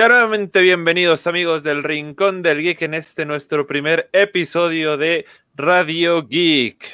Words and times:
Sean 0.00 0.12
nuevamente 0.12 0.62
bienvenidos 0.62 1.26
amigos 1.26 1.62
del 1.62 1.84
Rincón 1.84 2.40
del 2.40 2.62
Geek 2.62 2.80
en 2.80 2.94
este 2.94 3.26
nuestro 3.26 3.66
primer 3.66 4.08
episodio 4.14 4.96
de 4.96 5.26
Radio 5.54 6.26
Geek. 6.26 6.90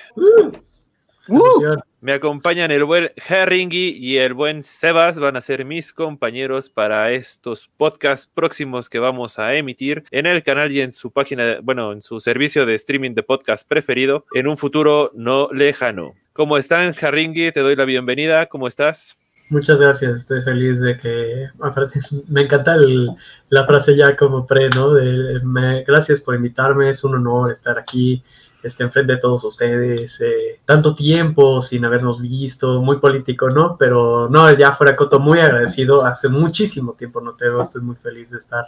Me 2.01 2.13
acompañan 2.13 2.73
el 2.73 2.82
buen 2.82 3.13
Herringy 3.15 3.90
y 3.90 4.16
el 4.16 4.35
buen 4.35 4.65
Sebas, 4.65 5.21
van 5.21 5.37
a 5.37 5.40
ser 5.40 5.65
mis 5.65 5.93
compañeros 5.93 6.68
para 6.68 7.13
estos 7.13 7.71
podcasts 7.76 8.29
próximos 8.35 8.90
que 8.90 8.98
vamos 8.98 9.38
a 9.38 9.54
emitir 9.54 10.02
en 10.10 10.26
el 10.26 10.43
canal 10.43 10.73
y 10.73 10.80
en 10.80 10.91
su 10.91 11.13
página, 11.13 11.60
bueno, 11.63 11.93
en 11.93 12.02
su 12.02 12.20
servicio 12.20 12.66
de 12.66 12.74
streaming 12.74 13.15
de 13.15 13.23
podcast 13.23 13.68
preferido 13.68 14.26
en 14.35 14.48
un 14.48 14.59
futuro 14.59 15.13
no 15.15 15.48
lejano. 15.52 16.15
¿Cómo 16.32 16.59
están, 16.59 16.93
Herringy? 17.01 17.52
Te 17.52 17.60
doy 17.60 17.76
la 17.76 17.85
bienvenida. 17.85 18.46
¿Cómo 18.46 18.66
estás? 18.66 19.16
Muchas 19.48 19.78
gracias, 19.78 20.20
estoy 20.20 20.42
feliz 20.42 20.80
de 20.80 20.96
que, 20.98 21.50
me 22.28 22.42
encanta 22.42 22.76
la 23.48 23.64
frase 23.64 23.96
ya 23.96 24.16
como 24.16 24.44
pre, 24.44 24.68
¿no? 24.70 24.92
De, 24.92 25.40
gracias 25.86 26.20
por 26.20 26.34
invitarme, 26.34 26.88
es 26.90 27.04
un 27.04 27.14
honor 27.14 27.52
estar 27.52 27.78
aquí, 27.78 28.24
este, 28.64 28.82
enfrente 28.82 29.12
de 29.12 29.20
todos 29.20 29.44
ustedes, 29.44 30.20
eh, 30.20 30.60
tanto 30.64 30.96
tiempo 30.96 31.62
sin 31.62 31.84
habernos 31.84 32.20
visto, 32.20 32.82
muy 32.82 32.98
político, 32.98 33.48
¿no? 33.48 33.76
Pero 33.78 34.28
no, 34.28 34.52
ya 34.52 34.72
fuera 34.72 34.96
Coto, 34.96 35.20
muy 35.20 35.38
agradecido, 35.38 36.04
hace 36.04 36.28
muchísimo 36.28 36.94
tiempo 36.94 37.20
no 37.20 37.34
te 37.34 37.44
veo, 37.44 37.62
estoy 37.62 37.82
muy 37.82 37.94
feliz 37.94 38.30
de 38.30 38.38
estar 38.38 38.66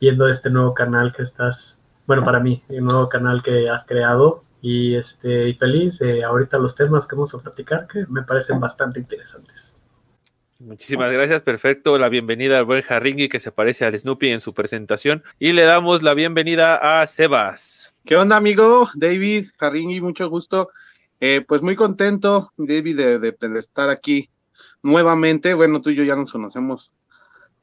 viendo 0.00 0.26
este 0.26 0.48
nuevo 0.48 0.72
canal 0.72 1.12
que 1.12 1.22
estás, 1.22 1.82
bueno, 2.06 2.24
para 2.24 2.40
mí, 2.40 2.62
el 2.70 2.82
nuevo 2.82 3.10
canal 3.10 3.42
que 3.42 3.68
has 3.68 3.84
creado 3.84 4.42
y, 4.62 4.94
este, 4.94 5.50
y 5.50 5.54
feliz 5.54 5.98
de 5.98 6.24
ahorita 6.24 6.58
los 6.58 6.74
temas 6.74 7.06
que 7.06 7.14
vamos 7.14 7.34
a 7.34 7.38
platicar 7.38 7.86
que 7.86 8.06
me 8.08 8.22
parecen 8.22 8.58
bastante 8.58 9.00
interesantes. 9.00 9.67
Muchísimas 10.60 11.12
gracias, 11.12 11.42
perfecto. 11.42 11.98
La 11.98 12.08
bienvenida 12.08 12.58
al 12.58 12.64
buen 12.64 12.82
Harringi 12.88 13.28
que 13.28 13.38
se 13.38 13.52
parece 13.52 13.84
al 13.84 13.96
Snoopy 13.96 14.30
en 14.30 14.40
su 14.40 14.54
presentación. 14.54 15.22
Y 15.38 15.52
le 15.52 15.62
damos 15.62 16.02
la 16.02 16.14
bienvenida 16.14 17.00
a 17.00 17.06
Sebas. 17.06 17.94
¿Qué 18.04 18.16
onda, 18.16 18.34
amigo? 18.34 18.90
David, 18.96 19.46
Harringi, 19.60 20.00
mucho 20.00 20.28
gusto. 20.28 20.70
Eh, 21.20 21.44
pues 21.46 21.62
muy 21.62 21.76
contento, 21.76 22.52
David, 22.56 22.96
de, 23.20 23.36
estar 23.56 23.88
aquí 23.88 24.30
nuevamente. 24.82 25.54
Bueno, 25.54 25.80
tú 25.80 25.90
y 25.90 25.94
yo 25.94 26.02
ya 26.02 26.16
nos 26.16 26.32
conocemos 26.32 26.90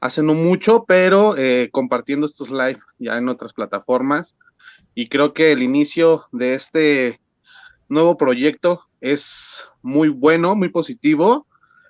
hace 0.00 0.22
no 0.22 0.32
mucho, 0.32 0.86
pero 0.88 1.36
eh, 1.36 1.68
compartiendo 1.72 2.24
estos 2.24 2.48
live 2.48 2.80
ya 2.98 3.18
en 3.18 3.28
otras 3.28 3.52
plataformas. 3.52 4.36
Y 4.94 5.10
creo 5.10 5.34
que 5.34 5.52
el 5.52 5.62
inicio 5.62 6.24
de 6.32 6.54
este 6.54 7.20
nuevo 7.90 8.16
proyecto 8.16 8.84
es 9.02 9.68
muy 9.82 10.08
bueno, 10.08 10.56
muy 10.56 10.70
positivo 10.70 11.46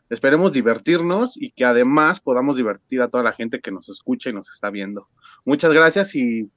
Esperemos 0.08 0.52
divertirnos 0.52 1.36
y 1.36 1.50
que 1.50 1.64
además 1.64 2.20
podamos 2.20 2.56
divertir 2.56 3.02
a 3.02 3.08
toda 3.08 3.24
la 3.24 3.32
gente 3.32 3.60
que 3.60 3.72
nos 3.72 3.88
escucha 3.88 4.30
y 4.30 4.32
nos 4.32 4.48
está 4.48 4.70
viendo. 4.70 5.08
Muchas 5.44 5.72
gracias 5.72 6.14
y, 6.14 6.48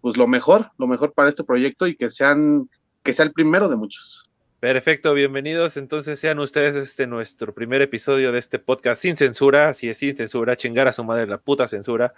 pues 0.00 0.16
lo 0.16 0.26
mejor, 0.26 0.70
lo 0.78 0.86
mejor 0.86 1.12
para 1.12 1.30
este 1.30 1.44
proyecto 1.44 1.86
y 1.86 1.96
que 1.96 2.10
sean, 2.10 2.68
que 3.02 3.12
sea 3.12 3.24
el 3.24 3.32
primero 3.32 3.68
de 3.68 3.76
muchos. 3.76 4.30
Perfecto, 4.60 5.12
bienvenidos. 5.12 5.76
Entonces 5.76 6.18
sean 6.18 6.38
ustedes 6.38 6.76
este 6.76 7.06
nuestro 7.06 7.54
primer 7.54 7.82
episodio 7.82 8.32
de 8.32 8.38
este 8.38 8.58
podcast 8.58 9.00
sin 9.02 9.16
censura, 9.16 9.68
así 9.68 9.88
es, 9.88 9.98
sin 9.98 10.16
censura, 10.16 10.56
chingar 10.56 10.88
a 10.88 10.92
su 10.92 11.04
madre 11.04 11.26
la 11.26 11.38
puta 11.38 11.68
censura. 11.68 12.14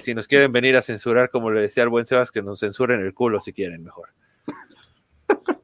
Si 0.00 0.14
nos 0.14 0.28
quieren 0.28 0.52
venir 0.52 0.76
a 0.76 0.82
censurar, 0.82 1.30
como 1.30 1.50
le 1.50 1.60
decía 1.60 1.82
el 1.82 1.88
buen 1.88 2.06
Sebas, 2.06 2.30
que 2.30 2.42
nos 2.42 2.60
censuren 2.60 3.00
el 3.00 3.14
culo 3.14 3.40
si 3.40 3.52
quieren 3.52 3.82
mejor. 3.82 4.10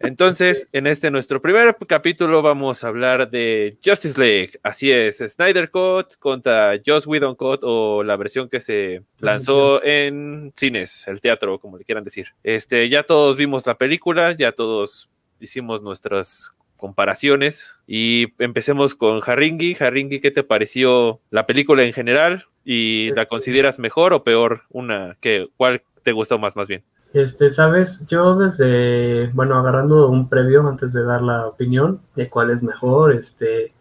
Entonces, 0.09 0.71
en 0.73 0.87
este 0.87 1.11
nuestro 1.11 1.43
primer 1.43 1.77
capítulo 1.87 2.41
vamos 2.41 2.83
a 2.83 2.89
hablar 2.89 3.31
de 3.31 3.77
Justice 3.85 4.19
League. 4.19 4.53
Así 4.63 4.91
es, 4.91 5.19
Snyder 5.19 5.71
Cut 5.71 6.17
contra 6.19 6.81
Joss 6.85 7.07
Whedon 7.07 7.35
Cut 7.35 7.61
o 7.63 8.03
la 8.03 8.17
versión 8.17 8.49
que 8.49 8.61
se 8.61 9.03
lanzó 9.19 9.85
en 9.85 10.55
cines, 10.57 11.07
el 11.09 11.21
teatro, 11.21 11.59
como 11.59 11.77
le 11.77 11.85
quieran 11.85 12.05
decir. 12.05 12.29
Este, 12.43 12.89
ya 12.89 13.03
todos 13.03 13.37
vimos 13.37 13.67
la 13.67 13.77
película, 13.77 14.33
ya 14.33 14.53
todos 14.53 15.11
hicimos 15.41 15.83
nuestras 15.83 16.53
comparaciones 16.79 17.77
y 17.87 18.29
empecemos 18.39 18.95
con 18.95 19.21
Haringi. 19.23 19.77
Haringi, 19.79 20.21
¿qué 20.21 20.31
te 20.31 20.43
pareció 20.43 21.21
la 21.29 21.45
película 21.45 21.83
en 21.83 21.93
general? 21.93 22.47
¿Y 22.65 23.11
la 23.15 23.27
consideras 23.27 23.79
mejor 23.79 24.15
o 24.15 24.25
peor? 24.25 24.63
Una 24.71 25.19
que, 25.21 25.49
¿cuál 25.59 25.83
te 26.03 26.12
gustó 26.12 26.38
más, 26.38 26.56
más 26.56 26.69
bien? 26.69 26.84
Este, 27.12 27.50
sabes, 27.50 28.04
yo 28.06 28.36
desde, 28.36 29.28
bueno, 29.28 29.59
agarrando 29.59 30.09
un 30.09 30.28
previo 30.28 30.66
antes 30.69 30.92
de 30.92 31.04
dar 31.04 31.22
la 31.22 31.47
opinión 31.47 32.00
de 32.16 32.28
cuál 32.28 32.50
es 32.50 32.62
mejor, 32.62 33.12
este, 33.12 33.72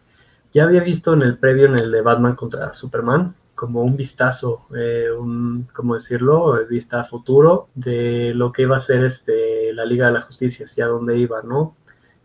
ya 0.52 0.64
había 0.64 0.82
visto 0.82 1.12
en 1.12 1.22
el 1.22 1.38
previo, 1.38 1.66
en 1.66 1.76
el 1.76 1.92
de 1.92 2.00
Batman 2.00 2.36
contra 2.36 2.72
Superman, 2.72 3.34
como 3.54 3.82
un 3.82 3.96
vistazo, 3.96 4.66
eh, 4.74 5.08
un, 5.10 5.68
¿cómo 5.74 5.94
decirlo? 5.94 6.56
Vista 6.68 7.04
futuro 7.04 7.68
de 7.74 8.32
lo 8.34 8.52
que 8.52 8.62
iba 8.62 8.76
a 8.76 8.80
ser 8.80 9.04
este, 9.04 9.72
la 9.74 9.84
Liga 9.84 10.06
de 10.06 10.12
la 10.12 10.22
Justicia, 10.22 10.64
hacia 10.64 10.86
dónde 10.86 11.18
iba, 11.18 11.42
¿no? 11.42 11.76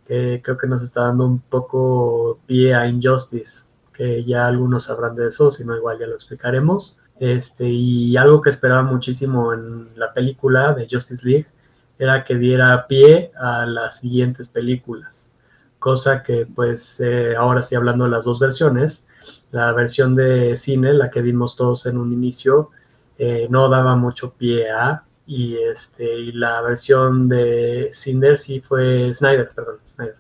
Que 0.06 0.42
creo 0.44 0.58
que 0.58 0.68
nos 0.68 0.84
está 0.84 1.02
dando 1.02 1.26
un 1.26 1.40
poco 1.40 2.40
pie 2.46 2.76
a 2.76 2.88
Injustice, 2.88 3.66
que 3.94 4.24
ya 4.24 4.46
algunos 4.46 4.84
sabrán 4.84 5.16
de 5.16 5.28
eso, 5.28 5.52
si 5.52 5.66
no 5.66 5.76
igual 5.76 6.00
ya 6.00 6.08
lo 6.08 6.16
explicaremos. 6.16 7.00
Este, 7.20 7.66
y 7.66 8.18
algo 8.18 8.42
que 8.42 8.50
esperaba 8.50 8.84
muchísimo 8.84 9.54
en 9.54 9.88
la 9.98 10.14
película 10.14 10.74
de 10.74 10.88
Justice 10.90 11.28
League 11.28 11.48
era 12.00 12.24
que 12.24 12.36
diera 12.36 12.88
pie 12.88 13.32
a 13.40 13.66
las 13.66 14.00
siguientes 14.00 14.50
películas. 14.50 15.28
Cosa 15.80 16.24
que, 16.24 16.46
pues, 16.46 17.00
eh, 17.00 17.36
ahora 17.36 17.62
sí 17.64 17.76
hablando 17.76 18.06
de 18.06 18.12
las 18.12 18.26
dos 18.26 18.40
versiones, 18.40 19.06
la 19.52 19.72
versión 19.74 20.16
de 20.16 20.56
cine, 20.58 20.94
la 20.94 21.10
que 21.10 21.22
vimos 21.22 21.56
todos 21.56 21.86
en 21.86 21.98
un 21.98 22.12
inicio, 22.12 22.72
eh, 23.18 23.48
no 23.50 23.70
daba 23.70 23.96
mucho 23.96 24.34
pie 24.34 24.72
a, 24.72 25.04
y, 25.26 25.56
este, 25.56 26.20
y 26.20 26.32
la 26.34 26.62
versión 26.62 27.30
de 27.30 27.92
Cinder 27.94 28.38
sí 28.38 28.60
fue, 28.60 29.14
Snyder, 29.14 29.52
perdón, 29.56 29.78
Snyder, 29.88 30.16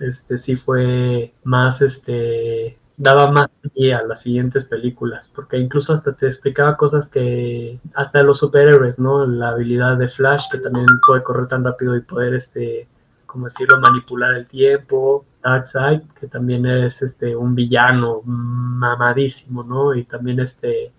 este, 0.00 0.38
sí 0.38 0.56
fue 0.56 1.34
más, 1.44 1.82
este, 1.82 2.78
daba 3.02 3.32
más 3.32 3.48
a 3.48 4.02
las 4.06 4.20
siguientes 4.20 4.64
películas, 4.64 5.28
porque 5.34 5.58
incluso 5.58 5.92
hasta 5.92 6.12
te 6.12 6.26
explicaba 6.26 6.76
cosas 6.76 7.10
que, 7.10 7.80
hasta 7.94 8.22
los 8.22 8.38
superhéroes, 8.38 9.00
¿no? 9.00 9.26
La 9.26 9.48
habilidad 9.48 9.96
de 9.96 10.08
Flash, 10.08 10.44
que 10.52 10.58
también 10.58 10.86
puede 11.04 11.24
correr 11.24 11.48
tan 11.48 11.64
rápido 11.64 11.96
y 11.96 12.02
poder, 12.02 12.34
este, 12.34 12.86
como 13.26 13.46
decirlo, 13.46 13.80
manipular 13.80 14.34
el 14.34 14.46
tiempo, 14.46 15.24
Darkseid, 15.42 16.02
que 16.20 16.28
también 16.28 16.64
es, 16.64 17.02
este, 17.02 17.34
un 17.34 17.56
villano 17.56 18.22
mamadísimo, 18.24 19.64
¿no? 19.64 19.96
Y 19.96 20.04
también, 20.04 20.38
este, 20.38 20.92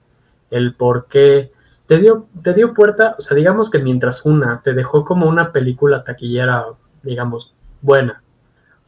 el 0.52 0.76
por 0.76 1.08
qué 1.08 1.54
te 1.88 2.00
dio, 2.00 2.28
te 2.44 2.54
dio 2.54 2.74
puerta, 2.74 3.16
o 3.18 3.22
sea, 3.22 3.38
digamos 3.38 3.70
que 3.70 3.80
mientras 3.80 4.26
una 4.26 4.62
te 4.62 4.74
dejó 4.74 5.06
como 5.06 5.28
una 5.28 5.54
película 5.54 6.04
taquillera, 6.04 6.66
digamos, 7.02 7.54
buena, 7.82 8.23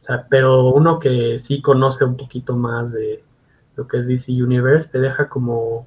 sea, 0.06 0.26
pero 0.28 0.70
uno 0.70 0.98
que 0.98 1.38
sí 1.38 1.60
conoce 1.60 2.04
un 2.04 2.16
poquito 2.16 2.56
más 2.56 2.92
de 2.92 3.24
lo 3.76 3.86
que 3.86 3.98
es 3.98 4.06
DC 4.08 4.32
Universe 4.32 4.90
te 4.90 5.00
deja 5.00 5.28
como 5.28 5.86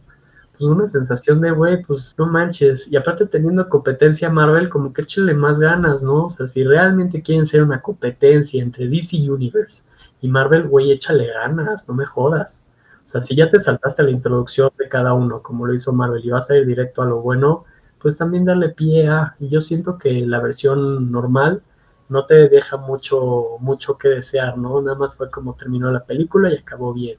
pues, 0.60 0.62
una 0.62 0.88
sensación 0.88 1.42
de, 1.42 1.51
güey, 1.51 1.83
pues 1.83 2.13
no 2.18 2.27
manches. 2.27 2.88
Y 2.92 2.98
aparte 2.98 3.25
teniendo 3.25 3.69
competencia 3.69 4.30
Marvel, 4.30 4.69
como 4.69 4.94
que 4.94 5.04
échenle 5.04 5.33
más 5.33 5.60
ganas, 5.60 6.04
¿no? 6.04 6.25
O 6.25 6.30
sea, 6.30 6.48
si 6.48 6.63
realmente 6.63 7.21
quieren 7.21 7.45
ser 7.45 7.63
una 7.63 7.81
competencia 7.81 8.62
entre 8.62 8.88
DC 8.88 9.18
Universe 9.30 9.83
y 10.21 10.27
Marvel, 10.27 10.68
güey, 10.68 10.92
échale 10.92 11.27
ganas, 11.27 11.88
no 11.88 11.94
me 11.94 12.06
jodas. 12.06 12.63
O 13.06 13.07
sea, 13.07 13.21
si 13.21 13.36
ya 13.36 13.50
te 13.50 13.60
saltaste 13.60 14.04
la 14.04 14.12
introducción 14.12 14.69
de 14.77 14.88
cada 14.89 15.13
uno, 15.13 15.42
como 15.42 15.66
lo 15.66 15.74
hizo 15.74 15.94
Marvel, 15.94 16.24
y 16.24 16.30
vas 16.30 16.50
a 16.50 16.57
ir 16.57 16.68
directo 16.68 17.01
a 17.01 17.06
lo 17.06 17.21
bueno, 17.21 17.66
pues 18.00 18.18
también 18.18 18.45
darle 18.45 18.69
pie 18.69 19.07
a. 19.07 19.36
Y 19.39 19.50
yo 19.50 19.62
siento 19.62 19.98
que 19.98 20.25
la 20.25 20.39
versión 20.39 21.12
normal 21.12 21.63
no 22.09 22.25
te 22.25 22.50
deja 22.50 22.77
mucho, 22.77 23.57
mucho 23.59 23.97
que 23.97 24.09
desear, 24.09 24.57
¿no? 24.57 24.81
Nada 24.81 24.97
más 24.97 25.15
fue 25.15 25.29
como 25.29 25.56
terminó 25.56 25.91
la 25.91 26.03
película 26.03 26.51
y 26.51 26.57
acabó 26.57 26.94
bien. 26.94 27.17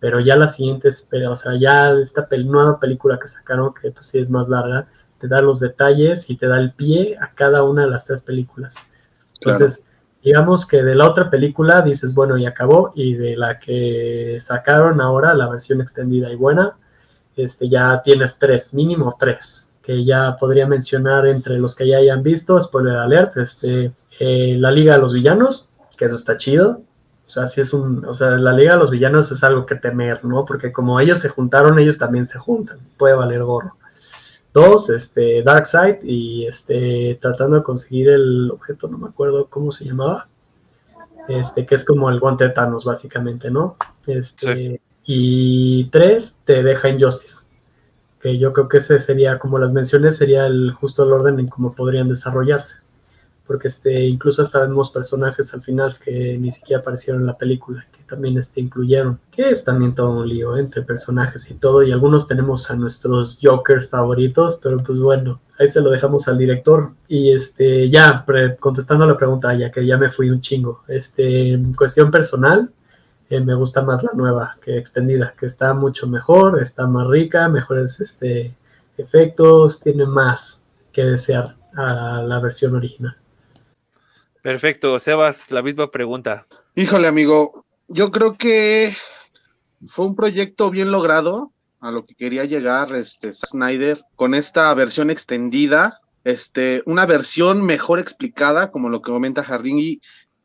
Pero 0.00 0.20
ya 0.20 0.36
la 0.36 0.48
siguiente, 0.48 0.88
o 0.88 1.36
sea, 1.36 1.56
ya 1.58 1.90
esta 1.92 2.28
nueva 2.44 2.78
película 2.78 3.18
que 3.18 3.28
sacaron, 3.28 3.74
que 3.74 3.90
pues 3.90 4.06
sí 4.06 4.18
es 4.18 4.30
más 4.30 4.48
larga, 4.48 4.88
te 5.18 5.28
da 5.28 5.40
los 5.40 5.60
detalles 5.60 6.28
y 6.28 6.36
te 6.36 6.46
da 6.46 6.58
el 6.58 6.72
pie 6.72 7.16
a 7.20 7.32
cada 7.34 7.62
una 7.62 7.82
de 7.82 7.90
las 7.90 8.04
tres 8.04 8.22
películas. 8.22 8.76
Entonces, 9.40 9.84
digamos 10.22 10.66
que 10.66 10.82
de 10.82 10.94
la 10.94 11.08
otra 11.08 11.30
película 11.30 11.82
dices, 11.82 12.14
bueno, 12.14 12.36
y 12.36 12.46
acabó, 12.46 12.92
y 12.94 13.14
de 13.14 13.36
la 13.36 13.58
que 13.58 14.38
sacaron 14.40 15.00
ahora, 15.00 15.34
la 15.34 15.48
versión 15.48 15.80
extendida 15.80 16.30
y 16.30 16.36
buena, 16.36 16.76
este, 17.36 17.68
ya 17.68 18.00
tienes 18.02 18.38
tres, 18.38 18.72
mínimo 18.72 19.16
tres, 19.18 19.70
que 19.82 20.04
ya 20.04 20.36
podría 20.38 20.66
mencionar 20.66 21.26
entre 21.26 21.58
los 21.58 21.74
que 21.74 21.86
ya 21.86 21.98
hayan 21.98 22.22
visto, 22.22 22.60
spoiler 22.60 22.96
alert, 22.96 23.36
este, 23.36 23.92
eh, 24.18 24.56
la 24.58 24.70
Liga 24.70 24.94
de 24.94 25.00
los 25.00 25.12
Villanos, 25.12 25.68
que 25.96 26.06
eso 26.06 26.16
está 26.16 26.36
chido. 26.36 26.82
O 27.26 27.28
sea, 27.28 27.48
si 27.48 27.60
es 27.60 27.72
un, 27.72 28.04
o 28.04 28.14
sea, 28.14 28.30
la 28.32 28.52
Liga 28.52 28.72
de 28.72 28.78
los 28.78 28.90
Villanos 28.90 29.30
es 29.32 29.42
algo 29.42 29.64
que 29.66 29.76
temer, 29.76 30.24
¿no? 30.24 30.44
Porque 30.44 30.72
como 30.72 31.00
ellos 31.00 31.20
se 31.20 31.28
juntaron, 31.28 31.78
ellos 31.78 31.98
también 31.98 32.28
se 32.28 32.38
juntan. 32.38 32.78
Puede 32.98 33.14
valer 33.14 33.42
gorro. 33.42 33.76
Dos, 34.52 34.90
este, 34.90 35.42
Darkseid 35.42 35.96
y 36.04 36.46
este, 36.46 37.18
tratando 37.20 37.56
de 37.56 37.62
conseguir 37.64 38.10
el 38.10 38.50
objeto, 38.52 38.86
no 38.88 38.98
me 38.98 39.08
acuerdo 39.08 39.48
cómo 39.48 39.72
se 39.72 39.84
llamaba. 39.84 40.28
Este, 41.26 41.64
que 41.64 41.74
es 41.74 41.84
como 41.84 42.10
el 42.10 42.20
guante 42.20 42.44
de 42.44 42.50
Thanos, 42.50 42.84
básicamente, 42.84 43.50
¿no? 43.50 43.76
Este, 44.06 44.80
y 45.04 45.84
tres, 45.86 46.38
te 46.44 46.62
deja 46.62 46.90
Injustice. 46.90 47.46
que 48.20 48.38
yo 48.38 48.52
creo 48.52 48.68
que 48.68 48.78
ese 48.78 48.98
sería, 48.98 49.38
como 49.38 49.58
las 49.58 49.72
menciones, 49.72 50.18
sería 50.18 50.46
el 50.46 50.72
justo 50.72 51.04
el 51.04 51.12
orden 51.12 51.40
en 51.40 51.48
cómo 51.48 51.74
podrían 51.74 52.08
desarrollarse 52.08 52.83
porque 53.46 53.68
este, 53.68 54.04
incluso 54.04 54.42
hasta 54.42 54.60
vemos 54.60 54.90
personajes 54.90 55.52
al 55.52 55.62
final 55.62 55.96
que 56.02 56.38
ni 56.38 56.50
siquiera 56.50 56.80
aparecieron 56.80 57.22
en 57.22 57.26
la 57.26 57.36
película, 57.36 57.84
que 57.92 58.02
también 58.04 58.38
este, 58.38 58.60
incluyeron, 58.60 59.20
que 59.30 59.50
es 59.50 59.64
también 59.64 59.94
todo 59.94 60.10
un 60.10 60.28
lío 60.28 60.56
entre 60.56 60.82
personajes 60.82 61.50
y 61.50 61.54
todo, 61.54 61.82
y 61.82 61.92
algunos 61.92 62.26
tenemos 62.26 62.70
a 62.70 62.76
nuestros 62.76 63.38
Jokers 63.42 63.88
favoritos, 63.90 64.58
pero 64.62 64.78
pues 64.82 64.98
bueno, 64.98 65.40
ahí 65.58 65.68
se 65.68 65.80
lo 65.80 65.90
dejamos 65.90 66.26
al 66.28 66.38
director. 66.38 66.92
Y 67.08 67.32
este, 67.32 67.90
ya, 67.90 68.24
contestando 68.60 69.04
a 69.04 69.08
la 69.08 69.16
pregunta, 69.16 69.54
ya 69.54 69.70
que 69.70 69.84
ya 69.84 69.98
me 69.98 70.10
fui 70.10 70.30
un 70.30 70.40
chingo, 70.40 70.82
este, 70.88 71.60
cuestión 71.76 72.10
personal, 72.10 72.70
eh, 73.30 73.40
me 73.40 73.54
gusta 73.54 73.82
más 73.82 74.02
la 74.02 74.12
nueva 74.14 74.56
que 74.62 74.76
extendida, 74.76 75.34
que 75.38 75.46
está 75.46 75.74
mucho 75.74 76.06
mejor, 76.06 76.62
está 76.62 76.86
más 76.86 77.06
rica, 77.08 77.48
mejores 77.48 78.00
este, 78.00 78.54
efectos, 78.96 79.80
tiene 79.80 80.06
más 80.06 80.62
que 80.92 81.04
desear 81.04 81.56
a 81.76 82.22
la 82.22 82.40
versión 82.40 82.74
original. 82.76 83.16
Perfecto, 84.44 84.98
Sebas, 84.98 85.50
la 85.50 85.62
misma 85.62 85.90
pregunta. 85.90 86.44
Híjole, 86.74 87.06
amigo, 87.06 87.64
yo 87.88 88.10
creo 88.10 88.34
que 88.34 88.94
fue 89.88 90.04
un 90.04 90.14
proyecto 90.14 90.68
bien 90.68 90.92
logrado 90.92 91.50
a 91.80 91.90
lo 91.90 92.04
que 92.04 92.14
quería 92.14 92.44
llegar 92.44 92.94
este 92.94 93.32
Snyder 93.32 94.04
con 94.16 94.34
esta 94.34 94.74
versión 94.74 95.08
extendida, 95.08 95.98
este, 96.24 96.82
una 96.84 97.06
versión 97.06 97.64
mejor 97.64 97.98
explicada, 97.98 98.70
como 98.70 98.90
lo 98.90 99.00
que 99.00 99.12
comenta 99.12 99.40
Harringi. 99.40 100.02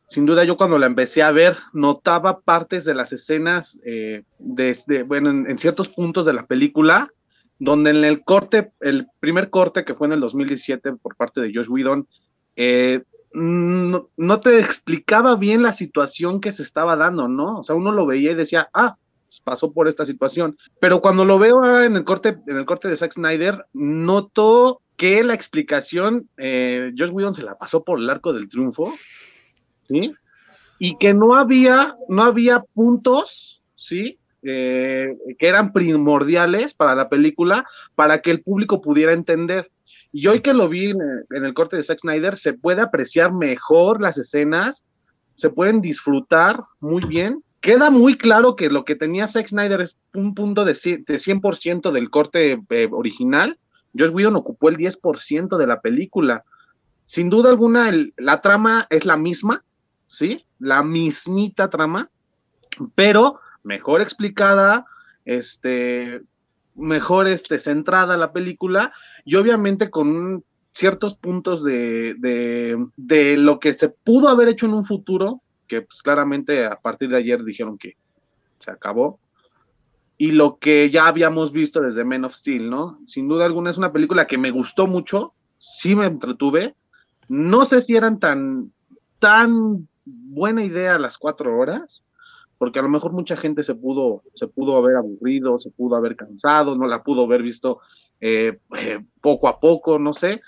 Sin 0.07 0.25
duda, 0.25 0.45
yo 0.45 0.55
cuando 0.55 0.77
la 0.77 0.85
empecé 0.85 1.21
a 1.21 1.31
ver, 1.31 1.57
notaba 1.73 2.39
partes 2.39 2.85
de 2.85 2.95
las 2.95 3.11
escenas, 3.11 3.77
eh, 3.83 4.23
desde, 4.37 5.03
bueno, 5.03 5.29
en, 5.29 5.57
ciertos 5.59 5.89
puntos 5.89 6.25
de 6.25 6.31
la 6.31 6.45
película, 6.45 7.11
donde 7.57 7.89
en 7.89 8.05
el 8.05 8.23
corte, 8.23 8.71
el 8.79 9.07
primer 9.19 9.49
corte 9.49 9.83
que 9.83 9.93
fue 9.93 10.07
en 10.07 10.13
el 10.13 10.21
2017 10.21 10.93
por 10.93 11.17
parte 11.17 11.41
de 11.41 11.51
Josh 11.53 11.67
Whedon, 11.67 12.07
eh, 12.55 13.03
no, 13.31 14.39
te 14.39 14.59
explicaba 14.59 15.35
bien 15.35 15.61
la 15.61 15.73
situación 15.73 16.41
que 16.41 16.51
se 16.51 16.63
estaba 16.63 16.95
dando, 16.95 17.27
¿no? 17.27 17.59
O 17.59 17.63
sea, 17.63 17.75
uno 17.75 17.91
lo 17.91 18.05
veía 18.05 18.31
y 18.31 18.35
decía, 18.35 18.69
ah, 18.73 18.97
pues 19.27 19.39
pasó 19.41 19.71
por 19.71 19.87
esta 19.87 20.05
situación. 20.05 20.57
Pero 20.79 21.01
cuando 21.01 21.25
lo 21.25 21.37
veo 21.37 21.81
en 21.81 21.95
el 21.95 22.03
corte, 22.03 22.37
en 22.47 22.57
el 22.57 22.65
corte 22.65 22.87
de 22.87 22.97
Zack 22.97 23.13
Snyder, 23.13 23.65
noto 23.73 24.81
que 24.97 25.23
la 25.23 25.33
explicación, 25.33 26.27
eh, 26.37 26.91
Josh 26.97 27.11
se 27.35 27.43
la 27.43 27.57
pasó 27.57 27.83
por 27.83 27.99
el 27.99 28.09
arco 28.09 28.33
del 28.33 28.49
triunfo, 28.49 28.91
¿sí? 29.87 30.13
Y 30.79 30.97
que 30.97 31.13
no 31.13 31.35
había, 31.35 31.95
no 32.07 32.23
había 32.23 32.61
puntos, 32.73 33.61
¿sí? 33.75 34.17
Eh, 34.41 35.17
que 35.37 35.47
eran 35.47 35.73
primordiales 35.73 36.73
para 36.73 36.95
la 36.95 37.09
película 37.09 37.65
para 37.95 38.21
que 38.21 38.31
el 38.31 38.41
público 38.41 38.81
pudiera 38.81 39.13
entender. 39.13 39.69
Y 40.11 40.27
hoy 40.27 40.41
que 40.41 40.53
lo 40.53 40.67
vi 40.69 40.89
en 40.89 41.45
el, 41.45 41.53
corte 41.53 41.77
de 41.77 41.83
Zack 41.83 41.99
Snyder, 41.99 42.37
se 42.37 42.53
puede 42.53 42.81
apreciar 42.81 43.31
mejor 43.31 44.01
las 44.01 44.17
escenas, 44.17 44.83
se 45.35 45.49
pueden 45.49 45.81
disfrutar 45.81 46.63
muy 46.79 47.03
bien. 47.05 47.43
Queda 47.61 47.91
muy 47.91 48.15
claro 48.15 48.55
que 48.55 48.69
lo 48.69 48.85
que 48.85 48.95
tenía 48.95 49.27
Zack 49.27 49.49
Snyder 49.49 49.81
es 49.81 49.99
un 50.13 50.33
punto 50.33 50.65
de, 50.65 50.73
100% 50.73 51.91
del 51.91 52.09
corte 52.09 52.59
eh, 52.69 52.89
original. 52.91 53.59
Josh 53.97 54.09
Whedon 54.09 54.35
ocupó 54.35 54.69
el 54.69 54.77
10% 54.77 55.57
de 55.57 55.67
la 55.67 55.81
película. 55.81 56.43
Sin 57.05 57.29
duda 57.29 57.49
alguna, 57.49 57.91
la 58.17 58.41
trama 58.41 58.87
es 58.89 59.05
la 59.05 59.17
misma, 59.17 59.63
¿sí? 60.07 60.45
La 60.59 60.83
mismita 60.83 61.69
trama, 61.69 62.09
pero 62.95 63.39
mejor 63.63 64.01
explicada, 64.01 64.85
este, 65.25 66.21
mejor 66.79 67.27
este, 67.27 67.59
centrada 67.59 68.17
la 68.17 68.31
película 68.31 68.93
y 69.25 69.35
obviamente 69.35 69.89
con 69.89 70.43
ciertos 70.71 71.15
puntos 71.15 71.63
de, 71.63 72.15
de, 72.95 73.37
lo 73.37 73.59
que 73.59 73.73
se 73.73 73.89
pudo 73.89 74.29
haber 74.29 74.47
hecho 74.47 74.65
en 74.65 74.73
un 74.73 74.85
futuro, 74.85 75.41
que 75.67 75.81
pues 75.81 76.01
claramente 76.01 76.65
a 76.65 76.77
partir 76.77 77.09
de 77.09 77.17
ayer 77.17 77.43
dijeron 77.43 77.77
que 77.77 77.97
se 78.59 78.71
acabó, 78.71 79.19
y 80.17 80.31
lo 80.31 80.57
que 80.57 80.89
ya 80.89 81.07
habíamos 81.07 81.51
visto 81.51 81.81
desde 81.81 82.03
Men 82.03 82.25
of 82.25 82.35
Steel, 82.35 82.69
¿no? 82.69 82.99
Sin 83.07 83.27
duda 83.27 83.45
alguna 83.45 83.71
es 83.71 83.77
una 83.77 83.93
película 83.93 84.27
que 84.27 84.37
me 84.37 84.51
gustó 84.51 84.85
mucho, 84.85 85.33
sí 85.57 85.95
me 85.95 86.05
entretuve, 86.05 86.75
no 87.27 87.65
sé 87.65 87.81
si 87.81 87.95
eran 87.95 88.19
tan, 88.19 88.71
tan 89.19 89.87
buena 90.05 90.63
idea 90.63 90.99
las 90.99 91.17
cuatro 91.17 91.57
horas, 91.57 92.03
porque 92.59 92.77
a 92.77 92.81
lo 92.81 92.89
mejor 92.89 93.13
mucha 93.13 93.37
gente 93.37 93.63
se 93.63 93.73
pudo, 93.73 94.21
se 94.35 94.47
pudo 94.47 94.75
haber 94.75 94.97
aburrido, 94.97 95.59
se 95.59 95.71
pudo 95.71 95.95
haber 95.95 96.17
cansado, 96.17 96.75
no 96.75 96.85
la 96.87 97.01
pudo 97.01 97.23
haber 97.23 97.41
visto 97.41 97.79
eh, 98.19 98.59
eh, 98.77 98.99
poco 99.21 99.47
a 99.47 99.59
poco, 99.61 99.97
no 99.97 100.13
sé. 100.13 100.41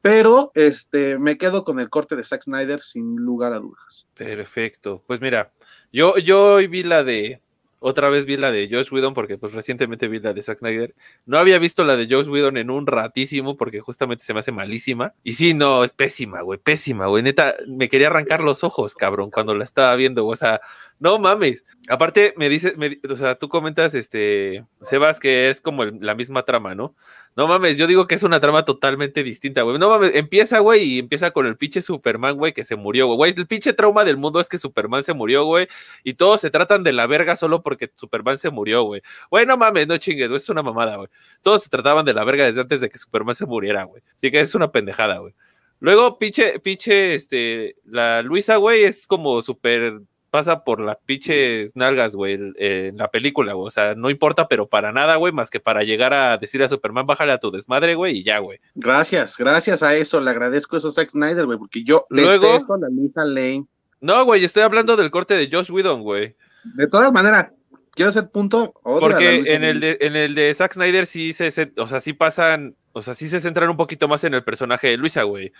Pero 0.00 0.50
este, 0.54 1.18
me 1.18 1.36
quedo 1.36 1.62
con 1.62 1.78
el 1.78 1.90
corte 1.90 2.16
de 2.16 2.24
Zack 2.24 2.44
Snyder 2.44 2.80
sin 2.80 3.16
lugar 3.16 3.52
a 3.52 3.58
dudas. 3.58 4.08
Perfecto. 4.14 5.04
Pues 5.06 5.20
mira, 5.20 5.52
yo, 5.92 6.16
yo 6.16 6.56
vi 6.56 6.82
la 6.82 7.04
de, 7.04 7.42
otra 7.82 8.08
vez 8.08 8.24
vi 8.24 8.36
la 8.36 8.50
de 8.50 8.68
Josh 8.70 8.92
Whedon 8.92 9.14
porque 9.14 9.38
pues 9.38 9.52
recientemente 9.52 10.08
vi 10.08 10.20
la 10.20 10.32
de 10.32 10.42
Zack 10.42 10.58
Snyder. 10.58 10.94
No 11.26 11.38
había 11.38 11.58
visto 11.58 11.84
la 11.84 11.96
de 11.96 12.06
Josh 12.08 12.28
Whedon 12.28 12.56
en 12.56 12.70
un 12.70 12.86
ratísimo 12.86 13.56
porque 13.56 13.80
justamente 13.80 14.24
se 14.24 14.32
me 14.32 14.40
hace 14.40 14.52
malísima. 14.52 15.14
Y 15.24 15.34
sí, 15.34 15.52
no, 15.54 15.84
es 15.84 15.92
pésima, 15.92 16.42
güey, 16.42 16.58
pésima, 16.58 17.06
güey. 17.06 17.22
Neta, 17.22 17.56
me 17.68 17.88
quería 17.88 18.06
arrancar 18.06 18.42
los 18.42 18.64
ojos, 18.64 18.94
cabrón, 18.94 19.30
cuando 19.30 19.54
la 19.54 19.64
estaba 19.64 19.94
viendo. 19.96 20.26
O 20.26 20.36
sea, 20.36 20.60
no 20.98 21.18
mames. 21.18 21.64
Aparte, 21.88 22.32
me 22.36 22.48
dices, 22.48 22.74
o 23.08 23.16
sea, 23.16 23.34
tú 23.34 23.48
comentas, 23.48 23.94
este, 23.94 24.64
Sebas, 24.82 25.18
que 25.18 25.50
es 25.50 25.60
como 25.60 25.84
la 25.84 26.14
misma 26.14 26.44
trama, 26.44 26.74
¿no? 26.76 26.94
No 27.34 27.46
mames, 27.46 27.78
yo 27.78 27.86
digo 27.86 28.06
que 28.06 28.14
es 28.14 28.22
una 28.22 28.40
trama 28.40 28.64
totalmente 28.64 29.22
distinta, 29.22 29.62
güey. 29.62 29.78
No 29.78 29.88
mames, 29.88 30.12
empieza, 30.14 30.58
güey, 30.58 30.82
y 30.82 30.98
empieza 30.98 31.30
con 31.30 31.46
el 31.46 31.56
pinche 31.56 31.80
Superman, 31.80 32.36
güey, 32.36 32.52
que 32.52 32.64
se 32.64 32.76
murió, 32.76 33.06
güey. 33.08 33.32
El 33.34 33.46
pinche 33.46 33.72
trauma 33.72 34.04
del 34.04 34.18
mundo 34.18 34.38
es 34.38 34.48
que 34.50 34.58
Superman 34.58 35.02
se 35.02 35.14
murió, 35.14 35.44
güey. 35.44 35.66
Y 36.04 36.14
todos 36.14 36.42
se 36.42 36.50
tratan 36.50 36.82
de 36.82 36.92
la 36.92 37.06
verga 37.06 37.34
solo 37.36 37.62
porque 37.62 37.90
Superman 37.96 38.36
se 38.36 38.50
murió, 38.50 38.82
güey. 38.82 39.02
Güey, 39.30 39.46
no 39.46 39.56
mames, 39.56 39.86
no 39.86 39.96
chingues, 39.96 40.28
güey, 40.28 40.36
es 40.36 40.48
una 40.50 40.62
mamada, 40.62 40.96
güey. 40.96 41.08
Todos 41.42 41.62
se 41.64 41.70
trataban 41.70 42.04
de 42.04 42.12
la 42.12 42.24
verga 42.24 42.44
desde 42.44 42.60
antes 42.60 42.80
de 42.82 42.90
que 42.90 42.98
Superman 42.98 43.34
se 43.34 43.46
muriera, 43.46 43.84
güey. 43.84 44.02
Así 44.14 44.30
que 44.30 44.40
es 44.40 44.54
una 44.54 44.70
pendejada, 44.70 45.18
güey. 45.18 45.34
Luego, 45.80 46.18
pinche, 46.18 46.60
pinche, 46.60 47.14
este, 47.14 47.76
la 47.84 48.22
Luisa, 48.22 48.56
güey, 48.56 48.84
es 48.84 49.06
como 49.06 49.42
súper 49.42 50.00
pasa 50.32 50.64
por 50.64 50.80
las 50.80 50.96
pinches 51.04 51.76
nalgas, 51.76 52.16
güey, 52.16 52.38
en 52.56 52.96
la 52.96 53.08
película, 53.08 53.52
güey. 53.52 53.66
O 53.66 53.70
sea, 53.70 53.94
no 53.94 54.08
importa, 54.08 54.48
pero 54.48 54.66
para 54.66 54.90
nada, 54.90 55.16
güey, 55.16 55.30
más 55.30 55.50
que 55.50 55.60
para 55.60 55.84
llegar 55.84 56.14
a 56.14 56.38
decir 56.38 56.62
a 56.62 56.68
Superman, 56.68 57.06
bájale 57.06 57.32
a 57.32 57.38
tu 57.38 57.50
desmadre, 57.50 57.94
güey, 57.94 58.16
y 58.16 58.24
ya, 58.24 58.38
güey. 58.38 58.58
Gracias, 58.74 59.36
gracias 59.36 59.82
a 59.82 59.94
eso, 59.94 60.22
le 60.22 60.30
agradezco 60.30 60.78
eso 60.78 60.88
a 60.88 60.92
Zack 60.92 61.10
Snyder, 61.10 61.44
güey, 61.44 61.58
porque 61.58 61.84
yo 61.84 62.06
Luego, 62.08 62.50
detesto 62.54 62.78
la 62.78 62.88
Lisa 62.88 63.26
Lane. 63.26 63.66
No, 64.00 64.24
güey, 64.24 64.42
estoy 64.42 64.62
hablando 64.62 64.96
del 64.96 65.10
corte 65.10 65.34
de 65.34 65.50
Josh 65.54 65.70
Whedon, 65.70 66.02
güey. 66.02 66.34
De 66.76 66.86
todas 66.86 67.12
maneras, 67.12 67.58
quiero 67.90 68.08
hacer 68.08 68.30
punto. 68.30 68.72
Porque 68.82 69.42
en 69.46 69.64
el, 69.64 69.80
de, 69.80 69.98
en 70.00 70.16
el 70.16 70.34
de 70.34 70.54
Zack 70.54 70.72
Snyder 70.72 71.04
sí 71.04 71.34
se, 71.34 71.72
o 71.76 71.86
sea, 71.86 72.00
sí 72.00 72.14
pasan, 72.14 72.74
o 72.92 73.02
sea, 73.02 73.12
sí 73.12 73.28
se 73.28 73.38
centran 73.38 73.68
un 73.68 73.76
poquito 73.76 74.08
más 74.08 74.24
en 74.24 74.32
el 74.32 74.44
personaje 74.44 74.88
de 74.88 74.96
Luisa, 74.96 75.24
güey. 75.24 75.52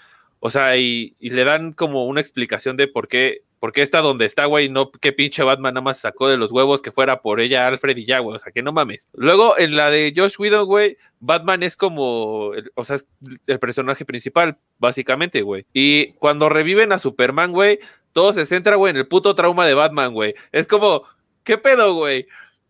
O 0.45 0.51
sea, 0.51 0.77
y, 0.77 1.15
le 1.21 1.45
dan 1.45 1.73
como 1.73 2.05
una 2.05 2.21
explicación 2.21 2.77
de 2.77 2.89
por 2.89 3.07
qué 3.07 3.43
porque 3.61 3.81
está 3.81 4.01
donde 4.01 4.25
está, 4.25 4.47
güey, 4.47 4.69
no 4.69 4.91
que 4.91 5.13
pinche 5.13 5.45
Batman 5.45 5.75
nada 5.75 5.85
más 5.85 6.01
sacó 6.01 6.29
de 6.29 6.37
los 6.37 6.51
huevos 6.51 6.83
que 6.83 6.91
fuera 6.91 7.23
por 7.23 7.39
ella 7.39 7.69
Alfred 7.69 7.97
y 7.97 8.05
ya, 8.05 8.19
güey, 8.19 8.35
o 8.35 8.39
sea, 8.41 8.51
que 8.51 8.61
no 8.61 8.73
mames. 8.73 9.09
Luego, 9.13 9.57
en 9.57 9.77
la 9.77 9.89
de 9.89 10.13
Josh 10.17 10.35
Whedon, 10.37 10.67
güey, 10.67 10.97
Batman 11.21 11.63
es 11.63 11.77
como, 11.77 12.51
o 12.75 12.85
sea, 12.85 12.97
es 12.97 13.07
el 13.47 13.61
personaje 13.61 14.05
principal, 14.05 14.59
básicamente, 14.81 15.43
güey. 15.43 15.65
Y 15.73 16.15
cuando 16.15 16.49
reviven 16.49 16.91
a 16.91 16.99
Superman, 16.99 17.53
güey, 17.53 17.79
todo 18.13 18.33
se 18.33 18.45
centra, 18.45 18.75
güey, 18.75 18.91
en 18.91 18.97
el 18.97 19.07
puto 19.07 19.37
trauma 19.37 19.65
de 19.65 19.75
Batman, 19.75 20.13
güey. 20.13 20.35
Es 20.51 20.67
como, 20.67 21.05
¿qué 21.45 21.57
pedo, 21.57 21.95
güey? 21.95 22.27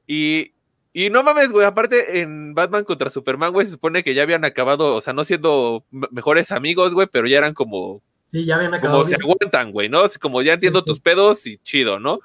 Y, 0.06 0.51
y 0.92 1.10
no 1.10 1.22
mames, 1.22 1.50
güey, 1.52 1.66
aparte 1.66 2.20
en 2.20 2.54
Batman 2.54 2.84
contra 2.84 3.10
Superman, 3.10 3.52
güey, 3.52 3.66
se 3.66 3.72
supone 3.72 4.02
que 4.02 4.14
ya 4.14 4.22
habían 4.22 4.44
acabado, 4.44 4.94
o 4.96 5.00
sea, 5.00 5.12
no 5.12 5.24
siendo 5.24 5.84
mejores 5.90 6.52
amigos, 6.52 6.94
güey, 6.94 7.08
pero 7.10 7.26
ya 7.26 7.38
eran 7.38 7.54
como 7.54 8.02
Sí, 8.32 8.46
ya 8.46 8.56
habían 8.56 8.72
acabado. 8.72 9.02
Como 9.02 9.10
se 9.10 9.16
aguantan, 9.16 9.72
güey, 9.72 9.90
¿no? 9.90 10.04
Como 10.18 10.40
ya 10.40 10.54
entiendo 10.54 10.82
tus 10.82 11.00
pedos 11.00 11.46
y 11.46 11.58
chido, 11.58 12.00
¿no? 12.00 12.20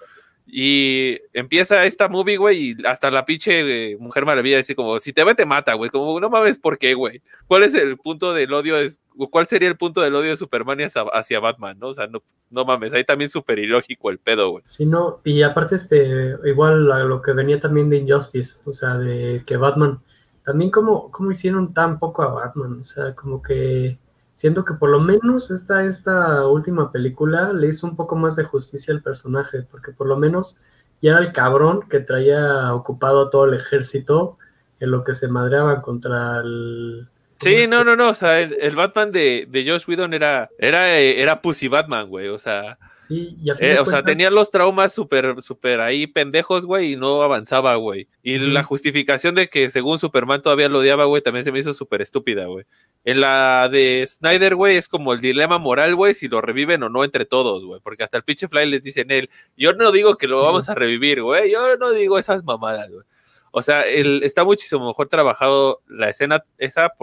Y 0.49 1.19
empieza 1.33 1.85
esta 1.85 2.07
movie, 2.07 2.37
güey, 2.37 2.71
y 2.71 2.85
hasta 2.85 3.11
la 3.11 3.25
pinche 3.25 3.91
eh, 3.91 3.97
Mujer 3.97 4.25
Maravilla 4.25 4.57
dice 4.57 4.75
como, 4.75 4.97
si 4.97 5.11
te 5.11 5.25
ve 5.25 5.35
te 5.35 5.45
mata, 5.45 5.73
güey, 5.73 5.89
como 5.89 6.17
no 6.21 6.29
mames 6.29 6.57
por 6.57 6.77
qué, 6.77 6.93
güey. 6.93 7.21
¿Cuál 7.47 7.63
es 7.63 7.75
el 7.75 7.97
punto 7.97 8.33
del 8.33 8.53
odio? 8.53 8.77
Es, 8.77 9.01
¿Cuál 9.29 9.47
sería 9.47 9.67
el 9.67 9.75
punto 9.75 9.99
del 9.99 10.15
odio 10.15 10.29
de 10.29 10.37
Superman 10.37 10.79
hacia, 10.79 11.39
Batman, 11.41 11.77
no? 11.79 11.89
O 11.89 11.93
sea, 11.93 12.07
no, 12.07 12.23
no 12.49 12.63
mames, 12.63 12.93
ahí 12.93 13.03
también 13.03 13.29
súper 13.29 13.59
ilógico 13.59 14.09
el 14.09 14.19
pedo, 14.19 14.51
güey. 14.51 14.63
Sí, 14.65 14.85
no, 14.85 15.19
y 15.25 15.41
aparte, 15.41 15.75
este, 15.75 16.35
igual 16.45 16.85
lo 16.85 17.21
que 17.21 17.33
venía 17.33 17.59
también 17.59 17.89
de 17.89 17.97
Injustice, 17.97 18.57
o 18.63 18.71
sea, 18.71 18.97
de 18.97 19.43
que 19.45 19.57
Batman, 19.57 19.99
también 20.45 20.71
como, 20.71 21.11
como 21.11 21.31
hicieron 21.31 21.73
tan 21.73 21.99
poco 21.99 22.23
a 22.23 22.33
Batman, 22.33 22.79
o 22.79 22.83
sea, 22.85 23.13
como 23.15 23.41
que 23.41 23.99
siento 24.37 24.63
que 24.63 24.75
por 24.75 24.89
lo 24.89 24.99
menos 24.99 25.49
esta, 25.49 25.83
esta 25.83 26.45
última 26.45 26.91
película 26.91 27.51
le 27.53 27.69
hizo 27.69 27.87
un 27.87 27.95
poco 27.95 28.15
más 28.15 28.35
de 28.35 28.43
justicia 28.43 28.93
al 28.93 29.01
personaje, 29.01 29.63
porque 29.63 29.91
por 29.91 30.05
lo 30.05 30.15
menos 30.15 30.59
ya 31.01 31.11
era 31.11 31.19
el 31.19 31.33
cabrón 31.33 31.81
que 31.89 32.01
traía 32.01 32.71
ocupado 32.75 33.23
a 33.23 33.29
todo 33.31 33.45
el 33.45 33.55
ejército 33.55 34.37
en 34.79 34.91
lo 34.91 35.03
que 35.03 35.15
se 35.15 35.27
madreaban 35.27 35.81
contra 35.81 36.41
el... 36.41 37.07
Sí, 37.39 37.65
no, 37.67 37.83
no, 37.83 37.95
no, 37.95 38.09
o 38.09 38.13
sea, 38.13 38.39
el, 38.39 38.75
Batman 38.75 39.11
de, 39.11 39.47
de 39.49 39.65
Josh 39.67 39.85
Whedon 39.87 40.13
era, 40.13 40.51
era, 40.59 40.95
era 40.97 41.41
Pussy 41.41 41.67
Batman, 41.67 42.07
güey, 42.07 42.27
o 42.27 42.37
sea, 42.37 42.77
eh, 43.09 43.77
o 43.79 43.85
sea, 43.85 44.03
tenía 44.03 44.29
los 44.29 44.51
traumas 44.51 44.93
súper, 44.93 45.41
súper 45.41 45.79
ahí 45.79 46.07
pendejos, 46.07 46.65
güey, 46.65 46.93
y 46.93 46.95
no 46.95 47.21
avanzaba, 47.21 47.75
güey. 47.75 48.07
Y 48.23 48.37
la 48.37 48.63
justificación 48.63 49.35
de 49.35 49.49
que 49.49 49.69
según 49.69 49.99
Superman 49.99 50.41
todavía 50.41 50.69
lo 50.69 50.79
odiaba, 50.79 51.05
güey, 51.05 51.21
también 51.21 51.45
se 51.45 51.51
me 51.51 51.59
hizo 51.59 51.73
súper 51.73 52.01
estúpida, 52.01 52.45
güey. 52.45 52.65
En 53.05 53.21
la 53.21 53.69
de 53.71 54.05
Snyder, 54.07 54.55
güey, 54.55 54.77
es 54.77 54.87
como 54.87 55.13
el 55.13 55.21
dilema 55.21 55.57
moral, 55.57 55.95
güey, 55.95 56.13
si 56.13 56.27
lo 56.27 56.41
reviven 56.41 56.83
o 56.83 56.89
no 56.89 57.03
entre 57.03 57.25
todos, 57.25 57.63
güey. 57.65 57.79
Porque 57.81 58.03
hasta 58.03 58.17
el 58.17 58.23
pinche 58.23 58.47
Fly 58.47 58.65
les 58.65 58.83
dice 58.83 59.01
en 59.01 59.11
él, 59.11 59.29
yo 59.55 59.73
no 59.73 59.91
digo 59.91 60.17
que 60.17 60.27
lo 60.27 60.43
vamos 60.43 60.69
a 60.69 60.75
revivir, 60.75 61.21
güey, 61.21 61.51
yo 61.51 61.77
no 61.77 61.91
digo 61.91 62.17
esas 62.17 62.43
mamadas, 62.43 62.89
güey. 62.89 63.03
O 63.51 63.61
sea, 63.61 63.81
el, 63.81 64.23
está 64.23 64.43
muchísimo 64.43 64.87
mejor 64.87 65.07
trabajado 65.07 65.81
la 65.87 66.09
escena 66.09 66.43
esa, 66.57 66.93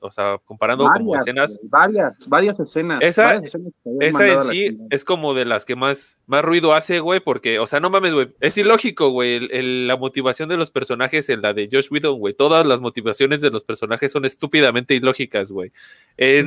o 0.00 0.10
sea, 0.10 0.38
comparando 0.44 0.88
como 0.92 1.16
escenas. 1.16 1.58
Varias, 1.64 2.28
varias 2.28 2.60
escenas. 2.60 3.00
Esa, 3.02 3.40
esa 4.00 4.28
en 4.28 4.42
sí 4.42 4.78
es 4.90 5.04
como 5.04 5.34
de 5.34 5.44
las 5.44 5.64
que 5.64 5.76
más, 5.76 6.18
más 6.26 6.44
ruido 6.44 6.74
hace, 6.74 7.00
güey, 7.00 7.20
porque, 7.20 7.58
o 7.58 7.66
sea, 7.66 7.80
no 7.80 7.90
mames, 7.90 8.14
güey, 8.14 8.34
es 8.40 8.56
ilógico, 8.58 9.10
güey, 9.10 9.48
la 9.86 9.96
motivación 9.96 10.48
de 10.48 10.56
los 10.56 10.70
personajes 10.70 11.28
en 11.28 11.42
la 11.42 11.52
de 11.52 11.68
Josh 11.70 11.88
Whedon, 11.90 12.18
güey. 12.18 12.34
Todas 12.34 12.64
las 12.66 12.80
motivaciones 12.80 13.40
de 13.40 13.50
los 13.50 13.64
personajes 13.64 14.12
son 14.12 14.24
estúpidamente 14.24 14.94
ilógicas, 14.94 15.50
güey. 15.50 15.72
Pues 16.16 16.46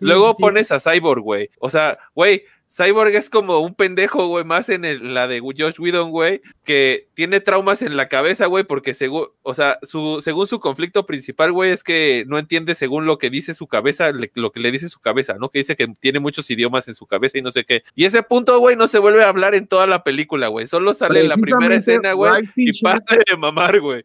luego 0.00 0.34
pones 0.36 0.72
a 0.72 0.80
Cyborg, 0.80 1.22
güey. 1.22 1.50
O 1.58 1.70
sea, 1.70 1.98
güey, 2.14 2.44
Cyborg 2.68 3.14
es 3.14 3.30
como 3.30 3.60
un 3.60 3.74
pendejo, 3.74 4.26
güey, 4.26 4.44
más 4.44 4.68
en 4.68 5.14
la 5.14 5.28
de 5.28 5.40
Josh 5.40 5.78
Whedon, 5.78 6.10
güey, 6.10 6.42
que 6.64 7.08
tiene 7.14 7.40
traumas 7.40 7.82
en 7.82 7.96
la 7.96 8.08
cabeza, 8.08 8.46
güey, 8.46 8.64
porque 8.64 8.92
según, 8.92 9.28
o 9.42 9.54
sea, 9.54 9.78
su, 9.82 10.20
según 10.20 10.46
su 10.46 10.58
conflicto 10.58 11.06
principal, 11.06 11.52
güey, 11.52 11.70
es 11.70 11.84
que 11.84 12.24
no 12.26 12.38
entiende 12.38 12.74
según 12.74 13.06
lo 13.06 13.18
que 13.18 13.30
dice 13.30 13.54
su 13.54 13.66
cabeza, 13.66 14.10
lo 14.34 14.52
que 14.52 14.60
le 14.60 14.72
dice 14.72 14.88
su 14.88 15.00
cabeza, 15.00 15.34
¿no? 15.38 15.48
Que 15.48 15.60
dice 15.60 15.76
que 15.76 15.86
tiene 16.00 16.18
muchos 16.18 16.50
idiomas 16.50 16.88
en 16.88 16.94
su 16.94 17.06
cabeza 17.06 17.38
y 17.38 17.42
no 17.42 17.50
sé 17.50 17.64
qué. 17.64 17.82
Y 17.94 18.04
ese 18.04 18.22
punto, 18.22 18.58
güey, 18.58 18.76
no 18.76 18.88
se 18.88 18.98
vuelve 18.98 19.22
a 19.22 19.28
hablar 19.28 19.54
en 19.54 19.66
toda 19.66 19.86
la 19.86 20.02
película, 20.02 20.48
güey. 20.48 20.66
Solo 20.66 20.92
sale 20.92 21.20
en 21.20 21.28
la 21.28 21.36
primera 21.36 21.74
escena, 21.74 22.12
güey, 22.14 22.44
y 22.56 22.80
parte 22.82 23.18
de 23.26 23.36
mamar, 23.36 23.80
güey. 23.80 24.04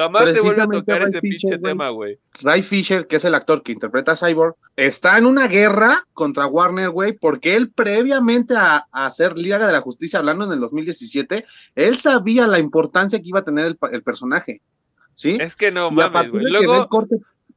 Jamás 0.00 0.32
se 0.32 0.40
vuelve 0.40 0.62
a 0.62 0.66
tocar 0.66 1.02
ese 1.02 1.20
pinche 1.20 1.58
tema, 1.58 1.90
güey. 1.90 2.18
Ray 2.40 2.62
Fisher, 2.62 3.06
que 3.06 3.16
es 3.16 3.24
el 3.26 3.34
actor 3.34 3.62
que 3.62 3.72
interpreta 3.72 4.12
a 4.12 4.16
Cyborg, 4.16 4.54
está 4.74 5.18
en 5.18 5.26
una 5.26 5.46
guerra 5.46 6.06
contra 6.14 6.46
Warner, 6.46 6.88
güey, 6.88 7.12
porque 7.12 7.54
él 7.54 7.70
previamente 7.70 8.54
a, 8.56 8.86
hacer 8.92 9.36
Liga 9.36 9.58
de 9.58 9.72
la 9.72 9.82
Justicia, 9.82 10.18
hablando 10.18 10.46
en 10.46 10.52
el 10.52 10.60
2017, 10.60 11.44
él 11.74 11.96
sabía 11.98 12.46
la 12.46 12.58
importancia 12.58 13.18
que 13.18 13.28
iba 13.28 13.40
a 13.40 13.44
tener 13.44 13.66
el, 13.66 14.02
personaje. 14.02 14.62
¿Sí? 15.14 15.36
Es 15.38 15.54
que 15.54 15.70
no 15.70 15.90
mames, 15.90 16.30
güey. 16.30 16.44
Luego. 16.48 16.88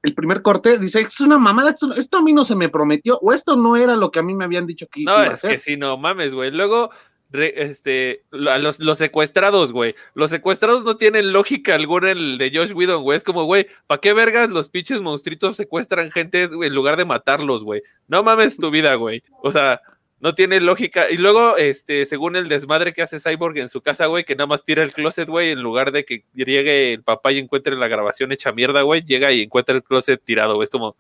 El, 0.02 0.14
primer 0.14 0.42
corte 0.42 0.80
dice, 0.80 1.00
es 1.00 1.22
una 1.22 1.38
mamada, 1.38 1.70
esto, 1.70 1.94
esto, 1.94 2.18
a 2.18 2.22
mí 2.22 2.34
no 2.34 2.44
se 2.44 2.58
me 2.58 2.68
prometió, 2.68 3.20
o 3.20 3.32
esto 3.32 3.56
no 3.56 3.78
era 3.78 3.96
lo 3.96 4.12
que 4.12 4.20
a 4.20 4.24
mí 4.24 4.34
me 4.34 4.44
habían 4.44 4.68
dicho 4.68 4.86
que 4.92 5.04
iba 5.04 5.14
a 5.14 5.32
hacer. 5.32 5.50
No, 5.50 5.56
es 5.56 5.64
que 5.64 5.72
sí, 5.72 5.78
no 5.78 5.96
mames, 5.96 6.34
güey. 6.34 6.52
Luego 6.52 6.90
este, 7.34 8.24
los, 8.32 8.80
los, 8.80 8.98
secuestrados, 8.98 9.72
güey. 9.72 9.96
Los 10.14 10.30
secuestrados 10.30 10.84
no 10.84 10.98
tienen 10.98 11.34
lógica 11.34 11.76
alguna 11.76 12.12
el 12.12 12.38
de 12.38 12.52
Josh 12.54 12.74
Whedon, 12.74 13.04
güey. 13.04 13.18
Es 13.18 13.24
como, 13.24 13.44
güey, 13.46 13.68
¿para 13.88 14.00
qué 14.00 14.14
vergas 14.14 14.50
los 14.50 14.70
pinches 14.70 15.02
monstruitos 15.02 15.58
secuestran 15.58 16.12
gente 16.12 16.44
en 16.44 16.76
lugar 16.76 16.98
de 16.98 17.06
matarlos, 17.06 17.64
güey? 17.64 17.82
No 18.08 18.24
mames 18.24 18.58
tu 18.58 18.70
vida, 18.70 18.96
güey. 18.96 19.24
O 19.42 19.52
sea, 19.52 19.82
no 20.24 20.36
tiene 20.36 20.62
lógica. 20.62 21.10
Y 21.10 21.18
luego, 21.18 21.58
este, 21.58 22.06
según 22.06 22.36
el 22.36 22.48
desmadre 22.48 22.94
que 22.94 23.02
hace 23.02 23.20
Cyborg 23.20 23.58
en 23.58 23.68
su 23.68 23.82
casa, 23.82 24.06
güey, 24.06 24.24
que 24.24 24.36
nada 24.36 24.48
más 24.48 24.64
tira 24.64 24.84
el 24.84 24.94
closet, 24.94 25.28
güey, 25.28 25.52
en 25.52 25.62
lugar 25.62 25.92
de 25.92 26.06
que 26.06 26.24
llegue 26.34 26.94
el 26.94 27.04
papá 27.04 27.34
y 27.34 27.40
encuentre 27.40 27.76
la 27.76 27.90
grabación 27.90 28.32
hecha 28.32 28.54
mierda, 28.54 28.84
güey, 28.84 29.04
llega 29.04 29.32
y 29.32 29.42
encuentra 29.42 29.76
el 29.76 29.84
closet 29.84 30.24
tirado, 30.24 30.56
güey. 30.56 30.64
Es 30.64 30.70
como, 30.70 30.96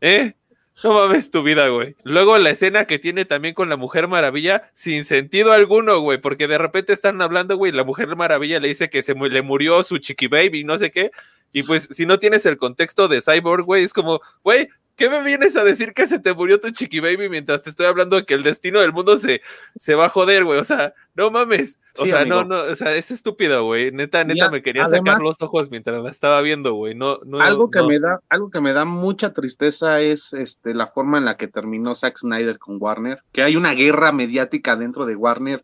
¿eh? 0.00 0.34
No 0.82 0.92
mames 0.92 1.30
tu 1.30 1.42
vida, 1.42 1.68
güey. 1.68 1.94
Luego 2.02 2.36
la 2.38 2.50
escena 2.50 2.84
que 2.86 2.98
tiene 2.98 3.24
también 3.24 3.54
con 3.54 3.68
la 3.68 3.76
Mujer 3.76 4.08
Maravilla, 4.08 4.70
sin 4.74 5.04
sentido 5.04 5.52
alguno, 5.52 6.00
güey, 6.00 6.18
porque 6.18 6.48
de 6.48 6.58
repente 6.58 6.92
están 6.92 7.22
hablando, 7.22 7.56
güey, 7.56 7.70
la 7.70 7.84
Mujer 7.84 8.14
Maravilla 8.16 8.58
le 8.58 8.68
dice 8.68 8.90
que 8.90 9.02
se 9.02 9.14
le 9.14 9.42
murió 9.42 9.82
su 9.82 9.98
chiqui 9.98 10.26
baby, 10.26 10.64
no 10.64 10.76
sé 10.76 10.90
qué. 10.90 11.12
Y 11.52 11.62
pues 11.62 11.88
si 11.92 12.06
no 12.06 12.18
tienes 12.18 12.44
el 12.46 12.56
contexto 12.56 13.06
de 13.06 13.22
Cyborg, 13.22 13.64
güey, 13.64 13.84
es 13.84 13.92
como, 13.92 14.20
güey, 14.42 14.68
¿Qué 14.96 15.10
me 15.10 15.22
vienes 15.24 15.56
a 15.56 15.64
decir 15.64 15.92
que 15.92 16.06
se 16.06 16.20
te 16.20 16.34
murió 16.34 16.60
tu 16.60 16.70
chiqui 16.70 17.00
baby 17.00 17.28
mientras 17.28 17.62
te 17.62 17.70
estoy 17.70 17.86
hablando 17.86 18.14
de 18.16 18.24
que 18.24 18.34
el 18.34 18.44
destino 18.44 18.80
del 18.80 18.92
mundo 18.92 19.18
se, 19.18 19.42
se 19.76 19.94
va 19.96 20.06
a 20.06 20.08
joder, 20.08 20.44
güey? 20.44 20.60
O 20.60 20.64
sea, 20.64 20.94
no 21.14 21.30
mames. 21.32 21.80
O 21.98 22.06
sea, 22.06 22.24
no, 22.24 22.44
no, 22.44 22.62
o 22.62 22.74
sea, 22.74 22.94
es 22.94 23.10
estúpido, 23.10 23.64
güey. 23.64 23.90
Neta, 23.90 24.24
neta, 24.24 24.50
me 24.50 24.62
quería 24.62 24.86
sacar 24.86 25.20
los 25.20 25.40
ojos 25.42 25.70
mientras 25.70 26.02
la 26.02 26.10
estaba 26.10 26.40
viendo, 26.42 26.74
güey. 26.74 26.94
No, 26.94 27.18
no, 27.24 27.40
algo 27.40 27.70
que 27.70 27.82
me 27.82 27.98
da, 27.98 28.20
algo 28.28 28.50
que 28.50 28.60
me 28.60 28.72
da 28.72 28.84
mucha 28.84 29.32
tristeza 29.32 30.00
es 30.00 30.32
este 30.32 30.74
la 30.74 30.88
forma 30.88 31.18
en 31.18 31.24
la 31.24 31.36
que 31.36 31.48
terminó 31.48 31.94
Zack 31.94 32.18
Snyder 32.18 32.58
con 32.58 32.76
Warner, 32.80 33.22
que 33.32 33.42
hay 33.42 33.56
una 33.56 33.74
guerra 33.74 34.12
mediática 34.12 34.76
dentro 34.76 35.06
de 35.06 35.16
Warner, 35.16 35.62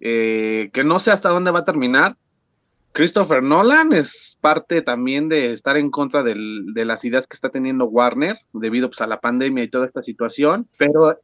eh, 0.00 0.70
que 0.72 0.84
no 0.84 0.98
sé 0.98 1.10
hasta 1.10 1.30
dónde 1.30 1.50
va 1.50 1.60
a 1.60 1.64
terminar 1.64 2.16
Christopher 2.92 3.42
Nolan 3.42 3.92
es 3.92 4.36
parte 4.40 4.82
también 4.82 5.28
de 5.28 5.52
estar 5.52 5.76
en 5.76 5.90
contra 5.90 6.22
de 6.22 6.34
las 6.84 7.04
ideas 7.04 7.26
que 7.26 7.34
está 7.34 7.50
teniendo 7.50 7.86
Warner 7.86 8.38
debido 8.52 8.88
pues, 8.88 9.00
a 9.00 9.06
la 9.06 9.20
pandemia 9.20 9.64
y 9.64 9.70
toda 9.70 9.86
esta 9.86 10.02
situación, 10.02 10.68
pero 10.76 11.16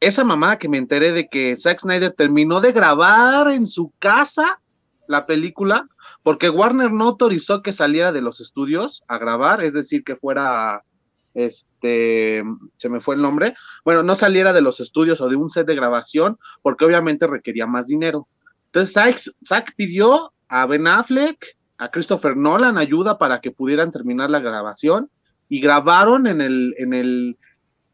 esa 0.00 0.22
mamá 0.22 0.58
que 0.58 0.68
me 0.68 0.76
enteré 0.76 1.12
de 1.12 1.28
que 1.28 1.56
Zack 1.56 1.80
Snyder 1.80 2.12
terminó 2.12 2.60
de 2.60 2.72
grabar 2.72 3.50
en 3.50 3.66
su 3.66 3.92
casa 3.98 4.60
la 5.08 5.24
película 5.24 5.88
porque 6.22 6.50
Warner 6.50 6.90
no 6.90 7.08
autorizó 7.08 7.62
que 7.62 7.72
saliera 7.72 8.12
de 8.12 8.22
los 8.22 8.40
estudios 8.40 9.02
a 9.08 9.18
grabar, 9.18 9.62
es 9.62 9.74
decir, 9.74 10.04
que 10.04 10.16
fuera, 10.16 10.82
este, 11.34 12.42
se 12.76 12.88
me 12.88 13.00
fue 13.00 13.14
el 13.14 13.22
nombre, 13.22 13.54
bueno, 13.84 14.02
no 14.02 14.16
saliera 14.16 14.52
de 14.52 14.62
los 14.62 14.80
estudios 14.80 15.20
o 15.20 15.28
de 15.28 15.36
un 15.36 15.50
set 15.50 15.66
de 15.66 15.74
grabación 15.74 16.38
porque 16.62 16.84
obviamente 16.84 17.26
requería 17.26 17.66
más 17.66 17.86
dinero. 17.86 18.26
Entonces 18.74 18.92
Zack, 18.92 19.36
Zack 19.46 19.74
pidió 19.76 20.32
a 20.48 20.66
Ben 20.66 20.88
Affleck, 20.88 21.56
a 21.78 21.92
Christopher 21.92 22.36
Nolan 22.36 22.76
ayuda 22.76 23.18
para 23.18 23.40
que 23.40 23.52
pudieran 23.52 23.92
terminar 23.92 24.30
la 24.30 24.40
grabación 24.40 25.10
y 25.48 25.60
grabaron 25.60 26.26
en 26.26 26.40
el, 26.40 26.74
en 26.78 26.92
el, 26.92 27.38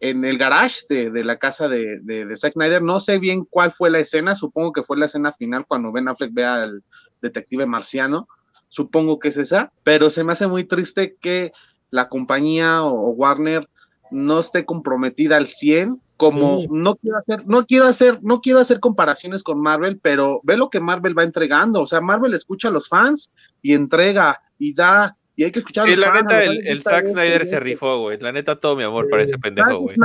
en 0.01 0.25
el 0.25 0.39
garage 0.39 0.87
de, 0.89 1.23
la 1.23 1.37
casa 1.37 1.69
de, 1.69 2.01
de, 2.01 2.35
Zack 2.35 2.55
Snyder. 2.55 2.81
No 2.81 2.99
sé 3.01 3.19
bien 3.19 3.45
cuál 3.45 3.73
fue 3.73 3.91
la 3.91 3.99
escena, 3.99 4.35
supongo 4.35 4.73
que 4.73 4.83
fue 4.83 4.97
la 4.97 5.05
escena 5.05 5.35
final 5.35 5.67
cuando 5.67 5.93
Ben 5.93 6.09
Affleck 6.09 6.33
ve 6.33 6.47
al 6.47 6.83
detective 7.21 7.67
marciano, 7.67 8.27
supongo 8.69 9.19
que 9.19 9.29
es 9.29 9.37
esa, 9.37 9.75
pero 9.85 10.09
se 10.09 10.25
me 10.25 10.33
hace 10.33 10.47
muy 10.47 10.65
triste 10.65 11.15
que 11.21 11.53
la 11.91 12.09
compañía 12.09 12.85
o 12.85 13.11
Warner 13.11 13.69
no 14.11 14.39
esté 14.39 14.65
comprometida 14.65 15.37
al 15.37 15.47
100 15.47 16.01
como 16.21 16.67
no 16.69 16.97
quiero 16.97 17.17
hacer, 17.17 17.47
no 17.47 17.65
quiero 17.65 17.87
hacer, 17.87 18.19
no 18.23 18.43
quiero 18.43 18.59
hacer 18.59 18.79
comparaciones 18.79 19.43
con 19.43 19.59
Marvel, 19.59 19.99
pero 20.03 20.43
ve 20.45 20.59
lo 20.59 20.69
que 20.69 20.79
Marvel 20.79 21.17
va 21.17 21.25
entregando. 21.25 21.81
O 21.81 21.87
sea, 21.87 22.03
Marvel 22.03 22.35
escucha 22.35 22.69
a 22.69 22.71
los 22.71 22.91
fans 22.91 23.31
y 23.63 23.73
entrega 23.73 24.39
y 24.59 24.75
da, 24.75 25.17
y 25.35 25.45
hay 25.45 25.51
que 25.51 25.61
escuchar. 25.61 25.89
Sí, 25.89 25.97
la 25.97 26.13
neta, 26.13 26.45
el, 26.45 26.83
Zack 26.83 27.07
Snyder 27.07 27.47
se 27.47 27.59
rifó, 27.59 28.01
güey. 28.01 28.19
La 28.19 28.33
neta, 28.33 28.57
todo 28.57 28.77
mi 28.77 28.83
amor 28.83 29.09
para 29.09 29.23
ese 29.23 29.39
pendejo, 29.39 29.79
güey. 29.79 29.97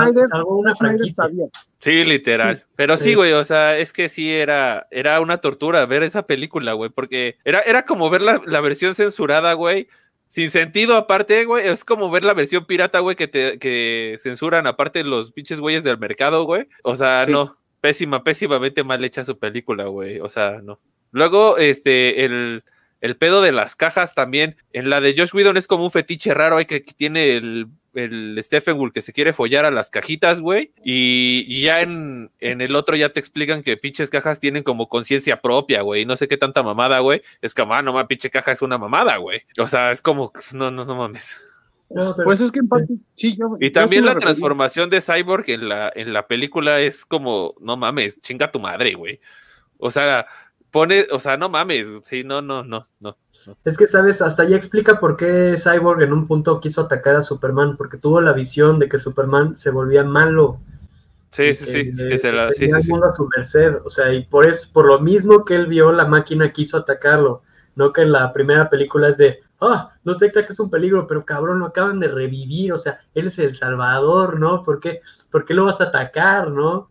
Sí, 1.82 2.06
literal. 2.06 2.64
Pero 2.78 2.96
sí, 2.96 3.14
güey, 3.14 3.34
o 3.34 3.44
sea, 3.44 3.78
es 3.78 3.92
que 3.92 4.08
sí 4.08 4.32
era, 4.32 4.88
era 4.92 5.20
una 5.20 5.40
tortura 5.40 5.86
ver 5.86 6.04
esa 6.04 6.26
película, 6.26 6.72
güey, 6.72 6.92
porque 6.92 7.36
era, 7.44 7.60
era 7.60 7.84
como 7.84 8.10
ver 8.10 8.22
la, 8.22 8.42
la 8.46 8.62
versión 8.62 8.96
censurada, 8.96 9.52
güey 9.52 9.90
sin 10.28 10.52
sentido 10.52 10.96
aparte, 10.96 11.46
güey. 11.46 11.68
Es 11.68 11.84
como 11.84 12.10
ver 12.10 12.24
la 12.24 12.34
versión 12.34 12.66
pirata, 12.66 13.00
güey, 13.00 13.16
que 13.16 13.28
te 13.28 13.60
que 13.60 14.18
censuran 14.20 14.68
aparte 14.68 15.04
los 15.04 15.32
pinches 15.32 15.60
güeyes 15.60 15.84
del 15.84 15.98
mercado, 15.98 16.44
güey. 16.46 16.68
O 16.84 16.96
sea, 16.96 17.26
no. 17.28 17.58
Pésima, 17.82 18.24
pésimamente 18.24 18.84
mal 18.84 19.04
hecha 19.04 19.24
su 19.24 19.38
película, 19.38 19.86
güey. 19.86 20.20
O 20.20 20.30
sea, 20.30 20.60
no. 20.64 20.80
Luego, 21.12 21.58
este, 21.58 22.26
el, 22.26 22.64
el 23.02 23.18
pedo 23.18 23.42
de 23.42 23.52
las 23.52 23.76
cajas 23.76 24.16
también. 24.16 24.58
En 24.74 24.90
la 24.90 25.02
de 25.02 25.16
Josh 25.18 25.34
Whedon 25.34 25.58
es 25.58 25.68
como 25.68 25.86
un 25.86 25.92
fetiche 25.92 26.34
raro, 26.34 26.58
hay 26.58 26.66
que 26.66 26.80
tiene 26.80 27.36
el 27.36 27.68
el 27.96 28.40
Stephen 28.44 28.78
Wool 28.78 28.92
que 28.92 29.02
se 29.02 29.14
quiere 29.14 29.34
follar 29.34 29.66
a 29.66 29.72
las 29.72 29.90
cajitas, 29.90 30.42
güey. 30.42 30.72
Y, 30.84 31.62
ya 31.62 31.82
en, 31.82 32.32
el 32.40 32.76
otro 32.76 32.96
ya 32.96 33.10
te 33.10 33.20
explican 33.20 33.64
que 33.64 33.78
pinches 33.78 34.10
cajas 34.10 34.40
tienen 34.40 34.64
como 34.64 34.90
conciencia 34.90 35.42
propia, 35.42 35.82
güey. 35.82 36.06
No 36.06 36.18
sé 36.18 36.28
qué 36.28 36.38
tanta 36.38 36.64
mamada, 36.64 37.00
güey. 37.00 37.22
Es 37.42 37.54
como, 37.54 37.74
ah, 37.74 37.82
no 37.82 37.94
más, 37.94 38.06
pinche 38.08 38.30
caja 38.30 38.52
es 38.52 38.62
una 38.62 38.78
mamada, 38.78 39.18
güey. 39.18 39.42
O 39.60 39.68
sea, 39.68 39.92
es 39.92 40.02
como, 40.02 40.32
no, 40.54 40.72
no, 40.72 40.86
no 40.86 40.96
mames. 40.96 41.42
pues 42.24 42.42
es 42.42 42.52
que 42.52 42.60
en 42.60 42.68
parte, 42.68 42.94
sí, 43.16 43.38
Y 43.60 43.72
también 43.72 44.06
la 44.06 44.16
transformación 44.16 44.90
de 44.90 45.02
Cyborg 45.02 45.50
en 45.50 45.70
la, 45.70 45.92
en 45.96 46.14
la 46.14 46.28
película 46.28 46.82
es 46.82 47.06
como, 47.06 47.56
no 47.60 47.78
mames, 47.78 48.22
chinga 48.22 48.52
tu 48.52 48.60
madre, 48.60 48.94
güey. 48.94 49.20
O 49.78 49.92
sea, 49.92 50.28
pone, 50.76 51.08
o 51.10 51.20
sea, 51.20 51.38
no 51.38 51.48
mames, 51.48 51.90
sí, 52.04 52.26
no, 52.26 52.42
no, 52.42 52.62
no, 52.62 52.86
no. 53.00 53.16
Es 53.64 53.78
que, 53.78 53.88
¿sabes? 53.88 54.22
Hasta 54.22 54.44
ya 54.44 54.58
explica 54.58 55.00
por 55.00 55.16
qué 55.16 55.56
Cyborg 55.58 56.02
en 56.02 56.12
un 56.12 56.28
punto 56.28 56.60
quiso 56.60 56.82
atacar 56.82 57.16
a 57.16 57.22
Superman, 57.22 57.78
porque 57.78 57.96
tuvo 57.96 58.20
la 58.20 58.34
visión 58.34 58.78
de 58.78 58.90
que 58.90 59.00
Superman 59.00 59.56
se 59.56 59.72
volvía 59.72 60.04
malo. 60.04 60.60
Sí, 61.30 61.56
sí, 61.56 61.94
sí, 61.94 62.10
que 62.10 62.18
se 62.18 62.30
la, 62.34 62.52
sí, 62.52 62.68
sí, 62.68 62.74
a 62.74 63.12
su 63.12 63.30
merced, 63.38 63.76
o 63.86 63.90
sea, 63.90 64.14
y 64.14 64.26
por, 64.26 64.50
es, 64.50 64.68
por 64.68 64.86
lo 64.86 65.00
mismo 65.00 65.46
que 65.46 65.56
él 65.56 65.68
vio, 65.68 65.94
la 65.94 66.08
máquina 66.08 66.52
quiso 66.52 66.76
atacarlo, 66.76 67.44
no 67.76 67.94
que 67.94 68.02
en 68.02 68.12
la 68.12 68.34
primera 68.34 68.70
película 68.70 69.08
es 69.08 69.18
de, 69.18 69.40
ah, 69.62 69.90
no 70.04 70.16
detecta 70.16 70.46
que 70.46 70.52
es 70.52 70.60
un 70.60 70.70
peligro, 70.70 71.08
pero 71.08 71.24
cabrón, 71.24 71.60
lo 71.60 71.68
acaban 71.68 72.02
de 72.02 72.10
revivir, 72.10 72.74
o 72.74 72.78
sea, 72.78 73.00
él 73.14 73.28
es 73.28 73.40
el 73.40 73.56
salvador, 73.56 74.42
¿no? 74.42 74.62
¿Por 74.62 74.82
qué, 74.82 75.00
¿Por 75.32 75.46
qué 75.46 75.54
lo 75.54 75.64
vas 75.64 75.80
a 75.80 75.86
atacar, 75.86 76.52
no? 76.52 76.90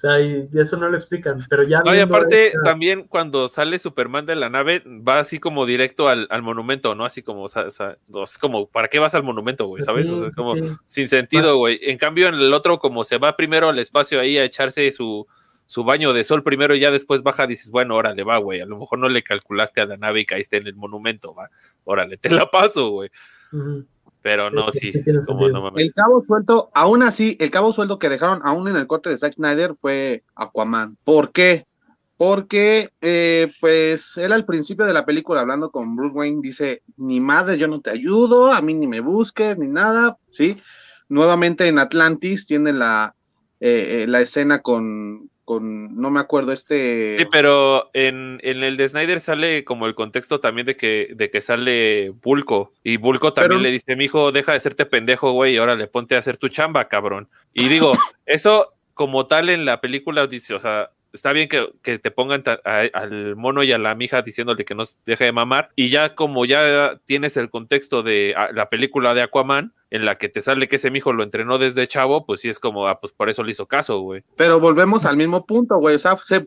O 0.00 0.08
sea, 0.08 0.18
y 0.18 0.48
eso 0.54 0.78
no 0.78 0.88
lo 0.88 0.96
explican, 0.96 1.44
pero 1.50 1.62
ya... 1.62 1.82
No, 1.82 1.94
y 1.94 1.98
aparte, 1.98 2.54
también 2.64 3.04
cuando 3.06 3.48
sale 3.48 3.78
Superman 3.78 4.24
de 4.24 4.34
la 4.34 4.48
nave, 4.48 4.82
va 4.86 5.18
así 5.18 5.38
como 5.38 5.66
directo 5.66 6.08
al, 6.08 6.26
monumento, 6.40 6.94
¿no? 6.94 7.04
Así 7.04 7.22
como, 7.22 7.42
o 7.42 7.48
sea, 7.50 7.66
es 7.66 8.38
como, 8.38 8.66
¿para 8.66 8.88
qué 8.88 8.98
vas 8.98 9.14
al 9.14 9.24
monumento, 9.24 9.66
güey? 9.66 9.82
¿Sabes? 9.82 10.08
o 10.08 10.16
sea, 10.16 10.28
es 10.28 10.34
como 10.34 10.54
sin 10.86 11.06
sentido, 11.06 11.58
güey. 11.58 11.80
En 11.82 11.98
cambio, 11.98 12.28
en 12.28 12.36
el 12.36 12.54
otro, 12.54 12.78
como 12.78 13.04
se 13.04 13.18
va 13.18 13.36
primero 13.36 13.68
al 13.68 13.78
espacio 13.78 14.20
ahí 14.20 14.38
a 14.38 14.44
echarse 14.44 14.90
su, 14.90 15.26
su 15.66 15.84
baño 15.84 16.14
de 16.14 16.24
sol 16.24 16.42
primero 16.42 16.74
y 16.74 16.80
ya 16.80 16.90
después 16.90 17.22
baja, 17.22 17.46
dices, 17.46 17.70
bueno, 17.70 17.94
órale, 17.94 18.24
va, 18.24 18.38
güey. 18.38 18.62
A 18.62 18.66
lo 18.66 18.78
mejor 18.78 19.00
no 19.00 19.10
le 19.10 19.22
calculaste 19.22 19.82
a 19.82 19.86
la 19.86 19.98
nave 19.98 20.20
y 20.20 20.24
caíste 20.24 20.56
en 20.56 20.66
el 20.66 20.76
monumento, 20.76 21.34
va. 21.34 21.50
Órale, 21.84 22.16
te 22.16 22.30
la 22.30 22.50
paso, 22.50 22.88
güey. 22.88 23.10
Pero 24.22 24.50
no, 24.50 24.70
sí, 24.70 24.92
como 25.26 25.48
no 25.48 25.62
mames. 25.62 25.84
El 25.84 25.94
cabo 25.94 26.22
suelto, 26.22 26.70
aún 26.74 27.02
así, 27.02 27.36
el 27.40 27.50
cabo 27.50 27.72
suelto 27.72 27.98
que 27.98 28.08
dejaron 28.08 28.40
aún 28.44 28.68
en 28.68 28.76
el 28.76 28.86
corte 28.86 29.08
de 29.08 29.18
Zack 29.18 29.34
Snyder 29.34 29.74
fue 29.80 30.24
Aquaman. 30.34 30.96
¿Por 31.04 31.32
qué? 31.32 31.66
Porque, 32.18 32.90
eh, 33.00 33.50
pues, 33.62 34.18
él 34.18 34.32
al 34.32 34.44
principio 34.44 34.84
de 34.84 34.92
la 34.92 35.06
película, 35.06 35.40
hablando 35.40 35.70
con 35.70 35.96
Bruce 35.96 36.14
Wayne, 36.14 36.40
dice, 36.42 36.82
ni 36.98 37.18
madre, 37.18 37.56
yo 37.56 37.66
no 37.66 37.80
te 37.80 37.88
ayudo, 37.88 38.52
a 38.52 38.60
mí 38.60 38.74
ni 38.74 38.86
me 38.86 39.00
busques, 39.00 39.56
ni 39.56 39.68
nada, 39.68 40.18
¿sí? 40.28 40.58
Nuevamente 41.08 41.66
en 41.66 41.78
Atlantis 41.78 42.44
tiene 42.44 42.74
la, 42.74 43.14
eh, 43.58 44.02
eh, 44.02 44.06
la 44.06 44.20
escena 44.20 44.60
con, 44.60 45.30
no 45.58 46.10
me 46.10 46.20
acuerdo, 46.20 46.52
este... 46.52 47.18
Sí, 47.18 47.24
pero 47.32 47.90
en, 47.94 48.38
el 48.42 48.76
de 48.76 48.88
Snyder 48.88 49.18
sale 49.18 49.64
como 49.64 49.86
el 49.86 49.94
contexto 49.94 50.38
también 50.38 50.66
de 50.66 50.76
que, 50.76 51.08
de 51.16 51.30
que 51.30 51.40
sale 51.40 52.10
Bulco, 52.22 52.72
y 52.84 52.98
Bulco 52.98 53.32
también 53.32 53.62
le 53.62 53.70
dice, 53.70 53.96
mijo, 53.96 54.30
deja 54.30 54.52
de 54.52 54.60
serte 54.60 54.86
pendejo, 54.86 55.32
güey, 55.32 55.54
y 55.54 55.56
ahora 55.56 55.74
le 55.74 55.88
ponte 55.88 56.14
a 56.14 56.18
hacer 56.18 56.36
tu 56.36 56.48
chamba, 56.48 56.86
cabrón. 56.88 57.28
Y 57.52 57.68
digo, 57.68 57.94
eso 58.26 58.74
como 58.94 59.26
tal 59.26 59.48
en 59.48 59.64
la 59.64 59.80
película 59.80 60.26
dice, 60.26 60.54
o 60.54 60.60
sea, 60.60 60.90
está 61.12 61.32
bien 61.32 61.48
que, 61.48 61.98
te 61.98 62.10
pongan 62.10 62.42
al 62.64 63.36
mono 63.36 63.62
y 63.62 63.72
a 63.72 63.78
la 63.78 63.94
mija 63.94 64.22
diciéndole 64.22 64.64
que 64.64 64.74
no 64.74 64.84
deje 65.06 65.24
de 65.24 65.32
mamar. 65.32 65.70
Y 65.76 65.90
ya 65.90 66.14
como 66.14 66.44
ya 66.44 67.00
tienes 67.06 67.36
el 67.36 67.50
contexto 67.50 68.02
de 68.02 68.34
la 68.52 68.68
película 68.68 69.14
de 69.14 69.22
Aquaman, 69.22 69.72
en 69.90 70.04
la 70.04 70.16
que 70.16 70.28
te 70.28 70.40
sale 70.40 70.68
que 70.68 70.76
ese 70.76 70.90
mijo 70.90 71.12
lo 71.12 71.22
entrenó 71.22 71.58
desde 71.58 71.88
chavo, 71.88 72.24
pues 72.24 72.40
sí 72.40 72.48
es 72.48 72.60
como, 72.60 72.86
ah, 72.86 73.00
pues 73.00 73.12
por 73.12 73.28
eso 73.28 73.42
le 73.42 73.50
hizo 73.50 73.66
caso, 73.66 74.00
güey. 74.00 74.22
Pero 74.36 74.60
volvemos 74.60 75.04
al 75.04 75.16
mismo 75.16 75.44
punto, 75.44 75.78
güey. 75.78 75.96
O 75.96 75.98
sea, 75.98 76.16
se, 76.18 76.46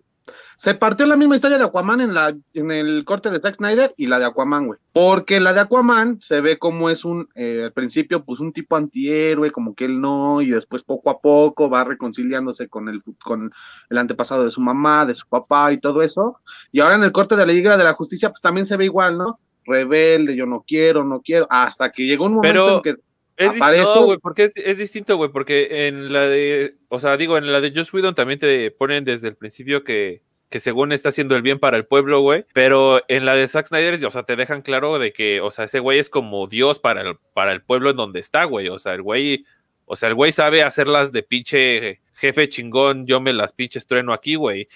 se 0.58 0.74
partió 0.76 1.06
la 1.06 1.16
misma 1.16 1.36
historia 1.36 1.58
de 1.58 1.64
Aquaman 1.64 2.02
en, 2.02 2.14
la, 2.14 2.36
en 2.54 2.72
el 2.72 3.04
corte 3.06 3.30
de 3.30 3.40
Zack 3.40 3.56
Snyder 3.56 3.94
y 3.98 4.08
la 4.08 4.20
de 4.20 4.26
Aquaman, 4.26 4.68
güey. 4.68 4.80
Porque 4.92 5.40
la 5.40 5.54
de 5.54 5.62
Aquaman 5.62 6.20
se 6.22 6.42
ve 6.42 6.58
como 6.58 6.90
es 6.90 7.06
un, 7.06 7.30
eh, 7.36 7.64
al 7.66 7.74
principio, 7.74 8.24
pues 8.24 8.40
un 8.40 8.54
tipo 8.54 8.76
antihéroe, 8.76 9.52
como 9.52 9.76
que 9.76 9.86
él 9.86 10.00
no, 10.00 10.42
y 10.42 10.52
después 10.52 10.84
poco 10.84 11.10
a 11.10 11.20
poco 11.20 11.70
va 11.70 11.84
reconciliándose 11.84 12.68
con 12.68 12.90
el, 12.90 13.02
con 13.24 13.52
el 13.90 13.98
antepasado 13.98 14.46
de 14.46 14.52
su 14.52 14.62
mamá, 14.62 15.06
de 15.06 15.16
su 15.16 15.28
papá 15.28 15.72
y 15.72 15.80
todo 15.80 16.02
eso. 16.02 16.40
Y 16.72 16.80
ahora 16.80 16.96
en 16.96 17.04
el 17.04 17.12
corte 17.12 17.36
de 17.36 17.46
la 17.46 17.54
Liga 17.54 17.78
de 17.78 17.84
la 17.84 17.94
Justicia, 17.94 18.30
pues 18.30 18.42
también 18.42 18.66
se 18.66 18.78
ve 18.78 18.86
igual, 18.86 19.18
¿no? 19.18 19.40
Rebelde, 19.66 20.36
yo 20.36 20.46
no 20.46 20.64
quiero, 20.68 21.04
no 21.06 21.22
quiero, 21.22 21.48
hasta 21.50 21.92
que 21.92 22.06
llegó 22.06 22.26
un 22.26 22.34
momento 22.34 22.78
en 22.78 22.82
que 22.82 22.96
es 23.36 23.54
distinto, 23.54 24.06
güey, 24.06 24.18
porque 24.20 24.50
es, 24.56 24.78
distinto, 24.78 25.18
güey, 25.18 25.32
porque 25.32 25.88
en 25.88 26.14
la 26.14 26.28
de, 26.28 26.76
o 26.90 27.00
sea, 27.00 27.18
digo, 27.18 27.38
en 27.38 27.52
la 27.52 27.62
de 27.62 27.74
Joss 27.76 27.94
Whedon 27.94 28.14
también 28.14 28.40
te 28.40 28.70
ponen 28.72 29.04
desde 29.04 29.28
el 29.28 29.36
principio 29.36 29.84
que, 29.84 30.22
que 30.54 30.60
según 30.60 30.92
está 30.92 31.10
haciendo 31.10 31.36
el 31.36 31.42
bien 31.42 31.58
para 31.58 31.78
el 31.78 31.88
pueblo, 31.88 32.22
güey. 32.22 32.46
Pero 32.54 33.02
en 33.08 33.26
la 33.26 33.34
de 33.34 33.48
Zack 33.48 33.70
Snyder, 33.70 34.06
o 34.06 34.12
sea, 34.12 34.22
te 34.22 34.36
dejan 34.36 34.62
claro 34.62 35.00
de 35.00 35.12
que, 35.12 35.42
o 35.42 35.50
sea, 35.50 35.66
ese 35.66 35.80
güey 35.80 35.98
es 35.98 36.12
como 36.12 36.46
Dios 36.46 36.78
para 36.78 37.02
el, 37.02 37.18
para 37.34 37.54
el 37.54 37.64
pueblo 37.64 37.90
en 37.90 37.96
donde 37.96 38.20
está, 38.20 38.44
güey. 38.44 38.68
O 38.68 38.78
sea, 38.78 38.94
el 38.94 39.02
güey, 39.02 39.48
o 39.86 39.96
sea, 39.96 40.10
el 40.10 40.14
güey 40.14 40.32
sabe 40.32 40.62
hacerlas 40.62 41.12
de 41.12 41.24
pinche 41.24 42.02
jefe 42.14 42.48
chingón, 42.50 43.08
yo 43.08 43.20
me 43.20 43.34
las 43.34 43.52
pinches 43.52 43.88
trueno 43.88 44.14
aquí, 44.14 44.36
güey. 44.36 44.68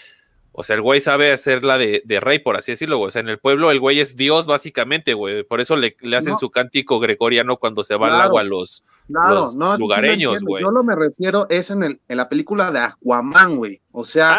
O 0.59 0.63
sea, 0.63 0.75
el 0.75 0.81
güey 0.81 1.01
sabe 1.01 1.31
hacerla 1.31 1.77
de, 1.77 2.01
de 2.03 2.19
rey, 2.19 2.39
por 2.39 2.57
así 2.57 2.71
decirlo, 2.71 2.97
güey. 2.97 3.09
O 3.09 3.11
sea, 3.11 3.19
en 3.19 3.29
el 3.29 3.37
pueblo 3.37 3.69
el 3.69 3.79
güey 3.79 3.99
es 3.99 4.15
Dios, 4.15 4.47
básicamente, 4.47 5.13
güey. 5.13 5.43
Por 5.43 5.61
eso 5.61 5.75
le, 5.75 5.95
le 6.01 6.17
hacen 6.17 6.35
su 6.35 6.49
cántico 6.49 6.99
gregoriano 6.99 7.57
cuando 7.57 7.83
se 7.83 7.95
va 7.95 8.07
al 8.07 8.21
agua 8.21 8.41
a 8.41 8.43
los, 8.43 8.83
lugareños, 9.77 10.41
güey. 10.41 10.63
yo 10.63 10.71
lo 10.71 10.83
me 10.83 10.95
refiero 10.95 11.45
es 11.51 11.69
en, 11.69 11.83
el, 11.83 12.01
en 12.07 12.17
la 12.17 12.27
película 12.27 12.71
de 12.71 12.79
Aquaman, 12.79 13.55
güey. 13.55 13.81
O 13.91 14.03
sea. 14.03 14.31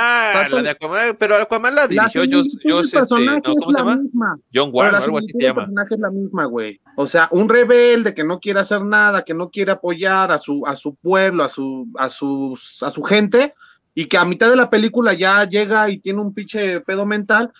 Ah, 0.43 0.49
la 0.49 0.61
de 0.61 0.71
Aquaman, 0.71 1.17
pero 1.21 1.37
Aquaman 1.37 1.77
la 1.77 1.87
dirigió 1.87 2.25
yo, 2.25 2.43
yo 2.65 2.81
este, 2.81 2.99
¿cómo 3.07 3.73
se 3.73 3.79
llama? 3.79 3.97
Misma, 3.99 4.41
John 4.53 4.71
Wayne, 4.73 4.97
algo 4.97 5.19
así 5.19 5.29
se 5.31 5.41
llama. 5.41 5.67
personaje 5.67 5.95
es 5.95 6.01
la 6.01 6.11
misma, 6.11 6.47
güey. 6.47 6.81
O 6.97 7.07
sea, 7.07 7.29
un 7.31 7.49
rebelde 7.49 8.13
que 8.13 8.25
no 8.25 8.41
quiere 8.41 8.59
hacer 8.59 8.83
nada, 8.83 9.23
que 9.25 9.35
no 9.35 9.51
quiere 9.51 9.71
apoyar 9.71 10.33
a 10.33 10.41
su, 10.41 10.67
a 10.67 10.75
su 10.75 10.97
pueblo, 10.97 11.45
a 11.45 11.49
su, 11.49 11.87
a 11.97 12.09
sus, 12.09 12.83
a 12.83 12.91
su 12.91 13.05
gente 13.05 13.55
y 13.95 14.07
que 14.07 14.19
a 14.19 14.25
mitad 14.25 14.51
de 14.51 14.57
la 14.57 14.71
película 14.71 15.13
ya 15.13 15.45
llega 15.45 15.91
y 15.91 15.99
tiene 15.99 16.21
un 16.21 16.35
pinche 16.35 16.81
pedo 16.81 17.07
mental 17.07 17.53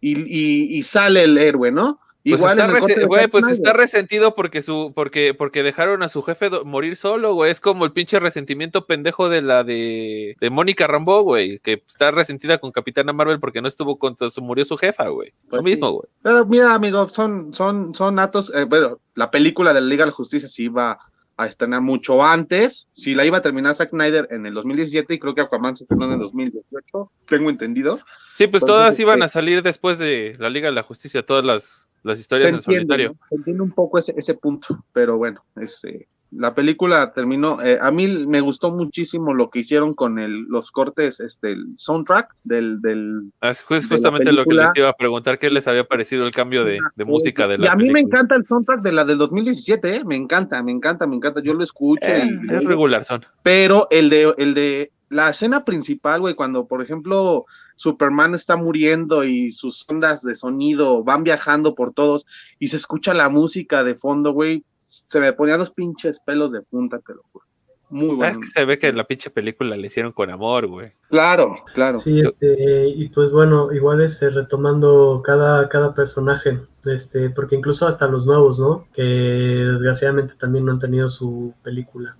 y, 0.00 0.82
sale 0.82 1.24
el 1.24 1.38
héroe, 1.38 1.70
¿no? 1.70 2.00
Pues 2.22 2.38
Igual 2.38 2.58
está, 2.58 3.28
pues 3.30 3.48
está 3.48 3.72
resentido 3.72 4.34
porque 4.34 4.60
su, 4.60 4.92
porque, 4.94 5.32
porque 5.32 5.62
dejaron 5.62 6.02
a 6.02 6.10
su 6.10 6.20
jefe 6.22 6.50
morir 6.66 6.96
solo, 6.96 7.32
güey. 7.32 7.50
Es 7.50 7.62
como 7.62 7.86
el 7.86 7.92
pinche 7.92 8.20
resentimiento 8.20 8.84
pendejo 8.84 9.30
de 9.30 9.40
la 9.40 9.64
de, 9.64 10.36
de 10.38 10.50
Mónica 10.50 10.86
Rambo, 10.86 11.22
güey, 11.22 11.60
que 11.60 11.82
está 11.88 12.10
resentida 12.10 12.58
con 12.58 12.72
Capitana 12.72 13.14
Marvel 13.14 13.40
porque 13.40 13.62
no 13.62 13.68
estuvo 13.68 13.98
contra 13.98 14.28
su, 14.28 14.42
murió 14.42 14.66
su 14.66 14.76
jefa, 14.76 15.08
güey. 15.08 15.32
Lo 15.44 15.50
pues 15.50 15.62
mismo, 15.62 15.90
güey. 15.92 16.08
Pero 16.22 16.44
mira, 16.44 16.74
amigo, 16.74 17.08
son, 17.08 17.54
son, 17.54 17.94
son 17.94 18.16
datos, 18.16 18.52
eh, 18.54 18.64
bueno, 18.64 19.00
la 19.14 19.30
película 19.30 19.72
de 19.72 19.80
la 19.80 19.86
Liga 19.86 20.04
de 20.04 20.10
la 20.10 20.16
Justicia 20.16 20.48
sí 20.48 20.68
va 20.68 20.98
a 21.40 21.46
estrenar 21.46 21.80
mucho 21.80 22.22
antes. 22.22 22.86
Si 22.92 23.14
la 23.14 23.24
iba 23.24 23.38
a 23.38 23.42
terminar 23.42 23.74
Zack 23.74 23.90
Snyder 23.90 24.28
en 24.30 24.44
el 24.44 24.52
2017 24.52 25.14
y 25.14 25.18
creo 25.18 25.34
que 25.34 25.40
Aquaman 25.40 25.74
se 25.74 25.84
estrenó 25.84 26.04
en 26.04 26.12
el 26.12 26.18
2018, 26.18 27.10
tengo 27.24 27.48
entendido. 27.48 27.98
Sí, 28.34 28.46
pues 28.46 28.62
todas 28.62 28.98
iban 29.00 29.22
a 29.22 29.24
este 29.24 29.38
salir 29.38 29.62
después 29.62 29.98
de 29.98 30.36
la 30.38 30.50
Liga 30.50 30.68
de 30.68 30.74
la 30.74 30.82
Justicia, 30.82 31.24
todas 31.24 31.42
las, 31.42 31.90
las 32.02 32.20
historias 32.20 32.52
en 32.52 32.60
solitario. 32.60 33.16
entiende 33.30 33.62
un 33.62 33.70
poco 33.70 33.98
ese, 33.98 34.12
ese 34.18 34.34
punto, 34.34 34.84
pero 34.92 35.16
bueno, 35.16 35.42
este, 35.56 36.08
la 36.32 36.54
película 36.54 37.12
terminó, 37.12 37.62
eh, 37.62 37.78
a 37.80 37.90
mí 37.90 38.06
me 38.26 38.40
gustó 38.40 38.70
muchísimo 38.70 39.34
lo 39.34 39.50
que 39.50 39.60
hicieron 39.60 39.94
con 39.94 40.18
el, 40.18 40.44
los 40.44 40.70
cortes, 40.70 41.20
este, 41.20 41.52
el 41.52 41.66
soundtrack 41.76 42.34
del... 42.44 42.80
del 42.80 43.32
ah, 43.40 43.50
es 43.50 43.62
justamente 43.62 44.32
lo 44.32 44.44
que 44.44 44.54
les 44.54 44.70
iba 44.76 44.88
a 44.88 44.92
preguntar, 44.92 45.38
¿qué 45.38 45.50
les 45.50 45.66
había 45.66 45.84
parecido 45.84 46.24
el 46.24 46.32
cambio 46.32 46.64
de, 46.64 46.78
música 47.04 47.48
de 47.48 47.58
la 47.58 47.66
Y 47.66 47.68
a 47.68 47.76
mí 47.76 47.90
me 47.90 48.00
encanta 48.00 48.36
el 48.36 48.44
soundtrack 48.44 48.82
de 48.82 48.92
la 48.92 49.04
del 49.04 49.18
2017, 49.18 49.96
¿eh? 49.96 50.04
me 50.04 50.16
encanta, 50.16 50.62
me 50.62 50.72
encanta, 50.72 51.06
me 51.06 51.16
encanta, 51.16 51.40
yo 51.42 51.54
lo 51.54 51.64
escucho. 51.64 52.06
Eh, 52.06 52.28
es 52.50 52.64
regular 52.64 53.04
son. 53.04 53.22
Pero 53.42 53.88
el 53.90 54.10
de, 54.10 54.32
el 54.38 54.54
de 54.54 54.92
la 55.08 55.30
escena 55.30 55.64
principal, 55.64 56.20
güey, 56.20 56.34
cuando 56.34 56.66
por 56.66 56.82
ejemplo 56.82 57.44
Superman 57.74 58.34
está 58.34 58.56
muriendo 58.56 59.24
y 59.24 59.52
sus 59.52 59.84
ondas 59.88 60.22
de 60.22 60.36
sonido 60.36 61.02
van 61.02 61.24
viajando 61.24 61.74
por 61.74 61.92
todos 61.92 62.26
y 62.58 62.68
se 62.68 62.76
escucha 62.76 63.12
la 63.12 63.28
música 63.28 63.82
de 63.82 63.96
fondo, 63.96 64.32
güey, 64.32 64.64
se 64.90 65.20
me 65.20 65.32
ponían 65.32 65.60
los 65.60 65.70
pinches 65.70 66.18
pelos 66.20 66.50
de 66.50 66.62
punta, 66.62 66.98
te 66.98 67.14
lo 67.14 67.22
juro. 67.30 67.46
Muy 67.90 68.14
bueno. 68.14 68.32
Es 68.32 68.38
que 68.38 68.46
se 68.46 68.64
ve 68.64 68.78
que 68.78 68.92
la 68.92 69.04
pinche 69.04 69.30
película 69.30 69.76
le 69.76 69.86
hicieron 69.86 70.12
con 70.12 70.30
amor, 70.30 70.66
güey. 70.66 70.92
Claro, 71.08 71.56
claro. 71.74 71.98
Sí, 71.98 72.20
este, 72.20 72.88
y 72.88 73.08
pues 73.08 73.30
bueno, 73.30 73.72
igual 73.72 74.00
este, 74.00 74.30
retomando 74.30 75.22
cada, 75.24 75.68
cada 75.68 75.92
personaje, 75.92 76.60
este, 76.84 77.30
porque 77.30 77.56
incluso 77.56 77.88
hasta 77.88 78.06
los 78.06 78.26
nuevos, 78.26 78.60
¿no? 78.60 78.86
Que 78.92 79.02
desgraciadamente 79.02 80.34
también 80.34 80.64
no 80.64 80.72
han 80.72 80.78
tenido 80.78 81.08
su 81.08 81.52
película. 81.62 82.16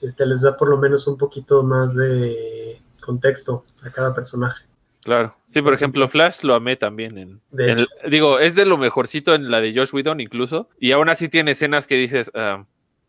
Este, 0.00 0.24
les 0.24 0.40
da 0.40 0.56
por 0.56 0.68
lo 0.68 0.78
menos 0.78 1.06
un 1.06 1.18
poquito 1.18 1.62
más 1.62 1.94
de 1.94 2.76
contexto 3.00 3.64
a 3.82 3.90
cada 3.90 4.14
personaje. 4.14 4.64
Claro. 5.04 5.34
Sí, 5.44 5.60
por 5.60 5.74
ejemplo, 5.74 6.08
Flash 6.08 6.42
lo 6.44 6.54
amé 6.54 6.76
también. 6.76 7.18
En, 7.18 7.86
digo, 8.08 8.38
es 8.38 8.54
de 8.54 8.64
lo 8.64 8.78
mejorcito 8.78 9.34
en 9.34 9.50
la 9.50 9.60
de 9.60 9.74
Josh 9.74 9.92
Whedon 9.92 10.20
incluso. 10.20 10.68
Y 10.80 10.92
aún 10.92 11.10
así 11.10 11.28
tiene 11.28 11.50
escenas 11.50 11.86
que 11.86 11.96
dices, 11.96 12.30
ah, 12.34 12.64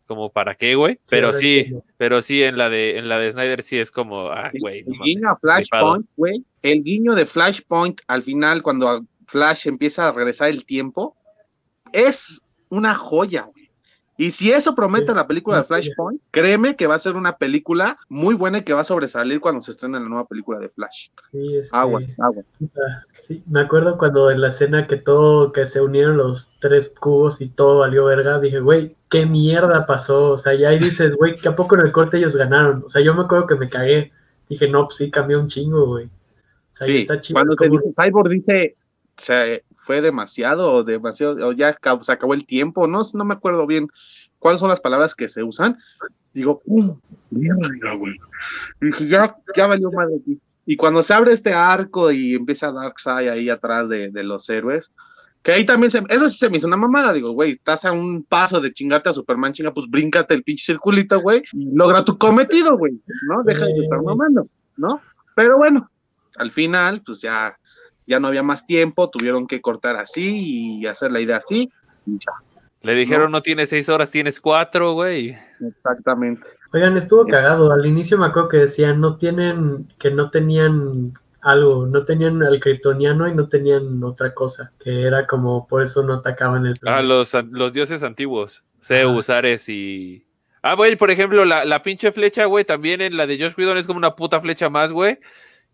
como 0.06 0.30
para 0.30 0.54
qué, 0.54 0.74
güey. 0.74 1.00
Pero 1.08 1.32
sí, 1.32 1.74
pero 1.96 2.20
sí 2.20 2.42
en 2.42 2.58
la 2.58 2.68
de 2.68 2.98
en 2.98 3.08
la 3.08 3.18
de 3.18 3.32
Snyder 3.32 3.62
sí 3.62 3.78
es 3.78 3.90
como, 3.90 4.28
ah, 4.28 4.50
güey. 4.60 4.80
El, 4.80 4.98
guiño 5.02 5.30
a 5.30 5.36
Flashpoint, 5.36 6.06
güey. 6.16 6.44
El 6.62 6.84
guiño 6.84 7.14
de 7.14 7.24
Flashpoint 7.24 8.00
al 8.06 8.22
final 8.22 8.62
cuando 8.62 9.06
Flash 9.26 9.66
empieza 9.66 10.08
a 10.08 10.12
regresar 10.12 10.48
el 10.48 10.66
tiempo 10.66 11.16
es 11.92 12.42
una 12.68 12.94
joya, 12.94 13.42
güey. 13.42 13.55
Y 14.18 14.30
si 14.30 14.50
eso 14.50 14.74
promete 14.74 15.14
la 15.14 15.26
película 15.26 15.58
de 15.58 15.64
Flashpoint, 15.64 16.20
créeme 16.30 16.74
que 16.74 16.86
va 16.86 16.94
a 16.94 16.98
ser 16.98 17.16
una 17.16 17.36
película 17.36 17.98
muy 18.08 18.34
buena 18.34 18.58
y 18.58 18.62
que 18.62 18.72
va 18.72 18.80
a 18.80 18.84
sobresalir 18.84 19.40
cuando 19.40 19.62
se 19.62 19.72
estrene 19.72 20.00
la 20.00 20.08
nueva 20.08 20.26
película 20.26 20.58
de 20.58 20.70
Flash. 20.70 21.08
Sí, 21.30 21.60
agua, 21.72 22.00
agua. 22.18 22.42
Sí, 23.20 23.42
me 23.46 23.60
acuerdo 23.60 23.98
cuando 23.98 24.30
en 24.30 24.40
la 24.40 24.48
escena 24.48 24.86
que 24.86 24.96
todo, 24.96 25.52
que 25.52 25.66
se 25.66 25.82
unieron 25.82 26.16
los 26.16 26.50
tres 26.60 26.92
cubos 26.98 27.40
y 27.42 27.48
todo 27.48 27.80
valió 27.80 28.06
verga, 28.06 28.38
dije, 28.38 28.60
güey, 28.60 28.96
qué 29.10 29.26
mierda 29.26 29.84
pasó. 29.84 30.32
O 30.32 30.38
sea, 30.38 30.54
ya 30.54 30.70
ahí 30.70 30.78
dices, 30.78 31.14
güey, 31.16 31.36
que 31.36 31.48
a 31.48 31.56
poco 31.56 31.74
en 31.74 31.82
el 31.82 31.92
corte 31.92 32.16
ellos 32.16 32.36
ganaron. 32.36 32.84
O 32.86 32.88
sea, 32.88 33.02
yo 33.02 33.14
me 33.14 33.22
acuerdo 33.22 33.46
que 33.46 33.56
me 33.56 33.68
cagué. 33.68 34.12
Dije, 34.48 34.68
no, 34.68 34.84
pues 34.84 34.96
sí, 34.96 35.10
cambió 35.10 35.40
un 35.40 35.48
chingo, 35.48 35.86
güey. 35.86 36.06
O 36.06 36.76
sea, 36.76 36.86
sí, 36.86 36.98
está 36.98 37.20
chido. 37.20 37.36
Cuando 37.36 37.56
te 37.56 37.68
dice, 37.68 37.90
Cyborg 37.94 38.30
dice, 38.30 38.76
se 39.16 39.64
fue 39.76 40.00
demasiado, 40.00 40.84
demasiado, 40.84 41.48
o 41.48 41.52
ya 41.52 41.76
se 42.02 42.12
acabó 42.12 42.34
el 42.34 42.46
tiempo, 42.46 42.86
no, 42.86 43.02
no 43.14 43.24
me 43.24 43.34
acuerdo 43.34 43.66
bien 43.66 43.88
cuáles 44.38 44.60
son 44.60 44.68
las 44.68 44.80
palabras 44.80 45.14
que 45.14 45.28
se 45.28 45.42
usan. 45.42 45.78
Digo, 46.34 46.60
¡pum! 46.64 46.98
Mierda, 47.30 47.94
güey. 47.94 48.16
Dije, 48.80 49.08
ya, 49.08 49.36
ya 49.56 49.66
valió 49.66 49.90
madre 49.90 50.16
aquí. 50.20 50.38
Y 50.66 50.76
cuando 50.76 51.02
se 51.02 51.14
abre 51.14 51.32
este 51.32 51.54
arco 51.54 52.10
y 52.10 52.34
empieza 52.34 52.72
Darkseid 52.72 53.28
ahí 53.28 53.48
atrás 53.48 53.88
de, 53.88 54.10
de 54.10 54.22
los 54.24 54.48
héroes, 54.50 54.92
que 55.46 55.52
ahí 55.52 55.64
también 55.64 55.92
se, 55.92 56.02
eso 56.08 56.28
sí 56.28 56.38
se 56.38 56.50
me 56.50 56.56
hizo 56.56 56.66
una 56.66 56.76
mamada, 56.76 57.12
digo, 57.12 57.30
güey, 57.30 57.52
estás 57.52 57.84
a 57.84 57.92
un 57.92 58.24
paso 58.24 58.60
de 58.60 58.72
chingarte 58.72 59.10
a 59.10 59.12
Superman, 59.12 59.52
chinga, 59.52 59.72
pues 59.72 59.88
bríncate 59.88 60.34
el 60.34 60.42
pinche 60.42 60.64
circulito, 60.64 61.20
güey, 61.20 61.44
y 61.52 61.72
logra 61.72 62.04
tu 62.04 62.18
cometido, 62.18 62.76
güey, 62.76 63.00
¿no? 63.28 63.44
Deja 63.44 63.64
de 63.64 63.78
estar 63.78 64.02
mamando, 64.02 64.48
¿no? 64.76 65.00
Pero 65.36 65.56
bueno, 65.56 65.88
al 66.36 66.50
final, 66.50 67.00
pues 67.06 67.20
ya, 67.20 67.56
ya 68.06 68.20
no 68.20 68.28
había 68.28 68.42
más 68.42 68.66
tiempo, 68.66 69.10
tuvieron 69.10 69.46
que 69.46 69.60
cortar 69.60 69.96
así 69.96 70.78
y 70.80 70.86
hacer 70.86 71.12
la 71.12 71.20
idea 71.20 71.38
así, 71.38 71.70
y 72.06 72.12
ya. 72.12 72.32
Le 72.82 72.94
dijeron, 72.94 73.32
no, 73.32 73.42
tienes 73.42 73.70
seis 73.70 73.88
horas, 73.88 74.12
tienes 74.12 74.40
cuatro, 74.40 74.92
güey. 74.92 75.36
Exactamente. 75.60 76.46
Oigan, 76.72 76.96
estuvo 76.96 77.26
cagado. 77.26 77.72
Al 77.72 77.84
inicio 77.84 78.16
me 78.16 78.26
acuerdo 78.26 78.48
que 78.48 78.58
decían 78.58 79.00
no 79.00 79.16
tienen, 79.16 79.88
que 79.98 80.12
no 80.12 80.30
tenían 80.30 81.14
algo, 81.40 81.86
no 81.86 82.04
tenían 82.04 82.42
al 82.42 82.60
kryptoniano 82.60 83.28
y 83.28 83.34
no 83.34 83.48
tenían 83.48 84.02
otra 84.04 84.34
cosa, 84.34 84.72
que 84.78 85.02
era 85.02 85.26
como 85.26 85.66
por 85.66 85.82
eso 85.82 86.04
no 86.04 86.14
atacaban 86.14 86.66
el 86.66 86.74
Ah, 86.84 87.02
los, 87.02 87.34
los 87.50 87.72
dioses 87.72 88.02
antiguos, 88.02 88.62
Zeus, 88.80 89.30
Ares 89.30 89.68
y... 89.68 90.24
Ah, 90.62 90.74
güey, 90.74 90.96
por 90.96 91.10
ejemplo, 91.10 91.44
la, 91.44 91.64
la 91.64 91.82
pinche 91.82 92.10
flecha, 92.10 92.44
güey, 92.46 92.64
también 92.64 93.00
en 93.00 93.16
la 93.16 93.26
de 93.26 93.38
Josh 93.38 93.54
Whedon 93.56 93.78
es 93.78 93.86
como 93.86 93.98
una 93.98 94.16
puta 94.16 94.40
flecha 94.40 94.70
más, 94.70 94.92
güey. 94.92 95.18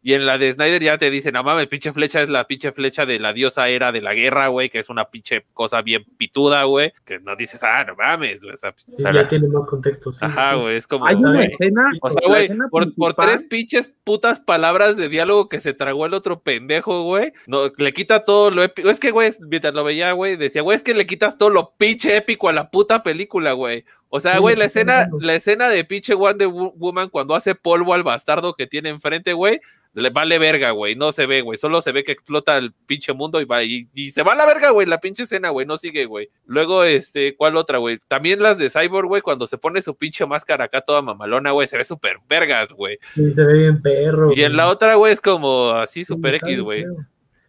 Y 0.04 0.14
en 0.14 0.26
la 0.26 0.36
de 0.36 0.52
Snyder 0.52 0.82
ya 0.82 0.98
te 0.98 1.10
dicen, 1.10 1.34
no 1.34 1.44
mames, 1.44 1.68
pinche 1.68 1.92
flecha 1.92 2.22
es 2.22 2.28
la 2.28 2.48
pinche 2.48 2.72
flecha 2.72 3.06
de 3.06 3.20
la 3.20 3.32
diosa 3.32 3.68
era 3.68 3.92
de 3.92 4.02
la 4.02 4.14
guerra, 4.14 4.48
güey, 4.48 4.68
que 4.68 4.80
es 4.80 4.88
una 4.88 5.04
pinche 5.04 5.46
cosa 5.54 5.80
bien 5.80 6.04
pituda, 6.16 6.64
güey, 6.64 6.92
que 7.04 7.20
no 7.20 7.36
dices, 7.36 7.62
ah, 7.62 7.84
no 7.84 7.94
mames, 7.94 8.42
güey. 8.42 8.54
Esa, 8.54 8.74
sí, 8.76 9.04
ya 9.14 9.28
tiene 9.28 9.46
más 9.46 9.64
contexto, 9.68 10.10
sí. 10.10 10.24
Ajá, 10.24 10.54
güey, 10.54 10.76
es 10.76 10.88
como... 10.88 11.06
Hay 11.06 11.14
una 11.14 11.44
escena... 11.44 11.88
O 12.00 12.10
sea, 12.10 12.26
güey, 12.26 12.48
por, 12.70 12.92
por, 12.96 13.14
tres 13.14 13.44
pinches 13.44 13.92
putas 14.02 14.40
palabras 14.40 14.96
de 14.96 15.08
diálogo 15.08 15.48
que 15.48 15.60
se 15.60 15.72
tragó 15.72 16.04
el 16.06 16.14
otro 16.14 16.40
pendejo, 16.42 17.04
güey, 17.04 17.32
no, 17.46 17.70
le 17.76 17.92
quita 17.92 18.24
todo 18.24 18.50
lo 18.50 18.64
épico. 18.64 18.90
Es 18.90 18.98
que, 18.98 19.12
güey, 19.12 19.30
mientras 19.40 19.72
lo 19.72 19.84
veía, 19.84 20.10
güey, 20.12 20.36
decía, 20.36 20.62
güey, 20.62 20.74
es 20.74 20.82
que 20.82 20.94
le 20.94 21.06
quitas 21.06 21.38
todo 21.38 21.50
lo 21.50 21.74
pinche 21.76 22.16
épico 22.16 22.48
a 22.48 22.52
la 22.52 22.70
puta 22.70 23.04
película, 23.04 23.52
güey. 23.52 23.84
O 24.14 24.20
sea, 24.20 24.38
güey, 24.40 24.56
la 24.56 24.66
escena, 24.66 25.08
la 25.20 25.34
escena 25.34 25.70
de 25.70 25.84
pinche 25.84 26.12
Wonder 26.12 26.48
Woman 26.48 27.08
cuando 27.08 27.34
hace 27.34 27.54
polvo 27.54 27.94
al 27.94 28.02
bastardo 28.02 28.54
que 28.54 28.66
tiene 28.66 28.90
enfrente, 28.90 29.32
güey, 29.32 29.60
le 29.94 30.10
vale 30.10 30.38
verga, 30.38 30.70
güey, 30.70 30.96
no 30.96 31.12
se 31.12 31.26
ve, 31.26 31.42
güey, 31.42 31.58
solo 31.58 31.82
se 31.82 31.92
ve 31.92 32.04
que 32.04 32.12
explota 32.12 32.56
el 32.56 32.72
pinche 32.72 33.12
mundo 33.12 33.40
y 33.40 33.44
va, 33.44 33.62
y, 33.62 33.88
y 33.92 34.10
se 34.10 34.22
va 34.22 34.32
a 34.32 34.36
la 34.36 34.46
verga, 34.46 34.70
güey, 34.70 34.86
la 34.86 35.00
pinche 35.00 35.24
escena, 35.24 35.50
güey, 35.50 35.66
no 35.66 35.76
sigue, 35.76 36.06
güey. 36.06 36.30
Luego, 36.46 36.84
este, 36.84 37.36
¿cuál 37.36 37.56
otra, 37.56 37.78
güey? 37.78 37.98
También 38.08 38.42
las 38.42 38.58
de 38.58 38.70
Cyborg, 38.70 39.08
güey, 39.08 39.22
cuando 39.22 39.46
se 39.46 39.58
pone 39.58 39.82
su 39.82 39.94
pinche 39.94 40.24
máscara 40.24 40.64
acá 40.64 40.80
toda 40.80 41.02
mamalona, 41.02 41.50
güey, 41.50 41.66
se 41.66 41.76
ve 41.76 41.84
súper 41.84 42.16
vergas, 42.28 42.72
güey. 42.72 42.98
Sí, 43.14 43.34
se 43.34 43.44
ve 43.44 43.58
bien 43.58 43.82
perro. 43.82 44.32
Y 44.34 44.42
en 44.42 44.56
la 44.56 44.68
otra, 44.68 44.94
güey, 44.94 45.12
es 45.12 45.20
como 45.20 45.72
así 45.72 46.04
súper 46.04 46.36
X, 46.36 46.60
güey. 46.60 46.84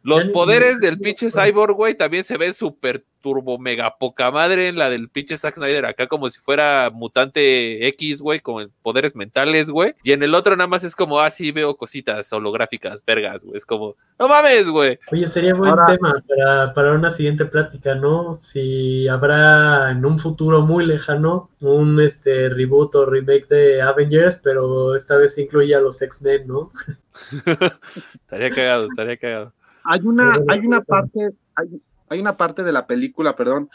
Los 0.04 0.28
poderes 0.28 0.80
del 0.82 1.00
pinche 1.00 1.30
Cyborg, 1.30 1.76
güey, 1.76 1.96
también 1.96 2.26
se 2.26 2.38
ven 2.38 2.54
súper 2.54 3.06
turbo 3.22 3.58
mega 3.58 3.98
poca 3.98 4.30
madre 4.32 4.68
en 4.68 4.78
la 4.78 4.90
del 4.90 5.08
pinche 5.08 5.38
Zack 5.38 5.56
Snyder 5.56 5.86
acá 5.86 6.08
como 6.08 6.30
si 6.30 6.40
fuera 6.40 6.92
mutante 6.94 7.88
X, 7.88 8.22
güey, 8.22 8.42
con 8.42 8.70
poderes 8.82 9.16
mentales, 9.16 9.72
güey. 9.72 9.96
Y 10.04 10.12
en 10.12 10.22
el 10.22 10.36
otro 10.36 10.58
nada 10.58 10.68
más 10.68 10.84
es 10.84 10.94
como, 10.94 11.22
ah, 11.22 11.32
sí, 11.32 11.52
veo 11.54 11.78
cositas 11.78 12.32
holográficas, 12.34 13.04
vergas, 13.06 13.46
güey. 13.46 13.56
Es 13.56 13.66
como, 13.66 13.96
no 14.20 14.28
mames, 14.28 14.68
güey. 14.70 15.00
Oye, 15.12 15.28
sería 15.28 15.56
buen 15.56 15.72
Ahora, 15.72 15.86
tema 15.86 16.22
para, 16.28 16.74
para 16.74 16.92
una 16.92 17.10
siguiente 17.10 17.46
plática, 17.46 17.96
¿no? 17.96 18.40
Si 18.44 19.08
habrá 19.08 19.90
en 19.90 20.06
un 20.06 20.20
futuro 20.20 20.62
muy 20.62 20.86
lejano 20.86 21.50
un 21.62 22.02
este 22.02 22.50
reboot 22.50 22.94
o 22.96 23.06
remake 23.06 23.48
de 23.48 23.82
Avengers, 23.82 24.38
pero 24.44 24.96
esta 24.96 25.16
vez 25.16 25.38
incluye 25.38 25.74
a 25.74 25.80
los 25.80 26.02
X-Men, 26.02 26.46
¿no? 26.48 26.72
estaría 28.14 28.50
cagado, 28.50 28.88
estaría 28.88 29.16
cagado. 29.16 29.54
Hay 29.84 30.02
una, 30.02 30.40
hay 30.48 30.60
una 30.60 30.82
parte, 30.82 31.32
hay, 31.56 31.82
hay 32.10 32.20
una 32.20 32.36
parte 32.36 32.64
de 32.64 32.72
la 32.72 32.88
película, 32.88 33.36
perdón, 33.36 33.70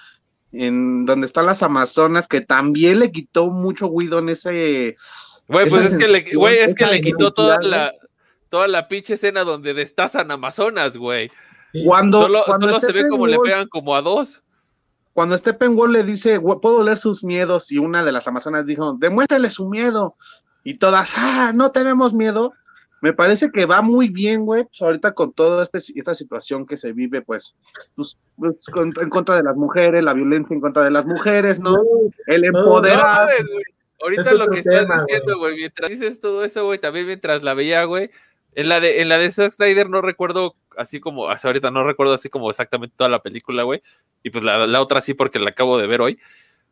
en 0.53 1.05
donde 1.05 1.27
están 1.27 1.47
las 1.47 1.63
Amazonas 1.63 2.27
que 2.27 2.41
también 2.41 3.01
le 3.01 3.13
quitó 3.13 3.49
mucho 3.49 3.87
Whedon 3.89 4.29
ese. 4.29 4.97
Güey, 5.49 5.69
pues 5.69 5.93
es 5.93 5.97
que 5.97 6.09
le, 6.09 6.25
güey, 6.35 6.59
es 6.59 6.75
que 6.75 6.87
le 6.87 7.01
quitó 7.01 7.31
toda 7.31 7.59
la, 7.61 7.95
toda 8.49 8.69
la 8.69 8.89
pinche 8.89 9.15
escena 9.15 9.45
donde 9.45 9.75
destazan 9.75 10.31
Amazonas, 10.31 10.97
güey. 10.97 11.31
Sí. 11.73 11.85
Cuando, 11.85 12.23
solo, 12.23 12.43
cuando 12.47 12.69
solo 12.69 12.81
se 12.81 12.93
ve 12.93 13.09
como 13.09 13.27
le 13.27 13.39
pegan 13.39 13.69
como 13.69 13.95
a 13.95 14.03
dos. 14.03 14.43
Cuando 15.13 15.37
Steppenwolf 15.37 15.93
le 15.93 16.05
dice, 16.05 16.39
puedo 16.41 16.85
leer 16.85 16.97
sus 16.97 17.25
miedos, 17.25 17.73
y 17.73 17.79
una 17.79 18.05
de 18.05 18.13
las 18.13 18.29
Amazonas 18.29 18.67
dijo, 18.67 18.95
demuéstrale 19.01 19.51
su 19.51 19.69
miedo. 19.69 20.15
Y 20.63 20.75
todas, 20.75 21.11
ah, 21.17 21.51
no 21.53 21.73
tenemos 21.73 22.15
miedo 22.15 22.53
me 23.01 23.13
parece 23.13 23.51
que 23.51 23.67
va 23.67 23.81
muy 23.81 24.09
bien, 24.09 24.45
güey, 24.45 24.65
pues 24.65 24.83
ahorita 24.83 25.13
con 25.13 25.33
toda 25.33 25.65
este, 25.65 25.79
esta 25.99 26.15
situación 26.15 26.67
que 26.67 26.77
se 26.77 26.93
vive, 26.93 27.23
pues, 27.23 27.57
pues, 27.95 28.17
pues 28.37 28.67
con, 28.67 28.93
en 29.01 29.11
contra 29.11 29.37
de 29.37 29.43
las 29.43 29.57
mujeres, 29.57 30.03
la 30.03 30.15
violencia 30.15 30.55
en 30.55 30.61
contra 30.61 30.85
de 30.85 30.91
las 30.91 31.07
mujeres, 31.07 31.61
¿no? 31.61 31.77
El 32.27 32.45
empoderar. 32.45 33.27
No, 33.27 33.55
no, 33.55 33.61
ahorita 34.01 34.35
lo 34.35 34.49
que 34.49 34.63
tema, 34.63 34.79
estás 34.79 35.07
diciendo, 35.07 35.39
güey, 35.39 35.57
mientras 35.57 35.91
dices 35.91 36.21
todo 36.21 36.45
eso, 36.45 36.65
güey, 36.65 36.79
también 36.79 37.07
mientras 37.07 37.43
la 37.43 37.55
veía, 37.55 37.85
güey, 37.85 38.11
en 38.55 38.69
la 38.69 38.81
de, 38.81 39.01
en 39.01 39.09
la 39.09 39.19
de 39.19 39.31
Zack 39.31 39.53
Snyder 39.53 39.89
no 39.89 40.03
recuerdo 40.03 40.57
así 40.77 41.01
como, 41.01 41.29
hasta 41.29 41.49
ahorita 41.49 41.71
no 41.71 41.85
recuerdo 41.85 42.15
así 42.15 42.29
como 42.29 42.51
exactamente 42.51 42.95
toda 42.97 43.11
la 43.11 43.23
película, 43.23 43.63
güey, 43.63 43.83
y 44.23 44.31
pues 44.31 44.45
la, 44.45 44.67
la 44.67 44.81
otra 44.81 45.01
sí 45.01 45.15
porque 45.15 45.39
la 45.39 45.51
acabo 45.51 45.79
de 45.79 45.87
ver 45.87 46.01
hoy. 46.01 46.19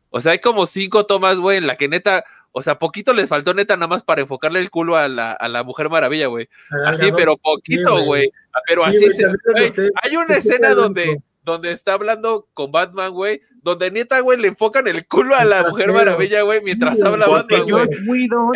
O 0.09 0.21
sea, 0.21 0.31
hay 0.31 0.39
como 0.39 0.65
cinco 0.65 1.05
tomas, 1.05 1.37
güey, 1.37 1.57
en 1.57 1.67
la 1.67 1.75
que 1.75 1.89
neta, 1.89 2.23
o 2.51 2.61
sea, 2.61 2.79
poquito 2.79 3.13
les 3.13 3.29
faltó 3.29 3.53
neta 3.53 3.75
nada 3.75 3.87
más 3.87 4.03
para 4.03 4.21
enfocarle 4.21 4.59
el 4.59 4.69
culo 4.71 4.95
a 4.95 5.07
la, 5.07 5.31
a 5.31 5.47
la 5.47 5.63
Mujer 5.63 5.89
Maravilla, 5.89 6.27
güey. 6.27 6.49
Así, 6.85 7.11
pero 7.15 7.37
poquito, 7.37 8.03
güey. 8.03 8.23
Sí, 8.23 8.31
pero 8.67 8.83
sí, 8.85 8.97
así 8.97 9.13
se. 9.13 9.27
Wey, 9.27 9.91
hay 10.01 10.17
una 10.17 10.35
escena 10.35 10.73
donde, 10.73 11.21
donde 11.43 11.71
está 11.71 11.93
hablando 11.93 12.47
con 12.53 12.71
Batman, 12.71 13.11
güey, 13.11 13.41
donde 13.61 13.91
neta, 13.91 14.19
güey, 14.21 14.39
le 14.39 14.47
enfocan 14.47 14.87
el 14.87 15.05
culo 15.07 15.35
a 15.35 15.45
la 15.45 15.67
Mujer 15.67 15.91
Maravilla, 15.91 16.41
güey, 16.41 16.61
mientras 16.63 17.01
habla 17.03 17.27
Batman, 17.27 17.69
güey. 17.69 17.87
Josh 17.91 18.07
Whedon, 18.07 18.51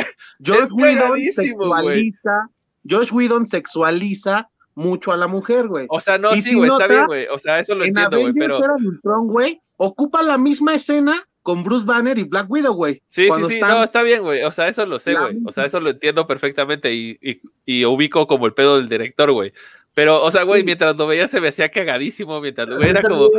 Josh 0.45 0.71
Whedon 0.73 1.19
sexualiza, 1.19 2.49
Josh 2.89 3.11
Whedon 3.11 3.45
sexualiza 3.45 4.49
mucho 4.73 5.11
a 5.11 5.17
la 5.17 5.27
mujer, 5.27 5.67
güey. 5.67 5.85
O 5.89 5.99
sea, 5.99 6.17
no, 6.17 6.33
y 6.35 6.41
sí, 6.41 6.55
güey, 6.55 6.69
si 6.69 6.75
está 6.75 6.87
bien, 6.87 7.05
güey. 7.05 7.27
O 7.27 7.37
sea, 7.37 7.59
eso 7.59 7.75
lo 7.75 7.83
entiendo, 7.83 8.19
güey, 8.19 8.33
pero. 8.33 8.57
Ultron, 8.57 9.27
güey, 9.27 9.61
ocupa 9.77 10.21
la 10.23 10.37
misma 10.37 10.75
escena 10.75 11.27
con 11.43 11.63
Bruce 11.63 11.85
Banner 11.85 12.17
y 12.17 12.23
Black 12.23 12.49
Widow, 12.49 12.73
güey. 12.73 13.01
Sí, 13.07 13.27
sí, 13.35 13.43
sí, 13.47 13.59
no, 13.59 13.83
está 13.83 14.03
bien, 14.03 14.21
güey. 14.21 14.43
O 14.43 14.51
sea, 14.51 14.67
eso 14.67 14.85
lo 14.85 14.99
sé, 14.99 15.15
güey. 15.15 15.37
O 15.45 15.51
sea, 15.51 15.65
eso 15.65 15.79
lo 15.79 15.89
entiendo 15.89 16.27
perfectamente 16.27 16.93
y, 16.93 17.17
y, 17.21 17.41
y, 17.65 17.85
ubico 17.85 18.27
como 18.27 18.45
el 18.45 18.53
pedo 18.53 18.77
del 18.77 18.87
director, 18.87 19.31
güey. 19.31 19.53
Pero, 19.93 20.23
o 20.23 20.31
sea, 20.31 20.43
güey, 20.43 20.63
mientras 20.63 20.95
lo 20.95 21.07
veía 21.07 21.27
se 21.27 21.41
me 21.41 21.47
hacía 21.47 21.69
cagadísimo, 21.69 22.39
mientras 22.41 22.69
güey, 22.69 22.89
era 22.89 23.01
como... 23.01 23.29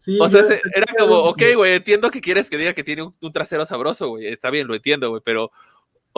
Sí, 0.00 0.18
o 0.20 0.28
sea, 0.28 0.44
se, 0.44 0.60
era 0.72 0.86
como, 0.96 1.16
ok, 1.16 1.42
güey, 1.56 1.74
entiendo 1.74 2.10
que 2.10 2.20
quieres 2.20 2.48
que 2.48 2.56
diga 2.56 2.74
que 2.74 2.84
tiene 2.84 3.02
un, 3.02 3.14
un 3.20 3.32
trasero 3.32 3.66
sabroso, 3.66 4.08
güey. 4.08 4.28
Está 4.28 4.50
bien, 4.50 4.66
lo 4.66 4.74
entiendo, 4.74 5.10
güey, 5.10 5.22
pero... 5.24 5.50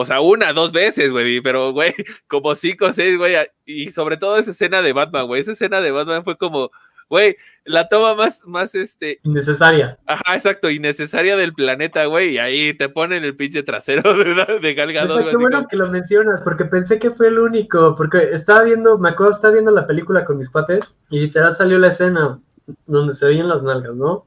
O 0.01 0.05
sea, 0.05 0.21
una, 0.21 0.53
dos 0.53 0.71
veces, 0.71 1.11
güey, 1.11 1.41
pero, 1.41 1.73
güey, 1.73 1.93
como 2.27 2.55
cinco 2.55 2.93
seis, 2.93 3.17
güey. 3.17 3.35
Y 3.65 3.91
sobre 3.91 4.15
todo 4.15 4.37
esa 4.37 4.51
escena 4.51 4.81
de 4.81 4.93
Batman, 4.93 5.27
güey. 5.27 5.41
Esa 5.41 5.51
escena 5.51 5.81
de 5.81 5.91
Batman 5.91 6.23
fue 6.23 6.37
como 6.37 6.71
güey, 7.09 7.35
la 7.65 7.89
toma 7.89 8.15
más, 8.15 8.45
más, 8.45 8.75
este... 8.75 9.19
Innecesaria. 9.23 9.97
Ajá, 10.05 10.35
exacto, 10.35 10.69
innecesaria 10.69 11.35
del 11.35 11.53
planeta, 11.53 12.05
güey, 12.05 12.35
y 12.35 12.37
ahí 12.37 12.73
te 12.73 12.87
ponen 12.87 13.23
el 13.23 13.35
pinche 13.35 13.63
trasero 13.63 14.13
de, 14.17 14.59
de 14.59 14.73
Gal 14.73 14.93
Gadot. 14.93 15.29
Qué 15.29 15.37
bueno 15.37 15.57
como... 15.57 15.67
que 15.67 15.77
lo 15.77 15.89
mencionas, 15.89 16.41
porque 16.41 16.65
pensé 16.65 16.99
que 16.99 17.11
fue 17.11 17.27
el 17.27 17.39
único, 17.39 17.95
porque 17.95 18.29
estaba 18.31 18.63
viendo, 18.63 18.97
me 18.97 19.09
acuerdo, 19.09 19.33
estaba 19.33 19.53
viendo 19.53 19.71
la 19.71 19.87
película 19.87 20.23
con 20.23 20.37
mis 20.37 20.49
pates, 20.49 20.95
y 21.09 21.19
literal 21.19 21.53
salió 21.53 21.79
la 21.79 21.87
escena 21.87 22.39
donde 22.85 23.15
se 23.15 23.25
veían 23.25 23.49
las 23.49 23.63
nalgas, 23.63 23.97
¿no? 23.97 24.25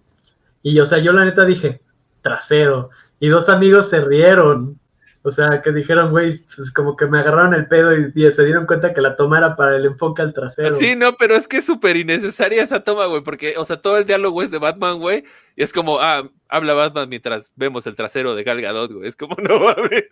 Y, 0.63 0.79
o 0.81 0.87
sea, 0.87 0.99
yo 0.99 1.13
la 1.13 1.25
neta 1.25 1.45
dije, 1.45 1.81
trasero, 2.21 2.91
y 3.21 3.29
dos 3.29 3.49
amigos 3.49 3.89
se 3.89 4.01
rieron, 4.01 4.79
o 5.25 5.31
sea, 5.31 5.63
que 5.63 5.71
dijeron, 5.71 6.11
güey, 6.11 6.41
pues 6.57 6.73
como 6.73 6.97
que 6.97 7.07
me 7.07 7.21
agarraron 7.21 7.55
el 7.55 7.69
pedo 7.69 7.97
y, 7.97 8.13
y, 8.15 8.31
se 8.33 8.45
dieron 8.45 8.67
cuenta 8.67 8.93
que 8.93 9.01
la 9.01 9.15
toma 9.15 9.39
era 9.39 9.55
para 9.55 9.77
el 9.77 9.87
enfoque 9.87 10.21
al 10.21 10.35
trasero. 10.35 10.71
Sí, 10.71 10.97
no, 10.97 11.17
pero 11.17 11.37
es 11.37 11.47
que 11.47 11.59
es 11.59 11.65
súper 11.65 11.97
innecesaria 11.97 12.63
esa 12.63 12.83
toma, 12.83 13.07
güey, 13.07 13.23
porque, 13.23 13.55
o 13.57 13.65
sea, 13.65 13.81
todo 13.81 13.99
el 13.99 14.05
diálogo 14.05 14.43
es 14.43 14.51
de 14.51 14.59
Batman, 14.59 14.99
güey, 14.99 15.25
y 15.55 15.63
es 15.63 15.73
como, 15.73 16.01
ah, 16.01 16.29
habla 16.49 16.75
Batman 16.75 17.09
mientras 17.09 17.53
vemos 17.55 17.87
el 17.87 17.95
trasero 17.95 18.35
de 18.35 18.43
Gal 18.43 18.61
Gadot, 18.61 18.93
güey, 18.93 19.07
es 19.07 19.15
como, 19.15 19.37
no 19.43 19.61
mames. 19.61 20.07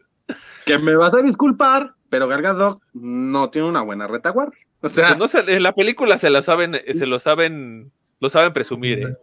Que 0.64 0.78
me 0.78 0.94
vas 0.94 1.12
a 1.12 1.22
disculpar, 1.22 1.94
pero 2.08 2.28
Gal 2.28 2.42
Gadot 2.42 2.80
no 2.92 3.50
tiene 3.50 3.66
una 3.66 3.82
buena 3.82 4.06
retaguardia. 4.06 4.60
O 4.80 4.88
sea, 4.88 5.08
pues 5.08 5.18
no 5.18 5.26
se, 5.26 5.40
en 5.56 5.64
la 5.64 5.74
película 5.74 6.18
se 6.18 6.30
lo 6.30 6.40
saben, 6.42 6.76
se 6.88 7.06
lo 7.06 7.18
saben, 7.18 7.90
lo 8.20 8.30
saben 8.30 8.52
presumir, 8.52 9.00
¿eh? 9.00 9.16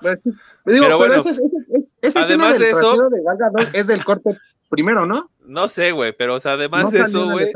Pues 0.00 0.22
sí. 0.22 0.30
Digo, 0.30 0.40
pero, 0.64 0.80
pero 0.86 0.98
bueno, 0.98 1.14
ese, 1.14 1.30
ese, 1.30 1.42
ese, 1.72 1.92
esa 2.02 2.22
además 2.22 2.58
de 2.58 2.70
eso, 2.70 3.08
de 3.10 3.22
Gal 3.22 3.36
Gadot 3.38 3.74
es 3.74 3.86
del 3.86 4.04
corte 4.04 4.36
primero, 4.68 5.06
¿no? 5.06 5.30
No 5.44 5.68
sé, 5.68 5.92
güey, 5.92 6.12
pero 6.16 6.34
o 6.34 6.40
sea, 6.40 6.52
además 6.52 6.84
no 6.84 6.90
de 6.90 7.00
eso, 7.00 7.30
güey. 7.30 7.46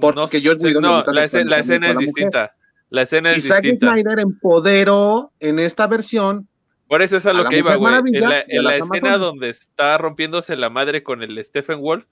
Porque 0.00 0.38
no, 0.38 0.44
yo 0.44 0.58
sí, 0.58 0.74
no 0.74 1.04
la, 1.04 1.24
escena, 1.24 1.50
la 1.50 1.58
escena 1.58 1.90
es 1.90 1.98
distinta. 1.98 2.54
La 2.88 3.02
escena 3.02 3.32
Y 3.32 3.38
es 3.38 3.48
Zack 3.48 3.62
distinta. 3.62 3.90
Snyder 3.90 4.20
empoderó 4.20 5.32
en 5.40 5.58
esta 5.58 5.88
versión 5.88 6.48
Por 6.86 7.02
eso 7.02 7.16
es 7.16 7.26
a 7.26 7.32
lo 7.32 7.44
que 7.46 7.58
iba, 7.58 7.74
güey. 7.74 7.94
En 8.14 8.20
la, 8.20 8.44
y 8.46 8.56
en 8.56 8.66
escena 8.70 9.18
donde 9.18 9.48
está 9.48 9.98
rompiéndose 9.98 10.56
la 10.56 10.70
madre 10.70 11.02
con 11.02 11.22
el 11.22 11.42
Stephen 11.42 11.80
Wolf, 11.80 12.06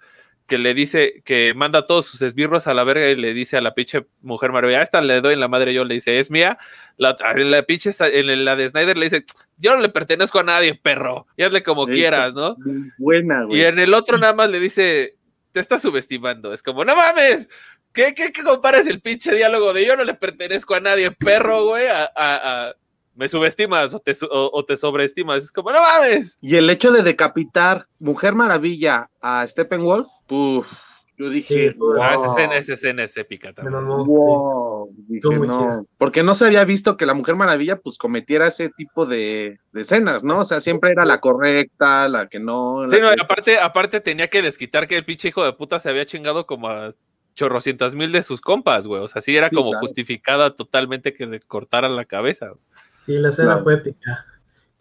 que 0.47 0.59
le 0.59 0.75
dice 0.75 1.23
que 1.25 1.55
manda 1.55 1.79
a 1.81 1.87
todos 1.87 2.05
sus 2.07 2.21
esbirros 2.21 2.67
a 2.67 2.75
la 2.75 2.85
verga 2.85 3.09
y 3.09 3.17
le 3.17 3.33
dice 3.33 3.57
a 3.57 3.63
la 3.63 3.73
pinche 3.75 4.07
mujer 4.21 4.53
maravilla, 4.53 4.81
"A 4.81 4.83
esta 4.83 5.01
le 5.01 5.21
doy 5.23 5.33
en 5.35 5.41
la 5.41 5.49
madre 5.49 5.73
yo, 5.73 5.85
le 5.85 5.95
dice, 5.95 6.19
es 6.19 6.31
mía. 6.31 6.59
La, 6.99 7.17
en 7.35 7.51
la 7.51 7.63
pinche, 7.63 7.91
en 7.99 8.45
la 8.45 8.55
de 8.55 8.69
Snyder 8.69 8.97
le 8.99 9.07
dice, 9.07 9.25
yo 9.57 9.75
no 9.75 9.81
le 9.81 9.89
pertenezco 9.89 10.39
a 10.41 10.43
nadie, 10.43 10.75
perro. 10.75 11.27
Y 11.37 11.45
hazle 11.45 11.63
como 11.63 11.87
quieras, 11.87 12.35
¿no? 12.35 12.57
buena, 12.99 13.45
güey. 13.45 13.61
Y 13.61 13.65
en 13.65 13.79
el 13.79 13.95
otro 13.95 14.19
nada 14.19 14.35
más 14.35 14.51
le 14.51 14.61
dice, 14.61 15.17
te 15.53 15.61
estás 15.61 15.81
subestimando. 15.83 16.53
Es 16.53 16.63
como, 16.63 16.85
no 16.85 16.95
mames. 16.95 17.49
¿Qué, 17.95 18.13
qué, 18.13 18.33
qué 18.33 18.43
comparas 18.43 18.87
el 18.89 19.01
pinche 19.01 19.35
diálogo 19.35 19.73
de 19.73 19.87
yo 19.87 19.97
no 19.97 20.03
le 20.05 20.15
pertenezco 20.15 20.75
a 20.75 20.81
nadie, 20.81 21.11
perro, 21.13 21.65
güey? 21.67 21.87
A, 21.87 22.03
a- 22.05 22.09
a- 22.69 22.75
me 23.17 23.29
subestimas 23.29 23.95
o 23.95 24.01
te, 24.01 24.15
su- 24.15 24.27
o, 24.27 24.51
o 24.53 24.65
te 24.65 24.77
sobreestimas. 24.77 25.45
Es 25.45 25.53
como, 25.53 25.71
no 25.73 25.79
mames. 25.81 26.37
Y 26.41 26.57
el 26.57 26.69
hecho 26.71 26.91
de 26.93 27.03
decapitar 27.03 27.87
Mujer 27.99 28.35
Maravilla 28.35 29.11
a 29.21 29.47
Steppenwolf, 29.47 30.09
puf, 30.27 30.67
yo 31.17 31.29
dije, 31.31 31.71
Sí, 31.73 31.79
wow, 31.79 32.03
Ah, 32.03 32.15
esa 32.15 32.27
escena, 32.27 32.57
esa 32.57 32.75
escena 32.75 33.03
es 33.05 33.17
épica 33.17 33.53
también. 33.53 33.79
sí. 33.81 33.87
wow, 33.87 34.91
dije, 35.09 35.29
no, 35.29 35.87
porque 35.97 36.25
no 36.25 36.35
se 36.35 36.47
había 36.47 36.65
visto 36.65 36.97
que 36.97 37.07
la 37.07 37.15
Mujer 37.15 37.37
Maravilla 37.37 37.77
pues 37.77 37.99
cometiera 37.99 38.49
ese 38.49 38.69
tipo 38.71 39.07
de, 39.07 39.59
de 39.73 39.81
escenas, 39.81 40.25
¿no? 40.25 40.41
O 40.41 40.45
sea, 40.45 40.61
siempre 40.61 40.91
era 40.91 41.05
la 41.05 41.21
correcta, 41.21 42.09
la 42.09 42.27
que 42.29 42.41
no. 42.41 42.83
la 42.85 42.91
Sí, 42.91 42.97
no, 43.01 43.13
y 43.13 43.15
que- 43.15 43.23
aparte, 43.23 43.59
aparte 43.61 44.01
tenía 44.01 44.29
que 44.29 44.43
desquitar 44.43 44.89
que 44.89 44.97
el 44.97 45.05
pinche 45.05 45.29
hijo 45.29 45.45
de 45.45 45.53
puta 45.53 45.79
se 45.79 45.89
había 45.89 46.05
chingado 46.05 46.47
como 46.47 46.69
a 46.69 46.91
chorrocientas 47.37 47.95
mil 47.95 48.11
de 48.13 48.23
sus 48.25 48.41
compas, 48.41 48.87
güey. 48.89 49.01
O 49.03 49.09
sea, 49.09 49.21
sí 49.23 49.37
era 49.37 49.49
Sí, 49.51 49.55
como 49.57 49.71
claro. 49.71 49.83
justificada 49.87 50.55
totalmente 50.55 51.15
que 51.15 51.27
le 51.27 51.41
cortaran 51.41 51.95
la 51.97 52.05
cabeza. 52.05 52.49
güey. 52.49 52.61
Sí, 53.05 53.13
la 53.19 53.29
escena 53.29 53.59
fue 53.59 53.75
épica. 53.75 54.25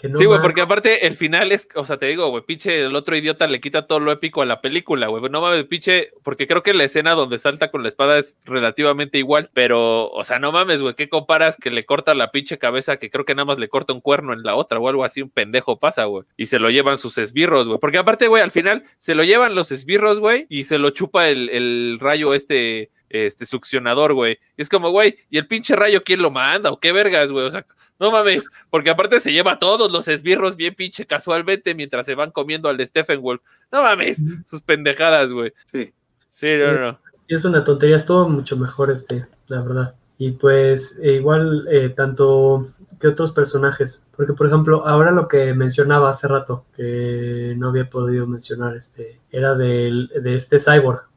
No 0.09 0.17
sí, 0.17 0.25
güey, 0.25 0.41
porque 0.41 0.59
aparte 0.59 1.07
el 1.07 1.15
final 1.15 1.53
es, 1.53 1.67
o 1.75 1.85
sea, 1.85 1.95
te 1.97 2.07
digo, 2.07 2.27
güey, 2.27 2.43
pinche, 2.43 2.85
el 2.85 2.95
otro 2.95 3.15
idiota 3.15 3.47
le 3.47 3.61
quita 3.61 3.87
todo 3.87 4.01
lo 4.01 4.11
épico 4.11 4.41
a 4.41 4.45
la 4.45 4.59
película, 4.59 5.07
güey. 5.07 5.23
No 5.29 5.39
mames, 5.39 5.63
pinche, 5.63 6.11
porque 6.23 6.45
creo 6.45 6.61
que 6.61 6.73
la 6.73 6.83
escena 6.83 7.11
donde 7.11 7.37
salta 7.37 7.71
con 7.71 7.83
la 7.83 7.87
espada 7.87 8.19
es 8.19 8.35
relativamente 8.43 9.17
igual, 9.17 9.49
pero, 9.53 10.09
o 10.09 10.23
sea, 10.25 10.39
no 10.39 10.51
mames, 10.51 10.81
güey, 10.81 10.95
¿qué 10.95 11.07
comparas 11.07 11.55
que 11.55 11.71
le 11.71 11.85
corta 11.85 12.15
la 12.15 12.31
pinche 12.31 12.57
cabeza 12.57 12.97
que 12.97 13.09
creo 13.09 13.23
que 13.23 13.33
nada 13.33 13.45
más 13.45 13.59
le 13.59 13.69
corta 13.69 13.93
un 13.93 14.01
cuerno 14.01 14.33
en 14.33 14.43
la 14.43 14.55
otra 14.55 14.77
o 14.77 14.89
algo 14.89 15.05
así, 15.05 15.21
un 15.21 15.29
pendejo 15.29 15.79
pasa, 15.79 16.03
güey? 16.03 16.25
Y 16.35 16.47
se 16.47 16.59
lo 16.59 16.69
llevan 16.69 16.97
sus 16.97 17.17
esbirros, 17.17 17.67
güey. 17.67 17.79
Porque 17.79 17.97
aparte, 17.97 18.27
güey, 18.27 18.43
al 18.43 18.51
final 18.51 18.83
se 18.97 19.15
lo 19.15 19.23
llevan 19.23 19.55
los 19.55 19.71
esbirros, 19.71 20.19
güey, 20.19 20.47
y 20.49 20.65
se 20.65 20.79
lo 20.79 20.89
chupa 20.89 21.29
el, 21.29 21.49
el 21.49 21.97
rayo 22.01 22.33
este, 22.33 22.91
este 23.13 23.45
succionador, 23.45 24.13
güey. 24.13 24.39
Y 24.57 24.61
es 24.61 24.69
como, 24.69 24.89
güey, 24.91 25.17
¿y 25.29 25.37
el 25.37 25.47
pinche 25.47 25.75
rayo 25.75 26.03
quién 26.03 26.21
lo 26.21 26.31
manda? 26.31 26.71
¿O 26.71 26.79
qué 26.79 26.91
vergas, 26.91 27.31
güey? 27.31 27.45
O 27.45 27.51
sea, 27.51 27.65
no 27.99 28.11
mames, 28.11 28.49
porque 28.69 28.89
aparte 28.89 29.19
se 29.19 29.31
lleva 29.31 29.59
todos 29.59 29.91
los 29.91 30.07
esbirros 30.07 30.55
bien 30.55 30.75
pinche 30.75 31.05
casualmente 31.05 31.75
mientras 31.75 32.05
se 32.05 32.15
van 32.15 32.31
comiendo 32.31 32.69
al 32.69 32.77
de 32.77 32.85
Stephen 32.85 33.21
Wolf. 33.21 33.41
No 33.71 33.81
mames, 33.81 34.23
sus 34.45 34.61
pendejadas, 34.61 35.31
güey. 35.31 35.53
Sí. 35.71 35.93
Sí, 36.29 36.47
no, 36.57 36.73
no. 36.73 36.99
Sí, 37.27 37.35
es 37.35 37.45
una 37.45 37.63
tontería, 37.63 37.97
estuvo 37.97 38.27
mucho 38.27 38.57
mejor 38.57 38.89
este, 38.89 39.27
la 39.47 39.61
verdad. 39.61 39.95
Y 40.17 40.31
pues 40.31 40.97
eh, 41.01 41.13
igual 41.13 41.67
eh, 41.71 41.89
tanto 41.89 42.67
que 42.99 43.07
otros 43.07 43.31
personajes, 43.31 44.03
porque 44.15 44.33
por 44.33 44.47
ejemplo, 44.47 44.87
ahora 44.87 45.11
lo 45.11 45.27
que 45.27 45.53
mencionaba 45.53 46.09
hace 46.09 46.27
rato, 46.27 46.65
que 46.75 47.53
no 47.57 47.69
había 47.69 47.89
podido 47.89 48.25
mencionar, 48.25 48.75
este, 48.75 49.19
era 49.31 49.55
del, 49.55 50.07
de 50.07 50.35
este 50.35 50.59
cyborg 50.59 51.07